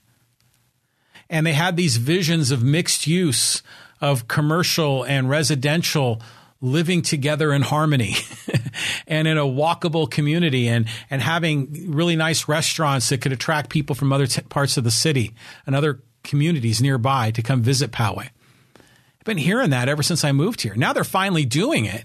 And 1.29 1.47
they 1.47 1.55
had 1.55 1.77
these 1.77 1.97
visions 1.97 2.51
of 2.51 2.63
mixed 2.63 3.07
use 3.07 3.63
of 4.01 4.29
commercial 4.29 5.05
and 5.05 5.31
residential 5.31 6.21
living 6.61 7.03
together 7.03 7.53
in 7.53 7.63
harmony 7.63 8.17
and 9.07 9.29
in 9.29 9.39
a 9.39 9.43
walkable 9.43 10.11
community 10.11 10.69
and, 10.69 10.87
and 11.11 11.23
having 11.23 11.91
really 11.93 12.17
nice 12.17 12.49
restaurants 12.49 13.09
that 13.09 13.21
could 13.21 13.33
attract 13.33 13.71
people 13.71 13.95
from 13.95 14.13
other 14.13 14.27
t- 14.27 14.43
parts 14.43 14.77
of 14.77 14.85
the 14.85 14.91
city 14.91 15.35
and 15.67 15.75
other 15.75 16.03
communities 16.25 16.81
nearby 16.81 17.31
to 17.31 17.43
come 17.43 17.63
visit 17.63 17.91
Poway. 17.91 18.29
I've 18.77 19.25
been 19.25 19.39
hearing 19.39 19.71
that 19.71 19.89
ever 19.89 20.03
since 20.03 20.25
I 20.25 20.33
moved 20.33 20.63
here. 20.63 20.75
Now 20.75 20.93
they're 20.93 21.05
finally 21.05 21.45
doing 21.45 21.85
it 21.85 22.05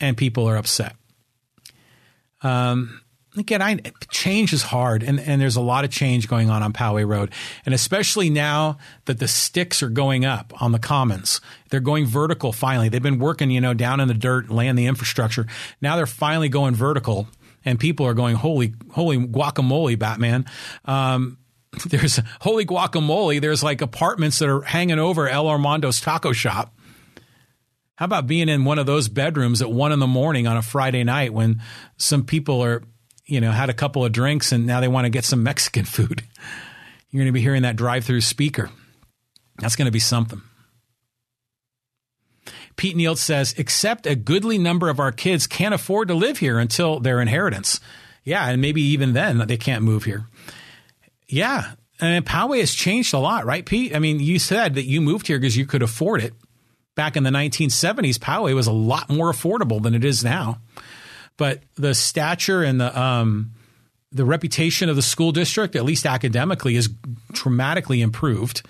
and 0.00 0.16
people 0.16 0.48
are 0.48 0.56
upset. 0.56 0.96
Um, 2.42 3.00
again, 3.36 3.62
I, 3.62 3.78
change 4.10 4.52
is 4.52 4.62
hard, 4.62 5.02
and, 5.02 5.20
and 5.20 5.40
there's 5.40 5.56
a 5.56 5.60
lot 5.60 5.84
of 5.84 5.90
change 5.90 6.28
going 6.28 6.50
on 6.50 6.62
on 6.62 6.72
Poway 6.72 7.06
Road, 7.06 7.32
and 7.64 7.74
especially 7.74 8.30
now 8.30 8.78
that 9.04 9.18
the 9.18 9.28
sticks 9.28 9.82
are 9.82 9.88
going 9.88 10.24
up 10.24 10.52
on 10.62 10.72
the 10.72 10.78
commons, 10.78 11.40
they're 11.70 11.80
going 11.80 12.06
vertical. 12.06 12.52
Finally, 12.52 12.88
they've 12.88 13.02
been 13.02 13.18
working, 13.18 13.50
you 13.50 13.60
know, 13.60 13.74
down 13.74 14.00
in 14.00 14.08
the 14.08 14.14
dirt, 14.14 14.50
laying 14.50 14.76
the 14.76 14.86
infrastructure. 14.86 15.46
Now 15.80 15.96
they're 15.96 16.06
finally 16.06 16.48
going 16.48 16.74
vertical, 16.74 17.28
and 17.64 17.78
people 17.78 18.06
are 18.06 18.14
going, 18.14 18.36
"Holy, 18.36 18.74
holy 18.92 19.18
guacamole, 19.18 19.98
Batman!" 19.98 20.46
Um, 20.84 21.38
there's 21.86 22.20
holy 22.40 22.64
guacamole. 22.64 23.40
There's 23.40 23.62
like 23.62 23.82
apartments 23.82 24.38
that 24.38 24.48
are 24.48 24.62
hanging 24.62 24.98
over 24.98 25.28
El 25.28 25.46
Armando's 25.46 26.00
taco 26.00 26.32
shop. 26.32 26.72
How 27.96 28.04
about 28.04 28.26
being 28.26 28.50
in 28.50 28.64
one 28.64 28.78
of 28.78 28.84
those 28.84 29.08
bedrooms 29.08 29.62
at 29.62 29.70
one 29.70 29.90
in 29.90 30.00
the 30.00 30.06
morning 30.06 30.46
on 30.46 30.58
a 30.58 30.62
Friday 30.62 31.02
night 31.02 31.32
when 31.32 31.62
some 31.96 32.24
people 32.24 32.62
are 32.62 32.82
you 33.26 33.40
know, 33.40 33.50
had 33.50 33.70
a 33.70 33.74
couple 33.74 34.04
of 34.04 34.12
drinks 34.12 34.52
and 34.52 34.66
now 34.66 34.80
they 34.80 34.88
want 34.88 35.04
to 35.04 35.10
get 35.10 35.24
some 35.24 35.42
Mexican 35.42 35.84
food. 35.84 36.22
You're 37.10 37.20
going 37.20 37.26
to 37.26 37.32
be 37.32 37.40
hearing 37.40 37.62
that 37.62 37.76
drive 37.76 38.04
through 38.04 38.20
speaker. 38.20 38.70
That's 39.58 39.76
going 39.76 39.86
to 39.86 39.92
be 39.92 39.98
something. 39.98 40.42
Pete 42.76 42.96
Neal 42.96 43.16
says, 43.16 43.54
except 43.56 44.06
a 44.06 44.14
goodly 44.14 44.58
number 44.58 44.90
of 44.90 45.00
our 45.00 45.12
kids 45.12 45.46
can't 45.46 45.74
afford 45.74 46.08
to 46.08 46.14
live 46.14 46.38
here 46.38 46.58
until 46.58 47.00
their 47.00 47.20
inheritance. 47.20 47.80
Yeah, 48.22 48.46
and 48.46 48.60
maybe 48.60 48.82
even 48.82 49.14
then 49.14 49.38
they 49.46 49.56
can't 49.56 49.82
move 49.82 50.04
here. 50.04 50.26
Yeah, 51.26 51.72
and 52.00 52.24
Poway 52.26 52.60
has 52.60 52.74
changed 52.74 53.14
a 53.14 53.18
lot, 53.18 53.46
right, 53.46 53.64
Pete? 53.64 53.94
I 53.94 53.98
mean, 53.98 54.20
you 54.20 54.38
said 54.38 54.74
that 54.74 54.84
you 54.84 55.00
moved 55.00 55.26
here 55.26 55.38
because 55.38 55.56
you 55.56 55.64
could 55.64 55.82
afford 55.82 56.22
it. 56.22 56.34
Back 56.94 57.16
in 57.16 57.22
the 57.22 57.30
1970s, 57.30 58.18
Poway 58.18 58.54
was 58.54 58.66
a 58.66 58.72
lot 58.72 59.08
more 59.08 59.30
affordable 59.30 59.82
than 59.82 59.94
it 59.94 60.04
is 60.04 60.22
now. 60.22 60.60
But 61.36 61.62
the 61.74 61.94
stature 61.94 62.62
and 62.62 62.80
the 62.80 62.98
um, 62.98 63.52
the 64.12 64.24
reputation 64.24 64.88
of 64.88 64.96
the 64.96 65.02
school 65.02 65.32
district, 65.32 65.76
at 65.76 65.84
least 65.84 66.06
academically, 66.06 66.76
is 66.76 66.88
dramatically 67.32 68.00
improved. 68.00 68.62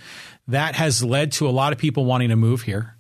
That 0.48 0.74
has 0.74 1.02
led 1.02 1.32
to 1.32 1.48
a 1.48 1.51
lot 1.51 1.72
of 1.72 1.78
people 1.78 2.05
wanting 2.05 2.30
to 2.30 2.36
move 2.36 2.62
here. 2.62 2.97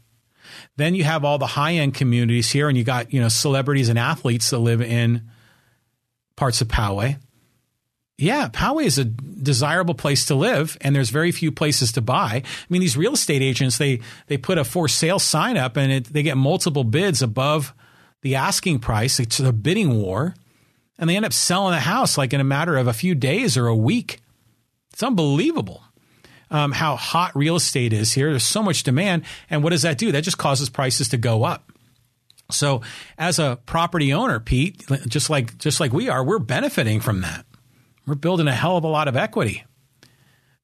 Then 0.76 0.94
you 0.94 1.04
have 1.04 1.24
all 1.24 1.38
the 1.38 1.46
high 1.46 1.74
end 1.74 1.94
communities 1.94 2.50
here, 2.50 2.68
and 2.68 2.76
you 2.76 2.84
got 2.84 3.12
you 3.12 3.20
know 3.20 3.28
celebrities 3.28 3.88
and 3.88 3.98
athletes 3.98 4.50
that 4.50 4.58
live 4.58 4.80
in 4.80 5.28
parts 6.36 6.60
of 6.60 6.68
Poway. 6.68 7.18
Yeah, 8.18 8.48
Poway 8.48 8.84
is 8.84 8.98
a 8.98 9.04
desirable 9.04 9.94
place 9.94 10.26
to 10.26 10.34
live, 10.34 10.78
and 10.80 10.94
there's 10.94 11.10
very 11.10 11.32
few 11.32 11.52
places 11.52 11.92
to 11.92 12.00
buy. 12.00 12.42
I 12.44 12.66
mean, 12.70 12.80
these 12.80 12.96
real 12.96 13.14
estate 13.14 13.42
agents 13.42 13.78
they 13.78 14.00
they 14.26 14.36
put 14.36 14.58
a 14.58 14.64
for 14.64 14.88
sale 14.88 15.18
sign 15.18 15.56
up, 15.56 15.76
and 15.76 15.92
it, 15.92 16.04
they 16.06 16.22
get 16.22 16.36
multiple 16.36 16.84
bids 16.84 17.22
above 17.22 17.74
the 18.26 18.34
asking 18.34 18.80
price. 18.80 19.20
It's 19.20 19.38
a 19.38 19.52
bidding 19.52 20.02
war, 20.02 20.34
and 20.98 21.08
they 21.08 21.14
end 21.14 21.24
up 21.24 21.32
selling 21.32 21.72
the 21.72 21.80
house 21.80 22.18
like 22.18 22.32
in 22.32 22.40
a 22.40 22.44
matter 22.44 22.76
of 22.76 22.88
a 22.88 22.92
few 22.92 23.14
days 23.14 23.56
or 23.56 23.68
a 23.68 23.76
week. 23.76 24.20
It's 24.92 25.02
unbelievable 25.02 25.84
um, 26.50 26.72
how 26.72 26.96
hot 26.96 27.36
real 27.36 27.54
estate 27.54 27.92
is 27.92 28.12
here. 28.12 28.30
There's 28.30 28.42
so 28.42 28.64
much 28.64 28.82
demand, 28.82 29.22
and 29.48 29.62
what 29.62 29.70
does 29.70 29.82
that 29.82 29.96
do? 29.96 30.10
That 30.10 30.24
just 30.24 30.38
causes 30.38 30.68
prices 30.68 31.08
to 31.10 31.16
go 31.16 31.44
up. 31.44 31.70
So, 32.50 32.82
as 33.16 33.38
a 33.38 33.60
property 33.64 34.12
owner, 34.12 34.40
Pete, 34.40 34.84
just 35.06 35.30
like 35.30 35.56
just 35.58 35.78
like 35.78 35.92
we 35.92 36.08
are, 36.08 36.24
we're 36.24 36.40
benefiting 36.40 36.98
from 36.98 37.20
that. 37.20 37.46
We're 38.08 38.16
building 38.16 38.48
a 38.48 38.52
hell 38.52 38.76
of 38.76 38.82
a 38.82 38.88
lot 38.88 39.06
of 39.06 39.16
equity. 39.16 39.64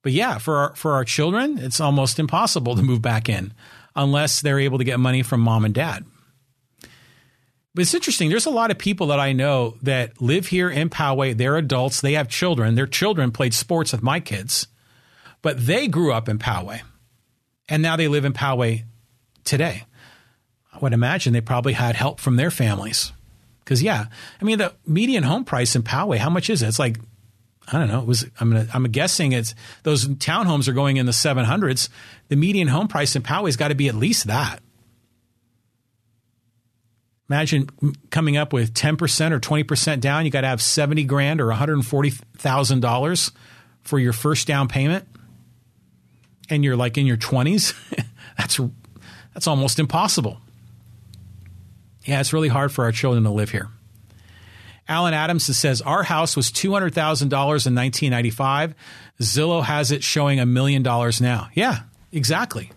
But 0.03 0.11
yeah, 0.11 0.39
for 0.39 0.57
our, 0.57 0.75
for 0.75 0.95
our 0.95 1.05
children, 1.05 1.59
it's 1.59 1.81
almost 1.81 2.19
impossible 2.19 2.75
to 2.75 2.83
move 2.83 3.03
back 3.03 3.29
in 3.29 3.55
unless 3.95 4.41
they're 4.41 4.59
able 4.59 4.79
to 4.79 4.85
get 4.85 4.99
money 4.99 5.23
from 5.23 5.41
mom 5.41 5.65
and 5.65 5.73
dad. 5.73 6.05
But 7.75 7.83
it's 7.83 7.95
interesting. 7.95 8.29
There's 8.29 8.47
a 8.47 8.51
lot 8.51 8.71
of 8.71 8.79
people 8.79 9.07
that 9.09 9.21
I 9.21 9.33
know 9.33 9.77
that 9.83 10.21
live 10.21 10.49
here 10.49 10.69
in 10.69 10.91
Poway. 10.91 11.37
They're 11.37 11.57
adults. 11.57 12.01
They 12.01 12.13
have 12.15 12.29
children. 12.29 12.75
Their 12.75 12.87
children 12.87 13.33
played 13.33 13.55
sports 13.55 13.93
with 13.93 14.03
my 14.03 14.21
kids, 14.21 14.67
but 15.41 15.67
they 15.67 15.89
grew 15.89 16.13
up 16.13 16.29
in 16.29 16.39
Poway, 16.39 16.83
and 17.69 17.83
now 17.83 17.97
they 17.97 18.09
live 18.09 18.25
in 18.25 18.35
Poway 18.35 18.85
today. 19.45 19.85
I 20.73 20.79
would 20.81 20.93
imagine 20.93 21.33
they 21.33 21.41
probably 21.41 21.73
had 21.73 21.97
help 21.97 22.21
from 22.21 22.37
their 22.37 22.51
families. 22.51 23.13
Because 23.65 23.83
yeah, 23.83 24.07
I 24.41 24.45
mean 24.45 24.59
the 24.59 24.75
median 24.87 25.23
home 25.23 25.45
price 25.45 25.75
in 25.77 25.83
Poway, 25.83 26.19
how 26.19 26.31
much 26.31 26.51
is 26.51 26.63
it? 26.63 26.69
It's 26.69 26.79
like 26.79 26.99
I 27.71 27.79
don't 27.79 27.89
know. 27.89 28.01
It 28.01 28.07
was 28.07 28.27
I'm 28.41 28.51
gonna, 28.51 28.67
I'm 28.75 28.85
guessing 28.85 29.33
it's 29.33 29.55
those 29.83 30.07
townhomes 30.09 30.69
are 30.69 30.73
going 30.73 30.97
in 30.97 31.07
the 31.07 31.13
700s. 31.13 31.89
The 32.29 32.37
median 32.37 32.69
home 32.69 32.89
price 32.89 33.15
in 33.17 33.23
Poway's 33.23 33.57
got 33.57 33.69
to 33.69 33.75
be 33.75 33.89
at 33.89 33.95
least 33.95 34.27
that. 34.27 34.62
Imagine 37.33 37.67
coming 38.11 38.37
up 38.37 38.53
with 38.53 38.75
10% 38.75 39.33
or 39.33 39.41
20% 39.41 40.01
down. 40.01 40.27
You 40.27 40.31
got 40.31 40.43
to 40.43 40.49
have 40.49 40.61
70 40.61 41.05
grand 41.05 41.41
or 41.41 41.47
$140,000 41.47 43.33
for 43.81 43.99
your 43.99 44.13
first 44.13 44.47
down 44.47 44.69
payment. 44.69 45.09
And 46.51 46.63
you're 46.63 46.77
like 46.77 46.99
in 46.99 47.07
your 47.07 47.17
20s. 47.17 47.73
that's 48.37 48.61
that's 49.33 49.47
almost 49.47 49.79
impossible. 49.79 50.43
Yeah, 52.05 52.21
it's 52.21 52.35
really 52.35 52.49
hard 52.49 52.71
for 52.71 52.85
our 52.85 52.93
children 52.93 53.25
to 53.25 53.31
live 53.31 53.49
here. 53.49 53.71
Alan 54.87 55.15
Adams 55.15 55.45
says 55.57 55.81
our 55.81 56.03
house 56.03 56.37
was 56.37 56.53
two 56.53 56.73
hundred 56.73 56.93
thousand 56.93 57.31
dollars 57.31 57.67
in 57.67 57.73
nineteen 57.73 58.11
ninety 58.11 58.29
five. 58.29 58.75
Zillow 59.23 59.63
has 59.65 59.91
it 59.91 60.03
showing 60.03 60.39
a 60.39 60.45
million 60.45 60.83
dollars 60.83 61.19
now. 61.19 61.49
Yeah, 61.55 61.85
exactly. 62.13 62.73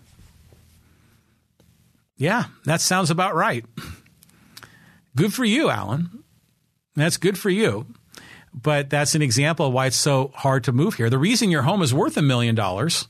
Yeah, 2.16 2.44
that 2.64 2.80
sounds 2.80 3.10
about 3.10 3.34
right. 3.34 3.66
Good 5.16 5.34
for 5.34 5.44
you, 5.44 5.70
Alan. 5.70 6.22
That's 6.94 7.16
good 7.16 7.38
for 7.38 7.50
you. 7.50 7.86
But 8.54 8.88
that's 8.88 9.14
an 9.14 9.22
example 9.22 9.66
of 9.66 9.72
why 9.72 9.86
it's 9.86 9.96
so 9.96 10.30
hard 10.34 10.64
to 10.64 10.72
move 10.72 10.94
here. 10.94 11.10
The 11.10 11.18
reason 11.18 11.50
your 11.50 11.62
home 11.62 11.82
is 11.82 11.92
worth 11.92 12.16
a 12.16 12.22
million 12.22 12.54
dollars 12.54 13.08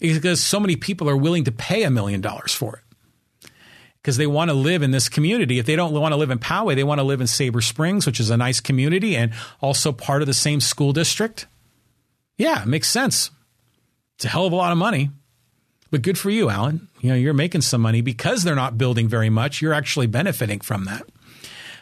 is 0.00 0.18
because 0.18 0.40
so 0.40 0.60
many 0.60 0.76
people 0.76 1.08
are 1.08 1.16
willing 1.16 1.44
to 1.44 1.52
pay 1.52 1.82
a 1.82 1.90
million 1.90 2.20
dollars 2.20 2.52
for 2.52 2.76
it 2.76 3.50
because 4.02 4.16
they 4.16 4.26
want 4.26 4.50
to 4.50 4.54
live 4.54 4.82
in 4.82 4.92
this 4.92 5.08
community. 5.08 5.58
If 5.58 5.66
they 5.66 5.76
don't 5.76 5.92
want 5.92 6.12
to 6.12 6.16
live 6.16 6.30
in 6.30 6.38
Poway, 6.38 6.74
they 6.74 6.84
want 6.84 7.00
to 7.00 7.04
live 7.04 7.20
in 7.20 7.26
Sabre 7.26 7.60
Springs, 7.60 8.06
which 8.06 8.20
is 8.20 8.30
a 8.30 8.36
nice 8.36 8.60
community 8.60 9.16
and 9.16 9.32
also 9.60 9.92
part 9.92 10.22
of 10.22 10.26
the 10.26 10.34
same 10.34 10.60
school 10.60 10.92
district. 10.92 11.46
Yeah, 12.38 12.62
it 12.62 12.68
makes 12.68 12.88
sense. 12.88 13.30
It's 14.16 14.24
a 14.24 14.28
hell 14.28 14.46
of 14.46 14.52
a 14.52 14.56
lot 14.56 14.72
of 14.72 14.78
money. 14.78 15.10
But 15.90 16.02
good 16.02 16.18
for 16.18 16.30
you, 16.30 16.48
Alan. 16.48 16.88
You 17.00 17.10
know, 17.10 17.16
you're 17.16 17.34
making 17.34 17.62
some 17.62 17.80
money 17.80 18.00
because 18.00 18.44
they're 18.44 18.54
not 18.54 18.78
building 18.78 19.08
very 19.08 19.30
much. 19.30 19.60
You're 19.60 19.74
actually 19.74 20.06
benefiting 20.06 20.60
from 20.60 20.84
that. 20.84 21.02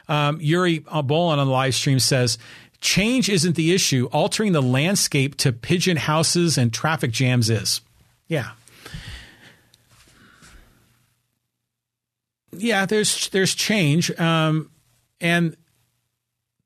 Um, 0.09 0.39
Yuri 0.41 0.81
Bolin 0.81 1.39
on 1.39 1.47
the 1.47 1.53
live 1.53 1.75
stream 1.75 1.99
says, 1.99 2.39
change 2.81 3.29
isn't 3.29 3.57
the 3.57 3.75
issue. 3.75 4.09
Altering 4.13 4.53
the 4.53 4.63
landscape 4.63 5.37
to 5.39 5.53
pigeon 5.53 5.97
houses 5.97 6.57
and 6.57 6.73
traffic 6.73 7.11
jams 7.11 7.51
is. 7.51 7.81
Yeah, 8.29 8.51
yeah, 12.53 12.87
there's 12.87 13.29
there's 13.31 13.55
change, 13.55 14.11
um, 14.19 14.71
and 15.21 15.57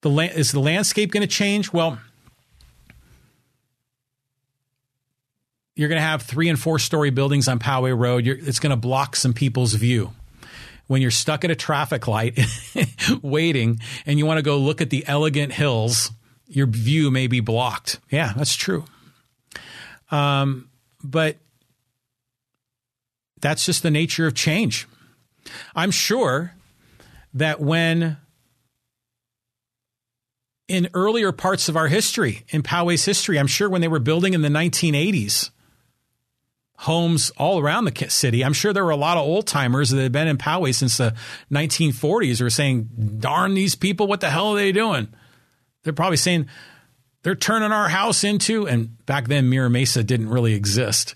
the 0.01 0.11
la- 0.11 0.23
is 0.23 0.53
the 0.53 0.61
landscape 0.61 1.11
going 1.11 1.23
to 1.23 1.27
change? 1.27 1.73
Well, 1.73 1.99
you're 5.75 5.89
going 5.89 6.01
to 6.01 6.07
have 6.07 6.23
three 6.23 6.49
and 6.49 6.59
four 6.59 6.79
story 6.79 7.11
buildings 7.11 7.49
on 7.49 7.59
Poway 7.59 7.97
Road. 7.97 8.25
You're, 8.25 8.37
it's 8.37 8.59
going 8.59 8.71
to 8.71 8.77
block 8.77 9.17
some 9.17 9.33
people's 9.33 9.75
view. 9.75 10.13
When 10.87 11.01
you're 11.01 11.11
stuck 11.11 11.45
at 11.45 11.51
a 11.51 11.55
traffic 11.55 12.07
light 12.07 12.39
waiting 13.23 13.81
and 14.05 14.19
you 14.19 14.27
want 14.27 14.39
to 14.39 14.43
go 14.43 14.59
look 14.59 14.81
at 14.81 14.91
the 14.91 15.07
elegant 15.07 15.53
hills, 15.53 16.11
your 16.49 16.67
view 16.67 17.11
may 17.11 17.29
be 17.29 17.41
blocked. 17.41 17.99
Yeah, 18.11 18.33
that's 18.37 18.55
true. 18.55 18.85
Um, 20.11 20.69
but 21.03 21.39
that's 23.41 23.65
just 23.65 23.83
the 23.83 23.91
nature 23.91 24.27
of 24.27 24.35
change. 24.35 24.87
I'm 25.75 25.91
sure 25.91 26.55
that 27.35 27.61
when 27.61 28.19
in 30.69 30.89
earlier 30.95 31.33
parts 31.33 31.69
of 31.69 31.77
our 31.77 31.89
history, 31.89 32.45
in 32.49 32.63
Poway's 32.63 33.05
history, 33.05 33.39
I'm 33.39 33.47
sure 33.47 33.69
when 33.69 33.81
they 33.81 33.89
were 33.89 33.99
building 33.99 34.35
in 34.35 34.43
the 34.43 34.49
1980s, 34.49 35.51
homes 36.83 37.31
all 37.37 37.59
around 37.59 37.85
the 37.85 38.11
city. 38.11 38.45
I'm 38.45 38.53
sure 38.53 38.73
there 38.73 38.85
were 38.85 38.91
a 38.91 38.97
lot 38.97 39.17
of 39.17 39.25
old 39.25 39.47
timers 39.47 39.91
that 39.91 40.03
had 40.03 40.13
been 40.13 40.29
in 40.29 40.39
Poway 40.39 40.75
since 40.75 40.97
the 40.97 41.15
1940s 41.51 42.39
who 42.39 42.45
were 42.45 42.51
saying, 42.51 42.89
darn 43.19 43.55
these 43.55 43.75
people, 43.75 44.07
what 44.07 44.21
the 44.21 44.31
hell 44.31 44.53
are 44.53 44.57
they 44.57 44.73
doing? 44.73 45.09
They're 45.83 45.93
probably 45.93 46.17
saying, 46.17 46.47
they're 47.23 47.35
turning 47.35 47.73
our 47.73 47.89
house 47.89 48.25
into, 48.25 48.67
and 48.67 49.05
back 49.07 49.29
then 49.29 49.49
Mira 49.49 49.71
Mesa 49.71 50.03
didn't 50.03 50.29
really 50.29 50.55
exist 50.55 51.15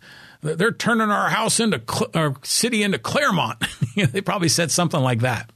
they're 0.55 0.73
turning 0.73 1.11
our 1.11 1.29
house 1.29 1.61
into 1.61 1.83
our 2.15 2.35
city 2.43 2.83
into 2.83 2.99
Clairemont. 2.99 3.65
they 3.97 4.21
probably 4.21 4.49
said 4.49 4.71
something 4.71 5.01
like 5.01 5.21
that. 5.21 5.51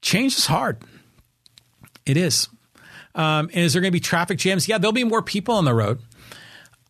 Change 0.00 0.36
is 0.36 0.46
hard. 0.46 0.78
It 2.06 2.16
is. 2.16 2.48
Um, 3.14 3.50
and 3.52 3.64
is 3.64 3.72
there 3.72 3.82
going 3.82 3.90
to 3.90 3.96
be 3.96 4.00
traffic 4.00 4.38
jams? 4.38 4.68
Yeah, 4.68 4.78
there'll 4.78 4.92
be 4.92 5.04
more 5.04 5.22
people 5.22 5.56
on 5.56 5.64
the 5.64 5.74
road. 5.74 6.00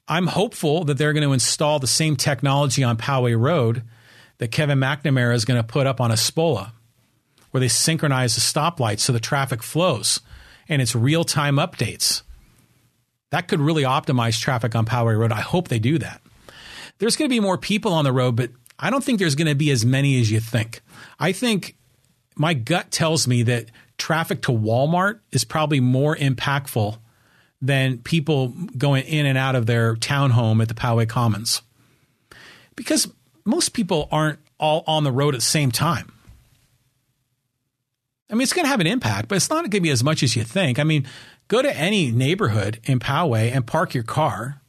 I'm 0.09 0.27
hopeful 0.27 0.85
that 0.85 0.97
they're 0.99 1.13
going 1.13 1.27
to 1.27 1.33
install 1.33 1.79
the 1.79 1.87
same 1.87 2.17
technology 2.17 2.83
on 2.83 2.97
Poway 2.97 3.39
Road 3.39 3.83
that 4.39 4.49
Kevin 4.49 4.79
McNamara 4.79 5.35
is 5.35 5.45
going 5.45 5.61
to 5.61 5.67
put 5.67 5.87
up 5.87 6.01
on 6.01 6.11
Espola, 6.11 6.73
where 7.51 7.61
they 7.61 7.69
synchronize 7.69 8.35
the 8.35 8.41
stoplights 8.41 9.01
so 9.01 9.13
the 9.13 9.21
traffic 9.21 9.63
flows 9.63 10.21
and 10.69 10.81
it's 10.81 10.95
real 10.95 11.25
time 11.25 11.57
updates. 11.57 12.23
That 13.31 13.49
could 13.49 13.61
really 13.61 13.83
optimize 13.83 14.41
traffic 14.41 14.75
on 14.75 14.87
Poway 14.87 15.19
Road. 15.19 15.33
I 15.33 15.41
hope 15.41 15.69
they 15.69 15.79
do 15.79 15.99
that 15.99 16.23
there's 16.99 17.17
going 17.17 17.29
to 17.29 17.35
be 17.35 17.41
more 17.41 17.59
people 17.59 17.93
on 17.93 18.05
the 18.05 18.13
road, 18.13 18.37
but 18.37 18.51
I 18.79 18.91
don't 18.91 19.03
think 19.03 19.19
there's 19.19 19.35
going 19.35 19.49
to 19.49 19.55
be 19.55 19.71
as 19.71 19.85
many 19.85 20.21
as 20.21 20.31
you 20.31 20.41
think. 20.41 20.81
I 21.19 21.33
think 21.33 21.77
my 22.37 22.55
gut 22.55 22.91
tells 22.91 23.27
me 23.27 23.43
that 23.45 23.71
traffic 23.97 24.43
to 24.43 24.53
Walmart 24.53 25.21
is 25.33 25.45
probably 25.45 25.81
more 25.81 26.15
impactful 26.15 26.99
than 27.61 27.99
people 27.99 28.49
going 28.77 29.05
in 29.05 29.27
and 29.27 29.37
out 29.37 29.57
of 29.57 29.67
their 29.67 29.97
townhome 29.97 30.63
at 30.63 30.69
the 30.69 30.75
Poway 30.75 31.09
Commons. 31.09 31.63
Because 32.77 33.09
most 33.45 33.71
people 33.71 34.09
aren't 34.13 34.39
all 34.59 34.85
on 34.87 35.05
the 35.05 35.13
road 35.13 35.35
at 35.35 35.41
the 35.41 35.47
same 35.47 35.71
time. 35.71 36.13
I 38.31 38.35
mean, 38.35 38.43
it's 38.43 38.53
going 38.53 38.65
to 38.65 38.71
have 38.71 38.81
an 38.81 38.87
impact, 38.87 39.29
but 39.29 39.37
it's 39.37 39.49
not 39.49 39.63
going 39.63 39.71
to 39.71 39.81
be 39.81 39.91
as 39.91 40.05
much 40.05 40.23
as 40.23 40.37
you 40.37 40.45
think. 40.45 40.79
I 40.79 40.85
mean, 40.85 41.07
go 41.49 41.63
to 41.63 41.77
any 41.77 42.11
neighborhood 42.11 42.79
in 42.85 42.99
Poway 42.99 43.51
and 43.55 43.67
park 43.67 43.95
your 43.95 44.05
car 44.05 44.61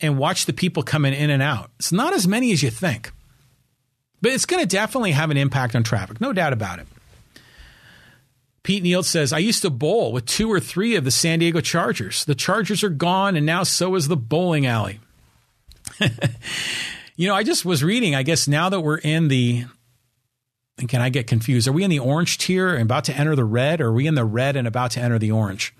and 0.00 0.18
watch 0.18 0.46
the 0.46 0.52
people 0.52 0.82
coming 0.82 1.12
in 1.12 1.30
and 1.30 1.42
out. 1.42 1.70
It's 1.78 1.92
not 1.92 2.14
as 2.14 2.26
many 2.26 2.50
as 2.52 2.62
you 2.62 2.70
think. 2.70 3.12
But 4.20 4.32
it's 4.32 4.46
going 4.46 4.62
to 4.62 4.66
definitely 4.66 5.12
have 5.12 5.30
an 5.30 5.36
impact 5.36 5.76
on 5.76 5.82
traffic, 5.82 6.20
no 6.20 6.32
doubt 6.32 6.52
about 6.52 6.78
it. 6.78 6.86
Pete 8.62 8.82
Neal 8.82 9.02
says, 9.02 9.32
I 9.32 9.38
used 9.38 9.62
to 9.62 9.70
bowl 9.70 10.12
with 10.12 10.26
two 10.26 10.50
or 10.50 10.60
three 10.60 10.94
of 10.94 11.04
the 11.04 11.10
San 11.10 11.40
Diego 11.40 11.60
Chargers. 11.60 12.24
The 12.24 12.34
Chargers 12.34 12.84
are 12.84 12.90
gone, 12.90 13.36
and 13.36 13.44
now 13.44 13.64
so 13.64 13.94
is 13.96 14.06
the 14.06 14.16
bowling 14.16 14.66
alley. 14.66 15.00
you 17.16 17.26
know, 17.26 17.34
I 17.34 17.42
just 17.42 17.64
was 17.64 17.82
reading, 17.82 18.14
I 18.14 18.22
guess 18.22 18.46
now 18.46 18.68
that 18.68 18.80
we're 18.80 18.98
in 18.98 19.26
the, 19.28 19.64
and 20.78 20.88
can 20.88 21.00
I 21.00 21.08
get 21.08 21.26
confused? 21.26 21.66
Are 21.66 21.72
we 21.72 21.82
in 21.82 21.90
the 21.90 21.98
orange 21.98 22.38
tier 22.38 22.72
and 22.72 22.82
about 22.82 23.04
to 23.04 23.16
enter 23.16 23.34
the 23.34 23.44
red, 23.44 23.80
or 23.80 23.88
are 23.88 23.92
we 23.92 24.06
in 24.06 24.14
the 24.14 24.24
red 24.24 24.54
and 24.54 24.68
about 24.68 24.92
to 24.92 25.00
enter 25.00 25.18
the 25.18 25.32
orange? 25.32 25.74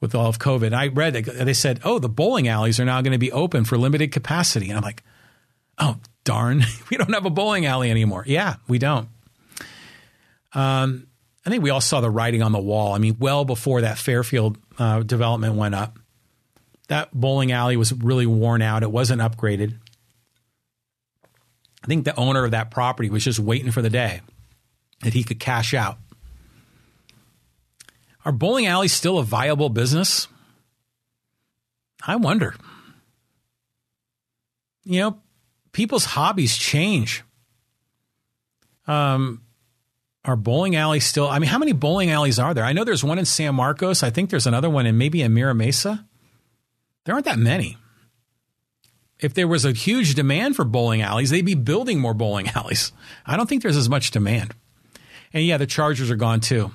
With 0.00 0.14
all 0.14 0.28
of 0.28 0.38
COVID, 0.38 0.72
I 0.72 0.88
read 0.88 1.12
they 1.12 1.52
said, 1.52 1.78
"Oh, 1.84 1.98
the 1.98 2.08
bowling 2.08 2.48
alleys 2.48 2.80
are 2.80 2.86
now 2.86 3.02
going 3.02 3.12
to 3.12 3.18
be 3.18 3.30
open 3.32 3.66
for 3.66 3.76
limited 3.76 4.12
capacity," 4.12 4.70
and 4.70 4.78
I'm 4.78 4.82
like, 4.82 5.02
"Oh, 5.76 5.98
darn, 6.24 6.64
we 6.90 6.96
don't 6.96 7.12
have 7.12 7.26
a 7.26 7.30
bowling 7.30 7.66
alley 7.66 7.90
anymore." 7.90 8.24
Yeah, 8.26 8.56
we 8.66 8.78
don't. 8.78 9.10
Um, 10.54 11.06
I 11.44 11.50
think 11.50 11.62
we 11.62 11.70
all 11.70 11.80
saw 11.80 12.00
the 12.00 12.10
writing 12.10 12.42
on 12.42 12.52
the 12.52 12.58
wall. 12.58 12.92
I 12.92 12.98
mean, 12.98 13.16
well 13.18 13.44
before 13.44 13.80
that 13.80 13.98
Fairfield 13.98 14.58
uh, 14.78 15.00
development 15.00 15.54
went 15.54 15.74
up, 15.74 15.98
that 16.88 17.12
bowling 17.12 17.52
alley 17.52 17.76
was 17.76 17.92
really 17.92 18.26
worn 18.26 18.62
out. 18.62 18.82
It 18.82 18.90
wasn't 18.90 19.22
upgraded. 19.22 19.78
I 21.82 21.86
think 21.86 22.04
the 22.04 22.16
owner 22.16 22.44
of 22.44 22.50
that 22.50 22.70
property 22.70 23.08
was 23.08 23.24
just 23.24 23.38
waiting 23.38 23.70
for 23.70 23.80
the 23.80 23.88
day 23.88 24.20
that 25.02 25.14
he 25.14 25.24
could 25.24 25.40
cash 25.40 25.72
out. 25.72 25.98
Are 28.24 28.32
bowling 28.32 28.66
alleys 28.66 28.92
still 28.92 29.18
a 29.18 29.24
viable 29.24 29.70
business? 29.70 30.28
I 32.06 32.16
wonder. 32.16 32.54
You 34.84 35.00
know, 35.00 35.20
people's 35.72 36.04
hobbies 36.04 36.56
change. 36.56 37.22
Um, 38.86 39.42
are 40.24 40.36
bowling 40.36 40.76
alleys 40.76 41.06
still? 41.06 41.28
I 41.28 41.38
mean, 41.38 41.48
how 41.48 41.58
many 41.58 41.72
bowling 41.72 42.10
alleys 42.10 42.38
are 42.38 42.52
there? 42.52 42.64
I 42.64 42.72
know 42.72 42.84
there's 42.84 43.04
one 43.04 43.18
in 43.18 43.24
San 43.24 43.54
Marcos. 43.54 44.02
I 44.02 44.10
think 44.10 44.30
there's 44.30 44.46
another 44.46 44.68
one 44.68 44.86
in 44.86 44.98
maybe 44.98 45.22
in 45.22 45.32
Mira 45.32 45.54
Mesa. 45.54 46.06
There 47.04 47.14
aren't 47.14 47.26
that 47.26 47.38
many. 47.38 47.78
If 49.18 49.34
there 49.34 49.48
was 49.48 49.64
a 49.64 49.72
huge 49.72 50.14
demand 50.14 50.56
for 50.56 50.64
bowling 50.64 51.02
alleys, 51.02 51.30
they'd 51.30 51.44
be 51.44 51.54
building 51.54 52.00
more 52.00 52.14
bowling 52.14 52.48
alleys. 52.54 52.92
I 53.26 53.36
don't 53.36 53.48
think 53.48 53.62
there's 53.62 53.76
as 53.76 53.88
much 53.88 54.10
demand. 54.10 54.54
And 55.32 55.44
yeah, 55.44 55.56
the 55.56 55.66
Chargers 55.66 56.10
are 56.10 56.16
gone 56.16 56.40
too. 56.40 56.72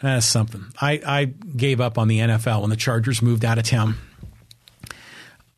That's 0.00 0.26
something. 0.26 0.64
I, 0.80 1.00
I 1.04 1.24
gave 1.24 1.80
up 1.80 1.98
on 1.98 2.06
the 2.08 2.20
NFL 2.20 2.60
when 2.60 2.70
the 2.70 2.76
Chargers 2.76 3.20
moved 3.20 3.44
out 3.44 3.58
of 3.58 3.64
town. 3.64 3.96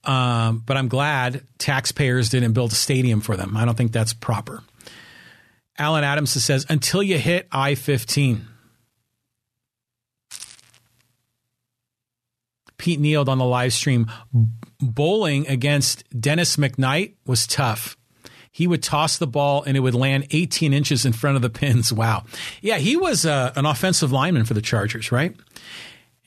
Um, 0.05 0.63
but 0.65 0.79
I'm 0.79 0.89
glad 0.89 1.43
taxpayers 1.59 2.31
didn't 2.31 2.55
build 2.55 2.73
a 2.73 2.75
stadium 2.75 3.21
for 3.21 3.37
them. 3.37 3.55
I 3.55 3.67
don't 3.67 3.77
think 3.77 3.93
that's 3.93 4.15
proper. 4.15 4.63
Alan 5.81 6.05
Adams 6.05 6.31
says, 6.31 6.67
until 6.69 7.03
you 7.03 7.19
hit 7.19 7.49
I 7.51 7.75
15. 7.75 8.47
Pete 12.77 13.01
Neal 13.01 13.29
on 13.29 13.39
the 13.39 13.45
live 13.47 13.73
stream. 13.73 14.07
Bowling 14.79 15.49
against 15.49 16.05
Dennis 16.19 16.57
McKnight 16.57 17.15
was 17.27 17.47
tough. 17.47 17.97
He 18.53 18.67
would 18.67 18.83
toss 18.83 19.17
the 19.17 19.27
ball 19.27 19.63
and 19.63 19.75
it 19.75 19.81
would 19.81 19.95
land 19.95 20.27
18 20.31 20.75
inches 20.75 21.07
in 21.07 21.15
front 21.15 21.37
of 21.37 21.43
the 21.43 21.51
pins. 21.51 21.93
Wow. 21.93 22.25
Yeah, 22.61 22.77
he 22.77 22.97
was 22.97 23.25
uh, 23.25 23.53
an 23.57 23.65
offensive 23.65 24.13
lineman 24.13 24.45
for 24.45 24.55
the 24.55 24.63
Chargers, 24.63 25.11
right? 25.11 25.35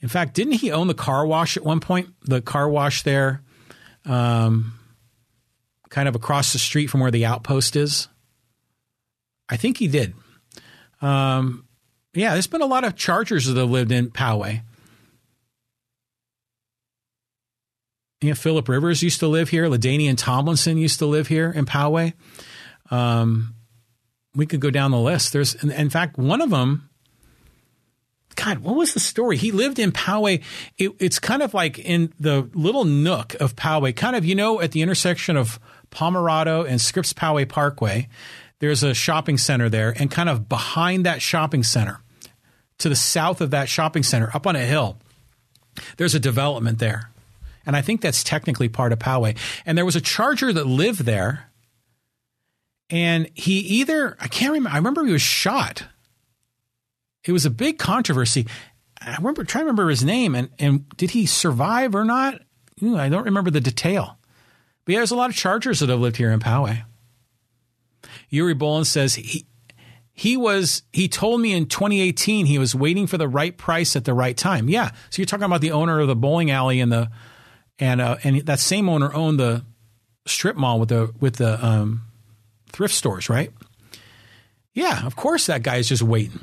In 0.00 0.08
fact, 0.08 0.34
didn't 0.34 0.54
he 0.54 0.72
own 0.72 0.88
the 0.88 0.94
car 0.94 1.24
wash 1.24 1.56
at 1.56 1.64
one 1.64 1.78
point? 1.78 2.08
The 2.22 2.42
car 2.42 2.68
wash 2.68 3.02
there, 3.04 3.42
um, 4.04 4.78
kind 5.90 6.08
of 6.08 6.16
across 6.16 6.52
the 6.52 6.58
street 6.58 6.88
from 6.88 7.00
where 7.00 7.12
the 7.12 7.24
outpost 7.24 7.76
is. 7.76 8.08
I 9.48 9.56
think 9.56 9.78
he 9.78 9.88
did. 9.88 10.14
Um, 11.02 11.66
yeah, 12.14 12.32
there's 12.32 12.46
been 12.46 12.62
a 12.62 12.66
lot 12.66 12.84
of 12.84 12.96
Chargers 12.96 13.46
that 13.46 13.56
have 13.56 13.70
lived 13.70 13.92
in 13.92 14.10
Poway. 14.10 14.62
Yeah, 18.20 18.34
Philip 18.34 18.68
Rivers 18.68 19.02
used 19.02 19.20
to 19.20 19.28
live 19.28 19.50
here. 19.50 19.66
LaDainian 19.66 20.16
Tomlinson 20.16 20.78
used 20.78 20.98
to 21.00 21.06
live 21.06 21.28
here 21.28 21.50
in 21.50 21.66
Poway. 21.66 22.14
Um, 22.90 23.54
we 24.34 24.46
could 24.46 24.60
go 24.60 24.70
down 24.70 24.92
the 24.92 24.98
list. 24.98 25.32
There's, 25.32 25.54
in, 25.56 25.70
in, 25.70 25.90
fact, 25.90 26.16
one 26.16 26.40
of 26.40 26.50
them. 26.50 26.88
God, 28.34 28.60
what 28.60 28.76
was 28.76 28.94
the 28.94 29.00
story? 29.00 29.36
He 29.36 29.52
lived 29.52 29.78
in 29.78 29.92
Poway. 29.92 30.42
It, 30.78 30.92
it's 30.98 31.18
kind 31.18 31.42
of 31.42 31.52
like 31.54 31.78
in 31.78 32.12
the 32.18 32.48
little 32.54 32.84
nook 32.84 33.34
of 33.34 33.54
Poway, 33.56 33.94
kind 33.94 34.16
of 34.16 34.24
you 34.24 34.34
know 34.34 34.60
at 34.60 34.72
the 34.72 34.82
intersection 34.82 35.36
of 35.36 35.60
Pomerado 35.90 36.64
and 36.64 36.80
Scripps 36.80 37.12
Poway 37.12 37.48
Parkway. 37.48 38.08
There's 38.60 38.82
a 38.82 38.94
shopping 38.94 39.38
center 39.38 39.68
there, 39.68 39.94
and 39.96 40.10
kind 40.10 40.28
of 40.28 40.48
behind 40.48 41.06
that 41.06 41.20
shopping 41.20 41.62
center, 41.62 42.00
to 42.78 42.88
the 42.88 42.96
south 42.96 43.40
of 43.40 43.50
that 43.50 43.68
shopping 43.68 44.02
center, 44.02 44.30
up 44.34 44.46
on 44.46 44.56
a 44.56 44.64
hill, 44.64 44.98
there's 45.96 46.14
a 46.14 46.20
development 46.20 46.78
there. 46.78 47.10
And 47.66 47.76
I 47.76 47.82
think 47.82 48.00
that's 48.00 48.22
technically 48.22 48.68
part 48.68 48.92
of 48.92 48.98
Poway. 48.98 49.36
And 49.64 49.76
there 49.76 49.84
was 49.84 49.96
a 49.96 50.00
charger 50.00 50.52
that 50.52 50.66
lived 50.66 51.00
there. 51.00 51.50
And 52.90 53.30
he 53.34 53.58
either, 53.58 54.16
I 54.20 54.28
can't 54.28 54.52
remember, 54.52 54.74
I 54.74 54.76
remember 54.76 55.04
he 55.04 55.12
was 55.12 55.22
shot. 55.22 55.84
It 57.24 57.32
was 57.32 57.46
a 57.46 57.50
big 57.50 57.78
controversy. 57.78 58.46
I 59.00 59.16
remember 59.16 59.44
trying 59.44 59.62
to 59.62 59.66
remember 59.66 59.88
his 59.88 60.04
name 60.04 60.34
and, 60.34 60.50
and 60.58 60.88
did 60.96 61.10
he 61.10 61.26
survive 61.26 61.94
or 61.94 62.04
not? 62.04 62.42
I 62.82 63.08
don't 63.08 63.24
remember 63.24 63.50
the 63.50 63.60
detail. 63.60 64.18
But 64.84 64.92
yeah, 64.92 64.98
there's 64.98 65.10
a 65.10 65.16
lot 65.16 65.30
of 65.30 65.36
chargers 65.36 65.80
that 65.80 65.88
have 65.88 66.00
lived 66.00 66.16
here 66.16 66.30
in 66.30 66.40
Poway. 66.40 66.84
Yuri 68.34 68.54
Bolin 68.54 68.84
says 68.84 69.14
he 69.14 69.46
he 70.12 70.36
was 70.36 70.82
he 70.92 71.08
told 71.08 71.40
me 71.40 71.52
in 71.52 71.66
2018 71.66 72.46
he 72.46 72.58
was 72.58 72.74
waiting 72.74 73.06
for 73.06 73.16
the 73.16 73.28
right 73.28 73.56
price 73.56 73.96
at 73.96 74.04
the 74.04 74.14
right 74.14 74.36
time. 74.36 74.68
Yeah, 74.68 74.90
so 75.10 75.22
you're 75.22 75.26
talking 75.26 75.44
about 75.44 75.60
the 75.60 75.72
owner 75.72 76.00
of 76.00 76.08
the 76.08 76.16
bowling 76.16 76.50
alley 76.50 76.80
and 76.80 76.90
the 76.90 77.10
and 77.78 78.00
uh, 78.00 78.16
and 78.24 78.40
that 78.42 78.60
same 78.60 78.88
owner 78.88 79.12
owned 79.14 79.38
the 79.38 79.64
strip 80.26 80.56
mall 80.56 80.80
with 80.80 80.88
the 80.88 81.12
with 81.20 81.36
the 81.36 81.64
um, 81.64 82.02
thrift 82.70 82.94
stores, 82.94 83.28
right? 83.28 83.52
Yeah, 84.72 85.06
of 85.06 85.14
course 85.14 85.46
that 85.46 85.62
guy 85.62 85.76
is 85.76 85.88
just 85.88 86.02
waiting. 86.02 86.40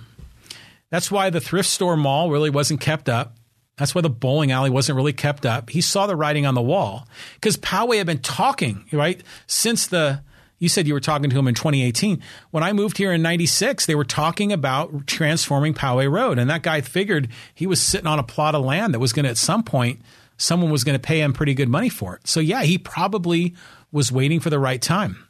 That's 0.90 1.12
why 1.12 1.30
the 1.30 1.42
thrift 1.42 1.70
store 1.70 1.98
mall 1.98 2.30
really 2.32 2.50
wasn't 2.50 2.82
kept 2.82 3.10
up. 3.10 3.36
That's 3.78 3.96
why 3.96 4.02
the 4.02 4.10
bowling 4.10 4.52
alley 4.52 4.70
wasn't 4.70 4.98
really 4.98 5.14
kept 5.14 5.46
up. 5.46 5.70
He 5.70 5.82
saw 5.82 6.08
the 6.08 6.16
writing 6.16 6.46
on 6.46 6.54
the 6.54 6.62
wall 6.62 7.08
because 7.36 7.58
Poway 7.58 7.98
had 7.98 8.08
been 8.08 8.20
talking, 8.20 8.86
right, 8.92 9.22
since 9.48 9.88
the 9.88 10.22
you 10.62 10.70
said 10.70 10.88
you 10.88 10.94
were 10.94 11.00
talking 11.00 11.32
to 11.32 11.40
him 11.40 11.48
in 11.48 11.56
2018. 11.56 12.22
When 12.52 12.64
I 12.64 12.72
moved 12.72 13.00
here 13.00 13.12
in 13.12 13.24
96, 13.24 13.88
they 13.88 13.96
were 13.96 14.06
talking 14.06 14.54
about 14.54 15.08
transforming 15.08 15.74
Poway 15.74 16.10
Road. 16.10 16.38
And 16.38 16.52
that 16.52 16.62
guy 16.62 16.82
figured 16.82 17.30
he 17.56 17.66
was 17.66 17.82
sitting 17.82 18.06
on 18.06 18.20
a 18.20 18.24
plot 18.24 18.54
of 18.54 18.64
land 18.64 18.94
that 18.94 19.00
was 19.00 19.12
going 19.12 19.24
to, 19.24 19.32
at 19.32 19.38
some 19.38 19.64
point, 19.64 20.04
someone 20.38 20.70
was 20.70 20.84
going 20.84 20.94
to 20.94 21.00
pay 21.00 21.20
him 21.20 21.34
pretty 21.34 21.56
good 21.56 21.68
money 21.68 21.90
for 21.90 22.16
it. 22.16 22.28
So, 22.28 22.40
yeah, 22.40 22.62
he 22.62 22.78
probably 22.78 23.56
was 23.92 24.12
waiting 24.12 24.40
for 24.40 24.52
the 24.52 24.60
right 24.60 24.80
time. 24.80 25.28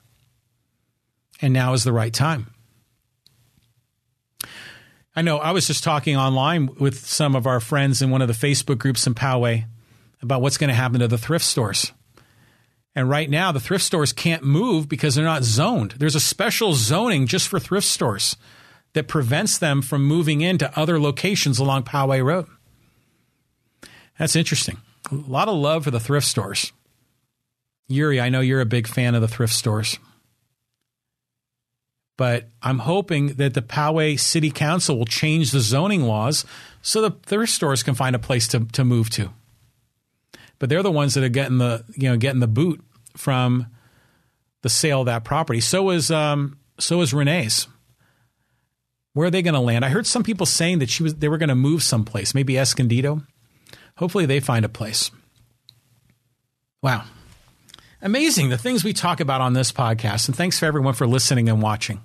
And 1.41 1.53
now 1.53 1.71
is 1.71 1.85
the 1.85 1.93
right 1.93 2.13
time. 2.13 2.53
I 5.15 5.21
know 5.21 5.37
I 5.37 5.51
was 5.51 5.65
just 5.65 5.81
talking 5.81 6.17
online 6.17 6.75
with 6.77 7.05
some 7.07 7.37
of 7.37 7.47
our 7.47 7.61
friends 7.61 8.01
in 8.01 8.09
one 8.09 8.21
of 8.21 8.27
the 8.27 8.33
Facebook 8.33 8.79
groups 8.79 9.07
in 9.07 9.13
Poway 9.13 9.63
about 10.21 10.41
what's 10.41 10.57
going 10.57 10.67
to 10.67 10.73
happen 10.73 10.99
to 10.99 11.07
the 11.07 11.17
thrift 11.17 11.45
stores. 11.45 11.93
And 12.95 13.09
right 13.09 13.29
now, 13.29 13.51
the 13.51 13.59
thrift 13.59 13.85
stores 13.85 14.11
can't 14.11 14.43
move 14.43 14.89
because 14.89 15.15
they're 15.15 15.23
not 15.23 15.43
zoned. 15.43 15.91
There's 15.91 16.15
a 16.15 16.19
special 16.19 16.73
zoning 16.73 17.25
just 17.25 17.47
for 17.47 17.59
thrift 17.59 17.87
stores 17.87 18.35
that 18.93 19.07
prevents 19.07 19.57
them 19.57 19.81
from 19.81 20.05
moving 20.05 20.41
into 20.41 20.77
other 20.77 20.99
locations 20.99 21.57
along 21.57 21.83
Poway 21.83 22.23
Road. 22.23 22.47
That's 24.19 24.35
interesting. 24.35 24.77
A 25.09 25.15
lot 25.15 25.47
of 25.47 25.55
love 25.55 25.85
for 25.85 25.91
the 25.91 25.99
thrift 25.99 26.27
stores. 26.27 26.73
Yuri, 27.87 28.19
I 28.19 28.29
know 28.29 28.41
you're 28.41 28.61
a 28.61 28.65
big 28.65 28.87
fan 28.87 29.15
of 29.15 29.21
the 29.21 29.27
thrift 29.27 29.53
stores. 29.53 29.97
But 32.17 32.49
I'm 32.61 32.79
hoping 32.79 33.27
that 33.35 33.53
the 33.53 33.61
Poway 33.61 34.19
City 34.19 34.51
Council 34.51 34.97
will 34.97 35.05
change 35.05 35.51
the 35.51 35.61
zoning 35.61 36.03
laws 36.03 36.45
so 36.81 37.01
the 37.01 37.11
thrift 37.25 37.53
stores 37.53 37.83
can 37.83 37.95
find 37.95 38.15
a 38.15 38.19
place 38.19 38.47
to, 38.49 38.65
to 38.65 38.83
move 38.83 39.09
to 39.11 39.31
but 40.61 40.69
they're 40.69 40.83
the 40.83 40.91
ones 40.91 41.15
that 41.15 41.23
are 41.23 41.29
getting 41.29 41.57
the 41.57 41.83
you 41.95 42.07
know 42.07 42.15
getting 42.15 42.39
the 42.39 42.47
boot 42.47 42.79
from 43.17 43.65
the 44.61 44.69
sale 44.69 44.99
of 44.99 45.07
that 45.07 45.23
property. 45.23 45.59
So 45.59 45.89
is 45.89 46.11
um, 46.11 46.59
so 46.79 47.01
is 47.01 47.15
Renee's. 47.15 47.67
Where 49.13 49.27
are 49.27 49.31
they 49.31 49.41
going 49.41 49.55
to 49.55 49.59
land? 49.59 49.83
I 49.83 49.89
heard 49.89 50.05
some 50.05 50.23
people 50.23 50.45
saying 50.45 50.77
that 50.77 50.89
she 50.89 51.01
was 51.01 51.15
they 51.15 51.27
were 51.27 51.39
going 51.39 51.49
to 51.49 51.55
move 51.55 51.81
someplace, 51.81 52.35
maybe 52.35 52.59
Escondido. 52.59 53.23
Hopefully, 53.97 54.27
they 54.27 54.39
find 54.39 54.63
a 54.63 54.69
place. 54.69 55.09
Wow, 56.83 57.05
amazing 57.99 58.49
the 58.49 58.57
things 58.57 58.83
we 58.83 58.93
talk 58.93 59.19
about 59.19 59.41
on 59.41 59.53
this 59.53 59.71
podcast, 59.71 60.27
and 60.27 60.37
thanks 60.37 60.59
for 60.59 60.67
everyone 60.67 60.93
for 60.93 61.07
listening 61.07 61.49
and 61.49 61.59
watching. 61.59 62.01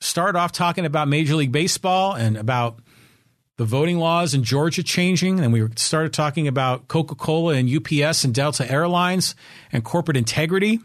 Start 0.00 0.34
off 0.34 0.50
talking 0.50 0.86
about 0.86 1.06
Major 1.06 1.36
League 1.36 1.52
Baseball 1.52 2.14
and 2.14 2.36
about 2.36 2.80
the 3.58 3.64
voting 3.64 3.98
laws 3.98 4.34
in 4.34 4.44
Georgia 4.44 4.82
changing, 4.82 5.40
and 5.40 5.52
we 5.52 5.66
started 5.76 6.12
talking 6.12 6.48
about 6.48 6.88
Coca 6.88 7.14
Cola 7.14 7.54
and 7.54 7.68
UPS 7.68 8.24
and 8.24 8.34
Delta 8.34 8.70
Airlines 8.70 9.34
and 9.70 9.84
corporate 9.84 10.16
integrity. 10.16 10.80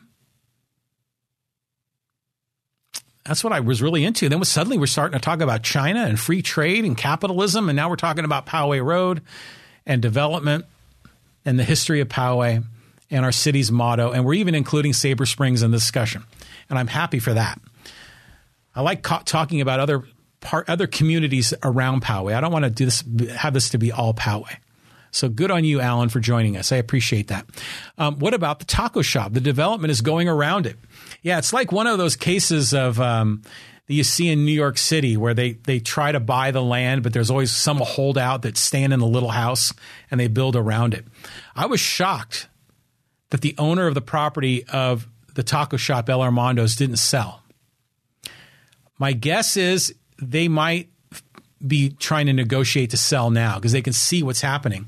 That's 3.26 3.44
what 3.44 3.54
I 3.54 3.60
was 3.60 3.82
really 3.82 4.06
into. 4.06 4.30
Then 4.30 4.44
suddenly 4.44 4.78
we're 4.78 4.86
starting 4.86 5.18
to 5.18 5.24
talk 5.24 5.42
about 5.42 5.64
China 5.64 6.02
and 6.02 6.20
free 6.20 6.42
trade 6.42 6.86
and 6.86 6.98
capitalism, 6.98 7.70
and 7.70 7.76
now 7.76 7.90
we're 7.90 7.96
talking 7.96 8.26
about 8.26 8.46
Poway 8.46 8.84
Road 8.84 9.22
and 9.86 10.02
development 10.02 10.66
and 11.46 11.58
the 11.58 11.64
history 11.64 12.02
of 12.02 12.10
Poway 12.10 12.64
and 13.10 13.26
our 13.26 13.32
city's 13.32 13.72
motto, 13.72 14.12
and 14.12 14.26
we're 14.26 14.34
even 14.34 14.56
including 14.56 14.92
Sabre 14.92 15.26
Springs 15.26 15.62
in 15.62 15.72
the 15.72 15.78
discussion. 15.78 16.26
And 16.70 16.78
I'm 16.78 16.88
happy 16.88 17.20
for 17.20 17.34
that. 17.34 17.60
I 18.76 18.82
like 18.82 19.02
talking 19.02 19.62
about 19.62 19.80
other 19.80 20.04
part, 20.48 20.70
other 20.70 20.88
communities 20.88 21.54
around 21.62 22.04
Poway. 22.04 22.34
I 22.34 22.40
don't 22.40 22.54
want 22.54 22.64
to 22.64 22.72
do 22.72 22.86
this, 22.86 23.04
have 23.36 23.54
this 23.54 23.70
to 23.72 23.78
be 23.78 23.92
all 23.92 24.14
Poway. 24.14 24.56
So 25.12 25.28
good 25.28 25.52
on 25.52 25.66
you, 25.66 25.82
Alan, 25.82 26.08
for 26.08 26.22
joining 26.22 26.56
us. 26.56 26.72
I 26.72 26.78
appreciate 26.78 27.28
that. 27.28 27.46
Um, 27.98 28.18
what 28.20 28.34
about 28.34 28.60
the 28.60 28.66
taco 28.66 29.02
shop? 29.02 29.34
The 29.34 29.42
development 29.42 29.92
is 29.92 30.00
going 30.00 30.30
around 30.30 30.66
it. 30.66 30.78
Yeah, 31.22 31.38
it's 31.38 31.52
like 31.52 31.74
one 31.74 31.86
of 31.86 31.98
those 31.98 32.16
cases 32.16 32.74
of 32.74 33.00
um, 33.02 33.42
that 33.88 33.94
you 33.94 34.06
see 34.06 34.30
in 34.30 34.46
New 34.46 34.54
York 34.54 34.78
City 34.78 35.18
where 35.18 35.34
they 35.34 35.54
they 35.54 35.80
try 35.80 36.14
to 36.14 36.20
buy 36.22 36.52
the 36.52 36.62
land, 36.64 37.04
but 37.04 37.12
there's 37.12 37.30
always 37.30 37.52
some 37.52 37.78
holdout 37.78 38.44
that's 38.44 38.62
staying 38.62 38.94
in 38.94 39.00
the 39.02 39.08
little 39.08 39.32
house 39.32 39.74
and 40.10 40.18
they 40.18 40.28
build 40.28 40.56
around 40.56 40.94
it. 40.94 41.06
I 41.58 41.66
was 41.66 41.82
shocked 41.82 42.48
that 43.32 43.42
the 43.42 43.56
owner 43.58 43.88
of 43.88 43.96
the 43.96 44.02
property 44.02 44.64
of 44.66 45.08
the 45.34 45.44
taco 45.44 45.76
shop 45.76 46.10
El 46.10 46.22
Armando's 46.22 46.78
didn't 46.78 46.98
sell. 46.98 47.44
My 48.98 49.12
guess 49.12 49.58
is 49.58 49.94
they 50.22 50.48
might 50.48 50.90
be 51.66 51.90
trying 51.90 52.28
to 52.28 52.34
negotiate 52.34 52.92
to 52.92 52.98
sell 52.98 53.30
now 53.30 53.56
because 53.56 53.72
they 53.72 53.82
can 53.82 53.94
see 53.94 54.24
what's 54.24 54.42
happening. 54.42 54.88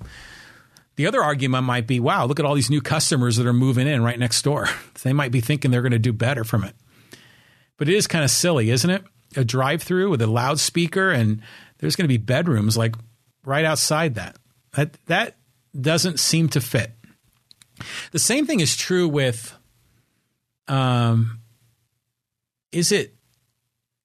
The 0.96 1.08
other 1.08 1.24
argument 1.24 1.64
might 1.64 1.88
be, 1.88 2.00
wow, 2.00 2.26
look 2.26 2.40
at 2.40 2.46
all 2.46 2.56
these 2.56 2.70
new 2.70 2.82
customers 2.82 3.38
that 3.38 3.48
are 3.48 3.54
moving 3.54 3.88
in 3.88 4.04
right 4.04 4.20
next 4.20 4.42
door. 4.42 4.68
They 5.02 5.14
might 5.14 5.32
be 5.32 5.40
thinking 5.40 5.72
they're 5.72 5.82
going 5.82 5.94
to 5.94 6.00
do 6.00 6.12
better 6.12 6.44
from 6.44 6.66
it. 6.66 6.76
But 7.78 7.88
it 7.88 7.96
is 7.96 8.06
kind 8.06 8.26
of 8.26 8.30
silly, 8.30 8.70
isn't 8.70 8.90
it? 8.90 9.02
A 9.38 9.46
drive 9.46 9.82
through 9.82 10.10
with 10.10 10.22
a 10.22 10.28
loudspeaker 10.28 11.10
and 11.10 11.42
there's 11.78 11.96
going 11.96 12.04
to 12.04 12.10
be 12.10 12.18
bedrooms 12.18 12.76
like 12.76 12.96
right 13.46 13.64
outside 13.64 14.16
that. 14.16 14.36
That 14.74 14.98
that 15.06 15.38
doesn't 15.80 16.20
seem 16.20 16.50
to 16.50 16.60
fit. 16.60 16.92
The 18.12 18.20
same 18.20 18.46
thing 18.46 18.60
is 18.60 18.76
true 18.76 19.08
with 19.08 19.56
um 20.68 21.40
is 22.74 22.92
it 22.92 23.16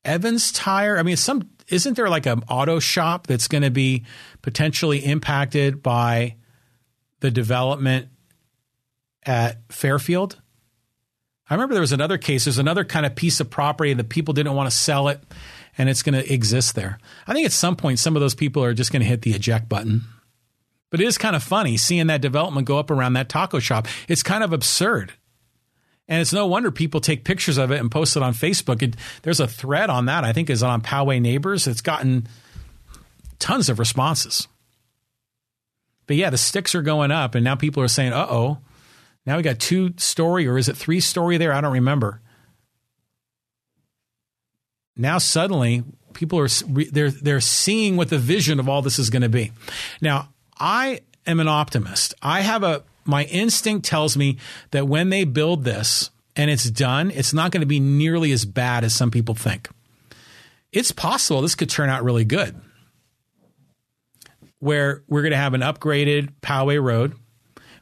Evans 0.04 0.52
Tire? 0.52 0.98
I 0.98 1.02
mean, 1.02 1.16
some 1.16 1.50
isn't 1.68 1.94
there 1.94 2.08
like 2.08 2.26
an 2.26 2.42
auto 2.48 2.78
shop 2.78 3.26
that's 3.26 3.48
going 3.48 3.62
to 3.62 3.70
be 3.70 4.04
potentially 4.42 4.98
impacted 4.98 5.82
by 5.82 6.36
the 7.20 7.30
development 7.30 8.08
at 9.24 9.60
Fairfield? 9.72 10.40
I 11.48 11.54
remember 11.54 11.74
there 11.74 11.80
was 11.80 11.92
another 11.92 12.18
case. 12.18 12.44
There's 12.44 12.58
another 12.58 12.84
kind 12.84 13.04
of 13.04 13.14
piece 13.14 13.40
of 13.40 13.50
property 13.50 13.92
that 13.92 14.08
people 14.08 14.34
didn't 14.34 14.54
want 14.54 14.70
to 14.70 14.76
sell 14.76 15.08
it, 15.08 15.22
and 15.76 15.88
it's 15.88 16.02
going 16.02 16.14
to 16.14 16.32
exist 16.32 16.74
there. 16.74 16.98
I 17.26 17.34
think 17.34 17.44
at 17.44 17.52
some 17.52 17.76
point, 17.76 17.98
some 17.98 18.16
of 18.16 18.20
those 18.20 18.34
people 18.34 18.64
are 18.64 18.74
just 18.74 18.92
going 18.92 19.02
to 19.02 19.08
hit 19.08 19.22
the 19.22 19.34
eject 19.34 19.68
button. 19.68 20.02
But 20.90 21.00
it 21.00 21.06
is 21.06 21.18
kind 21.18 21.36
of 21.36 21.42
funny 21.42 21.76
seeing 21.76 22.06
that 22.06 22.20
development 22.20 22.66
go 22.66 22.78
up 22.78 22.90
around 22.90 23.14
that 23.14 23.28
taco 23.28 23.58
shop. 23.58 23.88
It's 24.08 24.22
kind 24.22 24.44
of 24.44 24.52
absurd. 24.52 25.12
And 26.06 26.20
it's 26.20 26.32
no 26.32 26.46
wonder 26.46 26.70
people 26.70 27.00
take 27.00 27.24
pictures 27.24 27.56
of 27.56 27.70
it 27.70 27.80
and 27.80 27.90
post 27.90 28.16
it 28.16 28.22
on 28.22 28.34
Facebook. 28.34 28.82
It, 28.82 28.96
there's 29.22 29.40
a 29.40 29.48
thread 29.48 29.88
on 29.88 30.06
that, 30.06 30.22
I 30.24 30.32
think, 30.32 30.50
is 30.50 30.62
on 30.62 30.82
Poway 30.82 31.20
Neighbors. 31.20 31.66
It's 31.66 31.80
gotten 31.80 32.26
tons 33.38 33.68
of 33.68 33.78
responses. 33.78 34.46
But 36.06 36.16
yeah, 36.16 36.30
the 36.30 36.36
sticks 36.36 36.74
are 36.74 36.82
going 36.82 37.10
up, 37.10 37.34
and 37.34 37.42
now 37.42 37.54
people 37.54 37.82
are 37.82 37.88
saying, 37.88 38.12
uh 38.12 38.26
oh, 38.28 38.58
now 39.24 39.38
we 39.38 39.42
got 39.42 39.58
two 39.58 39.94
story, 39.96 40.46
or 40.46 40.58
is 40.58 40.68
it 40.68 40.76
three 40.76 41.00
story 41.00 41.38
there? 41.38 41.52
I 41.52 41.62
don't 41.62 41.72
remember. 41.72 42.20
Now 44.96 45.18
suddenly 45.18 45.82
people 46.12 46.38
are 46.38 46.48
they're 46.48 47.10
they're 47.10 47.40
seeing 47.40 47.96
what 47.96 48.10
the 48.10 48.18
vision 48.18 48.60
of 48.60 48.68
all 48.68 48.82
this 48.82 48.98
is 48.98 49.10
going 49.10 49.22
to 49.22 49.28
be. 49.28 49.52
Now, 50.00 50.28
I 50.58 51.00
am 51.26 51.40
an 51.40 51.48
optimist. 51.48 52.14
I 52.22 52.42
have 52.42 52.62
a 52.62 52.82
my 53.04 53.24
instinct 53.24 53.84
tells 53.84 54.16
me 54.16 54.38
that 54.70 54.88
when 54.88 55.10
they 55.10 55.24
build 55.24 55.64
this 55.64 56.10
and 56.36 56.50
it's 56.50 56.70
done, 56.70 57.10
it's 57.10 57.32
not 57.32 57.50
going 57.50 57.60
to 57.60 57.66
be 57.66 57.80
nearly 57.80 58.32
as 58.32 58.44
bad 58.44 58.84
as 58.84 58.94
some 58.94 59.10
people 59.10 59.34
think. 59.34 59.68
It's 60.72 60.90
possible 60.90 61.40
this 61.40 61.54
could 61.54 61.70
turn 61.70 61.88
out 61.88 62.02
really 62.02 62.24
good. 62.24 62.60
Where 64.58 65.04
we're 65.08 65.22
going 65.22 65.32
to 65.32 65.36
have 65.36 65.54
an 65.54 65.60
upgraded 65.60 66.32
Poway 66.42 66.82
Road. 66.82 67.14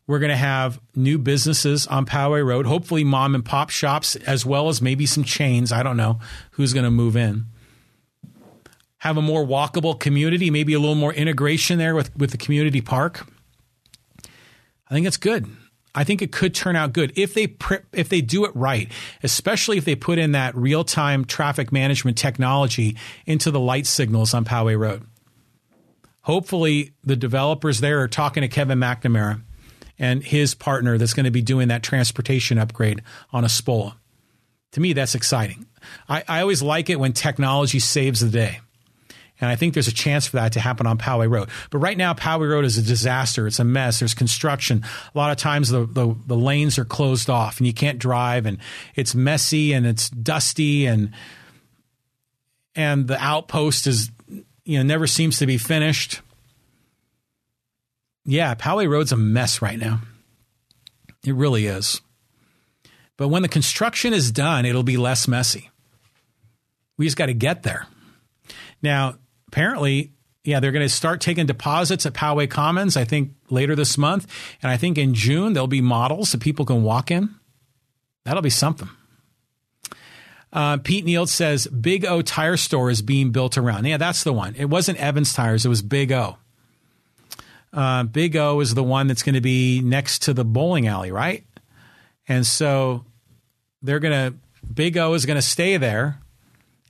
We're 0.06 0.18
going 0.18 0.30
to 0.30 0.36
have 0.36 0.80
new 0.96 1.16
businesses 1.16 1.86
on 1.86 2.04
Poway 2.04 2.44
Road, 2.44 2.66
hopefully 2.66 3.04
mom 3.04 3.34
and 3.34 3.44
pop 3.44 3.70
shops, 3.70 4.16
as 4.16 4.44
well 4.44 4.68
as 4.68 4.82
maybe 4.82 5.06
some 5.06 5.24
chains. 5.24 5.72
I 5.72 5.82
don't 5.82 5.96
know 5.96 6.18
who's 6.52 6.74
going 6.74 6.84
to 6.84 6.90
move 6.90 7.16
in. 7.16 7.46
Have 8.98 9.16
a 9.16 9.22
more 9.22 9.44
walkable 9.44 9.98
community, 9.98 10.50
maybe 10.50 10.74
a 10.74 10.80
little 10.80 10.96
more 10.96 11.14
integration 11.14 11.78
there 11.78 11.94
with, 11.94 12.14
with 12.16 12.30
the 12.30 12.36
community 12.36 12.80
park. 12.80 13.26
I 14.92 14.94
think 14.94 15.06
it's 15.06 15.16
good. 15.16 15.46
I 15.94 16.04
think 16.04 16.20
it 16.20 16.32
could 16.32 16.54
turn 16.54 16.76
out 16.76 16.92
good 16.92 17.14
if 17.16 17.32
they 17.32 17.56
if 17.94 18.10
they 18.10 18.20
do 18.20 18.44
it 18.44 18.54
right, 18.54 18.92
especially 19.22 19.78
if 19.78 19.86
they 19.86 19.94
put 19.94 20.18
in 20.18 20.32
that 20.32 20.54
real 20.54 20.84
time 20.84 21.24
traffic 21.24 21.72
management 21.72 22.18
technology 22.18 22.98
into 23.24 23.50
the 23.50 23.58
light 23.58 23.86
signals 23.86 24.34
on 24.34 24.44
Poway 24.44 24.78
Road. 24.78 25.06
Hopefully, 26.20 26.92
the 27.02 27.16
developers 27.16 27.80
there 27.80 28.02
are 28.02 28.08
talking 28.08 28.42
to 28.42 28.48
Kevin 28.48 28.78
McNamara 28.78 29.40
and 29.98 30.22
his 30.22 30.54
partner 30.54 30.98
that's 30.98 31.14
going 31.14 31.24
to 31.24 31.30
be 31.30 31.40
doing 31.42 31.68
that 31.68 31.82
transportation 31.82 32.58
upgrade 32.58 33.00
on 33.32 33.44
Espola. 33.44 33.94
To 34.72 34.80
me, 34.80 34.92
that's 34.92 35.14
exciting. 35.14 35.68
I, 36.06 36.22
I 36.28 36.40
always 36.42 36.62
like 36.62 36.90
it 36.90 37.00
when 37.00 37.14
technology 37.14 37.78
saves 37.78 38.20
the 38.20 38.28
day. 38.28 38.60
And 39.42 39.50
I 39.50 39.56
think 39.56 39.74
there's 39.74 39.88
a 39.88 39.92
chance 39.92 40.28
for 40.28 40.36
that 40.36 40.52
to 40.52 40.60
happen 40.60 40.86
on 40.86 40.98
Poway 40.98 41.28
Road. 41.28 41.48
But 41.70 41.78
right 41.78 41.98
now, 41.98 42.14
Poway 42.14 42.48
Road 42.48 42.64
is 42.64 42.78
a 42.78 42.82
disaster. 42.82 43.48
It's 43.48 43.58
a 43.58 43.64
mess. 43.64 43.98
There's 43.98 44.14
construction. 44.14 44.84
A 45.12 45.18
lot 45.18 45.32
of 45.32 45.36
times 45.36 45.68
the, 45.68 45.84
the, 45.84 46.14
the 46.26 46.36
lanes 46.36 46.78
are 46.78 46.84
closed 46.84 47.28
off 47.28 47.58
and 47.58 47.66
you 47.66 47.74
can't 47.74 47.98
drive 47.98 48.46
and 48.46 48.58
it's 48.94 49.16
messy 49.16 49.72
and 49.72 49.84
it's 49.84 50.08
dusty 50.08 50.86
and 50.86 51.10
and 52.74 53.08
the 53.08 53.22
outpost 53.22 53.86
is 53.86 54.10
you 54.64 54.78
know 54.78 54.82
never 54.84 55.08
seems 55.08 55.38
to 55.40 55.46
be 55.46 55.58
finished. 55.58 56.20
Yeah, 58.24 58.54
Poway 58.54 58.88
Road's 58.88 59.10
a 59.10 59.16
mess 59.16 59.60
right 59.60 59.78
now. 59.78 60.02
It 61.26 61.34
really 61.34 61.66
is. 61.66 62.00
But 63.16 63.28
when 63.28 63.42
the 63.42 63.48
construction 63.48 64.12
is 64.12 64.30
done, 64.30 64.64
it'll 64.64 64.84
be 64.84 64.96
less 64.96 65.26
messy. 65.26 65.70
We 66.96 67.06
just 67.06 67.16
got 67.16 67.26
to 67.26 67.34
get 67.34 67.64
there. 67.64 67.88
Now, 68.80 69.16
apparently, 69.52 70.12
yeah, 70.44 70.58
they're 70.58 70.72
going 70.72 70.84
to 70.84 70.88
start 70.88 71.20
taking 71.20 71.46
deposits 71.46 72.06
at 72.06 72.14
Poway 72.14 72.48
Commons, 72.48 72.96
I 72.96 73.04
think 73.04 73.32
later 73.50 73.76
this 73.76 73.98
month. 73.98 74.26
And 74.62 74.72
I 74.72 74.78
think 74.78 74.96
in 74.96 75.14
June, 75.14 75.52
there'll 75.52 75.66
be 75.66 75.82
models 75.82 76.32
that 76.32 76.40
people 76.40 76.64
can 76.64 76.82
walk 76.82 77.10
in. 77.10 77.34
That'll 78.24 78.42
be 78.42 78.50
something. 78.50 78.88
Uh, 80.52 80.78
Pete 80.78 81.04
Neal 81.04 81.26
says 81.26 81.66
Big 81.66 82.04
O 82.04 82.22
Tire 82.22 82.56
Store 82.56 82.90
is 82.90 83.02
being 83.02 83.30
built 83.30 83.56
around. 83.56 83.84
Yeah, 83.84 83.98
that's 83.98 84.24
the 84.24 84.32
one. 84.32 84.54
It 84.56 84.66
wasn't 84.66 84.98
Evans 84.98 85.32
Tires, 85.32 85.64
it 85.64 85.68
was 85.68 85.82
Big 85.82 86.12
O. 86.12 86.36
Uh, 87.72 88.04
Big 88.04 88.36
O 88.36 88.60
is 88.60 88.74
the 88.74 88.82
one 88.82 89.06
that's 89.06 89.22
going 89.22 89.34
to 89.34 89.40
be 89.40 89.80
next 89.80 90.22
to 90.22 90.34
the 90.34 90.44
bowling 90.44 90.86
alley, 90.86 91.10
right? 91.10 91.44
And 92.28 92.46
so 92.46 93.04
they're 93.82 94.00
going 94.00 94.32
to, 94.32 94.36
Big 94.72 94.96
O 94.98 95.14
is 95.14 95.24
going 95.24 95.38
to 95.38 95.42
stay 95.42 95.76
there 95.76 96.21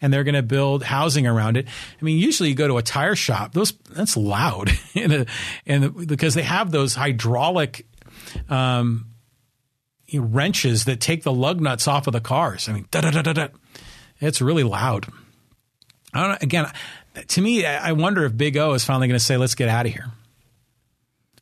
and 0.03 0.13
they're 0.13 0.25
going 0.25 0.35
to 0.35 0.43
build 0.43 0.83
housing 0.83 1.27
around 1.27 1.57
it. 1.57 1.67
I 1.69 2.05
mean, 2.05 2.19
usually 2.19 2.51
you 2.51 2.55
go 2.57 2.67
to 2.67 2.77
a 2.77 2.83
tire 2.83 3.15
shop; 3.15 3.55
those 3.55 3.73
that's 3.91 4.17
loud, 4.17 4.71
and 5.67 6.07
because 6.07 6.35
they 6.35 6.43
have 6.43 6.73
those 6.73 6.95
hydraulic 6.95 7.87
um, 8.51 9.07
wrenches 10.13 10.85
that 10.85 11.01
take 11.01 11.23
the 11.23 11.33
lug 11.33 11.61
nuts 11.61 11.89
off 11.89 12.09
of 12.09 12.13
the 12.13 12.21
cars. 12.21 12.69
I 12.69 12.73
mean, 12.73 12.87
da 12.91 13.01
da 13.01 13.11
da 13.11 13.23
da 13.23 13.33
da. 13.33 13.49
It's 14.21 14.43
really 14.43 14.65
loud. 14.65 15.07
I 16.13 16.21
don't 16.21 16.31
know. 16.31 16.39
Again, 16.43 16.73
to 17.29 17.41
me, 17.41 17.65
I 17.65 17.93
wonder 17.93 18.25
if 18.25 18.37
Big 18.37 18.57
O 18.57 18.75
is 18.75 18.85
finally 18.85 19.07
going 19.07 19.19
to 19.19 19.25
say, 19.25 19.37
"Let's 19.37 19.55
get 19.55 19.69
out 19.69 19.87
of 19.87 19.93
here." 19.93 20.11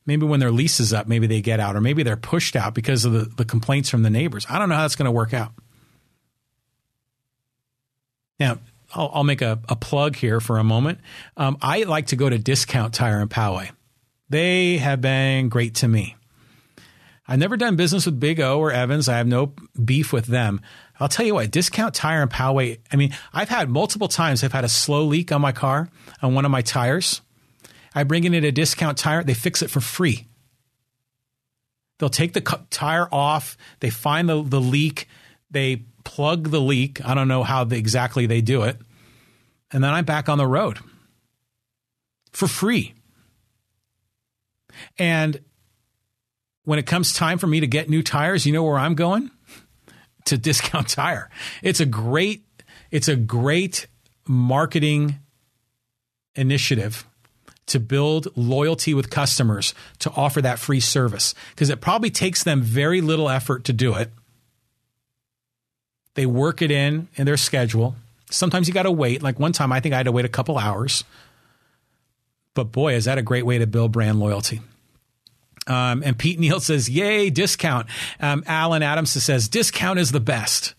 Maybe 0.07 0.27
when 0.27 0.41
their 0.41 0.51
lease 0.51 0.81
is 0.81 0.93
up, 0.93 1.07
maybe 1.07 1.27
they 1.27 1.41
get 1.41 1.61
out, 1.61 1.77
or 1.77 1.81
maybe 1.81 2.03
they're 2.03 2.16
pushed 2.16 2.57
out 2.57 2.74
because 2.74 3.05
of 3.05 3.12
the, 3.12 3.20
the 3.37 3.45
complaints 3.45 3.91
from 3.91 4.03
the 4.03 4.11
neighbors. 4.11 4.47
I 4.49 4.59
don't 4.59 4.69
know 4.69 4.74
how 4.74 4.82
that's 4.82 4.97
going 4.97 5.05
to 5.05 5.12
work 5.12 5.35
out. 5.35 5.53
Now, 8.41 8.59
I'll, 8.93 9.11
I'll 9.15 9.25
make 9.25 9.43
a, 9.43 9.61
a, 9.69 9.77
plug 9.77 10.17
here 10.17 10.41
for 10.41 10.59
a 10.59 10.65
moment. 10.65 10.99
Um, 11.37 11.59
I 11.62 11.85
like 11.85 12.09
to 12.09 12.17
go 12.17 12.29
to 12.29 12.39
Discount 12.39 12.95
Tire 12.95 13.21
and 13.21 13.31
Poway. 13.31 13.71
They 14.31 14.79
have 14.79 15.01
been 15.01 15.49
great 15.49 15.77
to 15.77 15.89
me. 15.89 16.17
I've 17.29 17.39
never 17.39 17.57
done 17.57 17.77
business 17.77 18.07
with 18.07 18.19
Big 18.19 18.41
O 18.41 18.59
or 18.59 18.73
Evans. 18.73 19.09
I 19.09 19.19
have 19.19 19.27
no 19.27 19.53
beef 19.85 20.12
with 20.12 20.27
them. 20.27 20.61
I'll 20.99 21.09
tell 21.09 21.25
you 21.25 21.35
what, 21.35 21.51
Discount 21.51 21.95
Tire 21.95 22.23
and 22.23 22.31
Poway. 22.31 22.79
I 22.93 22.97
mean, 22.97 23.15
I've 23.33 23.49
had 23.49 23.71
multiple 23.71 24.09
times. 24.09 24.43
I've 24.43 24.53
had 24.53 24.65
a 24.65 24.69
slow 24.69 25.05
leak 25.05 25.31
on 25.31 25.41
my 25.41 25.53
car 25.53 25.89
on 26.23 26.35
one 26.35 26.45
of 26.45 26.51
my 26.51 26.62
tires. 26.62 27.21
I 27.95 28.03
bring 28.05 28.25
it 28.25 28.35
in 28.35 28.45
a 28.45 28.51
Discount 28.51 28.99
Tire. 28.99 29.23
They 29.23 29.35
fix 29.35 29.62
it 29.62 29.71
for 29.71 29.81
free. 29.81 30.27
They'll 31.99 32.09
take 32.09 32.33
the 32.33 32.41
tire 32.71 33.09
off. 33.12 33.57
They 33.81 33.91
find 33.91 34.29
the, 34.29 34.43
the 34.43 34.61
leak. 34.61 35.07
They 35.51 35.85
plug 36.11 36.51
the 36.51 36.61
leak. 36.61 37.05
I 37.07 37.15
don't 37.15 37.28
know 37.28 37.45
how 37.45 37.62
the, 37.62 37.77
exactly 37.77 38.27
they 38.27 38.41
do 38.41 38.65
it. 38.65 38.77
And 39.70 39.85
then 39.85 39.93
I'm 39.93 40.05
back 40.05 40.28
on 40.28 40.39
the 40.39 40.47
road 40.47 40.78
for 42.32 42.49
free. 42.49 42.95
And 44.99 45.41
when 46.65 46.81
it 46.81 46.87
comes 46.87 47.12
time 47.12 47.39
for 47.39 47.47
me 47.47 47.61
to 47.61 47.69
get 47.69 47.89
new 47.89 48.03
tires, 48.03 48.45
you 48.45 48.53
know 48.53 48.65
where 48.65 48.77
I'm 48.77 48.97
going? 48.97 49.31
to 50.24 50.37
Discount 50.37 50.89
Tire. 50.89 51.31
It's 51.62 51.78
a 51.78 51.87
great 51.87 52.45
it's 52.91 53.07
a 53.07 53.15
great 53.15 53.87
marketing 54.27 55.20
initiative 56.35 57.07
to 57.66 57.78
build 57.78 58.37
loyalty 58.37 58.95
with 58.95 59.11
customers 59.11 59.74
to 60.01 60.11
offer 60.11 60.43
that 60.43 60.59
free 60.59 60.81
service 60.81 61.37
because 61.51 61.70
it 61.70 61.81
probably 61.81 62.11
takes 62.11 62.43
them 62.43 62.62
very 62.62 63.01
little 63.01 63.28
effort 63.28 63.62
to 63.66 63.73
do 63.73 63.95
it. 63.95 64.11
They 66.15 66.27
work 66.27 66.62
it 66.62 66.70
in 66.70 67.09
in 67.15 67.27
their 67.27 67.37
schedule. 67.37 67.97
Sometimes 68.31 68.69
you 68.69 68.74
got 68.74 68.85
to 68.85 68.91
wait. 68.91 69.23
Like 69.23 69.39
one 69.39 69.53
time, 69.53 69.73
I 69.73 69.81
think 69.81 69.95
I 69.95 69.99
had 69.99 70.07
to 70.07 70.12
wait 70.12 70.24
a 70.24 70.28
couple 70.28 70.59
hours. 70.59 71.05
But 72.55 72.73
boy, 72.73 72.95
is 72.95 73.05
that 73.05 73.19
a 73.19 73.23
great 73.23 73.47
way 73.47 73.59
to 73.59 73.66
build 73.66 73.93
brand 73.93 74.20
loyalty. 74.20 74.61
Um, 75.66 76.03
and 76.05 76.19
Pete 76.19 76.39
Neal 76.41 76.61
says, 76.61 76.89
Yay, 76.89 77.31
discount. 77.31 77.87
Um, 78.19 78.43
Alan 78.47 78.82
Adams 78.82 79.11
says, 79.11 79.49
Discount 79.49 79.99
is 79.99 80.12
the 80.12 80.20
best. 80.20 80.74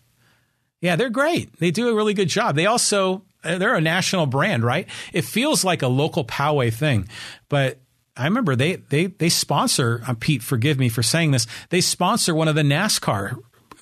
Yeah, 0.80 0.96
they're 0.96 1.10
great. 1.10 1.58
They 1.58 1.70
do 1.70 1.88
a 1.88 1.94
really 1.94 2.14
good 2.14 2.28
job. 2.28 2.56
They 2.56 2.66
also, 2.66 3.22
uh, 3.44 3.58
they're 3.58 3.74
a 3.74 3.80
national 3.80 4.26
brand, 4.26 4.64
right? 4.64 4.88
It 5.12 5.24
feels 5.24 5.64
like 5.64 5.82
a 5.82 5.88
local 5.88 6.24
Poway 6.24 6.72
thing, 6.72 7.08
but 7.48 7.78
I 8.16 8.24
remember 8.24 8.56
they 8.56 8.76
they 8.76 9.06
they 9.06 9.28
sponsor. 9.28 10.02
Uh, 10.06 10.14
Pete, 10.18 10.42
forgive 10.42 10.78
me 10.78 10.88
for 10.88 11.02
saying 11.02 11.30
this. 11.30 11.46
They 11.70 11.80
sponsor 11.80 12.34
one 12.34 12.48
of 12.48 12.54
the 12.54 12.62
NASCAR 12.62 13.38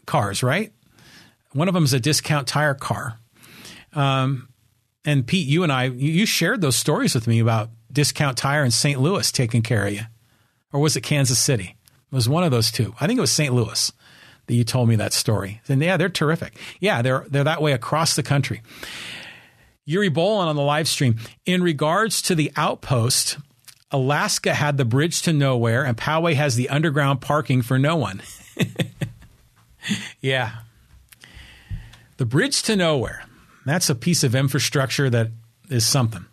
cars, 0.06 0.42
right? 0.42 0.72
One 1.52 1.68
of 1.68 1.74
them 1.74 1.84
is 1.84 1.92
a 1.92 2.00
discount 2.00 2.46
tire 2.46 2.74
car. 2.74 3.18
Um, 3.92 4.48
and 5.04 5.26
Pete, 5.26 5.46
you 5.46 5.62
and 5.62 5.72
I, 5.72 5.84
you 5.84 6.26
shared 6.26 6.60
those 6.60 6.76
stories 6.76 7.14
with 7.14 7.26
me 7.26 7.40
about 7.40 7.70
discount 7.92 8.36
tire 8.36 8.64
in 8.64 8.70
St. 8.70 9.00
Louis 9.00 9.32
taking 9.32 9.62
care 9.62 9.86
of 9.86 9.92
you, 9.92 10.02
or 10.72 10.80
was 10.80 10.96
it 10.96 11.00
Kansas 11.00 11.38
City? 11.38 11.76
It 12.12 12.14
was 12.14 12.28
one 12.28 12.44
of 12.44 12.50
those 12.50 12.70
two. 12.70 12.94
I 13.00 13.06
think 13.06 13.18
it 13.18 13.22
was 13.22 13.32
St. 13.32 13.52
Louis 13.54 13.92
that 14.46 14.54
you 14.54 14.64
told 14.64 14.88
me 14.88 14.96
that 14.96 15.12
story. 15.12 15.60
And 15.68 15.80
yeah, 15.80 15.96
they're 15.96 16.08
terrific. 16.08 16.56
Yeah, 16.80 17.02
they're 17.02 17.24
they're 17.28 17.44
that 17.44 17.62
way 17.62 17.72
across 17.72 18.14
the 18.16 18.22
country. 18.22 18.62
Yuri 19.84 20.10
Bolin 20.10 20.46
on 20.46 20.56
the 20.56 20.62
live 20.62 20.86
stream. 20.86 21.16
In 21.46 21.62
regards 21.62 22.20
to 22.22 22.34
the 22.34 22.52
outpost, 22.56 23.38
Alaska 23.90 24.54
had 24.54 24.76
the 24.76 24.84
bridge 24.84 25.22
to 25.22 25.32
nowhere, 25.32 25.84
and 25.84 25.96
Poway 25.96 26.34
has 26.34 26.56
the 26.56 26.68
underground 26.68 27.20
parking 27.20 27.62
for 27.62 27.78
no 27.78 27.96
one. 27.96 28.22
yeah. 30.20 30.52
The 32.20 32.26
bridge 32.26 32.64
to 32.64 32.76
nowhere. 32.76 33.24
That's 33.64 33.88
a 33.88 33.94
piece 33.94 34.24
of 34.24 34.34
infrastructure 34.34 35.08
that 35.08 35.28
is 35.70 35.86
something. 35.86 36.26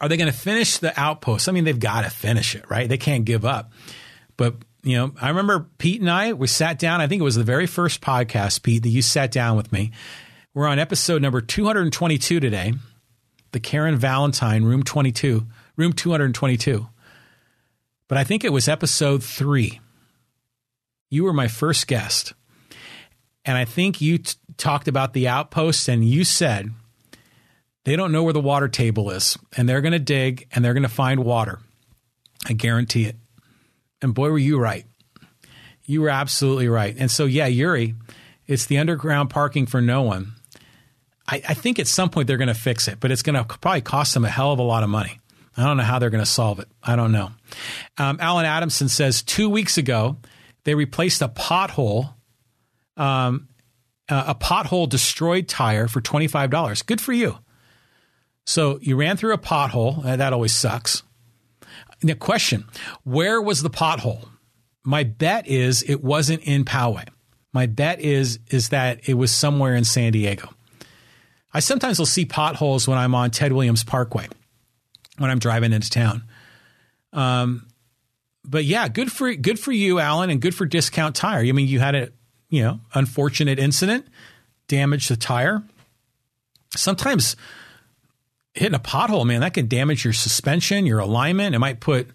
Are 0.00 0.08
they 0.08 0.16
going 0.16 0.32
to 0.32 0.38
finish 0.38 0.78
the 0.78 0.98
outpost? 0.98 1.50
I 1.50 1.52
mean, 1.52 1.64
they've 1.64 1.78
got 1.78 2.04
to 2.04 2.10
finish 2.10 2.54
it, 2.54 2.64
right? 2.70 2.88
They 2.88 2.96
can't 2.96 3.26
give 3.26 3.44
up. 3.44 3.70
But 4.38 4.54
you 4.82 4.96
know, 4.96 5.12
I 5.20 5.28
remember 5.28 5.68
Pete 5.76 6.00
and 6.00 6.10
I, 6.10 6.32
we 6.32 6.46
sat 6.46 6.78
down. 6.78 7.02
I 7.02 7.08
think 7.08 7.20
it 7.20 7.24
was 7.24 7.34
the 7.34 7.44
very 7.44 7.66
first 7.66 8.00
podcast, 8.00 8.62
Pete, 8.62 8.84
that 8.84 8.88
you 8.88 9.02
sat 9.02 9.30
down 9.30 9.58
with 9.58 9.70
me. 9.70 9.92
We're 10.54 10.66
on 10.66 10.78
episode 10.78 11.20
number 11.20 11.42
222 11.42 12.40
today, 12.40 12.72
the 13.50 13.60
Karen 13.60 13.98
Valentine, 13.98 14.64
room 14.64 14.82
22, 14.82 15.46
room 15.76 15.92
222. 15.92 16.88
But 18.08 18.16
I 18.16 18.24
think 18.24 18.44
it 18.44 18.52
was 18.52 18.66
episode 18.66 19.22
three. 19.22 19.78
You 21.10 21.24
were 21.24 21.34
my 21.34 21.48
first 21.48 21.86
guest. 21.86 22.32
And 23.44 23.58
I 23.58 23.64
think 23.64 24.00
you 24.00 24.18
t- 24.18 24.34
talked 24.56 24.88
about 24.88 25.12
the 25.12 25.28
outposts 25.28 25.88
and 25.88 26.04
you 26.04 26.24
said 26.24 26.70
they 27.84 27.96
don't 27.96 28.12
know 28.12 28.22
where 28.22 28.32
the 28.32 28.40
water 28.40 28.68
table 28.68 29.10
is 29.10 29.36
and 29.56 29.68
they're 29.68 29.80
going 29.80 29.92
to 29.92 29.98
dig 29.98 30.46
and 30.52 30.64
they're 30.64 30.74
going 30.74 30.82
to 30.84 30.88
find 30.88 31.24
water. 31.24 31.58
I 32.46 32.52
guarantee 32.52 33.04
it. 33.04 33.16
And 34.00 34.14
boy, 34.14 34.30
were 34.30 34.38
you 34.38 34.58
right. 34.58 34.84
You 35.84 36.02
were 36.02 36.08
absolutely 36.08 36.68
right. 36.68 36.94
And 36.96 37.10
so, 37.10 37.24
yeah, 37.24 37.46
Yuri, 37.46 37.94
it's 38.46 38.66
the 38.66 38.78
underground 38.78 39.30
parking 39.30 39.66
for 39.66 39.80
no 39.80 40.02
one. 40.02 40.32
I, 41.28 41.42
I 41.48 41.54
think 41.54 41.78
at 41.78 41.86
some 41.86 42.10
point 42.10 42.26
they're 42.26 42.36
going 42.36 42.48
to 42.48 42.54
fix 42.54 42.88
it, 42.88 42.98
but 43.00 43.10
it's 43.10 43.22
going 43.22 43.36
to 43.36 43.44
probably 43.44 43.80
cost 43.80 44.14
them 44.14 44.24
a 44.24 44.28
hell 44.28 44.52
of 44.52 44.58
a 44.58 44.62
lot 44.62 44.82
of 44.82 44.88
money. 44.88 45.20
I 45.56 45.64
don't 45.64 45.76
know 45.76 45.82
how 45.82 45.98
they're 45.98 46.10
going 46.10 46.24
to 46.24 46.30
solve 46.30 46.58
it. 46.60 46.68
I 46.82 46.96
don't 46.96 47.12
know. 47.12 47.30
Um, 47.98 48.18
Alan 48.20 48.46
Adamson 48.46 48.88
says 48.88 49.22
two 49.22 49.48
weeks 49.48 49.76
ago 49.78 50.16
they 50.64 50.74
replaced 50.74 51.22
a 51.22 51.28
pothole, 51.28 52.14
um, 52.96 53.48
a 54.08 54.34
pothole 54.34 54.88
destroyed 54.88 55.48
tire 55.48 55.88
for 55.88 56.00
twenty 56.00 56.26
five 56.26 56.50
dollars. 56.50 56.82
Good 56.82 57.00
for 57.00 57.12
you. 57.12 57.38
So 58.44 58.78
you 58.82 58.96
ran 58.96 59.16
through 59.16 59.34
a 59.34 59.38
pothole. 59.38 60.04
Uh, 60.04 60.16
that 60.16 60.32
always 60.32 60.54
sucks. 60.54 61.02
Now, 62.02 62.14
question 62.14 62.64
Where 63.04 63.40
was 63.40 63.62
the 63.62 63.70
pothole? 63.70 64.28
My 64.84 65.04
bet 65.04 65.46
is 65.46 65.82
it 65.82 66.02
wasn't 66.02 66.42
in 66.42 66.64
Poway. 66.64 67.08
My 67.52 67.66
bet 67.66 68.00
is 68.00 68.38
is 68.50 68.70
that 68.70 69.08
it 69.08 69.14
was 69.14 69.30
somewhere 69.30 69.74
in 69.74 69.84
San 69.84 70.12
Diego. 70.12 70.48
I 71.54 71.60
sometimes 71.60 71.98
will 71.98 72.06
see 72.06 72.24
potholes 72.24 72.88
when 72.88 72.98
I'm 72.98 73.14
on 73.14 73.30
Ted 73.30 73.52
Williams 73.52 73.84
Parkway 73.84 74.26
when 75.18 75.30
I'm 75.30 75.38
driving 75.38 75.72
into 75.72 75.90
town. 75.90 76.24
Um, 77.12 77.68
but 78.44 78.64
yeah, 78.64 78.88
good 78.88 79.12
for 79.12 79.32
good 79.34 79.60
for 79.60 79.70
you, 79.70 80.00
Alan, 80.00 80.30
and 80.30 80.40
good 80.40 80.54
for 80.54 80.66
Discount 80.66 81.14
Tire. 81.14 81.40
I 81.40 81.52
mean, 81.52 81.68
you 81.68 81.78
had 81.78 81.94
a 81.94 82.08
you 82.52 82.62
know 82.62 82.80
unfortunate 82.94 83.58
incident, 83.58 84.06
damage 84.68 85.08
the 85.08 85.16
tire. 85.16 85.62
Sometimes 86.76 87.34
hitting 88.54 88.74
a 88.74 88.78
pothole, 88.78 89.26
man, 89.26 89.40
that 89.40 89.54
can 89.54 89.66
damage 89.66 90.04
your 90.04 90.12
suspension, 90.12 90.86
your 90.86 91.00
alignment. 91.00 91.54
It 91.54 91.58
might 91.58 91.80
put, 91.80 92.08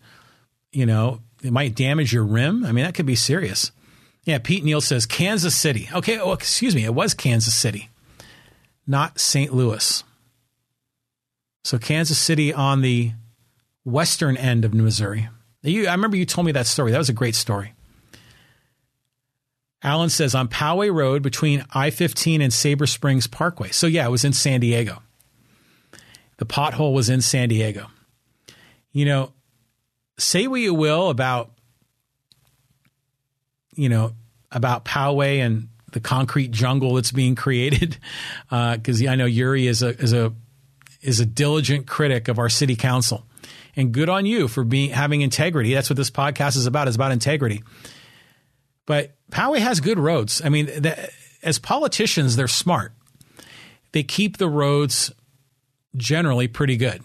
you 0.72 0.86
know, 0.86 1.22
it 1.44 1.52
might 1.52 1.76
damage 1.76 2.14
your 2.14 2.24
rim. 2.24 2.64
I 2.66 2.72
mean, 2.72 2.86
that 2.86 2.94
could 2.94 3.06
be 3.06 3.16
serious. 3.16 3.72
Yeah, 4.24 4.38
Pete 4.38 4.64
Neal 4.64 4.82
says 4.82 5.06
Kansas 5.06 5.56
City. 5.56 5.90
Okay, 5.92 6.20
oh, 6.20 6.34
excuse 6.34 6.76
me, 6.76 6.86
it 6.86 6.94
was 6.94 7.14
Kansas 7.14 7.56
City, 7.56 7.90
not 8.86 9.20
St. 9.20 9.54
Louis. 9.54 10.04
So 11.64 11.80
Kansas 11.80 12.18
City 12.18 12.54
on 12.54 12.82
the 12.82 13.14
western 13.86 14.38
end 14.38 14.66
of 14.66 14.74
Missouri. 14.74 15.30
You, 15.64 15.88
I 15.88 15.94
remember 15.94 16.16
you 16.16 16.26
told 16.26 16.46
me 16.46 16.52
that 16.52 16.68
story. 16.68 16.92
That 16.92 16.98
was 17.00 17.10
a 17.10 17.14
great 17.14 17.36
story. 17.36 17.74
Alan 19.84 20.10
says 20.10 20.34
on 20.34 20.48
Poway 20.48 20.94
Road 20.94 21.22
between 21.22 21.66
I 21.74 21.90
15 21.90 22.42
and 22.42 22.52
Sabre 22.52 22.88
Springs 22.88 23.28
Parkway. 23.28 23.70
So, 23.70 23.88
yeah, 23.88 24.08
it 24.08 24.10
was 24.10 24.26
in 24.26 24.34
San 24.34 24.60
Diego. 24.60 25.02
The 26.38 26.46
pothole 26.46 26.94
was 26.94 27.10
in 27.10 27.22
San 27.22 27.50
Diego. 27.50 27.88
You 28.92 29.06
know, 29.06 29.34
say 30.18 30.48
what 30.48 30.62
you 30.62 30.74
will 30.74 31.10
about, 31.10 31.52
you 33.76 33.90
know, 33.90 34.14
about 34.52 34.86
Poway 34.86 35.40
and 35.40 35.70
the 35.92 36.00
concrete 36.00 36.52
jungle 36.52 36.96
that's 36.96 37.12
being 37.12 37.36
created, 37.36 37.98
because 38.50 39.02
uh, 39.06 39.10
I 39.10 39.16
know 39.16 39.26
Yuri 39.26 39.68
is 39.68 39.82
a 39.82 39.90
is 39.90 40.14
a 40.14 40.34
is 41.02 41.20
a 41.20 41.26
diligent 41.26 41.88
critic 41.88 42.28
of 42.28 42.40
our 42.40 42.50
city 42.50 42.76
council, 42.76 43.26
and 43.76 43.92
good 43.92 44.10
on 44.10 44.26
you 44.26 44.48
for 44.48 44.64
being 44.64 44.90
having 44.90 45.22
integrity. 45.22 45.74
That's 45.74 45.90
what 45.90 45.98
this 45.98 46.12
podcast 46.12 46.58
is 46.58 46.66
about. 46.66 46.88
It's 46.88 46.96
about 46.96 47.12
integrity. 47.12 47.64
But 48.88 49.12
Poway 49.30 49.60
has 49.60 49.80
good 49.80 50.00
roads. 50.00 50.42
I 50.44 50.50
mean, 50.50 50.66
the, 50.66 51.12
as 51.44 51.60
politicians, 51.60 52.36
they're 52.36 52.48
smart. 52.48 52.94
They 53.92 54.02
keep 54.02 54.38
the 54.38 54.50
roads 54.50 55.12
generally 55.96 56.48
pretty 56.48 56.78
good. 56.78 57.04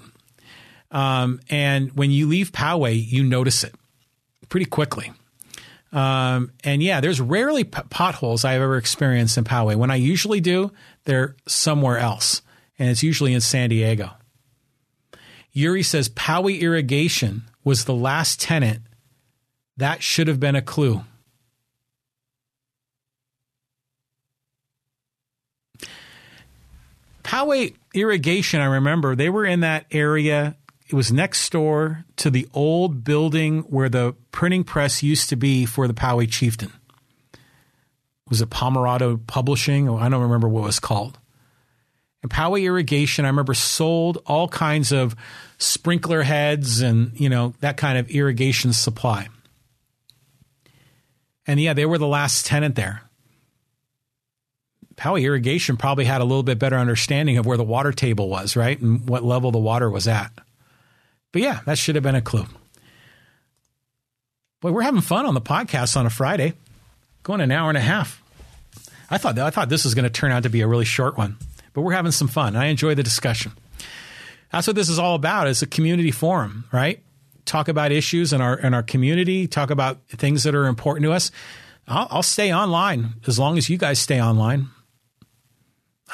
Um, 0.90 1.40
and 1.50 1.92
when 1.92 2.10
you 2.10 2.26
leave 2.26 2.52
Poway, 2.52 3.04
you 3.04 3.24
notice 3.24 3.64
it 3.64 3.74
pretty 4.48 4.66
quickly. 4.66 5.12
Um, 5.92 6.52
and 6.64 6.82
yeah, 6.82 7.00
there's 7.00 7.20
rarely 7.20 7.64
p- 7.64 7.82
potholes 7.90 8.44
I've 8.44 8.62
ever 8.62 8.76
experienced 8.76 9.36
in 9.36 9.44
Poway. 9.44 9.76
When 9.76 9.90
I 9.90 9.96
usually 9.96 10.40
do, 10.40 10.72
they're 11.04 11.36
somewhere 11.46 11.98
else, 11.98 12.40
and 12.78 12.88
it's 12.88 13.02
usually 13.02 13.34
in 13.34 13.40
San 13.40 13.70
Diego. 13.70 14.10
Yuri 15.52 15.82
says 15.82 16.09
Poway 16.09 16.60
Irrigation 16.60 17.42
was 17.64 17.84
the 17.84 17.94
last 17.94 18.40
tenant. 18.40 18.82
That 19.76 20.02
should 20.02 20.28
have 20.28 20.40
been 20.40 20.56
a 20.56 20.62
clue. 20.62 21.04
Poway 27.22 27.74
Irrigation, 27.94 28.60
I 28.60 28.66
remember 28.66 29.14
they 29.14 29.30
were 29.30 29.44
in 29.44 29.60
that 29.60 29.86
area. 29.90 30.56
It 30.88 30.94
was 30.94 31.12
next 31.12 31.50
door 31.50 32.04
to 32.16 32.30
the 32.30 32.48
old 32.52 33.04
building 33.04 33.60
where 33.62 33.88
the 33.88 34.14
printing 34.30 34.64
press 34.64 35.02
used 35.02 35.28
to 35.30 35.36
be 35.36 35.64
for 35.64 35.86
the 35.86 35.94
Poway 35.94 36.30
Chieftain. 36.30 36.72
Was 38.28 38.40
it 38.40 38.50
Pomerado 38.50 39.18
Publishing? 39.18 39.88
I 39.88 40.08
don't 40.08 40.22
remember 40.22 40.48
what 40.48 40.62
it 40.62 40.66
was 40.66 40.80
called. 40.80 41.18
And 42.22 42.30
Poway 42.30 42.62
Irrigation, 42.62 43.24
I 43.24 43.28
remember 43.28 43.54
sold 43.54 44.22
all 44.26 44.48
kinds 44.48 44.92
of 44.92 45.16
sprinkler 45.58 46.22
heads 46.22 46.80
and, 46.80 47.18
you 47.18 47.28
know, 47.28 47.54
that 47.60 47.76
kind 47.76 47.98
of 47.98 48.08
irrigation 48.10 48.72
supply. 48.72 49.28
And 51.46 51.60
yeah, 51.60 51.74
they 51.74 51.84
were 51.84 51.98
the 51.98 52.06
last 52.06 52.46
tenant 52.46 52.76
there. 52.76 53.02
Poway 55.02 55.22
Irrigation 55.22 55.76
probably 55.76 56.04
had 56.04 56.20
a 56.20 56.24
little 56.24 56.44
bit 56.44 56.60
better 56.60 56.78
understanding 56.78 57.36
of 57.36 57.44
where 57.44 57.56
the 57.56 57.64
water 57.64 57.90
table 57.90 58.28
was, 58.28 58.54
right? 58.54 58.80
And 58.80 59.08
what 59.08 59.24
level 59.24 59.50
the 59.50 59.58
water 59.58 59.90
was 59.90 60.06
at. 60.06 60.30
But 61.32 61.42
yeah, 61.42 61.58
that 61.66 61.76
should 61.76 61.96
have 61.96 62.04
been 62.04 62.14
a 62.14 62.22
clue. 62.22 62.46
Boy, 64.60 64.70
we're 64.70 64.82
having 64.82 65.00
fun 65.00 65.26
on 65.26 65.34
the 65.34 65.40
podcast 65.40 65.96
on 65.96 66.06
a 66.06 66.10
Friday, 66.10 66.52
going 67.24 67.40
an 67.40 67.50
hour 67.50 67.68
and 67.68 67.76
a 67.76 67.80
half. 67.80 68.22
I 69.10 69.18
thought 69.18 69.36
I 69.40 69.50
thought 69.50 69.68
this 69.68 69.84
was 69.84 69.96
going 69.96 70.04
to 70.04 70.10
turn 70.10 70.30
out 70.30 70.44
to 70.44 70.48
be 70.48 70.60
a 70.60 70.68
really 70.68 70.84
short 70.84 71.18
one, 71.18 71.36
but 71.72 71.80
we're 71.80 71.94
having 71.94 72.12
some 72.12 72.28
fun. 72.28 72.54
I 72.54 72.66
enjoy 72.66 72.94
the 72.94 73.02
discussion. 73.02 73.50
That's 74.52 74.68
what 74.68 74.76
this 74.76 74.88
is 74.88 75.00
all 75.00 75.16
about. 75.16 75.48
It's 75.48 75.62
a 75.62 75.66
community 75.66 76.12
forum, 76.12 76.64
right? 76.70 77.02
Talk 77.44 77.66
about 77.66 77.90
issues 77.90 78.32
in 78.32 78.40
our 78.40 78.56
in 78.56 78.72
our 78.72 78.84
community. 78.84 79.48
Talk 79.48 79.70
about 79.70 79.98
things 80.10 80.44
that 80.44 80.54
are 80.54 80.66
important 80.66 81.06
to 81.06 81.12
us. 81.12 81.32
I'll, 81.88 82.06
I'll 82.08 82.22
stay 82.22 82.54
online 82.54 83.14
as 83.26 83.36
long 83.36 83.58
as 83.58 83.68
you 83.68 83.78
guys 83.78 83.98
stay 83.98 84.22
online. 84.22 84.68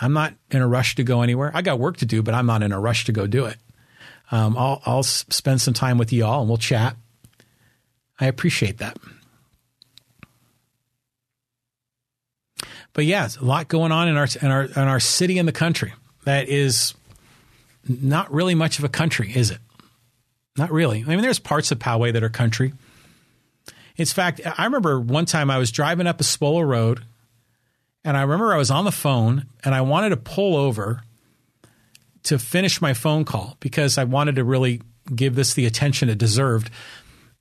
I'm 0.01 0.13
not 0.13 0.35
in 0.51 0.63
a 0.63 0.69
rush 0.69 0.95
to 0.97 1.05
go 1.05 1.23
anywhere. 1.23 1.51
I 1.55 1.63
got 1.63 1.79
work 1.79 1.97
to 1.99 2.07
do, 2.07 2.23
but 2.23 2.35
I'm 2.35 2.47
not 2.47 2.63
in 2.63 2.73
a 2.73 2.81
rush 2.81 3.05
to 3.07 3.13
go 3.13 3.27
do 3.27 3.47
it. 3.47 3.57
Um, 4.31 4.57
I'll, 4.57 4.81
I'll 4.85 5.03
spend 5.03 5.61
some 5.61 5.75
time 5.75 5.99
with 5.99 6.13
y'all 6.13 6.41
and 6.41 6.49
we'll 6.49 6.59
chat. 6.59 6.97
I 8.21 8.27
appreciate 8.27 8.79
that. 8.79 8.97
But 12.93 13.05
yeah, 13.05 13.29
a 13.41 13.45
lot 13.45 13.69
going 13.69 13.93
on 13.93 14.09
in 14.09 14.17
our 14.17 14.27
in 14.43 14.51
our 14.51 14.65
in 14.65 14.89
our 14.89 14.99
city 14.99 15.39
and 15.39 15.47
the 15.47 15.53
country 15.53 15.93
that 16.25 16.49
is 16.49 16.95
not 17.89 18.33
really 18.33 18.57
much 18.57 18.79
of 18.79 18.85
a 18.85 18.89
country, 18.89 19.33
is 19.35 19.51
it? 19.51 19.59
Not 20.57 20.73
really. 20.73 21.05
I 21.07 21.11
mean, 21.11 21.21
there's 21.21 21.39
parts 21.39 21.71
of 21.71 21.79
Poway 21.79 22.13
that 22.13 22.25
are 22.25 22.29
country. 22.29 22.73
In 23.97 24.07
fact, 24.07 24.41
I 24.45 24.65
remember 24.65 24.99
one 24.99 25.27
time 25.27 25.51
I 25.51 25.59
was 25.59 25.71
driving 25.71 26.07
up 26.07 26.19
Espola 26.19 26.67
Road 26.67 27.05
and 28.09 28.17
I 28.17 28.23
remember 28.23 28.55
I 28.55 28.57
was 28.57 28.71
on 28.71 28.87
the 28.87 28.91
phone 28.91 29.45
and 29.63 29.75
I 29.75 29.83
wanted 29.83 30.09
to 30.09 30.17
pull 30.17 30.57
over 30.57 31.03
to 32.23 32.39
finish 32.39 32.81
my 32.81 32.95
phone 32.95 33.27
call 33.27 33.59
because 33.61 33.99
I 33.99 34.05
wanted 34.05 34.37
to 34.37 34.45
really 34.45 34.81
give 35.15 35.35
this 35.35 35.53
the 35.53 35.67
attention 35.67 36.09
it 36.09 36.17
deserved. 36.17 36.71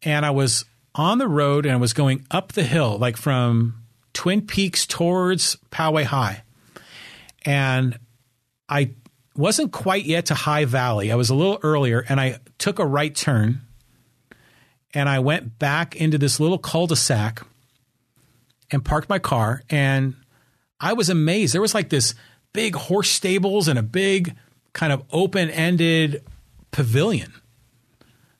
And 0.03 0.26
I 0.26 0.31
was 0.31 0.65
on 0.94 1.19
the 1.19 1.27
road 1.30 1.65
and 1.65 1.73
I 1.73 1.77
was 1.77 1.94
going 1.94 2.27
up 2.31 2.52
the 2.52 2.64
hill, 2.64 2.98
like 2.98 3.15
from 3.15 3.81
Twin 4.11 4.41
Peaks 4.41 4.85
towards 4.85 5.56
Poway 5.72 6.03
High. 6.03 6.44
And 7.45 7.98
I 8.68 8.91
wasn't 9.38 9.72
quite 9.72 10.03
yet 10.03 10.26
to 10.26 10.34
High 10.34 10.65
Valley. 10.65 11.14
I 11.14 11.15
was 11.15 11.30
a 11.30 11.35
little 11.35 11.60
earlier 11.64 12.03
and 12.10 12.19
I 12.19 12.41
took 12.57 12.80
a 12.80 12.85
right 12.85 13.15
turn 13.15 13.61
and 14.94 15.07
I 15.07 15.19
went 15.19 15.60
back 15.60 15.95
into 15.95 16.18
this 16.18 16.41
little 16.41 16.57
cul 16.57 16.88
de 16.88 16.98
sac 16.98 17.41
and 18.69 18.84
parked 18.84 19.07
my 19.07 19.19
car. 19.19 19.64
And 19.69 20.15
I 20.80 20.94
was 20.94 21.10
amazed. 21.10 21.54
There 21.54 21.62
was 21.62 21.74
like 21.74 21.90
this 21.90 22.14
big 22.54 22.76
horse 22.76 23.10
stables 23.10 23.68
and 23.68 23.80
a 23.80 23.84
big 23.84 24.36
kind 24.74 24.94
of 24.94 25.04
open 25.12 25.49
ended 25.49 26.24
pavilion 26.72 27.34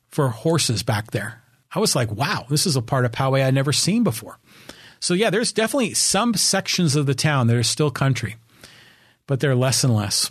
for 0.08 0.28
horses 0.28 0.82
back 0.82 1.10
there. 1.10 1.42
I 1.74 1.80
was 1.80 1.94
like, 1.94 2.10
wow, 2.10 2.46
this 2.48 2.66
is 2.66 2.76
a 2.76 2.82
part 2.82 3.04
of 3.04 3.12
Poway 3.12 3.44
I'd 3.44 3.54
never 3.54 3.72
seen 3.72 4.04
before. 4.04 4.38
So, 5.00 5.14
yeah, 5.14 5.30
there's 5.30 5.52
definitely 5.52 5.94
some 5.94 6.34
sections 6.34 6.96
of 6.96 7.06
the 7.06 7.14
town 7.14 7.46
that 7.46 7.56
are 7.56 7.62
still 7.62 7.90
country, 7.90 8.36
but 9.26 9.40
they're 9.40 9.54
less 9.54 9.84
and 9.84 9.94
less. 9.94 10.30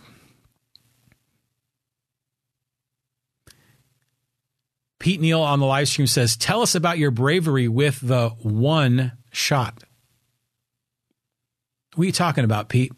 Pete 5.00 5.22
Neal 5.22 5.42
on 5.42 5.60
the 5.60 5.66
live 5.66 5.88
stream 5.88 6.08
says, 6.08 6.36
Tell 6.36 6.62
us 6.62 6.76
about 6.76 6.98
your 6.98 7.12
bravery 7.12 7.68
with 7.68 8.00
the 8.06 8.30
one 8.42 9.14
shot. 9.32 9.84
What 11.98 12.04
are 12.04 12.06
you 12.06 12.12
talking 12.12 12.44
about, 12.44 12.70
Pete? 12.70 12.92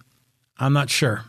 I'm 0.57 0.73
not 0.73 0.89
sure. 0.89 1.23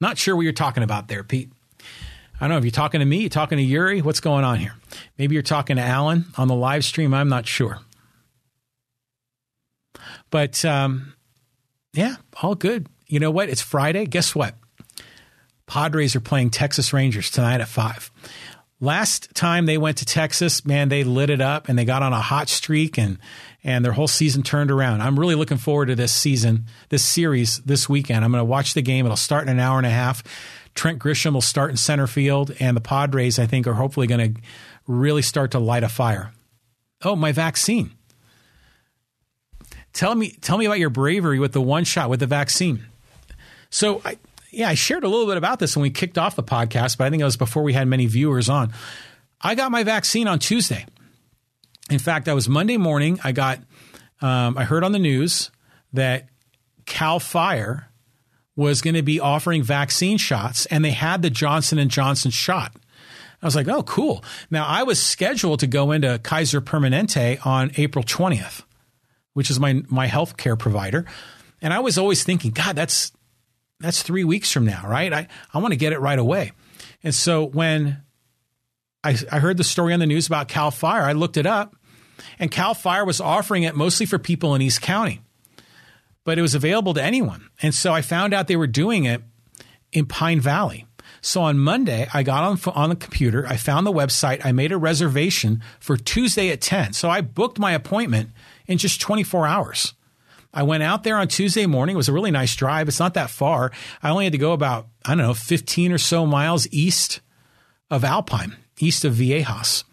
Not 0.00 0.16
sure 0.18 0.36
what 0.36 0.42
you're 0.42 0.52
talking 0.52 0.84
about 0.84 1.08
there, 1.08 1.24
Pete. 1.24 1.50
I 2.40 2.44
don't 2.44 2.50
know 2.50 2.58
if 2.58 2.64
you're 2.64 2.70
talking 2.70 3.00
to 3.00 3.04
me, 3.04 3.22
you're 3.22 3.28
talking 3.28 3.58
to 3.58 3.64
Yuri. 3.64 4.00
What's 4.00 4.20
going 4.20 4.44
on 4.44 4.58
here? 4.60 4.74
Maybe 5.18 5.34
you're 5.34 5.42
talking 5.42 5.74
to 5.78 5.82
Alan 5.82 6.26
on 6.36 6.46
the 6.46 6.54
live 6.54 6.84
stream. 6.84 7.12
I'm 7.12 7.28
not 7.28 7.48
sure. 7.48 7.80
But 10.30 10.64
um, 10.64 11.14
yeah, 11.92 12.14
all 12.40 12.54
good. 12.54 12.86
You 13.08 13.18
know 13.18 13.32
what? 13.32 13.48
It's 13.48 13.62
Friday. 13.62 14.06
Guess 14.06 14.32
what? 14.32 14.54
Padres 15.66 16.14
are 16.14 16.20
playing 16.20 16.50
Texas 16.50 16.92
Rangers 16.92 17.32
tonight 17.32 17.60
at 17.60 17.66
five. 17.66 18.12
Last 18.80 19.34
time 19.34 19.66
they 19.66 19.76
went 19.76 19.96
to 19.98 20.04
Texas, 20.04 20.64
man, 20.64 20.88
they 20.88 21.02
lit 21.02 21.30
it 21.30 21.40
up 21.40 21.68
and 21.68 21.76
they 21.76 21.84
got 21.84 22.04
on 22.04 22.12
a 22.12 22.20
hot 22.20 22.48
streak 22.48 22.96
and 22.96 23.18
and 23.68 23.84
their 23.84 23.92
whole 23.92 24.08
season 24.08 24.42
turned 24.42 24.70
around. 24.70 25.02
I'm 25.02 25.20
really 25.20 25.34
looking 25.34 25.58
forward 25.58 25.86
to 25.86 25.94
this 25.94 26.10
season, 26.10 26.64
this 26.88 27.04
series 27.04 27.58
this 27.58 27.86
weekend. 27.86 28.24
I'm 28.24 28.32
going 28.32 28.40
to 28.40 28.44
watch 28.46 28.72
the 28.72 28.80
game. 28.80 29.04
It'll 29.04 29.14
start 29.14 29.42
in 29.42 29.50
an 29.50 29.60
hour 29.60 29.76
and 29.76 29.86
a 29.86 29.90
half. 29.90 30.22
Trent 30.74 30.98
Grisham 30.98 31.34
will 31.34 31.42
start 31.42 31.70
in 31.70 31.76
center 31.76 32.06
field, 32.06 32.50
and 32.60 32.74
the 32.74 32.80
Padres, 32.80 33.38
I 33.38 33.44
think, 33.44 33.66
are 33.66 33.74
hopefully 33.74 34.06
going 34.06 34.34
to 34.34 34.40
really 34.86 35.20
start 35.20 35.50
to 35.50 35.58
light 35.58 35.82
a 35.82 35.88
fire. 35.90 36.32
Oh, 37.02 37.14
my 37.14 37.30
vaccine. 37.30 37.90
Tell 39.92 40.14
me, 40.14 40.30
tell 40.40 40.56
me 40.56 40.64
about 40.64 40.78
your 40.78 40.88
bravery 40.88 41.38
with 41.38 41.52
the 41.52 41.60
one 41.60 41.84
shot 41.84 42.08
with 42.08 42.20
the 42.20 42.26
vaccine. 42.26 42.86
So, 43.68 44.00
I, 44.02 44.16
yeah, 44.50 44.70
I 44.70 44.74
shared 44.74 45.04
a 45.04 45.08
little 45.08 45.26
bit 45.26 45.36
about 45.36 45.58
this 45.58 45.76
when 45.76 45.82
we 45.82 45.90
kicked 45.90 46.16
off 46.16 46.36
the 46.36 46.42
podcast, 46.42 46.96
but 46.96 47.06
I 47.06 47.10
think 47.10 47.20
it 47.20 47.24
was 47.24 47.36
before 47.36 47.64
we 47.64 47.74
had 47.74 47.86
many 47.86 48.06
viewers 48.06 48.48
on. 48.48 48.72
I 49.42 49.54
got 49.54 49.70
my 49.70 49.84
vaccine 49.84 50.26
on 50.26 50.38
Tuesday. 50.38 50.86
In 51.90 51.98
fact, 51.98 52.28
I 52.28 52.34
was 52.34 52.48
Monday 52.48 52.76
morning. 52.76 53.18
I 53.24 53.32
got, 53.32 53.58
um, 54.20 54.58
I 54.58 54.64
heard 54.64 54.84
on 54.84 54.92
the 54.92 54.98
news 54.98 55.50
that 55.92 56.28
Cal 56.86 57.18
Fire 57.18 57.90
was 58.56 58.82
going 58.82 58.94
to 58.94 59.02
be 59.02 59.20
offering 59.20 59.62
vaccine 59.62 60.18
shots 60.18 60.66
and 60.66 60.84
they 60.84 60.90
had 60.90 61.22
the 61.22 61.30
Johnson 61.30 61.78
and 61.78 61.90
Johnson 61.90 62.30
shot. 62.30 62.74
I 63.40 63.46
was 63.46 63.54
like, 63.54 63.68
"Oh, 63.68 63.84
cool." 63.84 64.24
Now, 64.50 64.66
I 64.66 64.82
was 64.82 65.00
scheduled 65.00 65.60
to 65.60 65.68
go 65.68 65.92
into 65.92 66.18
Kaiser 66.18 66.60
Permanente 66.60 67.44
on 67.46 67.70
April 67.76 68.04
20th, 68.04 68.64
which 69.34 69.48
is 69.48 69.60
my 69.60 69.82
my 69.88 70.08
healthcare 70.08 70.58
provider. 70.58 71.04
And 71.62 71.72
I 71.72 71.78
was 71.78 71.98
always 71.98 72.24
thinking, 72.24 72.50
"God, 72.50 72.74
that's 72.74 73.12
that's 73.78 74.02
3 74.02 74.24
weeks 74.24 74.50
from 74.50 74.64
now, 74.64 74.84
right? 74.88 75.12
I 75.12 75.28
I 75.54 75.58
want 75.58 75.70
to 75.70 75.76
get 75.76 75.92
it 75.92 76.00
right 76.00 76.18
away." 76.18 76.50
And 77.04 77.14
so 77.14 77.44
when 77.44 78.02
I, 79.04 79.16
I 79.30 79.38
heard 79.38 79.56
the 79.56 79.64
story 79.64 79.94
on 79.94 80.00
the 80.00 80.06
news 80.06 80.26
about 80.26 80.48
Cal 80.48 80.72
Fire, 80.72 81.02
I 81.02 81.12
looked 81.12 81.36
it 81.36 81.46
up, 81.46 81.76
and 82.38 82.50
Cal 82.50 82.74
Fire 82.74 83.04
was 83.04 83.20
offering 83.20 83.62
it 83.62 83.74
mostly 83.74 84.06
for 84.06 84.18
people 84.18 84.54
in 84.54 84.62
East 84.62 84.80
County 84.80 85.20
but 86.28 86.38
it 86.38 86.42
was 86.42 86.54
available 86.54 86.92
to 86.92 87.02
anyone. 87.02 87.48
And 87.62 87.74
so 87.74 87.94
I 87.94 88.02
found 88.02 88.34
out 88.34 88.48
they 88.48 88.56
were 88.56 88.66
doing 88.66 89.06
it 89.06 89.22
in 89.92 90.04
Pine 90.04 90.40
Valley. 90.42 90.84
So 91.22 91.40
on 91.40 91.58
Monday, 91.58 92.06
I 92.12 92.22
got 92.22 92.44
on 92.44 92.60
on 92.74 92.90
the 92.90 92.96
computer, 92.96 93.46
I 93.46 93.56
found 93.56 93.86
the 93.86 93.92
website, 93.92 94.44
I 94.44 94.52
made 94.52 94.70
a 94.70 94.76
reservation 94.76 95.62
for 95.80 95.96
Tuesday 95.96 96.50
at 96.50 96.60
10. 96.60 96.92
So 96.92 97.08
I 97.08 97.22
booked 97.22 97.58
my 97.58 97.72
appointment 97.72 98.28
in 98.66 98.76
just 98.76 99.00
24 99.00 99.46
hours. 99.46 99.94
I 100.52 100.64
went 100.64 100.82
out 100.82 101.02
there 101.02 101.16
on 101.16 101.28
Tuesday 101.28 101.64
morning. 101.64 101.94
It 101.94 101.96
was 101.96 102.10
a 102.10 102.12
really 102.12 102.30
nice 102.30 102.54
drive. 102.54 102.88
It's 102.88 103.00
not 103.00 103.14
that 103.14 103.30
far. 103.30 103.72
I 104.02 104.10
only 104.10 104.24
had 104.24 104.32
to 104.34 104.38
go 104.38 104.52
about, 104.52 104.86
I 105.06 105.14
don't 105.14 105.24
know, 105.24 105.32
15 105.32 105.92
or 105.92 105.98
so 105.98 106.26
miles 106.26 106.68
east 106.70 107.22
of 107.90 108.04
Alpine, 108.04 108.54
east 108.80 109.02
of 109.06 109.14
Viejas. 109.14 109.84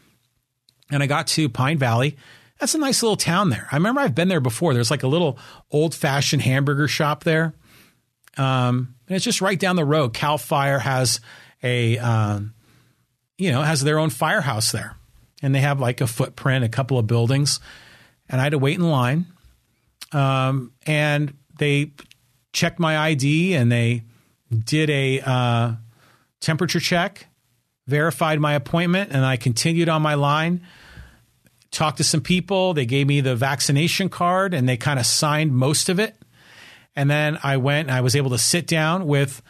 And 0.92 1.02
I 1.02 1.08
got 1.08 1.28
to 1.28 1.50
Pine 1.50 1.78
Valley 1.78 2.18
that's 2.60 2.74
a 2.74 2.78
nice 2.78 3.04
little 3.04 3.18
town 3.18 3.50
there. 3.50 3.68
I 3.72 3.76
remember 3.76 4.02
I've 4.02 4.16
been 4.16 4.28
there 4.28 4.40
before. 4.40 4.74
There's 4.74 4.92
like 4.92 5.04
a 5.04 5.08
little 5.08 5.38
old 5.72 5.94
fashioned 5.94 6.42
hamburger 6.42 6.88
shop 6.88 7.24
there. 7.24 7.54
Um, 8.38 8.96
and 9.08 9.16
it's 9.16 9.26
just 9.26 9.42
right 9.42 9.60
down 9.60 9.76
the 9.76 9.86
road. 9.86 10.14
Cal 10.14 10.38
Fire 10.38 10.80
has 10.80 11.20
a, 11.64 11.98
um, 11.98 12.54
you 13.38 13.52
know, 13.52 13.62
has 13.62 13.82
their 13.82 14.00
own 14.00 14.10
firehouse 14.10 14.72
there. 14.72 14.96
And 15.42 15.54
they 15.54 15.60
have 15.60 15.80
like 15.80 16.02
a 16.02 16.08
footprint, 16.08 16.64
a 16.64 16.70
couple 16.70 16.98
of 16.98 17.08
buildings. 17.08 17.60
And 18.30 18.40
I 18.40 18.46
had 18.46 18.52
to 18.52 18.58
wait 18.58 18.78
in 18.78 18.90
line. 18.90 19.26
Um, 20.12 20.72
and 20.86 21.34
they 21.60 21.92
checked 22.54 22.80
my 22.80 22.98
ID 22.98 23.54
and 23.54 23.70
they 23.72 24.04
did 24.50 24.90
a 24.90 25.20
uh, 25.22 25.74
temperature 26.40 26.80
check, 26.80 27.28
verified 27.88 28.40
my 28.40 28.54
appointment, 28.54 29.12
and 29.12 29.26
I 29.26 29.38
continued 29.38 29.90
on 29.90 30.02
my 30.02 30.16
line 30.16 30.62
talked 31.76 31.98
to 31.98 32.04
some 32.04 32.22
people. 32.22 32.74
They 32.74 32.86
gave 32.86 33.06
me 33.06 33.22
the 33.22 33.36
vaccination 33.36 34.10
card 34.10 34.54
and 34.54 34.68
they 34.68 34.78
kind 34.78 34.98
of 34.98 35.06
signed 35.06 35.54
most 35.54 35.90
of 35.90 36.00
it. 36.00 36.16
And 36.96 37.10
then 37.10 37.38
I 37.44 37.58
went 37.58 37.90
I 37.90 38.02
was 38.02 38.16
able 38.16 38.32
to 38.32 38.38
sit 38.38 38.66
down 38.66 39.06
with 39.06 39.42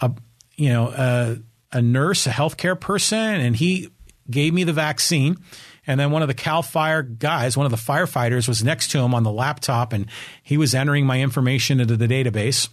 a, 0.00 0.12
you 0.56 0.70
know, 0.70 0.88
a, 0.88 1.38
a 1.72 1.82
nurse, 1.82 2.26
a 2.26 2.30
healthcare 2.30 2.78
person, 2.78 3.18
and 3.18 3.56
he 3.56 3.88
gave 4.30 4.54
me 4.54 4.64
the 4.64 4.72
vaccine. 4.72 5.36
And 5.86 5.98
then 5.98 6.12
one 6.12 6.22
of 6.22 6.28
the 6.28 6.34
Cal 6.34 6.62
Fire 6.62 7.02
guys, 7.02 7.56
one 7.56 7.66
of 7.66 7.72
the 7.72 7.78
firefighters, 7.78 8.46
was 8.46 8.62
next 8.62 8.92
to 8.92 8.98
him 8.98 9.14
on 9.14 9.24
the 9.24 9.32
laptop 9.32 9.92
and 9.92 10.06
he 10.42 10.56
was 10.56 10.74
entering 10.74 11.04
my 11.04 11.20
information 11.20 11.80
into 11.80 11.96
the 11.96 12.06
database. 12.06 12.68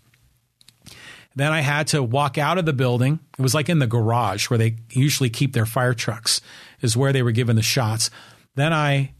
Then 1.35 1.51
I 1.51 1.61
had 1.61 1.87
to 1.87 2.03
walk 2.03 2.37
out 2.37 2.57
of 2.57 2.65
the 2.65 2.73
building. 2.73 3.19
It 3.37 3.41
was 3.41 3.53
like 3.53 3.69
in 3.69 3.79
the 3.79 3.87
garage 3.87 4.49
where 4.49 4.57
they 4.57 4.77
usually 4.91 5.29
keep 5.29 5.53
their 5.53 5.65
fire 5.65 5.93
trucks, 5.93 6.41
is 6.81 6.97
where 6.97 7.13
they 7.13 7.23
were 7.23 7.31
given 7.31 7.55
the 7.55 7.61
shots. 7.61 8.09
Then 8.55 8.73
I 8.73 9.13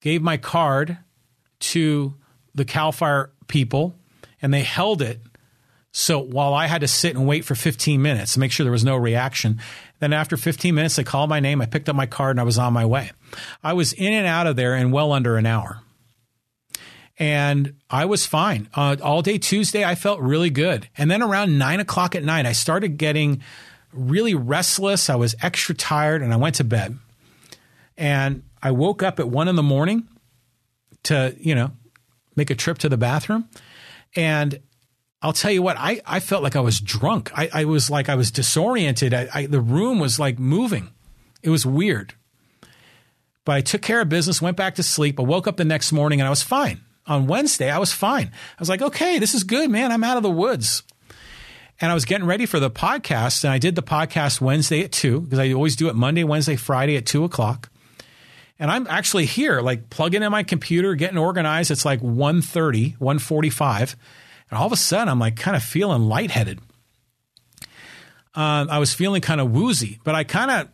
gave 0.00 0.22
my 0.22 0.36
card 0.36 0.98
to 1.60 2.14
the 2.54 2.64
CAL 2.64 2.92
FIRE 2.92 3.30
people 3.48 3.96
and 4.40 4.54
they 4.54 4.62
held 4.62 5.02
it. 5.02 5.20
So 5.90 6.20
while 6.20 6.54
I 6.54 6.66
had 6.66 6.82
to 6.82 6.88
sit 6.88 7.16
and 7.16 7.26
wait 7.26 7.44
for 7.44 7.54
15 7.54 8.00
minutes 8.00 8.34
to 8.34 8.40
make 8.40 8.52
sure 8.52 8.62
there 8.62 8.70
was 8.70 8.84
no 8.84 8.96
reaction, 8.96 9.60
then 9.98 10.12
after 10.12 10.36
15 10.36 10.74
minutes, 10.74 10.96
they 10.96 11.04
called 11.04 11.28
my 11.28 11.40
name. 11.40 11.60
I 11.60 11.66
picked 11.66 11.88
up 11.88 11.96
my 11.96 12.06
card 12.06 12.32
and 12.32 12.40
I 12.40 12.44
was 12.44 12.58
on 12.58 12.72
my 12.72 12.86
way. 12.86 13.10
I 13.64 13.72
was 13.72 13.92
in 13.94 14.12
and 14.12 14.26
out 14.26 14.46
of 14.46 14.54
there 14.56 14.76
in 14.76 14.92
well 14.92 15.12
under 15.12 15.36
an 15.36 15.46
hour. 15.46 15.80
And 17.18 17.74
I 17.90 18.04
was 18.04 18.26
fine. 18.26 18.68
Uh, 18.72 18.96
all 19.02 19.22
day 19.22 19.38
Tuesday, 19.38 19.84
I 19.84 19.96
felt 19.96 20.20
really 20.20 20.50
good. 20.50 20.88
And 20.96 21.10
then 21.10 21.20
around 21.20 21.58
nine 21.58 21.80
o'clock 21.80 22.14
at 22.14 22.22
night, 22.22 22.46
I 22.46 22.52
started 22.52 22.96
getting 22.96 23.42
really 23.92 24.34
restless. 24.34 25.10
I 25.10 25.16
was 25.16 25.34
extra 25.42 25.74
tired 25.74 26.22
and 26.22 26.32
I 26.32 26.36
went 26.36 26.56
to 26.56 26.64
bed. 26.64 26.96
And 27.96 28.44
I 28.62 28.70
woke 28.70 29.02
up 29.02 29.18
at 29.18 29.28
one 29.28 29.48
in 29.48 29.56
the 29.56 29.62
morning 29.62 30.06
to, 31.04 31.34
you 31.38 31.56
know, 31.56 31.72
make 32.36 32.50
a 32.50 32.54
trip 32.54 32.78
to 32.78 32.88
the 32.88 32.96
bathroom. 32.96 33.48
And 34.14 34.60
I'll 35.20 35.32
tell 35.32 35.50
you 35.50 35.62
what, 35.62 35.76
I, 35.76 36.00
I 36.06 36.20
felt 36.20 36.44
like 36.44 36.54
I 36.54 36.60
was 36.60 36.78
drunk. 36.78 37.32
I, 37.36 37.50
I 37.52 37.64
was 37.64 37.90
like 37.90 38.08
I 38.08 38.14
was 38.14 38.30
disoriented. 38.30 39.12
I, 39.12 39.28
I, 39.34 39.46
the 39.46 39.60
room 39.60 39.98
was 39.98 40.20
like 40.20 40.38
moving. 40.38 40.90
It 41.42 41.50
was 41.50 41.66
weird. 41.66 42.14
But 43.44 43.56
I 43.56 43.60
took 43.60 43.82
care 43.82 44.00
of 44.00 44.08
business, 44.08 44.40
went 44.40 44.56
back 44.56 44.76
to 44.76 44.84
sleep. 44.84 45.18
I 45.18 45.24
woke 45.24 45.48
up 45.48 45.56
the 45.56 45.64
next 45.64 45.90
morning 45.90 46.20
and 46.20 46.26
I 46.28 46.30
was 46.30 46.42
fine. 46.44 46.82
On 47.08 47.26
Wednesday, 47.26 47.70
I 47.70 47.78
was 47.78 47.92
fine. 47.92 48.26
I 48.26 48.60
was 48.60 48.68
like, 48.68 48.82
okay, 48.82 49.18
this 49.18 49.34
is 49.34 49.42
good, 49.42 49.70
man. 49.70 49.90
I'm 49.90 50.04
out 50.04 50.18
of 50.18 50.22
the 50.22 50.30
woods. 50.30 50.82
And 51.80 51.90
I 51.90 51.94
was 51.94 52.04
getting 52.04 52.26
ready 52.26 52.44
for 52.44 52.60
the 52.60 52.70
podcast, 52.70 53.44
and 53.44 53.52
I 53.52 53.58
did 53.58 53.74
the 53.74 53.82
podcast 53.82 54.40
Wednesday 54.40 54.82
at 54.82 54.92
two 54.92 55.20
because 55.20 55.38
I 55.38 55.52
always 55.52 55.74
do 55.74 55.88
it 55.88 55.94
Monday, 55.94 56.24
Wednesday, 56.24 56.56
Friday 56.56 56.96
at 56.96 57.06
two 57.06 57.24
o'clock. 57.24 57.70
And 58.58 58.70
I'm 58.70 58.86
actually 58.88 59.26
here, 59.26 59.60
like 59.60 59.88
plugging 59.88 60.22
in 60.22 60.32
my 60.32 60.42
computer, 60.42 60.94
getting 60.96 61.18
organized. 61.18 61.70
It's 61.70 61.84
like 61.84 62.00
1.30, 62.00 62.98
1.45. 62.98 63.94
And 64.50 64.58
all 64.58 64.66
of 64.66 64.72
a 64.72 64.76
sudden, 64.76 65.08
I'm 65.08 65.20
like 65.20 65.36
kind 65.36 65.56
of 65.56 65.62
feeling 65.62 66.02
lightheaded. 66.02 66.60
Uh, 68.34 68.66
I 68.68 68.78
was 68.78 68.92
feeling 68.92 69.20
kind 69.20 69.40
of 69.40 69.52
woozy, 69.52 70.00
but 70.04 70.14
I 70.14 70.24
kind 70.24 70.50
of 70.50 70.68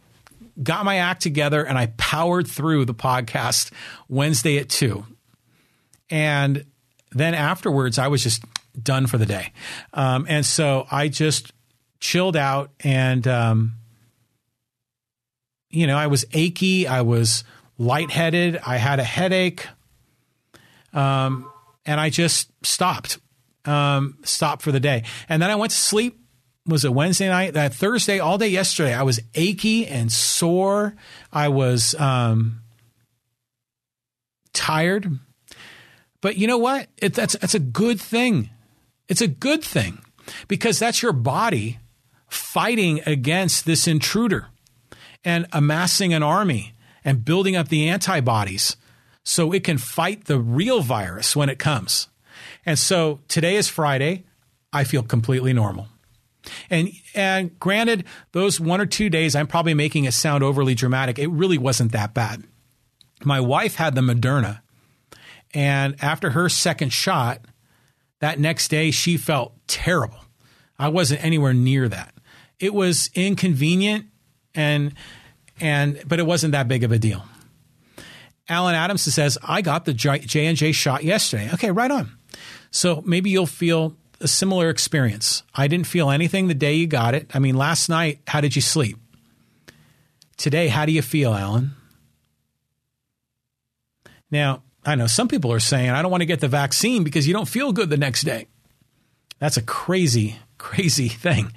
got 0.63 0.85
my 0.85 0.97
act 0.97 1.23
together 1.23 1.65
and 1.65 1.77
I 1.77 1.87
powered 1.99 2.47
through 2.47 2.85
the 2.87 2.95
podcast 2.95 3.71
Wednesday 4.09 4.59
at 4.59 4.69
two. 4.69 5.07
And 6.15 6.65
then 7.11 7.35
afterwards, 7.35 7.99
I 7.99 8.07
was 8.07 8.23
just 8.23 8.45
done 8.81 9.09
for 9.09 9.19
the 9.19 9.27
day. 9.27 9.53
Um, 9.93 10.27
and 10.29 10.47
so 10.47 10.87
I 10.89 11.09
just 11.09 11.53
chilled 11.99 12.37
out 12.37 12.71
and, 12.79 13.27
um, 13.27 13.73
you 15.71 15.89
know, 15.89 15.97
I 15.97 16.07
was 16.07 16.25
achy. 16.33 16.87
I 16.87 17.01
was 17.01 17.43
lightheaded. 17.79 18.61
I 18.65 18.77
had 18.77 19.01
a 19.01 19.05
headache. 19.05 19.67
Um, 20.93 21.51
and 21.85 21.99
I 21.99 22.11
just 22.11 22.49
stopped 22.65 23.19
um, 23.65 24.19
stop 24.23 24.63
for 24.63 24.71
the 24.71 24.79
day. 24.79 25.03
And 25.29 25.43
then 25.43 25.51
I 25.51 25.57
went 25.57 25.73
to 25.73 25.77
sleep. 25.77 26.21
Was 26.65 26.85
it 26.85 26.95
Wednesday 26.95 27.29
night? 27.29 27.55
That 27.55 27.75
Thursday, 27.75 28.21
all 28.21 28.39
day 28.39 28.49
yesterday, 28.49 28.95
I 28.95 29.03
was 29.03 29.19
achy 29.35 29.85
and 29.85 30.13
sore. 30.13 30.95
I 31.33 31.49
was 31.49 31.97
um, 31.97 32.61
tired. 34.53 35.19
But 36.25 36.39
you 36.39 36.47
know 36.47 36.57
what? 36.57 36.89
It, 36.97 37.13
that's 37.13 37.37
that's 37.37 37.55
a 37.55 37.59
good 37.59 38.01
thing. 38.01 38.49
It's 39.09 39.21
a 39.21 39.29
good 39.29 39.63
thing 39.63 39.99
because 40.49 40.79
that's 40.79 41.03
your 41.03 41.13
body 41.13 41.81
fighting 42.31 43.03
against 43.05 43.67
this 43.67 43.87
intruder 43.87 44.47
and 45.23 45.47
amassing 45.53 46.15
an 46.15 46.23
army 46.23 46.73
and 47.05 47.27
building 47.27 47.57
up 47.57 47.69
the 47.69 47.91
antibodies 47.91 48.79
so 49.23 49.53
it 49.53 49.65
can 49.65 49.77
fight 49.77 50.25
the 50.25 50.39
real 50.39 50.81
virus 50.81 51.37
when 51.37 51.51
it 51.51 51.59
comes. 51.59 52.09
And 52.65 52.79
so 52.79 53.21
today 53.29 53.57
is 53.57 53.69
Friday. 53.69 54.25
I 54.73 54.85
feel 54.85 55.03
completely 55.03 55.53
normal. 55.53 55.89
And 56.71 56.89
and 57.15 57.61
granted, 57.61 58.05
those 58.33 58.59
one 58.59 58.81
or 58.81 58.87
two 58.87 59.11
days, 59.11 59.37
I'm 59.37 59.47
probably 59.47 59.75
making 59.75 60.05
it 60.05 60.15
sound 60.15 60.43
overly 60.43 60.75
dramatic. 60.75 61.19
It 61.19 61.29
really 61.29 61.59
wasn't 61.59 61.93
that 61.93 62.15
bad. 62.15 62.45
My 63.23 63.41
wife 63.41 63.75
had 63.75 63.95
the 63.95 64.01
Moderna, 64.01 64.61
and 65.55 65.97
after 66.03 66.31
her 66.31 66.49
second 66.49 66.93
shot, 66.93 67.41
that 68.21 68.39
next 68.39 68.69
day 68.69 68.91
she 68.91 69.17
felt 69.17 69.55
terrible. 69.67 70.19
I 70.79 70.89
wasn't 70.89 71.25
anywhere 71.25 71.55
near 71.55 71.89
that. 71.89 72.13
It 72.59 72.75
was 72.75 73.09
inconvenient, 73.15 74.07
and 74.55 74.95
and 75.61 76.03
but 76.07 76.19
it 76.19 76.27
wasn't 76.27 76.53
that 76.53 76.69
big 76.69 76.83
of 76.83 76.93
a 76.93 76.99
deal. 76.99 77.25
Alan 78.49 78.75
Adams 78.75 79.03
says, 79.03 79.39
"I 79.43 79.63
got 79.63 79.85
the 79.85 79.95
J 79.95 80.47
and 80.47 80.57
J 80.57 80.73
shot 80.73 81.05
yesterday." 81.05 81.51
Okay, 81.55 81.71
right 81.71 81.91
on. 81.91 82.11
So 82.71 83.03
maybe 83.07 83.31
you'll 83.31 83.47
feel 83.47 83.97
a 84.21 84.29
similar 84.29 84.69
experience. 84.69 85.43
I 85.55 85.69
didn't 85.69 85.87
feel 85.87 86.11
anything 86.11 86.49
the 86.49 86.55
day 86.55 86.75
you 86.75 86.87
got 86.87 87.15
it. 87.15 87.31
I 87.35 87.39
mean, 87.39 87.57
last 87.57 87.89
night, 87.89 88.21
how 88.27 88.41
did 88.41 88.57
you 88.57 88.63
sleep? 88.63 88.99
Today, 90.37 90.69
how 90.69 90.85
do 90.85 90.93
you 90.93 91.03
feel, 91.03 91.35
Alan? 91.35 91.73
Now, 94.31 94.63
I 94.85 94.95
know 94.95 95.07
some 95.07 95.29
people 95.29 95.53
are 95.53 95.61
saying, 95.61 95.91
I 95.91 96.03
don't 96.03 96.11
want 96.11 96.23
to 96.23 96.27
get 96.27 96.41
the 96.41 96.49
vaccine 96.49 97.05
because 97.05 97.27
you 97.27 97.33
don't 97.33 97.49
feel 97.49 97.73
good 97.73 97.91
the 97.91 97.97
next 97.97 98.23
day. 98.23 98.47
That's 99.39 99.57
a 99.57 99.63
crazy, 99.63 100.37
crazy 100.59 101.09
thing. 101.09 101.53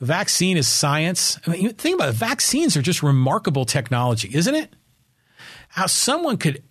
Vaccine 0.00 0.56
is 0.56 0.66
science. 0.66 1.38
I 1.46 1.50
mean, 1.50 1.74
think 1.74 1.96
about 1.96 2.08
it. 2.10 2.16
Vaccines 2.16 2.76
are 2.76 2.82
just 2.82 3.02
remarkable 3.02 3.64
technology, 3.64 4.30
isn't 4.34 4.54
it? 4.54 4.74
How 5.68 5.86
someone 5.86 6.36
could 6.36 6.62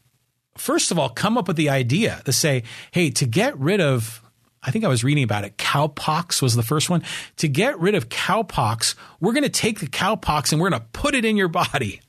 first 0.58 0.92
of 0.92 1.00
all, 1.00 1.10
come 1.10 1.38
up 1.38 1.48
with 1.48 1.58
the 1.58 1.70
idea 1.70 2.22
to 2.26 2.34
say, 2.34 2.64
hey, 2.92 3.10
to 3.12 3.26
get 3.26 3.58
rid 3.58 3.82
of, 3.82 4.22
I 4.62 4.72
think 4.72 4.86
I 4.86 4.88
was 4.88 5.04
reading 5.04 5.24
about 5.24 5.44
it, 5.44 5.58
cowpox 5.58 6.42
was 6.42 6.56
the 6.56 6.64
first 6.64 6.90
one. 6.90 7.04
To 7.38 7.48
get 7.48 7.80
rid 7.80 7.96
of 7.96 8.10
cowpox, 8.10 8.96
we're 9.20 9.34
going 9.34 9.44
to 9.44 9.50
take 9.50 9.80
the 9.80 9.88
cowpox 9.88 10.52
and 10.52 10.62
we're 10.62 10.70
going 10.70 10.82
to 10.82 10.88
put 10.94 11.16
it 11.16 11.26
in 11.26 11.38
your 11.38 11.48
body. 11.48 12.02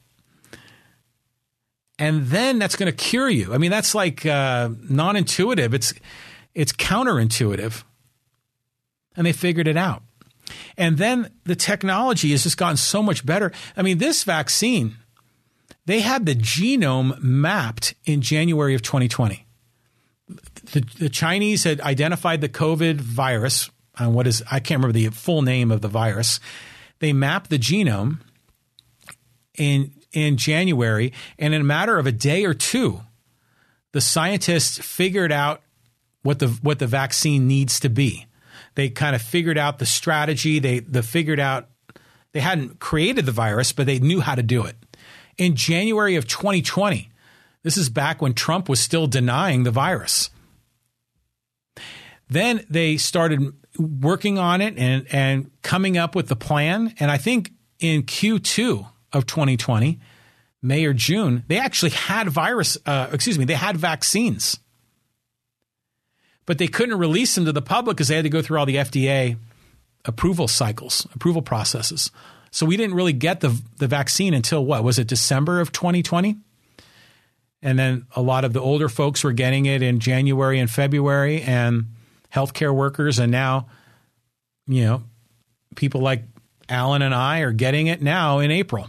And 1.98 2.26
then 2.26 2.58
that's 2.58 2.76
going 2.76 2.90
to 2.90 2.96
cure 2.96 3.28
you. 3.28 3.54
I 3.54 3.58
mean, 3.58 3.70
that's 3.70 3.94
like 3.94 4.26
uh, 4.26 4.70
non 4.88 5.16
intuitive, 5.16 5.74
it's, 5.74 5.94
it's 6.54 6.72
counterintuitive. 6.72 7.84
And 9.16 9.26
they 9.26 9.32
figured 9.32 9.68
it 9.68 9.76
out. 9.76 10.02
And 10.76 10.98
then 10.98 11.30
the 11.44 11.56
technology 11.56 12.32
has 12.32 12.42
just 12.42 12.58
gotten 12.58 12.76
so 12.76 13.02
much 13.02 13.24
better. 13.24 13.52
I 13.76 13.82
mean, 13.82 13.98
this 13.98 14.24
vaccine, 14.24 14.96
they 15.86 16.00
had 16.00 16.26
the 16.26 16.34
genome 16.34 17.20
mapped 17.22 17.94
in 18.04 18.20
January 18.20 18.74
of 18.74 18.82
2020. 18.82 19.46
The, 20.72 20.80
the 20.98 21.08
Chinese 21.08 21.64
had 21.64 21.80
identified 21.80 22.40
the 22.40 22.48
COVID 22.48 23.00
virus. 23.00 23.70
Uh, 23.96 24.10
what 24.10 24.26
is 24.26 24.42
I 24.50 24.58
can't 24.60 24.78
remember 24.78 24.98
the 24.98 25.08
full 25.10 25.42
name 25.42 25.70
of 25.70 25.80
the 25.80 25.88
virus. 25.88 26.40
They 26.98 27.12
mapped 27.12 27.50
the 27.50 27.58
genome 27.58 28.20
in 29.56 29.92
in 30.14 30.38
January, 30.38 31.12
and 31.38 31.52
in 31.52 31.60
a 31.60 31.64
matter 31.64 31.98
of 31.98 32.06
a 32.06 32.12
day 32.12 32.44
or 32.44 32.54
two, 32.54 33.02
the 33.92 34.00
scientists 34.00 34.78
figured 34.78 35.32
out 35.32 35.60
what 36.22 36.38
the 36.38 36.48
what 36.62 36.78
the 36.78 36.86
vaccine 36.86 37.46
needs 37.46 37.78
to 37.80 37.90
be. 37.90 38.26
They 38.76 38.88
kind 38.88 39.14
of 39.14 39.20
figured 39.20 39.58
out 39.58 39.78
the 39.78 39.86
strategy. 39.86 40.58
They 40.58 40.78
they 40.78 41.02
figured 41.02 41.40
out 41.40 41.68
they 42.32 42.40
hadn't 42.40 42.80
created 42.80 43.26
the 43.26 43.32
virus, 43.32 43.72
but 43.72 43.86
they 43.86 43.98
knew 43.98 44.20
how 44.20 44.34
to 44.34 44.42
do 44.42 44.64
it 44.64 44.76
in 45.36 45.56
January 45.56 46.16
of 46.16 46.26
2020. 46.26 47.10
This 47.62 47.76
is 47.76 47.88
back 47.88 48.22
when 48.22 48.34
Trump 48.34 48.68
was 48.68 48.80
still 48.80 49.06
denying 49.06 49.62
the 49.62 49.70
virus. 49.70 50.30
Then 52.28 52.64
they 52.70 52.96
started 52.96 53.52
working 53.78 54.38
on 54.38 54.60
it 54.60 54.78
and, 54.78 55.06
and 55.12 55.50
coming 55.62 55.96
up 55.96 56.14
with 56.14 56.28
the 56.28 56.36
plan. 56.36 56.94
And 56.98 57.10
I 57.10 57.16
think 57.16 57.52
in 57.80 58.02
Q2 58.02 58.86
of 59.14 59.26
2020, 59.26 59.98
May 60.60 60.84
or 60.84 60.92
June, 60.92 61.44
they 61.48 61.58
actually 61.58 61.90
had 61.90 62.28
virus, 62.28 62.76
uh, 62.84 63.08
excuse 63.12 63.38
me, 63.38 63.44
they 63.44 63.54
had 63.54 63.76
vaccines. 63.76 64.58
But 66.46 66.58
they 66.58 66.68
couldn't 66.68 66.98
release 66.98 67.34
them 67.34 67.46
to 67.46 67.52
the 67.52 67.62
public 67.62 67.96
because 67.96 68.08
they 68.08 68.16
had 68.16 68.24
to 68.24 68.30
go 68.30 68.42
through 68.42 68.58
all 68.58 68.66
the 68.66 68.76
FDA 68.76 69.38
approval 70.04 70.48
cycles, 70.48 71.06
approval 71.14 71.40
processes. 71.40 72.10
So 72.50 72.66
we 72.66 72.76
didn't 72.76 72.94
really 72.94 73.12
get 73.12 73.40
the 73.40 73.60
the 73.78 73.86
vaccine 73.86 74.34
until 74.34 74.64
what 74.64 74.84
was 74.84 74.98
it 74.98 75.06
December 75.06 75.60
of 75.60 75.72
2020? 75.72 76.36
And 77.62 77.78
then 77.78 78.06
a 78.14 78.20
lot 78.20 78.44
of 78.44 78.52
the 78.52 78.60
older 78.60 78.90
folks 78.90 79.24
were 79.24 79.32
getting 79.32 79.64
it 79.66 79.80
in 79.82 79.98
January 79.98 80.60
and 80.60 80.70
February 80.70 81.40
and 81.40 81.86
healthcare 82.32 82.74
workers 82.74 83.18
and 83.18 83.32
now 83.32 83.68
you 84.66 84.84
know 84.84 85.02
people 85.76 86.00
like 86.00 86.24
Alan 86.68 87.02
and 87.02 87.14
I 87.14 87.40
are 87.40 87.52
getting 87.52 87.86
it 87.86 88.02
now 88.02 88.38
in 88.38 88.50
April. 88.50 88.88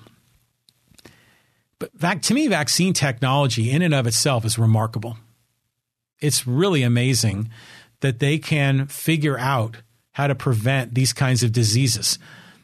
But 1.79 1.91
vac- 1.93 2.21
to 2.23 2.33
me 2.33 2.47
vaccine 2.47 2.93
technology 2.93 3.71
in 3.71 3.81
and 3.81 3.93
of 3.93 4.07
itself 4.07 4.45
is 4.45 4.57
remarkable. 4.57 5.17
It's 6.19 6.47
really 6.47 6.83
amazing 6.83 7.49
that 8.01 8.19
they 8.19 8.37
can 8.37 8.87
figure 8.87 9.37
out 9.37 9.77
how 10.11 10.27
to 10.27 10.35
prevent 10.35 10.93
these 10.93 11.11
kinds 11.11 11.43
of 11.43 11.51
diseases. 11.51 12.17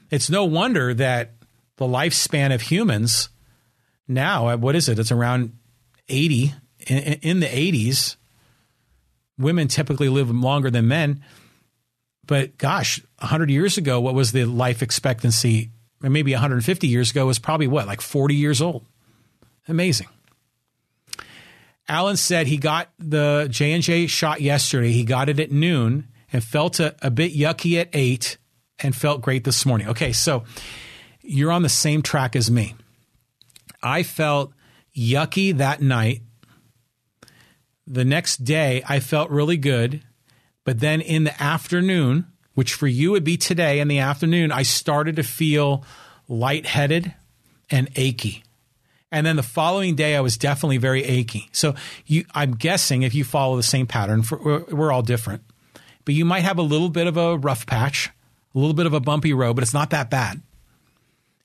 It's 0.10 0.30
no 0.30 0.46
wonder 0.46 0.94
that 0.94 1.34
the 1.78 1.86
lifespan 1.86 2.54
of 2.54 2.62
humans 2.62 3.30
now, 4.08 4.56
what 4.58 4.76
is 4.76 4.90
it? 4.90 5.00
It's 5.00 5.12
around 5.12 5.54
80 6.10 6.54
in, 6.88 6.98
in 6.98 7.40
the 7.40 7.48
80s. 7.48 8.18
women 9.38 9.68
typically 9.68 10.10
live 10.10 10.30
longer 10.30 10.70
than 10.70 10.88
men. 10.88 11.24
But 12.26 12.58
gosh, 12.58 13.02
100 13.20 13.50
years 13.50 13.78
ago, 13.78 14.00
what 14.00 14.14
was 14.14 14.32
the 14.32 14.46
life 14.46 14.82
expectancy? 14.82 15.72
Maybe 16.02 16.32
150 16.34 16.88
years 16.88 17.12
ago 17.12 17.26
was 17.26 17.40
probably 17.40 17.68
what, 17.68 17.88
like 17.88 18.02
40 18.02 18.36
years 18.36 18.62
old. 18.62 18.86
Amazing. 19.72 20.08
Alan 21.88 22.18
said 22.18 22.46
he 22.46 22.58
got 22.58 22.90
the 23.00 23.48
J 23.50 23.72
and 23.72 23.82
J 23.82 24.06
shot 24.06 24.42
yesterday. 24.42 24.92
He 24.92 25.06
got 25.06 25.30
it 25.30 25.40
at 25.40 25.50
noon 25.50 26.10
and 26.32 26.44
felt 26.44 26.82
a, 26.82 26.94
a 27.02 27.10
bit 27.10 27.34
yucky 27.34 27.80
at 27.80 27.90
eight 27.94 28.38
and 28.80 28.94
felt 28.94 29.22
great 29.22 29.46
this 29.46 29.66
morning. 29.66 29.88
Okay, 29.88 30.12
so 30.12 30.44
you're 31.22 31.52
on 31.52 31.62
the 31.62 31.70
same 31.70 32.02
track 32.02 32.36
as 32.36 32.52
me. 32.52 32.76
I 33.82 34.04
felt 34.04 34.52
yucky 34.96 35.56
that 35.58 35.82
night. 35.82 36.22
The 37.88 38.06
next 38.06 38.44
day, 38.44 38.84
I 38.88 39.00
felt 39.00 39.30
really 39.30 39.58
good. 39.58 40.04
But 40.66 40.82
then 40.82 41.00
in 41.00 41.24
the 41.24 41.42
afternoon, 41.42 42.28
which 42.56 42.74
for 42.74 42.88
you 42.88 43.12
would 43.12 43.24
be 43.24 43.38
today 43.38 43.80
in 43.80 43.88
the 43.88 44.00
afternoon, 44.00 44.52
I 44.52 44.64
started 44.64 45.16
to 45.16 45.24
feel 45.24 45.86
lightheaded 46.28 47.14
and 47.70 47.90
achy. 47.96 48.44
And 49.12 49.26
then 49.26 49.36
the 49.36 49.44
following 49.44 49.96
day, 49.96 50.16
I 50.16 50.22
was 50.22 50.38
definitely 50.38 50.78
very 50.78 51.04
achy. 51.04 51.50
So 51.52 51.76
you, 52.06 52.26
I'm 52.34 52.56
guessing 52.56 53.04
if 53.04 53.14
you 53.14 53.24
follow 53.24 53.58
the 53.58 53.64
same 53.64 53.86
pattern, 53.86 54.24
for, 54.24 54.38
we're, 54.38 54.64
we're 54.66 54.92
all 54.92 55.02
different, 55.02 55.44
but 56.06 56.14
you 56.14 56.24
might 56.24 56.42
have 56.42 56.58
a 56.58 56.64
little 56.64 56.90
bit 56.90 57.08
of 57.08 57.18
a 57.18 57.38
rough 57.38 57.66
patch, 57.66 58.10
a 58.56 58.58
little 58.58 58.74
bit 58.74 58.86
of 58.86 58.94
a 58.94 59.02
bumpy 59.02 59.34
road, 59.34 59.56
but 59.56 59.64
it's 59.64 59.74
not 59.74 59.90
that 59.90 60.10
bad. 60.10 60.42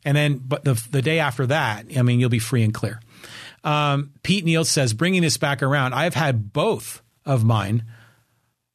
And 0.05 0.17
then, 0.17 0.39
but 0.39 0.65
the, 0.65 0.81
the 0.91 1.03
day 1.03 1.19
after 1.19 1.47
that, 1.47 1.87
I 1.97 2.03
mean, 2.03 2.21
you'll 2.21 2.31
be 2.31 2.39
free 2.39 2.63
and 2.63 2.73
clear. 2.73 3.01
Um, 3.65 4.13
Pete 4.23 4.45
Neal 4.45 4.65
says, 4.65 4.95
bringing 4.95 5.23
this 5.23 5.37
back 5.37 5.61
around, 5.61 5.93
I've 5.93 6.15
had 6.15 6.53
both 6.53 7.03
of 7.25 7.45
mine. 7.45 7.85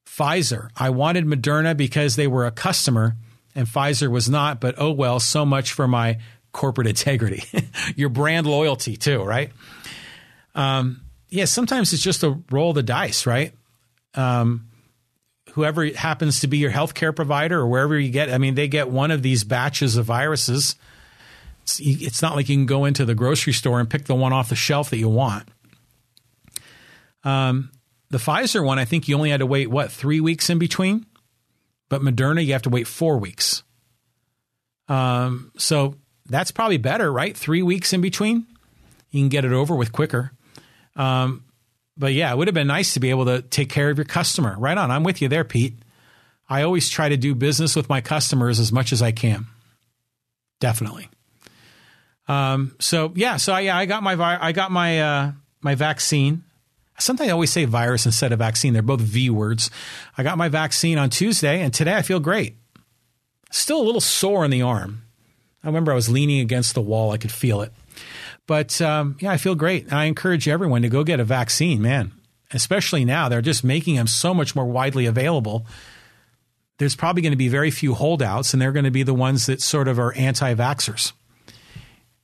Pfizer. 0.05 0.69
I 0.75 0.89
wanted 0.89 1.25
Moderna 1.25 1.75
because 1.75 2.17
they 2.17 2.27
were 2.27 2.45
a 2.45 2.51
customer 2.51 3.15
and 3.55 3.65
Pfizer 3.67 4.11
was 4.11 4.29
not, 4.29 4.59
but 4.59 4.75
oh 4.77 4.91
well, 4.91 5.19
so 5.21 5.45
much 5.45 5.71
for 5.71 5.87
my 5.87 6.19
corporate 6.51 6.87
integrity, 6.87 7.43
your 7.95 8.09
brand 8.09 8.47
loyalty 8.47 8.97
too, 8.97 9.23
right? 9.23 9.51
Um, 10.55 11.01
yeah, 11.29 11.45
sometimes 11.45 11.93
it's 11.93 12.03
just 12.03 12.23
a 12.23 12.37
roll 12.49 12.69
of 12.69 12.75
the 12.75 12.83
dice, 12.83 13.25
right? 13.25 13.53
Um, 14.15 14.67
whoever 15.53 15.85
happens 15.87 16.41
to 16.41 16.47
be 16.47 16.57
your 16.57 16.71
healthcare 16.71 17.15
provider 17.15 17.59
or 17.59 17.67
wherever 17.67 17.97
you 17.97 18.11
get, 18.11 18.31
I 18.31 18.37
mean, 18.37 18.55
they 18.55 18.67
get 18.67 18.89
one 18.89 19.11
of 19.11 19.21
these 19.21 19.43
batches 19.43 19.95
of 19.95 20.05
viruses. 20.05 20.75
It's, 21.63 21.79
it's 21.79 22.21
not 22.21 22.35
like 22.35 22.49
you 22.49 22.55
can 22.55 22.65
go 22.65 22.85
into 22.85 23.05
the 23.05 23.15
grocery 23.15 23.53
store 23.53 23.79
and 23.79 23.89
pick 23.89 24.05
the 24.05 24.15
one 24.15 24.33
off 24.33 24.49
the 24.49 24.55
shelf 24.55 24.89
that 24.89 24.97
you 24.97 25.09
want. 25.09 25.47
Um, 27.23 27.71
the 28.09 28.17
Pfizer 28.17 28.63
one, 28.63 28.79
I 28.79 28.85
think 28.85 29.07
you 29.07 29.15
only 29.15 29.29
had 29.29 29.39
to 29.39 29.45
wait, 29.45 29.69
what, 29.69 29.91
three 29.91 30.19
weeks 30.19 30.49
in 30.49 30.59
between? 30.59 31.05
But 31.87 32.01
Moderna, 32.01 32.45
you 32.45 32.53
have 32.53 32.61
to 32.63 32.69
wait 32.69 32.87
four 32.87 33.17
weeks. 33.17 33.63
Um, 34.87 35.51
so 35.57 35.95
that's 36.31 36.51
probably 36.51 36.77
better, 36.77 37.11
right? 37.11 37.35
Three 37.35 37.61
weeks 37.61 37.93
in 37.93 38.01
between. 38.01 38.45
You 39.11 39.21
can 39.21 39.29
get 39.29 39.45
it 39.45 39.51
over 39.51 39.75
with 39.75 39.91
quicker. 39.91 40.31
Um, 40.95 41.43
but 41.97 42.13
yeah, 42.13 42.31
it 42.31 42.37
would 42.37 42.47
have 42.47 42.55
been 42.55 42.67
nice 42.67 42.93
to 42.93 42.99
be 42.99 43.09
able 43.09 43.25
to 43.25 43.41
take 43.41 43.69
care 43.69 43.89
of 43.89 43.97
your 43.97 44.05
customer. 44.05 44.55
Right 44.57 44.77
on. 44.77 44.89
I'm 44.89 45.03
with 45.03 45.21
you 45.21 45.27
there, 45.27 45.43
Pete. 45.43 45.75
I 46.49 46.63
always 46.63 46.89
try 46.89 47.09
to 47.09 47.17
do 47.17 47.35
business 47.35 47.75
with 47.75 47.87
my 47.89 48.01
customers 48.01 48.59
as 48.59 48.71
much 48.71 48.91
as 48.91 49.01
I 49.01 49.11
can. 49.11 49.45
Definitely. 50.59 51.09
Um, 52.27 52.75
so 52.79 53.11
yeah, 53.15 53.37
so 53.37 53.53
I, 53.53 53.61
yeah, 53.61 53.77
I 53.77 53.85
got 53.85 54.03
my 54.03 54.13
I 54.13 54.51
got 54.51 54.71
my 54.71 54.99
uh, 54.99 55.31
my 55.61 55.75
vaccine. 55.75 56.43
Sometimes 56.99 57.29
I 57.29 57.33
always 57.33 57.51
say 57.51 57.65
virus 57.65 58.05
instead 58.05 58.31
of 58.31 58.39
vaccine. 58.39 58.73
They're 58.73 58.81
both 58.81 59.01
V 59.01 59.29
words. 59.29 59.71
I 60.17 60.23
got 60.23 60.37
my 60.37 60.49
vaccine 60.49 60.97
on 60.97 61.09
Tuesday, 61.09 61.61
and 61.61 61.73
today 61.73 61.95
I 61.95 62.03
feel 62.03 62.19
great. 62.19 62.57
Still 63.49 63.81
a 63.81 63.83
little 63.83 64.01
sore 64.01 64.45
in 64.45 64.51
the 64.51 64.61
arm. 64.61 65.03
I 65.63 65.67
remember 65.67 65.91
I 65.91 65.95
was 65.95 66.09
leaning 66.09 66.39
against 66.39 66.73
the 66.73 66.81
wall. 66.81 67.11
I 67.11 67.17
could 67.17 67.31
feel 67.31 67.61
it. 67.61 67.71
But 68.47 68.81
um, 68.81 69.17
yeah, 69.19 69.31
I 69.31 69.37
feel 69.37 69.55
great. 69.55 69.93
I 69.93 70.05
encourage 70.05 70.47
everyone 70.47 70.81
to 70.81 70.89
go 70.89 71.03
get 71.03 71.19
a 71.19 71.23
vaccine, 71.23 71.81
man. 71.81 72.11
Especially 72.53 73.05
now, 73.05 73.29
they're 73.29 73.41
just 73.41 73.63
making 73.63 73.95
them 73.95 74.07
so 74.07 74.33
much 74.33 74.55
more 74.55 74.65
widely 74.65 75.05
available. 75.05 75.65
There's 76.79 76.95
probably 76.95 77.21
going 77.21 77.31
to 77.31 77.37
be 77.37 77.47
very 77.47 77.71
few 77.71 77.93
holdouts, 77.93 78.53
and 78.53 78.61
they're 78.61 78.71
going 78.71 78.85
to 78.85 78.91
be 78.91 79.03
the 79.03 79.13
ones 79.13 79.45
that 79.45 79.61
sort 79.61 79.87
of 79.87 79.99
are 79.99 80.13
anti 80.13 80.53
vaxxers. 80.55 81.13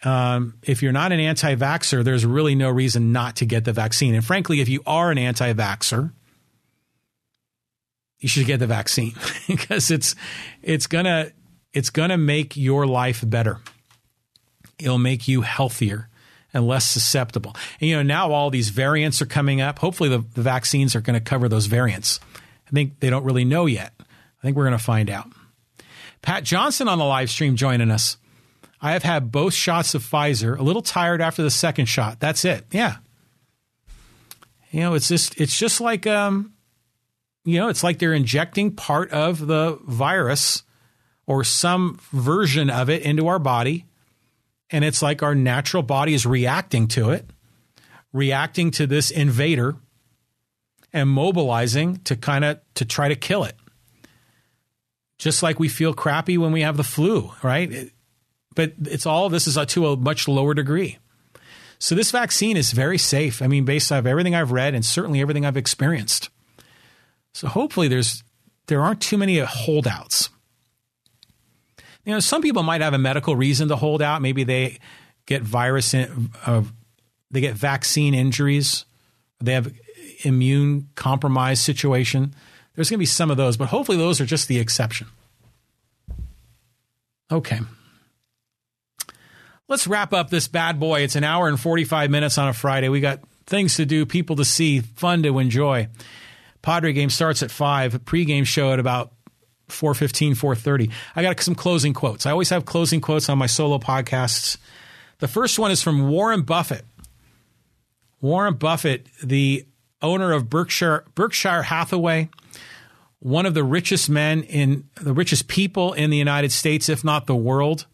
Um, 0.04 0.56
if 0.64 0.84
you're 0.84 0.92
not 0.92 1.12
an 1.12 1.20
anti 1.20 1.56
vaxxer, 1.56 2.04
there's 2.04 2.26
really 2.26 2.56
no 2.56 2.70
reason 2.70 3.12
not 3.12 3.38
to 3.38 3.46
get 3.46 3.66
the 3.66 3.74
vaccine. 3.74 4.16
And 4.16 4.26
frankly, 4.26 4.60
if 4.60 4.68
you 4.68 4.82
are 4.86 5.12
an 5.12 5.18
anti 5.18 5.54
vaxxer, 5.54 6.12
you 8.20 8.28
should 8.28 8.46
get 8.48 8.60
the 8.60 8.68
vaccine 8.68 9.14
because 9.48 9.92
it's 9.92 10.16
it's 10.62 10.88
gonna 10.88 11.32
it's 11.78 11.90
gonna 11.90 12.18
make 12.18 12.58
your 12.58 12.86
life 12.86 13.24
better. 13.26 13.60
It'll 14.80 14.98
make 14.98 15.28
you 15.28 15.42
healthier 15.42 16.10
and 16.54 16.68
less 16.68 16.86
susceptible. 16.86 17.56
And 17.80 17.90
you 17.90 17.96
know, 17.96 18.04
now 18.04 18.32
all 18.32 18.50
these 18.50 18.70
variants 18.70 19.22
are 19.22 19.26
coming 19.26 19.62
up. 19.62 19.80
Hopefully 19.80 20.10
the, 20.10 20.24
the 20.34 20.42
vaccines 20.42 20.96
are 20.96 21.02
going 21.02 21.14
to 21.16 21.20
cover 21.20 21.50
those 21.50 21.66
variants. 21.66 22.20
I 22.68 22.72
think 22.72 23.00
they 23.00 23.10
don't 23.10 23.24
really 23.24 23.46
know 23.46 23.66
yet. 23.66 23.94
I 24.00 24.42
think 24.42 24.58
we're 24.58 24.66
going 24.66 24.78
to 24.78 24.84
find 24.84 25.10
out. 25.10 25.28
Pat 26.22 26.44
Johnson 26.44 26.88
on 26.88 26.98
the 26.98 27.06
live 27.06 27.30
stream 27.30 27.56
joining 27.56 27.92
us. 27.92 28.18
I 28.82 28.94
have 28.94 29.04
had 29.04 29.32
both 29.32 29.54
shots 29.54 29.96
of 29.96 30.04
Pfizer. 30.04 30.58
A 30.58 30.64
little 30.64 30.82
tired 30.82 31.22
after 31.22 31.44
the 31.44 31.52
second 31.52 31.86
shot. 31.86 32.20
That's 32.20 32.46
it. 32.46 32.66
Yeah. 32.72 32.98
You 34.72 34.82
know, 34.82 34.94
it's 34.94 35.08
just 35.08 35.40
it's 35.40 35.58
just 35.58 35.82
like 35.82 36.06
um, 36.06 36.54
you 37.46 37.58
know, 37.60 37.70
it's 37.70 37.84
like 37.84 38.00
they're 38.00 38.14
injecting 38.14 38.76
part 38.76 39.12
of 39.12 39.46
the 39.46 39.80
virus 39.88 40.64
or 41.28 41.44
some 41.44 42.00
version 42.12 42.70
of 42.70 42.90
it 42.90 43.04
into 43.04 43.28
our 43.28 43.38
body, 43.38 43.86
and 44.72 44.84
it's 44.84 45.02
like 45.02 45.22
our 45.22 45.36
natural 45.36 45.84
body 45.84 46.14
is 46.14 46.26
reacting 46.26 46.88
to 46.88 47.12
it, 47.12 47.30
reacting 48.14 48.72
to 48.72 48.88
this 48.88 49.12
invader, 49.12 49.76
and 50.94 51.10
mobilizing 51.10 51.98
to 51.98 52.16
kind 52.16 52.44
of 52.44 52.60
to 52.74 52.86
try 52.86 53.10
to 53.10 53.16
kill 53.16 53.44
it. 53.44 53.56
Just 55.20 55.44
like 55.44 55.60
we 55.60 55.68
feel 55.68 55.94
crappy 55.94 56.38
when 56.38 56.52
we 56.52 56.62
have 56.62 56.78
the 56.78 56.84
flu, 56.84 57.32
right? 57.44 57.92
But 58.56 58.74
it's 58.86 59.06
all 59.06 59.30
this 59.30 59.48
is 59.48 59.58
to 59.64 59.88
a 59.88 59.98
much 59.98 60.28
lower 60.28 60.54
degree. 60.54 60.98
So 61.80 61.94
this 61.94 62.12
vaccine 62.12 62.58
is 62.58 62.72
very 62.72 62.98
safe. 62.98 63.42
I 63.42 63.48
mean, 63.48 63.66
based 63.66 63.92
on 63.92 64.08
everything 64.08 64.34
I've 64.34 64.52
read 64.52 64.74
and 64.74 64.86
certainly 64.86 65.22
everything 65.22 65.46
I've 65.46 65.58
experienced. 65.58 66.30
So 67.34 67.48
hopefully 67.48 67.88
there's 67.88 68.24
there 68.68 68.82
aren't 68.82 69.02
too 69.02 69.18
many 69.18 69.40
holdouts. 69.40 70.30
You 72.08 72.14
know, 72.14 72.22
some 72.22 72.42
people 72.42 72.64
might 72.64 72.80
have 72.80 72.94
a 72.94 72.98
medical 72.98 73.36
reason 73.36 73.68
to 73.68 73.76
hold 73.76 74.02
out. 74.02 74.22
Maybe 74.22 74.46
they 74.46 74.78
get 75.26 75.42
virus, 75.42 75.94
in, 75.94 76.30
uh, 76.46 76.64
they 77.30 77.42
get 77.42 77.56
vaccine 77.56 78.14
injuries, 78.14 78.86
they 79.42 79.52
have 79.52 79.74
immune 80.24 80.88
compromised 80.96 81.64
situation. 81.64 82.34
There's 82.74 82.90
going 82.90 82.96
to 82.96 83.02
be 83.02 83.06
some 83.06 83.30
of 83.30 83.36
those, 83.36 83.58
but 83.58 83.68
hopefully 83.68 83.98
those 83.98 84.22
are 84.22 84.26
just 84.26 84.48
the 84.48 84.58
exception. 84.58 85.08
Okay. 87.30 87.60
Let's 89.68 89.86
wrap 89.86 90.14
up 90.14 90.30
this 90.30 90.48
bad 90.48 90.80
boy. 90.80 91.02
It's 91.02 91.18
an 91.18 91.26
hour 91.26 91.50
and 91.50 91.60
45 91.60 92.10
minutes 92.10 92.38
on 92.38 92.48
a 92.48 92.54
Friday. 92.54 92.88
We 92.88 93.02
got 93.02 93.20
things 93.48 93.76
to 93.76 93.86
do, 93.86 94.06
people 94.06 94.38
to 94.38 94.46
see, 94.46 94.80
fun 94.80 95.24
to 95.24 95.40
enjoy. 95.40 95.90
Padre 96.62 96.94
game 96.94 97.10
starts 97.10 97.44
at 97.44 97.52
5, 97.52 97.96
a 97.96 98.00
pregame 98.00 98.46
show 98.46 98.72
at 98.72 98.80
about 98.80 99.12
4.15, 99.70 100.32
4.30. 100.32 100.92
I 101.16 101.22
got 101.22 101.40
some 101.42 101.56
closing 101.56 101.94
quotes. 101.94 102.26
I 102.26 102.32
always 102.32 102.50
have 102.50 102.66
closing 102.66 103.02
quotes 103.02 103.30
on 103.30 103.38
my 103.38 103.48
solo 103.48 103.78
podcasts. 103.78 104.58
The 105.20 105.28
first 105.28 105.60
one 105.60 105.72
is 105.72 105.82
from 105.82 106.10
Warren 106.10 106.42
Buffett. 106.42 106.86
Warren 108.22 108.56
Buffett, 108.56 109.08
the 109.24 109.66
owner 110.02 110.32
of 110.32 110.50
Berkshire, 110.50 111.06
Berkshire 111.16 111.64
Hathaway, 111.64 112.30
one 113.20 113.46
of 113.46 113.54
the 113.54 113.64
richest 113.64 114.10
men 114.10 114.44
in 114.44 114.86
the 115.02 115.14
richest 115.14 115.48
people 115.48 115.94
in 115.94 116.10
the 116.10 116.18
United 116.18 116.52
States, 116.52 116.88
if 116.90 117.04
not 117.04 117.26
the 117.26 117.36
world 117.36 117.86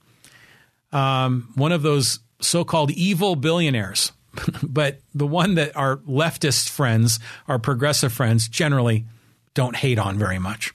um, 0.94 1.50
one 1.56 1.72
of 1.72 1.82
those 1.82 2.20
so-called 2.40 2.91
evil 2.91 3.36
billionaires, 3.36 4.14
but 4.64 5.00
the 5.14 5.28
one 5.28 5.56
that 5.56 5.76
our 5.76 5.98
leftist 5.98 6.70
friends, 6.70 7.20
our 7.48 7.60
progressive 7.60 8.14
friends, 8.14 8.48
generally 8.48 9.06
don't 9.54 9.76
hate 9.76 10.00
on 10.00 10.18
very 10.18 10.40
much. 10.40 10.74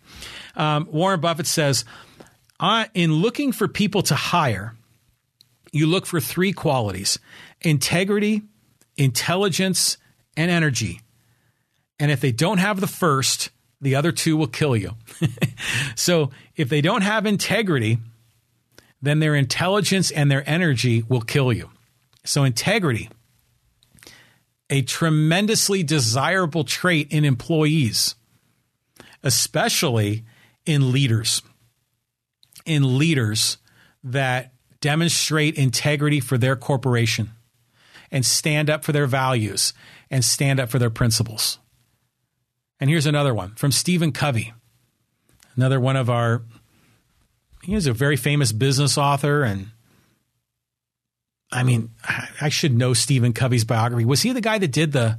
Um, 0.58 0.88
Warren 0.90 1.20
Buffett 1.20 1.46
says, 1.46 1.86
in 2.94 3.12
looking 3.14 3.52
for 3.52 3.68
people 3.68 4.02
to 4.02 4.14
hire, 4.14 4.74
you 5.72 5.86
look 5.86 6.04
for 6.04 6.20
three 6.20 6.52
qualities 6.52 7.18
integrity, 7.60 8.42
intelligence, 8.96 9.96
and 10.36 10.50
energy. 10.50 11.00
And 11.98 12.10
if 12.10 12.20
they 12.20 12.32
don't 12.32 12.58
have 12.58 12.80
the 12.80 12.86
first, 12.86 13.50
the 13.80 13.94
other 13.96 14.12
two 14.12 14.36
will 14.36 14.46
kill 14.46 14.76
you. 14.76 14.94
so 15.96 16.30
if 16.56 16.68
they 16.68 16.80
don't 16.80 17.02
have 17.02 17.26
integrity, 17.26 17.98
then 19.00 19.20
their 19.20 19.34
intelligence 19.34 20.10
and 20.10 20.30
their 20.30 20.48
energy 20.48 21.04
will 21.08 21.20
kill 21.20 21.52
you. 21.52 21.70
So, 22.24 22.44
integrity. 22.44 23.08
a 24.70 24.82
tremendously 24.82 25.82
desirable 25.82 26.62
trait 26.62 27.10
in 27.10 27.24
employees, 27.24 28.16
especially 29.22 30.24
in 30.68 30.92
leaders. 30.92 31.42
In 32.66 32.98
leaders 32.98 33.56
that 34.04 34.52
demonstrate 34.80 35.56
integrity 35.56 36.20
for 36.20 36.36
their 36.36 36.54
corporation 36.54 37.30
and 38.10 38.24
stand 38.24 38.68
up 38.68 38.84
for 38.84 38.92
their 38.92 39.06
values 39.06 39.72
and 40.10 40.22
stand 40.22 40.60
up 40.60 40.68
for 40.68 40.78
their 40.78 40.90
principles. 40.90 41.58
And 42.78 42.90
here's 42.90 43.06
another 43.06 43.34
one 43.34 43.54
from 43.54 43.72
Stephen 43.72 44.12
Covey, 44.12 44.52
another 45.56 45.80
one 45.80 45.96
of 45.96 46.10
our, 46.10 46.42
he 47.62 47.74
was 47.74 47.86
a 47.86 47.92
very 47.92 48.16
famous 48.16 48.52
business 48.52 48.98
author. 48.98 49.42
And 49.42 49.70
I 51.50 51.62
mean, 51.62 51.90
I 52.40 52.50
should 52.50 52.76
know 52.76 52.92
Stephen 52.92 53.32
Covey's 53.32 53.64
biography. 53.64 54.04
Was 54.04 54.20
he 54.20 54.32
the 54.32 54.42
guy 54.42 54.58
that 54.58 54.70
did 54.70 54.92
the, 54.92 55.18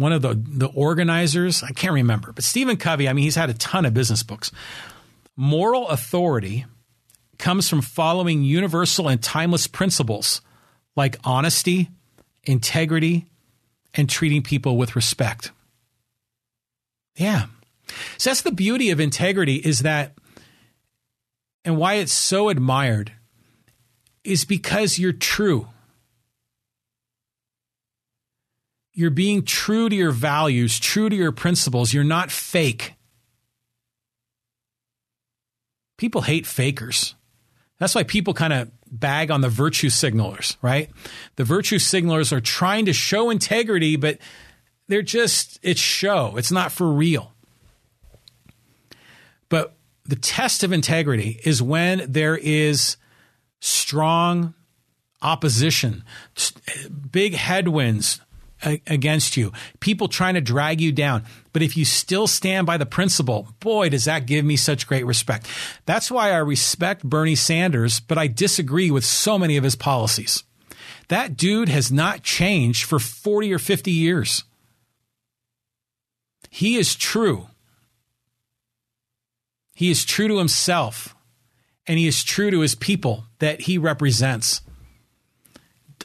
one 0.00 0.14
of 0.14 0.22
the, 0.22 0.34
the 0.34 0.68
organizers? 0.68 1.62
I 1.62 1.72
can't 1.72 1.92
remember. 1.92 2.32
But 2.32 2.42
Stephen 2.42 2.78
Covey, 2.78 3.06
I 3.06 3.12
mean, 3.12 3.22
he's 3.22 3.36
had 3.36 3.50
a 3.50 3.54
ton 3.54 3.84
of 3.84 3.92
business 3.92 4.22
books. 4.22 4.50
Moral 5.36 5.88
authority 5.88 6.64
comes 7.36 7.68
from 7.68 7.82
following 7.82 8.42
universal 8.42 9.08
and 9.08 9.22
timeless 9.22 9.66
principles 9.66 10.40
like 10.96 11.18
honesty, 11.22 11.90
integrity, 12.44 13.26
and 13.92 14.08
treating 14.08 14.42
people 14.42 14.78
with 14.78 14.96
respect. 14.96 15.50
Yeah. 17.16 17.46
So 18.16 18.30
that's 18.30 18.40
the 18.40 18.52
beauty 18.52 18.90
of 18.90 19.00
integrity 19.00 19.56
is 19.56 19.80
that, 19.80 20.14
and 21.62 21.76
why 21.76 21.94
it's 21.94 22.12
so 22.12 22.48
admired 22.48 23.12
is 24.24 24.46
because 24.46 24.98
you're 24.98 25.12
true. 25.12 25.68
You're 29.00 29.08
being 29.08 29.44
true 29.44 29.88
to 29.88 29.96
your 29.96 30.10
values, 30.10 30.78
true 30.78 31.08
to 31.08 31.16
your 31.16 31.32
principles. 31.32 31.94
You're 31.94 32.04
not 32.04 32.30
fake. 32.30 32.92
People 35.96 36.20
hate 36.20 36.44
fakers. 36.44 37.14
That's 37.78 37.94
why 37.94 38.02
people 38.02 38.34
kind 38.34 38.52
of 38.52 38.70
bag 38.90 39.30
on 39.30 39.40
the 39.40 39.48
virtue 39.48 39.88
signalers, 39.88 40.58
right? 40.60 40.90
The 41.36 41.44
virtue 41.44 41.78
signalers 41.78 42.30
are 42.30 42.42
trying 42.42 42.84
to 42.84 42.92
show 42.92 43.30
integrity, 43.30 43.96
but 43.96 44.18
they're 44.86 45.00
just, 45.00 45.58
it's 45.62 45.80
show. 45.80 46.34
It's 46.36 46.52
not 46.52 46.70
for 46.70 46.92
real. 46.92 47.32
But 49.48 49.78
the 50.04 50.16
test 50.16 50.62
of 50.62 50.74
integrity 50.74 51.40
is 51.42 51.62
when 51.62 52.04
there 52.06 52.36
is 52.36 52.98
strong 53.60 54.52
opposition, 55.22 56.04
big 57.10 57.32
headwinds, 57.32 58.20
against 58.62 59.36
you, 59.36 59.52
people 59.80 60.08
trying 60.08 60.34
to 60.34 60.40
drag 60.40 60.80
you 60.80 60.92
down. 60.92 61.24
But 61.52 61.62
if 61.62 61.76
you 61.76 61.84
still 61.84 62.26
stand 62.26 62.66
by 62.66 62.76
the 62.76 62.86
principle, 62.86 63.48
boy, 63.60 63.88
does 63.88 64.04
that 64.04 64.26
give 64.26 64.44
me 64.44 64.56
such 64.56 64.86
great 64.86 65.06
respect. 65.06 65.46
That's 65.86 66.10
why 66.10 66.30
I 66.32 66.38
respect 66.38 67.04
Bernie 67.04 67.34
Sanders, 67.34 68.00
but 68.00 68.18
I 68.18 68.26
disagree 68.26 68.90
with 68.90 69.04
so 69.04 69.38
many 69.38 69.56
of 69.56 69.64
his 69.64 69.76
policies. 69.76 70.44
That 71.08 71.36
dude 71.36 71.68
has 71.68 71.90
not 71.90 72.22
changed 72.22 72.84
for 72.84 72.98
40 72.98 73.52
or 73.52 73.58
50 73.58 73.90
years. 73.90 74.44
He 76.50 76.76
is 76.76 76.94
true. 76.94 77.48
He 79.74 79.90
is 79.90 80.04
true 80.04 80.28
to 80.28 80.38
himself 80.38 81.14
and 81.86 81.98
he 81.98 82.06
is 82.06 82.22
true 82.22 82.50
to 82.50 82.60
his 82.60 82.74
people 82.74 83.24
that 83.38 83.62
he 83.62 83.78
represents. 83.78 84.60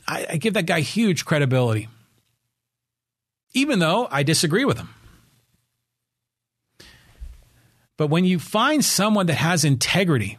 I, 0.08 0.26
I 0.32 0.38
give 0.38 0.54
that 0.56 0.66
guy 0.66 0.80
huge 0.80 1.26
credibility 1.26 1.90
even 3.56 3.80
though 3.80 4.08
I 4.12 4.22
disagree 4.22 4.66
with 4.66 4.78
them. 4.78 4.94
But 7.98 8.08
when 8.08 8.26
you 8.26 8.38
find 8.38 8.84
someone 8.84 9.26
that 9.28 9.36
has 9.36 9.64
integrity, 9.64 10.38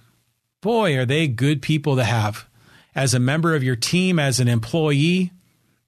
boy, 0.60 0.96
are 0.98 1.06
they 1.06 1.26
good 1.26 1.62
people 1.62 1.96
to 1.96 2.04
have 2.04 2.46
as 2.94 3.14
a 3.14 3.18
member 3.18 3.54
of 3.54 3.64
your 3.64 3.74
team, 3.74 4.18
as 4.18 4.38
an 4.38 4.48
employee, 4.48 5.32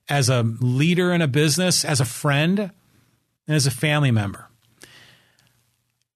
as 0.09 0.31
a 0.31 0.43
leader 0.43 1.13
in 1.13 1.21
a 1.21 1.29
business, 1.29 1.85
as 1.85 2.01
a 2.01 2.07
friend, 2.07 2.59
and 2.59 3.57
as 3.57 3.67
a 3.67 3.71
family 3.71 4.11
member. 4.11 4.49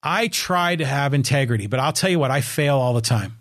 I 0.02 0.28
try 0.28 0.74
to 0.76 0.84
have 0.86 1.12
integrity, 1.12 1.66
but 1.66 1.78
I'll 1.78 1.92
tell 1.92 2.10
you 2.10 2.18
what, 2.18 2.30
I 2.30 2.40
fail 2.40 2.78
all 2.78 2.94
the 2.94 3.02
time. 3.02 3.38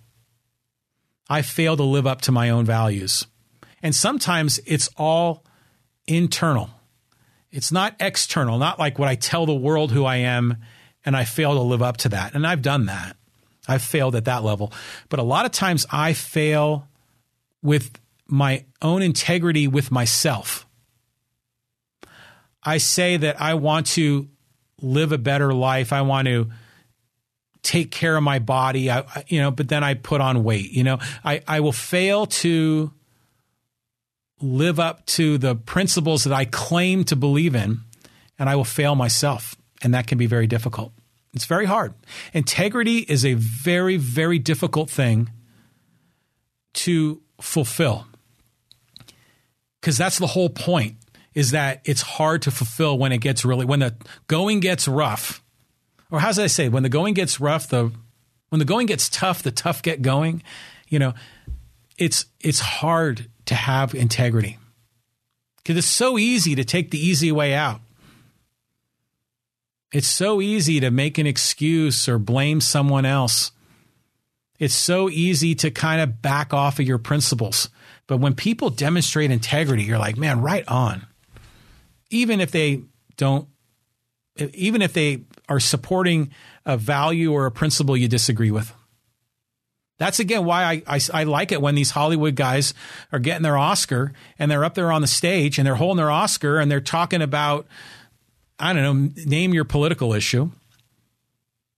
I 1.29 1.41
fail 1.41 1.77
to 1.77 1.83
live 1.83 2.05
up 2.05 2.21
to 2.21 2.33
my 2.33 2.49
own 2.49 2.65
values. 2.65 3.25
And 3.81 3.95
sometimes 3.95 4.59
it's 4.65 4.89
all 4.97 5.45
internal. 6.05 6.69
It's 7.51 7.71
not 7.71 7.95
external, 7.99 8.57
not 8.57 8.79
like 8.79 8.97
what 8.97 9.09
I 9.09 9.15
tell 9.15 9.45
the 9.45 9.53
world 9.53 9.91
who 9.91 10.05
I 10.05 10.17
am 10.17 10.57
and 11.05 11.15
I 11.15 11.25
fail 11.25 11.53
to 11.53 11.61
live 11.61 11.81
up 11.81 11.97
to 11.97 12.09
that. 12.09 12.33
And 12.33 12.45
I've 12.45 12.61
done 12.61 12.85
that. 12.85 13.17
I've 13.67 13.81
failed 13.81 14.15
at 14.15 14.25
that 14.25 14.43
level. 14.43 14.71
But 15.09 15.19
a 15.19 15.23
lot 15.23 15.45
of 15.45 15.51
times 15.51 15.85
I 15.91 16.13
fail 16.13 16.87
with 17.61 17.99
my 18.27 18.65
own 18.81 19.01
integrity 19.01 19.67
with 19.67 19.91
myself. 19.91 20.65
I 22.63 22.77
say 22.77 23.17
that 23.17 23.41
I 23.41 23.55
want 23.55 23.87
to 23.87 24.29
live 24.81 25.11
a 25.11 25.17
better 25.17 25.53
life. 25.53 25.91
I 25.93 26.01
want 26.01 26.27
to 26.27 26.49
take 27.63 27.91
care 27.91 28.15
of 28.15 28.23
my 28.23 28.39
body. 28.39 28.89
I, 28.89 29.03
you 29.27 29.39
know, 29.39 29.51
but 29.51 29.67
then 29.67 29.83
I 29.83 29.93
put 29.93 30.21
on 30.21 30.43
weight. 30.43 30.71
You 30.71 30.83
know, 30.83 30.99
I, 31.23 31.41
I 31.47 31.59
will 31.59 31.71
fail 31.71 32.25
to 32.27 32.91
live 34.41 34.79
up 34.79 35.05
to 35.05 35.37
the 35.37 35.55
principles 35.55 36.23
that 36.23 36.33
I 36.33 36.45
claim 36.45 37.03
to 37.05 37.15
believe 37.15 37.55
in, 37.55 37.81
and 38.39 38.49
I 38.49 38.55
will 38.55 38.63
fail 38.63 38.95
myself. 38.95 39.55
And 39.83 39.93
that 39.93 40.07
can 40.07 40.17
be 40.17 40.27
very 40.27 40.47
difficult. 40.47 40.93
It's 41.33 41.45
very 41.45 41.65
hard. 41.65 41.93
Integrity 42.33 42.99
is 42.99 43.25
a 43.25 43.35
very, 43.35 43.97
very 43.97 44.37
difficult 44.37 44.89
thing 44.89 45.29
to 46.73 47.21
fulfill. 47.39 48.05
Because 49.79 49.97
that's 49.97 50.19
the 50.19 50.27
whole 50.27 50.49
point 50.49 50.97
is 51.33 51.51
that 51.51 51.81
it's 51.85 52.01
hard 52.01 52.41
to 52.43 52.51
fulfill 52.51 52.97
when 52.97 53.11
it 53.11 53.19
gets 53.19 53.45
really, 53.45 53.65
when 53.65 53.79
the 53.79 53.95
going 54.27 54.59
gets 54.59 54.87
rough. 54.87 55.41
Or 56.11 56.19
how's 56.19 56.37
I 56.37 56.47
say? 56.47 56.67
When 56.67 56.83
the 56.83 56.89
going 56.89 57.13
gets 57.13 57.39
rough, 57.39 57.69
the, 57.69 57.91
when 58.49 58.59
the 58.59 58.65
going 58.65 58.85
gets 58.85 59.09
tough, 59.09 59.41
the 59.41 59.51
tough 59.51 59.81
get 59.81 60.01
going. 60.01 60.43
You 60.89 60.99
know, 60.99 61.13
it's, 61.97 62.25
it's 62.41 62.59
hard 62.59 63.27
to 63.51 63.55
have 63.55 63.93
integrity. 63.93 64.57
Because 65.57 65.75
it's 65.75 65.85
so 65.85 66.17
easy 66.17 66.55
to 66.55 66.63
take 66.63 66.89
the 66.89 67.05
easy 67.05 67.33
way 67.33 67.53
out. 67.53 67.81
It's 69.91 70.07
so 70.07 70.39
easy 70.39 70.79
to 70.79 70.89
make 70.89 71.17
an 71.17 71.27
excuse 71.27 72.07
or 72.07 72.17
blame 72.17 72.61
someone 72.61 73.03
else. 73.03 73.51
It's 74.57 74.73
so 74.73 75.09
easy 75.09 75.53
to 75.55 75.69
kind 75.69 75.99
of 75.99 76.21
back 76.21 76.53
off 76.53 76.79
of 76.79 76.87
your 76.87 76.97
principles. 76.97 77.69
But 78.07 78.19
when 78.19 78.35
people 78.35 78.69
demonstrate 78.69 79.31
integrity, 79.31 79.83
you're 79.83 79.99
like, 79.99 80.15
man, 80.15 80.39
right 80.39 80.65
on. 80.69 81.05
Even 82.09 82.39
if 82.39 82.51
they 82.51 82.83
don't, 83.17 83.49
even 84.53 84.81
if 84.81 84.93
they 84.93 85.25
are 85.49 85.59
supporting 85.59 86.31
a 86.65 86.77
value 86.77 87.33
or 87.33 87.47
a 87.47 87.51
principle 87.51 87.97
you 87.97 88.07
disagree 88.07 88.51
with. 88.51 88.73
That's 90.01 90.19
again 90.19 90.45
why 90.45 90.63
I, 90.63 90.83
I, 90.87 90.99
I, 91.13 91.23
like 91.25 91.51
it 91.51 91.61
when 91.61 91.75
these 91.75 91.91
Hollywood 91.91 92.33
guys 92.33 92.73
are 93.11 93.19
getting 93.19 93.43
their 93.43 93.55
Oscar 93.55 94.13
and 94.39 94.49
they're 94.49 94.65
up 94.65 94.73
there 94.73 94.91
on 94.91 95.01
the 95.01 95.07
stage 95.07 95.59
and 95.59 95.67
they're 95.67 95.75
holding 95.75 95.97
their 95.97 96.09
Oscar 96.09 96.57
and 96.57 96.71
they're 96.71 96.81
talking 96.81 97.21
about, 97.21 97.67
I 98.57 98.73
don't 98.73 98.81
know, 98.81 99.23
name 99.27 99.53
your 99.53 99.63
political 99.63 100.15
issue. 100.15 100.49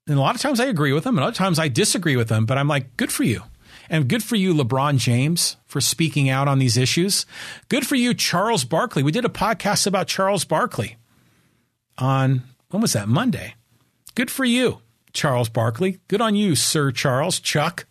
And 0.08 0.18
a 0.18 0.22
lot 0.22 0.36
of 0.36 0.42
times 0.42 0.62
I 0.62 0.68
agree 0.68 0.94
with 0.94 1.04
them, 1.04 1.18
and 1.18 1.26
other 1.26 1.36
times 1.36 1.60
I 1.60 1.68
disagree 1.68 2.16
with 2.16 2.30
them, 2.30 2.46
but 2.46 2.58
I'm 2.58 2.70
like, 2.70 2.96
good 2.96 3.12
for 3.12 3.24
you. 3.24 3.44
And 3.90 4.08
good 4.08 4.24
for 4.24 4.38
you, 4.38 4.54
LeBron 4.54 5.00
James, 5.00 5.58
for 5.66 5.82
speaking 5.82 6.30
out 6.30 6.48
on 6.48 6.60
these 6.60 6.78
issues. 6.78 7.26
Good 7.68 7.86
for 7.86 7.96
you, 7.96 8.14
Charles 8.14 8.64
Barkley. 8.64 9.04
We 9.04 9.12
did 9.12 9.26
a 9.26 9.30
podcast 9.30 9.86
about 9.86 10.08
Charles 10.08 10.46
Barkley 10.46 10.96
on, 11.98 12.44
when 12.70 12.82
was 12.82 12.94
that? 12.94 13.10
Monday. 13.10 13.56
Good 14.16 14.32
for 14.32 14.46
you, 14.46 14.80
Charles 15.12 15.50
Barkley. 15.50 16.00
Good 16.08 16.22
on 16.22 16.36
you, 16.36 16.56
Sir 16.56 16.94
Charles, 16.94 17.42
Chuck. 17.42 17.86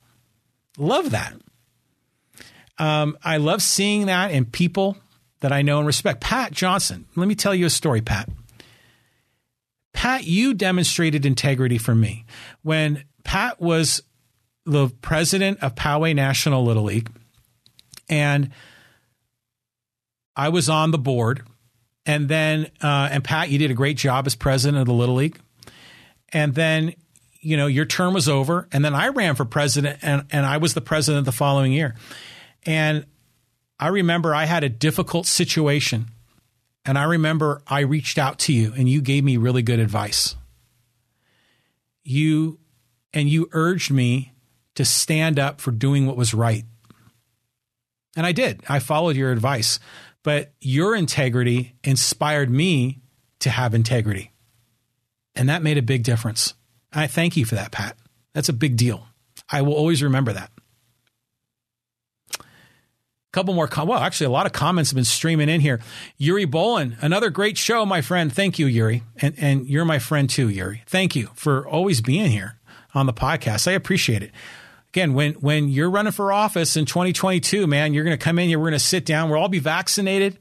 Love 0.79 1.11
that. 1.11 1.35
Um, 2.79 3.17
I 3.23 3.37
love 3.37 3.63
seeing 3.63 4.07
that 4.07 4.31
in 4.31 4.45
people 4.45 4.97
that 5.41 5.53
I 5.53 5.63
know 5.63 5.79
and 5.79 5.87
respect. 5.87 6.21
Pat 6.21 6.53
Johnson, 6.53 7.07
let 7.17 7.29
me 7.29 7.35
tell 7.35 7.55
you 7.55 7.67
a 7.67 7.71
story, 7.71 8.01
Pat. 8.01 8.29
Pat, 9.93 10.25
you 10.25 10.55
demonstrated 10.55 11.27
integrity 11.27 11.79
for 11.79 11.95
me. 11.95 12.25
When 12.63 13.05
Pat 13.25 13.61
was 13.61 14.03
the 14.65 14.89
president 15.03 15.63
of 15.63 15.75
Poway 15.75 16.15
National 16.15 16.65
Little 16.65 16.85
League, 16.85 17.11
and 18.09 18.51
I 20.35 20.49
was 20.49 20.69
on 20.69 20.91
the 20.91 20.99
board, 20.99 21.43
and 22.07 22.29
then, 22.29 22.71
uh, 22.83 23.09
and 23.13 23.23
Pat, 23.23 23.51
you 23.51 23.59
did 23.59 23.71
a 23.71 23.75
great 23.75 23.97
job 23.97 24.27
as 24.27 24.35
president 24.35 24.81
of 24.81 24.87
the 24.87 24.93
Little 24.93 25.15
League. 25.17 25.39
And 26.33 26.55
then 26.55 26.95
you 27.43 27.57
know, 27.57 27.67
your 27.67 27.85
term 27.85 28.15
was 28.15 28.29
over. 28.29 28.69
And 28.73 28.85
then 28.85 28.95
I 28.95 29.09
ran 29.09 29.35
for 29.35 29.45
president 29.45 29.99
and, 30.01 30.25
and 30.31 30.47
I 30.47 30.57
was 30.57 30.75
the 30.75 30.81
president 30.81 31.27
the 31.27 31.33
following 31.33 31.73
year. 31.73 31.95
And 32.65 33.05
I 33.79 33.89
remember 33.89 34.35
I 34.35 34.45
had 34.45 34.65
a 34.65 34.69
difficult 34.69 35.27
situation 35.27 36.07
And 36.85 36.99
I 36.99 37.05
remember 37.05 37.63
I 37.67 37.81
reached 37.81 38.19
out 38.19 38.39
to 38.41 38.53
you 38.53 38.73
and 38.77 38.89
you 38.89 39.01
gave 39.01 39.23
me 39.25 39.37
really 39.37 39.63
good 39.63 39.79
advice. 39.79 40.35
You 42.03 42.59
and 43.15 43.29
you 43.29 43.49
urged 43.53 43.91
me 43.91 44.33
to 44.75 44.85
stand 44.85 45.39
up 45.39 45.61
for 45.61 45.71
doing 45.71 46.07
what 46.07 46.17
was 46.17 46.35
right. 46.35 46.65
And 48.17 48.27
I 48.27 48.33
did. 48.33 48.63
I 48.69 48.79
followed 48.79 49.17
your 49.17 49.31
advice. 49.31 49.79
But 50.23 50.53
your 50.61 50.95
integrity 50.95 51.77
inspired 51.85 52.51
me 52.51 53.01
to 53.41 53.51
have 53.51 53.75
integrity. 53.75 54.33
And 55.35 55.49
that 55.49 55.63
made 55.63 55.79
a 55.79 55.83
big 55.83 56.03
difference. 56.03 56.55
I 56.93 57.07
thank 57.07 57.37
you 57.37 57.45
for 57.45 57.55
that, 57.55 57.71
Pat. 57.71 57.97
That's 58.35 58.49
a 58.49 58.53
big 58.53 58.77
deal. 58.77 59.07
I 59.51 59.63
will 59.63 59.75
always 59.75 60.03
remember 60.03 60.33
that. 60.33 60.51
A 62.39 62.45
couple 63.33 63.55
more, 63.55 63.67
com- 63.67 63.89
well, 63.89 63.99
actually, 63.99 64.27
a 64.27 64.31
lot 64.31 64.47
of 64.47 64.53
comments 64.53 64.91
have 64.91 64.95
been 64.95 65.05
streaming 65.05 65.49
in 65.49 65.61
here. 65.61 65.81
Yuri 66.19 66.47
Bolin, 66.47 66.97
another 67.03 67.31
great 67.31 67.57
show, 67.57 67.87
my 67.87 68.03
friend. 68.03 68.33
Thank 68.33 68.59
you, 68.59 68.67
Yuri. 68.67 69.03
And, 69.21 69.35
and 69.39 69.67
you're 69.67 69.87
my 69.87 69.99
friend 69.99 70.29
too, 70.29 70.49
Yuri. 70.49 70.83
Thank 70.87 71.17
you 71.17 71.31
for 71.35 71.67
always 71.67 72.01
being 72.01 72.31
here 72.31 72.59
on 72.95 73.07
the 73.07 73.13
podcast. 73.13 73.67
I 73.67 73.73
appreciate 73.73 74.23
it. 74.23 74.33
Again, 74.91 75.15
when, 75.15 75.33
when 75.35 75.71
you're 75.71 75.91
running 75.91 76.13
for 76.13 76.31
office 76.31 76.77
in 76.77 76.85
2022, 76.85 77.67
man, 77.67 77.95
you're 77.95 78.05
going 78.05 78.17
to 78.17 78.23
come 78.23 78.39
in 78.39 78.49
here, 78.49 78.59
we're 78.59 78.69
going 78.69 78.73
to 78.75 78.79
sit 78.79 79.07
down, 79.07 79.31
we'll 79.31 79.41
all 79.41 79.49
be 79.49 79.59
vaccinated. 79.59 80.39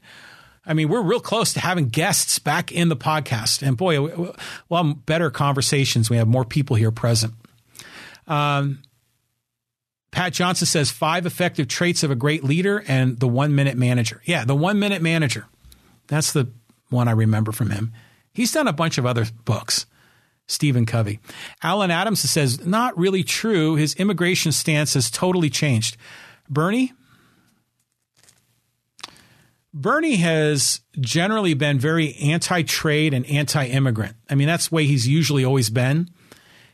I 0.64 0.74
mean, 0.74 0.88
we're 0.88 1.02
real 1.02 1.20
close 1.20 1.52
to 1.54 1.60
having 1.60 1.88
guests 1.88 2.38
back 2.38 2.70
in 2.70 2.88
the 2.88 2.96
podcast. 2.96 3.66
And 3.66 3.76
boy, 3.76 4.00
we'll 4.00 4.84
have 4.84 5.06
better 5.06 5.30
conversations. 5.30 6.08
We 6.08 6.16
have 6.16 6.28
more 6.28 6.44
people 6.44 6.76
here 6.76 6.92
present. 6.92 7.34
Um, 8.26 8.82
Pat 10.12 10.32
Johnson 10.32 10.66
says 10.66 10.90
five 10.90 11.26
effective 11.26 11.68
traits 11.68 12.02
of 12.02 12.10
a 12.10 12.14
great 12.14 12.44
leader 12.44 12.84
and 12.86 13.18
the 13.18 13.26
one 13.26 13.54
minute 13.54 13.76
manager. 13.76 14.22
Yeah, 14.24 14.44
the 14.44 14.54
one 14.54 14.78
minute 14.78 15.02
manager. 15.02 15.46
That's 16.06 16.32
the 16.32 16.48
one 16.90 17.08
I 17.08 17.12
remember 17.12 17.50
from 17.50 17.70
him. 17.70 17.92
He's 18.32 18.52
done 18.52 18.68
a 18.68 18.72
bunch 18.72 18.98
of 18.98 19.06
other 19.06 19.26
books. 19.44 19.86
Stephen 20.46 20.84
Covey. 20.84 21.18
Alan 21.62 21.90
Adams 21.90 22.20
says, 22.20 22.64
not 22.66 22.96
really 22.98 23.22
true. 23.24 23.76
His 23.76 23.94
immigration 23.94 24.52
stance 24.52 24.94
has 24.94 25.10
totally 25.10 25.48
changed. 25.48 25.96
Bernie? 26.48 26.92
Bernie 29.74 30.16
has 30.16 30.80
generally 31.00 31.54
been 31.54 31.78
very 31.78 32.14
anti 32.16 32.62
trade 32.62 33.14
and 33.14 33.24
anti 33.26 33.66
immigrant. 33.66 34.16
I 34.28 34.34
mean, 34.34 34.46
that's 34.46 34.68
the 34.68 34.74
way 34.74 34.86
he's 34.86 35.08
usually 35.08 35.44
always 35.44 35.70
been 35.70 36.10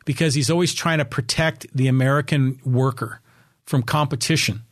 because 0.05 0.35
he's 0.35 0.51
always 0.51 0.75
trying 0.75 0.99
to 0.99 1.05
protect 1.05 1.66
the 1.75 1.87
American 1.87 2.59
worker 2.65 3.20
from 3.66 3.83
competition, 3.83 4.62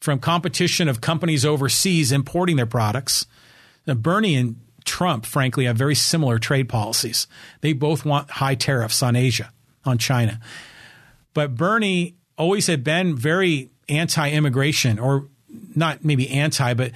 from 0.00 0.18
competition 0.18 0.88
of 0.88 1.00
companies 1.00 1.44
overseas 1.44 2.10
importing 2.10 2.56
their 2.56 2.66
products. 2.66 3.26
Now, 3.86 3.94
Bernie 3.94 4.34
and 4.34 4.56
Trump, 4.84 5.26
frankly, 5.26 5.66
have 5.66 5.76
very 5.76 5.94
similar 5.94 6.38
trade 6.38 6.68
policies. 6.68 7.28
They 7.60 7.72
both 7.72 8.04
want 8.04 8.30
high 8.30 8.54
tariffs 8.54 9.02
on 9.02 9.14
Asia, 9.14 9.52
on 9.84 9.98
China. 9.98 10.40
But 11.34 11.54
Bernie 11.54 12.16
always 12.36 12.66
had 12.66 12.82
been 12.82 13.14
very 13.14 13.70
anti 13.88 14.30
immigration, 14.30 14.98
or 14.98 15.28
not 15.76 16.04
maybe 16.04 16.28
anti, 16.30 16.74
but 16.74 16.92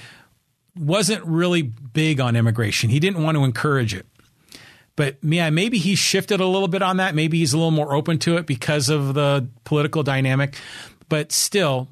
wasn't 0.78 1.24
really 1.24 1.62
big 1.62 2.20
on 2.20 2.36
immigration. 2.36 2.90
He 2.90 3.00
didn't 3.00 3.22
want 3.22 3.36
to 3.36 3.44
encourage 3.44 3.94
it. 3.94 4.06
But 4.96 5.18
yeah, 5.22 5.50
maybe 5.50 5.78
he 5.78 5.94
shifted 5.94 6.40
a 6.40 6.46
little 6.46 6.68
bit 6.68 6.82
on 6.82 6.96
that. 6.96 7.14
Maybe 7.14 7.38
he's 7.38 7.52
a 7.52 7.58
little 7.58 7.70
more 7.70 7.94
open 7.94 8.18
to 8.20 8.38
it 8.38 8.46
because 8.46 8.88
of 8.88 9.14
the 9.14 9.46
political 9.64 10.02
dynamic. 10.02 10.56
But 11.08 11.32
still, 11.32 11.88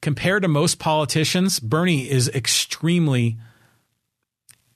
compared 0.00 0.42
to 0.42 0.48
most 0.48 0.78
politicians, 0.78 1.60
Bernie 1.60 2.10
is 2.10 2.28
extremely 2.28 3.38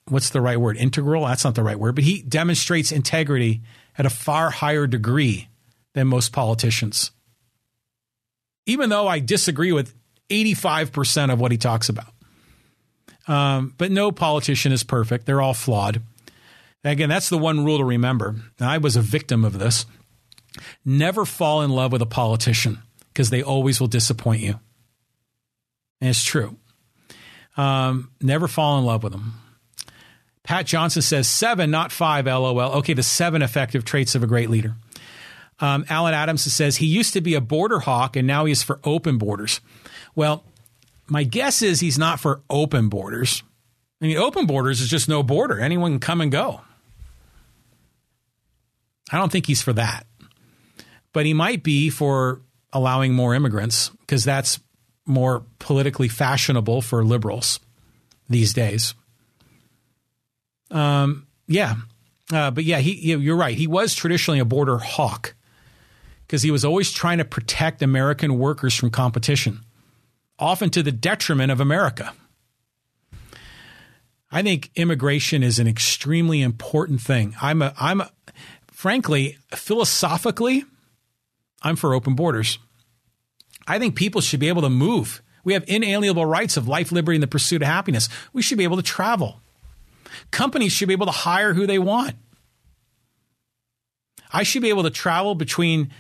what's 0.08 0.30
the 0.30 0.40
right 0.40 0.60
word? 0.60 0.76
Integral? 0.76 1.24
That's 1.26 1.44
not 1.44 1.56
the 1.56 1.64
right 1.64 1.78
word, 1.78 1.96
but 1.96 2.04
he 2.04 2.22
demonstrates 2.22 2.92
integrity 2.92 3.62
at 3.98 4.06
a 4.06 4.10
far 4.10 4.50
higher 4.50 4.86
degree 4.86 5.48
than 5.94 6.06
most 6.06 6.32
politicians. 6.32 7.10
Even 8.66 8.88
though 8.88 9.08
I 9.08 9.18
disagree 9.18 9.72
with 9.72 9.94
85% 10.30 11.32
of 11.32 11.40
what 11.40 11.52
he 11.52 11.58
talks 11.58 11.88
about. 11.88 12.12
Um, 13.26 13.74
but 13.76 13.90
no 13.90 14.12
politician 14.12 14.72
is 14.72 14.84
perfect. 14.84 15.26
They're 15.26 15.42
all 15.42 15.54
flawed. 15.54 16.02
Again, 16.84 17.08
that's 17.08 17.28
the 17.28 17.38
one 17.38 17.64
rule 17.64 17.78
to 17.78 17.84
remember. 17.84 18.36
I 18.60 18.78
was 18.78 18.94
a 18.94 19.02
victim 19.02 19.44
of 19.44 19.58
this. 19.58 19.86
Never 20.84 21.24
fall 21.24 21.62
in 21.62 21.70
love 21.70 21.90
with 21.90 22.02
a 22.02 22.06
politician 22.06 22.78
because 23.08 23.30
they 23.30 23.42
always 23.42 23.80
will 23.80 23.88
disappoint 23.88 24.42
you. 24.42 24.60
And 26.00 26.10
it's 26.10 26.22
true. 26.22 26.56
Um, 27.56 28.10
never 28.20 28.46
fall 28.46 28.78
in 28.78 28.84
love 28.84 29.02
with 29.02 29.12
them. 29.12 29.34
Pat 30.44 30.66
Johnson 30.66 31.02
says 31.02 31.26
seven, 31.28 31.72
not 31.72 31.90
five, 31.90 32.26
lol. 32.26 32.60
Okay, 32.60 32.92
the 32.92 33.02
seven 33.02 33.42
effective 33.42 33.84
traits 33.84 34.14
of 34.14 34.22
a 34.22 34.26
great 34.26 34.48
leader. 34.48 34.76
Um, 35.58 35.84
Alan 35.88 36.14
Adams 36.14 36.42
says 36.52 36.76
he 36.76 36.86
used 36.86 37.14
to 37.14 37.20
be 37.20 37.34
a 37.34 37.40
border 37.40 37.80
hawk 37.80 38.14
and 38.14 38.26
now 38.26 38.44
he's 38.44 38.62
for 38.62 38.78
open 38.84 39.18
borders. 39.18 39.60
Well, 40.14 40.44
my 41.08 41.24
guess 41.24 41.62
is 41.62 41.80
he's 41.80 41.98
not 41.98 42.20
for 42.20 42.42
open 42.50 42.88
borders. 42.88 43.42
I 44.00 44.06
mean, 44.06 44.16
open 44.18 44.46
borders 44.46 44.80
is 44.80 44.88
just 44.88 45.08
no 45.08 45.22
border. 45.22 45.60
Anyone 45.60 45.92
can 45.92 46.00
come 46.00 46.20
and 46.20 46.30
go. 46.30 46.60
I 49.10 49.18
don't 49.18 49.30
think 49.30 49.46
he's 49.46 49.62
for 49.62 49.72
that. 49.72 50.06
But 51.12 51.26
he 51.26 51.32
might 51.32 51.62
be 51.62 51.88
for 51.90 52.42
allowing 52.72 53.14
more 53.14 53.34
immigrants 53.34 53.90
because 54.00 54.24
that's 54.24 54.60
more 55.06 55.44
politically 55.58 56.08
fashionable 56.08 56.82
for 56.82 57.04
liberals 57.04 57.60
these 58.28 58.52
days. 58.52 58.94
Um, 60.70 61.26
yeah. 61.46 61.76
Uh, 62.32 62.50
but 62.50 62.64
yeah, 62.64 62.78
he, 62.78 63.14
you're 63.14 63.36
right. 63.36 63.56
He 63.56 63.68
was 63.68 63.94
traditionally 63.94 64.40
a 64.40 64.44
border 64.44 64.78
hawk 64.78 65.34
because 66.26 66.42
he 66.42 66.50
was 66.50 66.64
always 66.64 66.90
trying 66.90 67.18
to 67.18 67.24
protect 67.24 67.82
American 67.82 68.36
workers 68.38 68.74
from 68.74 68.90
competition, 68.90 69.60
often 70.38 70.70
to 70.70 70.82
the 70.82 70.92
detriment 70.92 71.50
of 71.50 71.60
America. 71.60 72.12
I 74.30 74.42
think 74.42 74.70
immigration 74.74 75.42
is 75.42 75.58
an 75.58 75.66
extremely 75.66 76.42
important 76.42 77.00
thing. 77.00 77.34
I'm 77.40 77.62
a, 77.62 77.72
I'm 77.78 78.00
a, 78.00 78.10
frankly, 78.68 79.38
philosophically, 79.52 80.64
I'm 81.62 81.76
for 81.76 81.94
open 81.94 82.14
borders. 82.14 82.58
I 83.66 83.78
think 83.78 83.96
people 83.96 84.20
should 84.20 84.40
be 84.40 84.48
able 84.48 84.62
to 84.62 84.70
move. 84.70 85.22
We 85.44 85.52
have 85.52 85.64
inalienable 85.68 86.26
rights 86.26 86.56
of 86.56 86.68
life, 86.68 86.92
liberty, 86.92 87.16
and 87.16 87.22
the 87.22 87.28
pursuit 87.28 87.62
of 87.62 87.68
happiness. 87.68 88.08
We 88.32 88.42
should 88.42 88.58
be 88.58 88.64
able 88.64 88.76
to 88.76 88.82
travel. 88.82 89.40
Companies 90.30 90.72
should 90.72 90.88
be 90.88 90.94
able 90.94 91.06
to 91.06 91.12
hire 91.12 91.54
who 91.54 91.66
they 91.66 91.78
want. 91.78 92.16
I 94.32 94.42
should 94.42 94.62
be 94.62 94.68
able 94.70 94.82
to 94.82 94.90
travel 94.90 95.34
between 95.34 95.92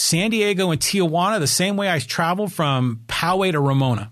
San 0.00 0.30
Diego 0.30 0.70
and 0.70 0.80
Tijuana 0.80 1.38
the 1.38 1.46
same 1.46 1.76
way 1.76 1.90
I 1.90 1.98
travel 1.98 2.48
from 2.48 3.02
Poway 3.06 3.52
to 3.52 3.60
Ramona. 3.60 4.10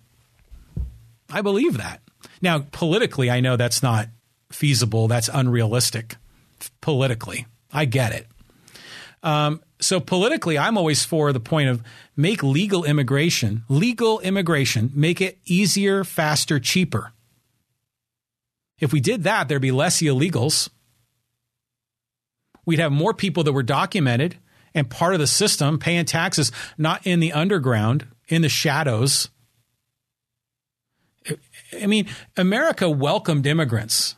I 1.31 1.41
believe 1.41 1.79
that. 1.79 2.03
Now, 2.43 2.67
politically, 2.73 3.31
I 3.31 3.41
know 3.41 3.57
that's 3.57 3.83
not 3.83 4.09
feasible. 4.53 5.09
That's 5.09 5.31
unrealistic 5.33 6.17
politically. 6.83 7.47
I 7.73 7.87
get 7.87 8.13
it. 8.13 8.27
Um, 9.23 9.63
so 9.81 9.99
politically, 9.99 10.59
I'm 10.59 10.77
always 10.77 11.05
for 11.05 11.33
the 11.33 11.41
point 11.41 11.71
of 11.71 11.83
make 12.17 12.43
legal 12.43 12.85
immigration, 12.85 13.65
legal 13.69 14.21
immigration, 14.21 14.93
make 14.95 15.23
it 15.23 15.39
easier, 15.47 16.05
faster, 16.05 16.61
cheaper. 16.61 17.13
If 18.79 18.93
we 18.93 19.01
did 19.01 19.25
that, 19.25 19.49
there'd 19.49 19.63
be 19.63 19.73
less 19.73 20.03
illegals. 20.03 20.69
We'd 22.67 22.79
have 22.79 22.93
more 22.93 23.15
people 23.15 23.43
that 23.45 23.53
were 23.53 23.63
documented 23.63 24.37
and 24.79 24.89
part 24.89 25.15
of 25.15 25.21
the 25.21 25.27
system 25.27 25.79
paying 25.79 26.05
taxes, 26.05 26.53
not 26.79 27.07
in 27.07 27.21
the 27.21 27.33
underground, 27.33 28.07
in 28.29 28.43
the 28.43 28.49
shadows. 28.49 29.29
I 31.81 31.87
mean, 31.87 32.07
America 32.37 32.89
welcomed 32.89 33.47
immigrants 33.47 34.17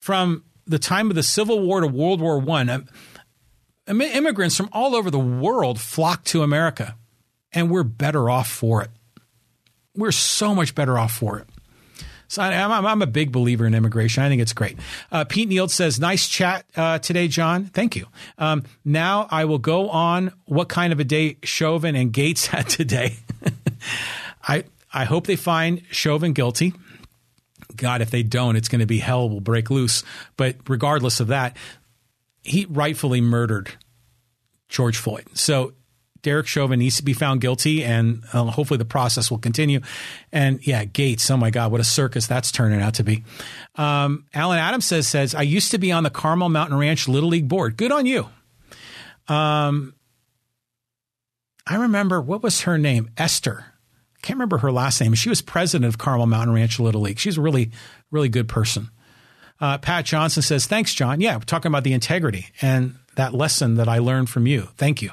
from 0.00 0.44
the 0.66 0.78
time 0.78 1.10
of 1.10 1.14
the 1.14 1.22
Civil 1.22 1.60
War 1.60 1.80
to 1.80 1.86
World 1.86 2.20
War 2.20 2.38
One. 2.38 2.68
Uh, 2.68 2.80
immigrants 3.86 4.56
from 4.56 4.68
all 4.72 4.96
over 4.96 5.10
the 5.10 5.18
world 5.18 5.78
flocked 5.78 6.26
to 6.28 6.42
America, 6.42 6.96
and 7.52 7.70
we're 7.70 7.84
better 7.84 8.28
off 8.30 8.48
for 8.48 8.82
it. 8.82 8.90
We're 9.94 10.12
so 10.12 10.54
much 10.54 10.74
better 10.74 10.98
off 10.98 11.12
for 11.12 11.38
it. 11.38 11.48
So 12.34 12.42
I, 12.42 12.52
am 12.52 12.72
I'm 12.84 13.00
a 13.00 13.06
big 13.06 13.30
believer 13.30 13.64
in 13.64 13.74
immigration. 13.74 14.24
I 14.24 14.28
think 14.28 14.42
it's 14.42 14.52
great. 14.52 14.76
Uh, 15.12 15.24
Pete 15.24 15.48
Neal 15.48 15.68
says, 15.68 16.00
nice 16.00 16.26
chat 16.26 16.66
uh, 16.74 16.98
today, 16.98 17.28
John. 17.28 17.66
Thank 17.66 17.94
you. 17.94 18.06
Um, 18.38 18.64
now 18.84 19.28
I 19.30 19.44
will 19.44 19.60
go 19.60 19.88
on 19.88 20.32
what 20.46 20.68
kind 20.68 20.92
of 20.92 20.98
a 20.98 21.04
day 21.04 21.38
Chauvin 21.44 21.94
and 21.94 22.12
Gaetz 22.12 22.46
had 22.48 22.68
today. 22.68 23.18
I, 24.48 24.64
I 24.92 25.04
hope 25.04 25.28
they 25.28 25.36
find 25.36 25.82
Chauvin 25.92 26.32
guilty. 26.32 26.72
God, 27.76 28.02
if 28.02 28.10
they 28.10 28.24
don't, 28.24 28.56
it's 28.56 28.68
going 28.68 28.80
to 28.80 28.86
be 28.86 28.98
hell 28.98 29.28
will 29.30 29.40
break 29.40 29.70
loose. 29.70 30.02
But 30.36 30.56
regardless 30.68 31.20
of 31.20 31.28
that, 31.28 31.56
he 32.42 32.66
rightfully 32.68 33.20
murdered 33.20 33.70
George 34.68 34.96
Floyd. 34.96 35.26
So 35.34 35.72
Derek 36.24 36.46
Chauvin 36.46 36.80
needs 36.80 36.96
to 36.96 37.04
be 37.04 37.12
found 37.12 37.40
guilty, 37.40 37.84
and 37.84 38.24
uh, 38.32 38.44
hopefully 38.44 38.78
the 38.78 38.84
process 38.84 39.30
will 39.30 39.38
continue. 39.38 39.80
And 40.32 40.66
yeah, 40.66 40.84
Gaetz, 40.84 41.30
oh 41.30 41.36
my 41.36 41.50
God, 41.50 41.70
what 41.70 41.80
a 41.80 41.84
circus 41.84 42.26
that's 42.26 42.50
turning 42.50 42.80
out 42.80 42.94
to 42.94 43.04
be. 43.04 43.22
Um, 43.76 44.24
Alan 44.34 44.58
Adams 44.58 44.86
says, 44.86 45.06
says, 45.06 45.34
I 45.34 45.42
used 45.42 45.70
to 45.70 45.78
be 45.78 45.92
on 45.92 46.02
the 46.02 46.10
Carmel 46.10 46.48
Mountain 46.48 46.78
Ranch 46.78 47.06
Little 47.06 47.28
League 47.28 47.46
board. 47.46 47.76
Good 47.76 47.92
on 47.92 48.06
you. 48.06 48.26
Um, 49.28 49.94
I 51.66 51.76
remember, 51.76 52.20
what 52.20 52.42
was 52.42 52.62
her 52.62 52.78
name? 52.78 53.10
Esther. 53.16 53.66
I 54.16 54.20
can't 54.26 54.38
remember 54.38 54.58
her 54.58 54.72
last 54.72 55.00
name. 55.00 55.12
She 55.14 55.28
was 55.28 55.42
president 55.42 55.86
of 55.86 55.98
Carmel 55.98 56.26
Mountain 56.26 56.54
Ranch 56.54 56.80
Little 56.80 57.02
League. 57.02 57.18
She's 57.18 57.36
a 57.36 57.42
really, 57.42 57.70
really 58.10 58.30
good 58.30 58.48
person. 58.48 58.90
Uh, 59.60 59.76
Pat 59.76 60.06
Johnson 60.06 60.42
says, 60.42 60.66
Thanks, 60.66 60.94
John. 60.94 61.20
Yeah, 61.20 61.36
we're 61.36 61.42
talking 61.42 61.70
about 61.70 61.84
the 61.84 61.92
integrity 61.92 62.46
and 62.62 62.96
that 63.16 63.34
lesson 63.34 63.74
that 63.74 63.88
I 63.88 63.98
learned 63.98 64.30
from 64.30 64.46
you. 64.46 64.68
Thank 64.76 65.02
you. 65.02 65.10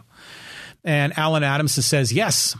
And 0.84 1.18
Alan 1.18 1.44
Adams 1.44 1.74
says, 1.86 2.12
yes. 2.12 2.56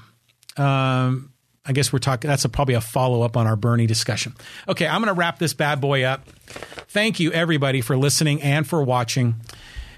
Um, 0.58 1.34
I 1.66 1.74
guess 1.74 1.94
we're 1.94 2.00
talking, 2.00 2.28
that's 2.28 2.46
a, 2.46 2.50
probably 2.50 2.74
a 2.76 2.82
follow 2.82 3.22
up 3.22 3.38
on 3.38 3.48
our 3.48 3.56
Bernie 3.56 3.88
discussion. 3.88 4.34
Okay, 4.68 4.88
I'm 4.88 5.02
going 5.02 5.14
to 5.14 5.20
wrap 5.20 5.40
this 5.40 5.54
bad 5.54 5.80
boy 5.80 6.04
up. 6.04 6.28
Thank 6.90 7.20
you, 7.20 7.32
everybody, 7.32 7.82
for 7.82 7.96
listening 7.98 8.42
and 8.42 8.68
for 8.68 8.84
watching. 8.84 9.36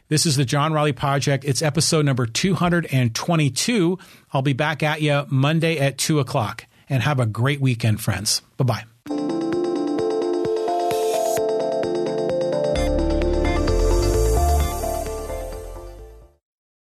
This 0.09 0.25
is 0.25 0.35
the 0.35 0.45
John 0.45 0.73
Riley 0.73 0.93
Project. 0.93 1.45
It's 1.45 1.61
episode 1.61 2.05
number 2.05 2.25
222. 2.25 3.97
I'll 4.33 4.41
be 4.41 4.53
back 4.53 4.83
at 4.83 5.01
you 5.01 5.25
Monday 5.29 5.79
at 5.79 5.97
2 5.97 6.19
o'clock. 6.19 6.65
And 6.89 7.01
have 7.01 7.19
a 7.19 7.25
great 7.25 7.61
weekend, 7.61 8.01
friends. 8.01 8.41
Bye 8.57 8.65
bye. 8.65 8.92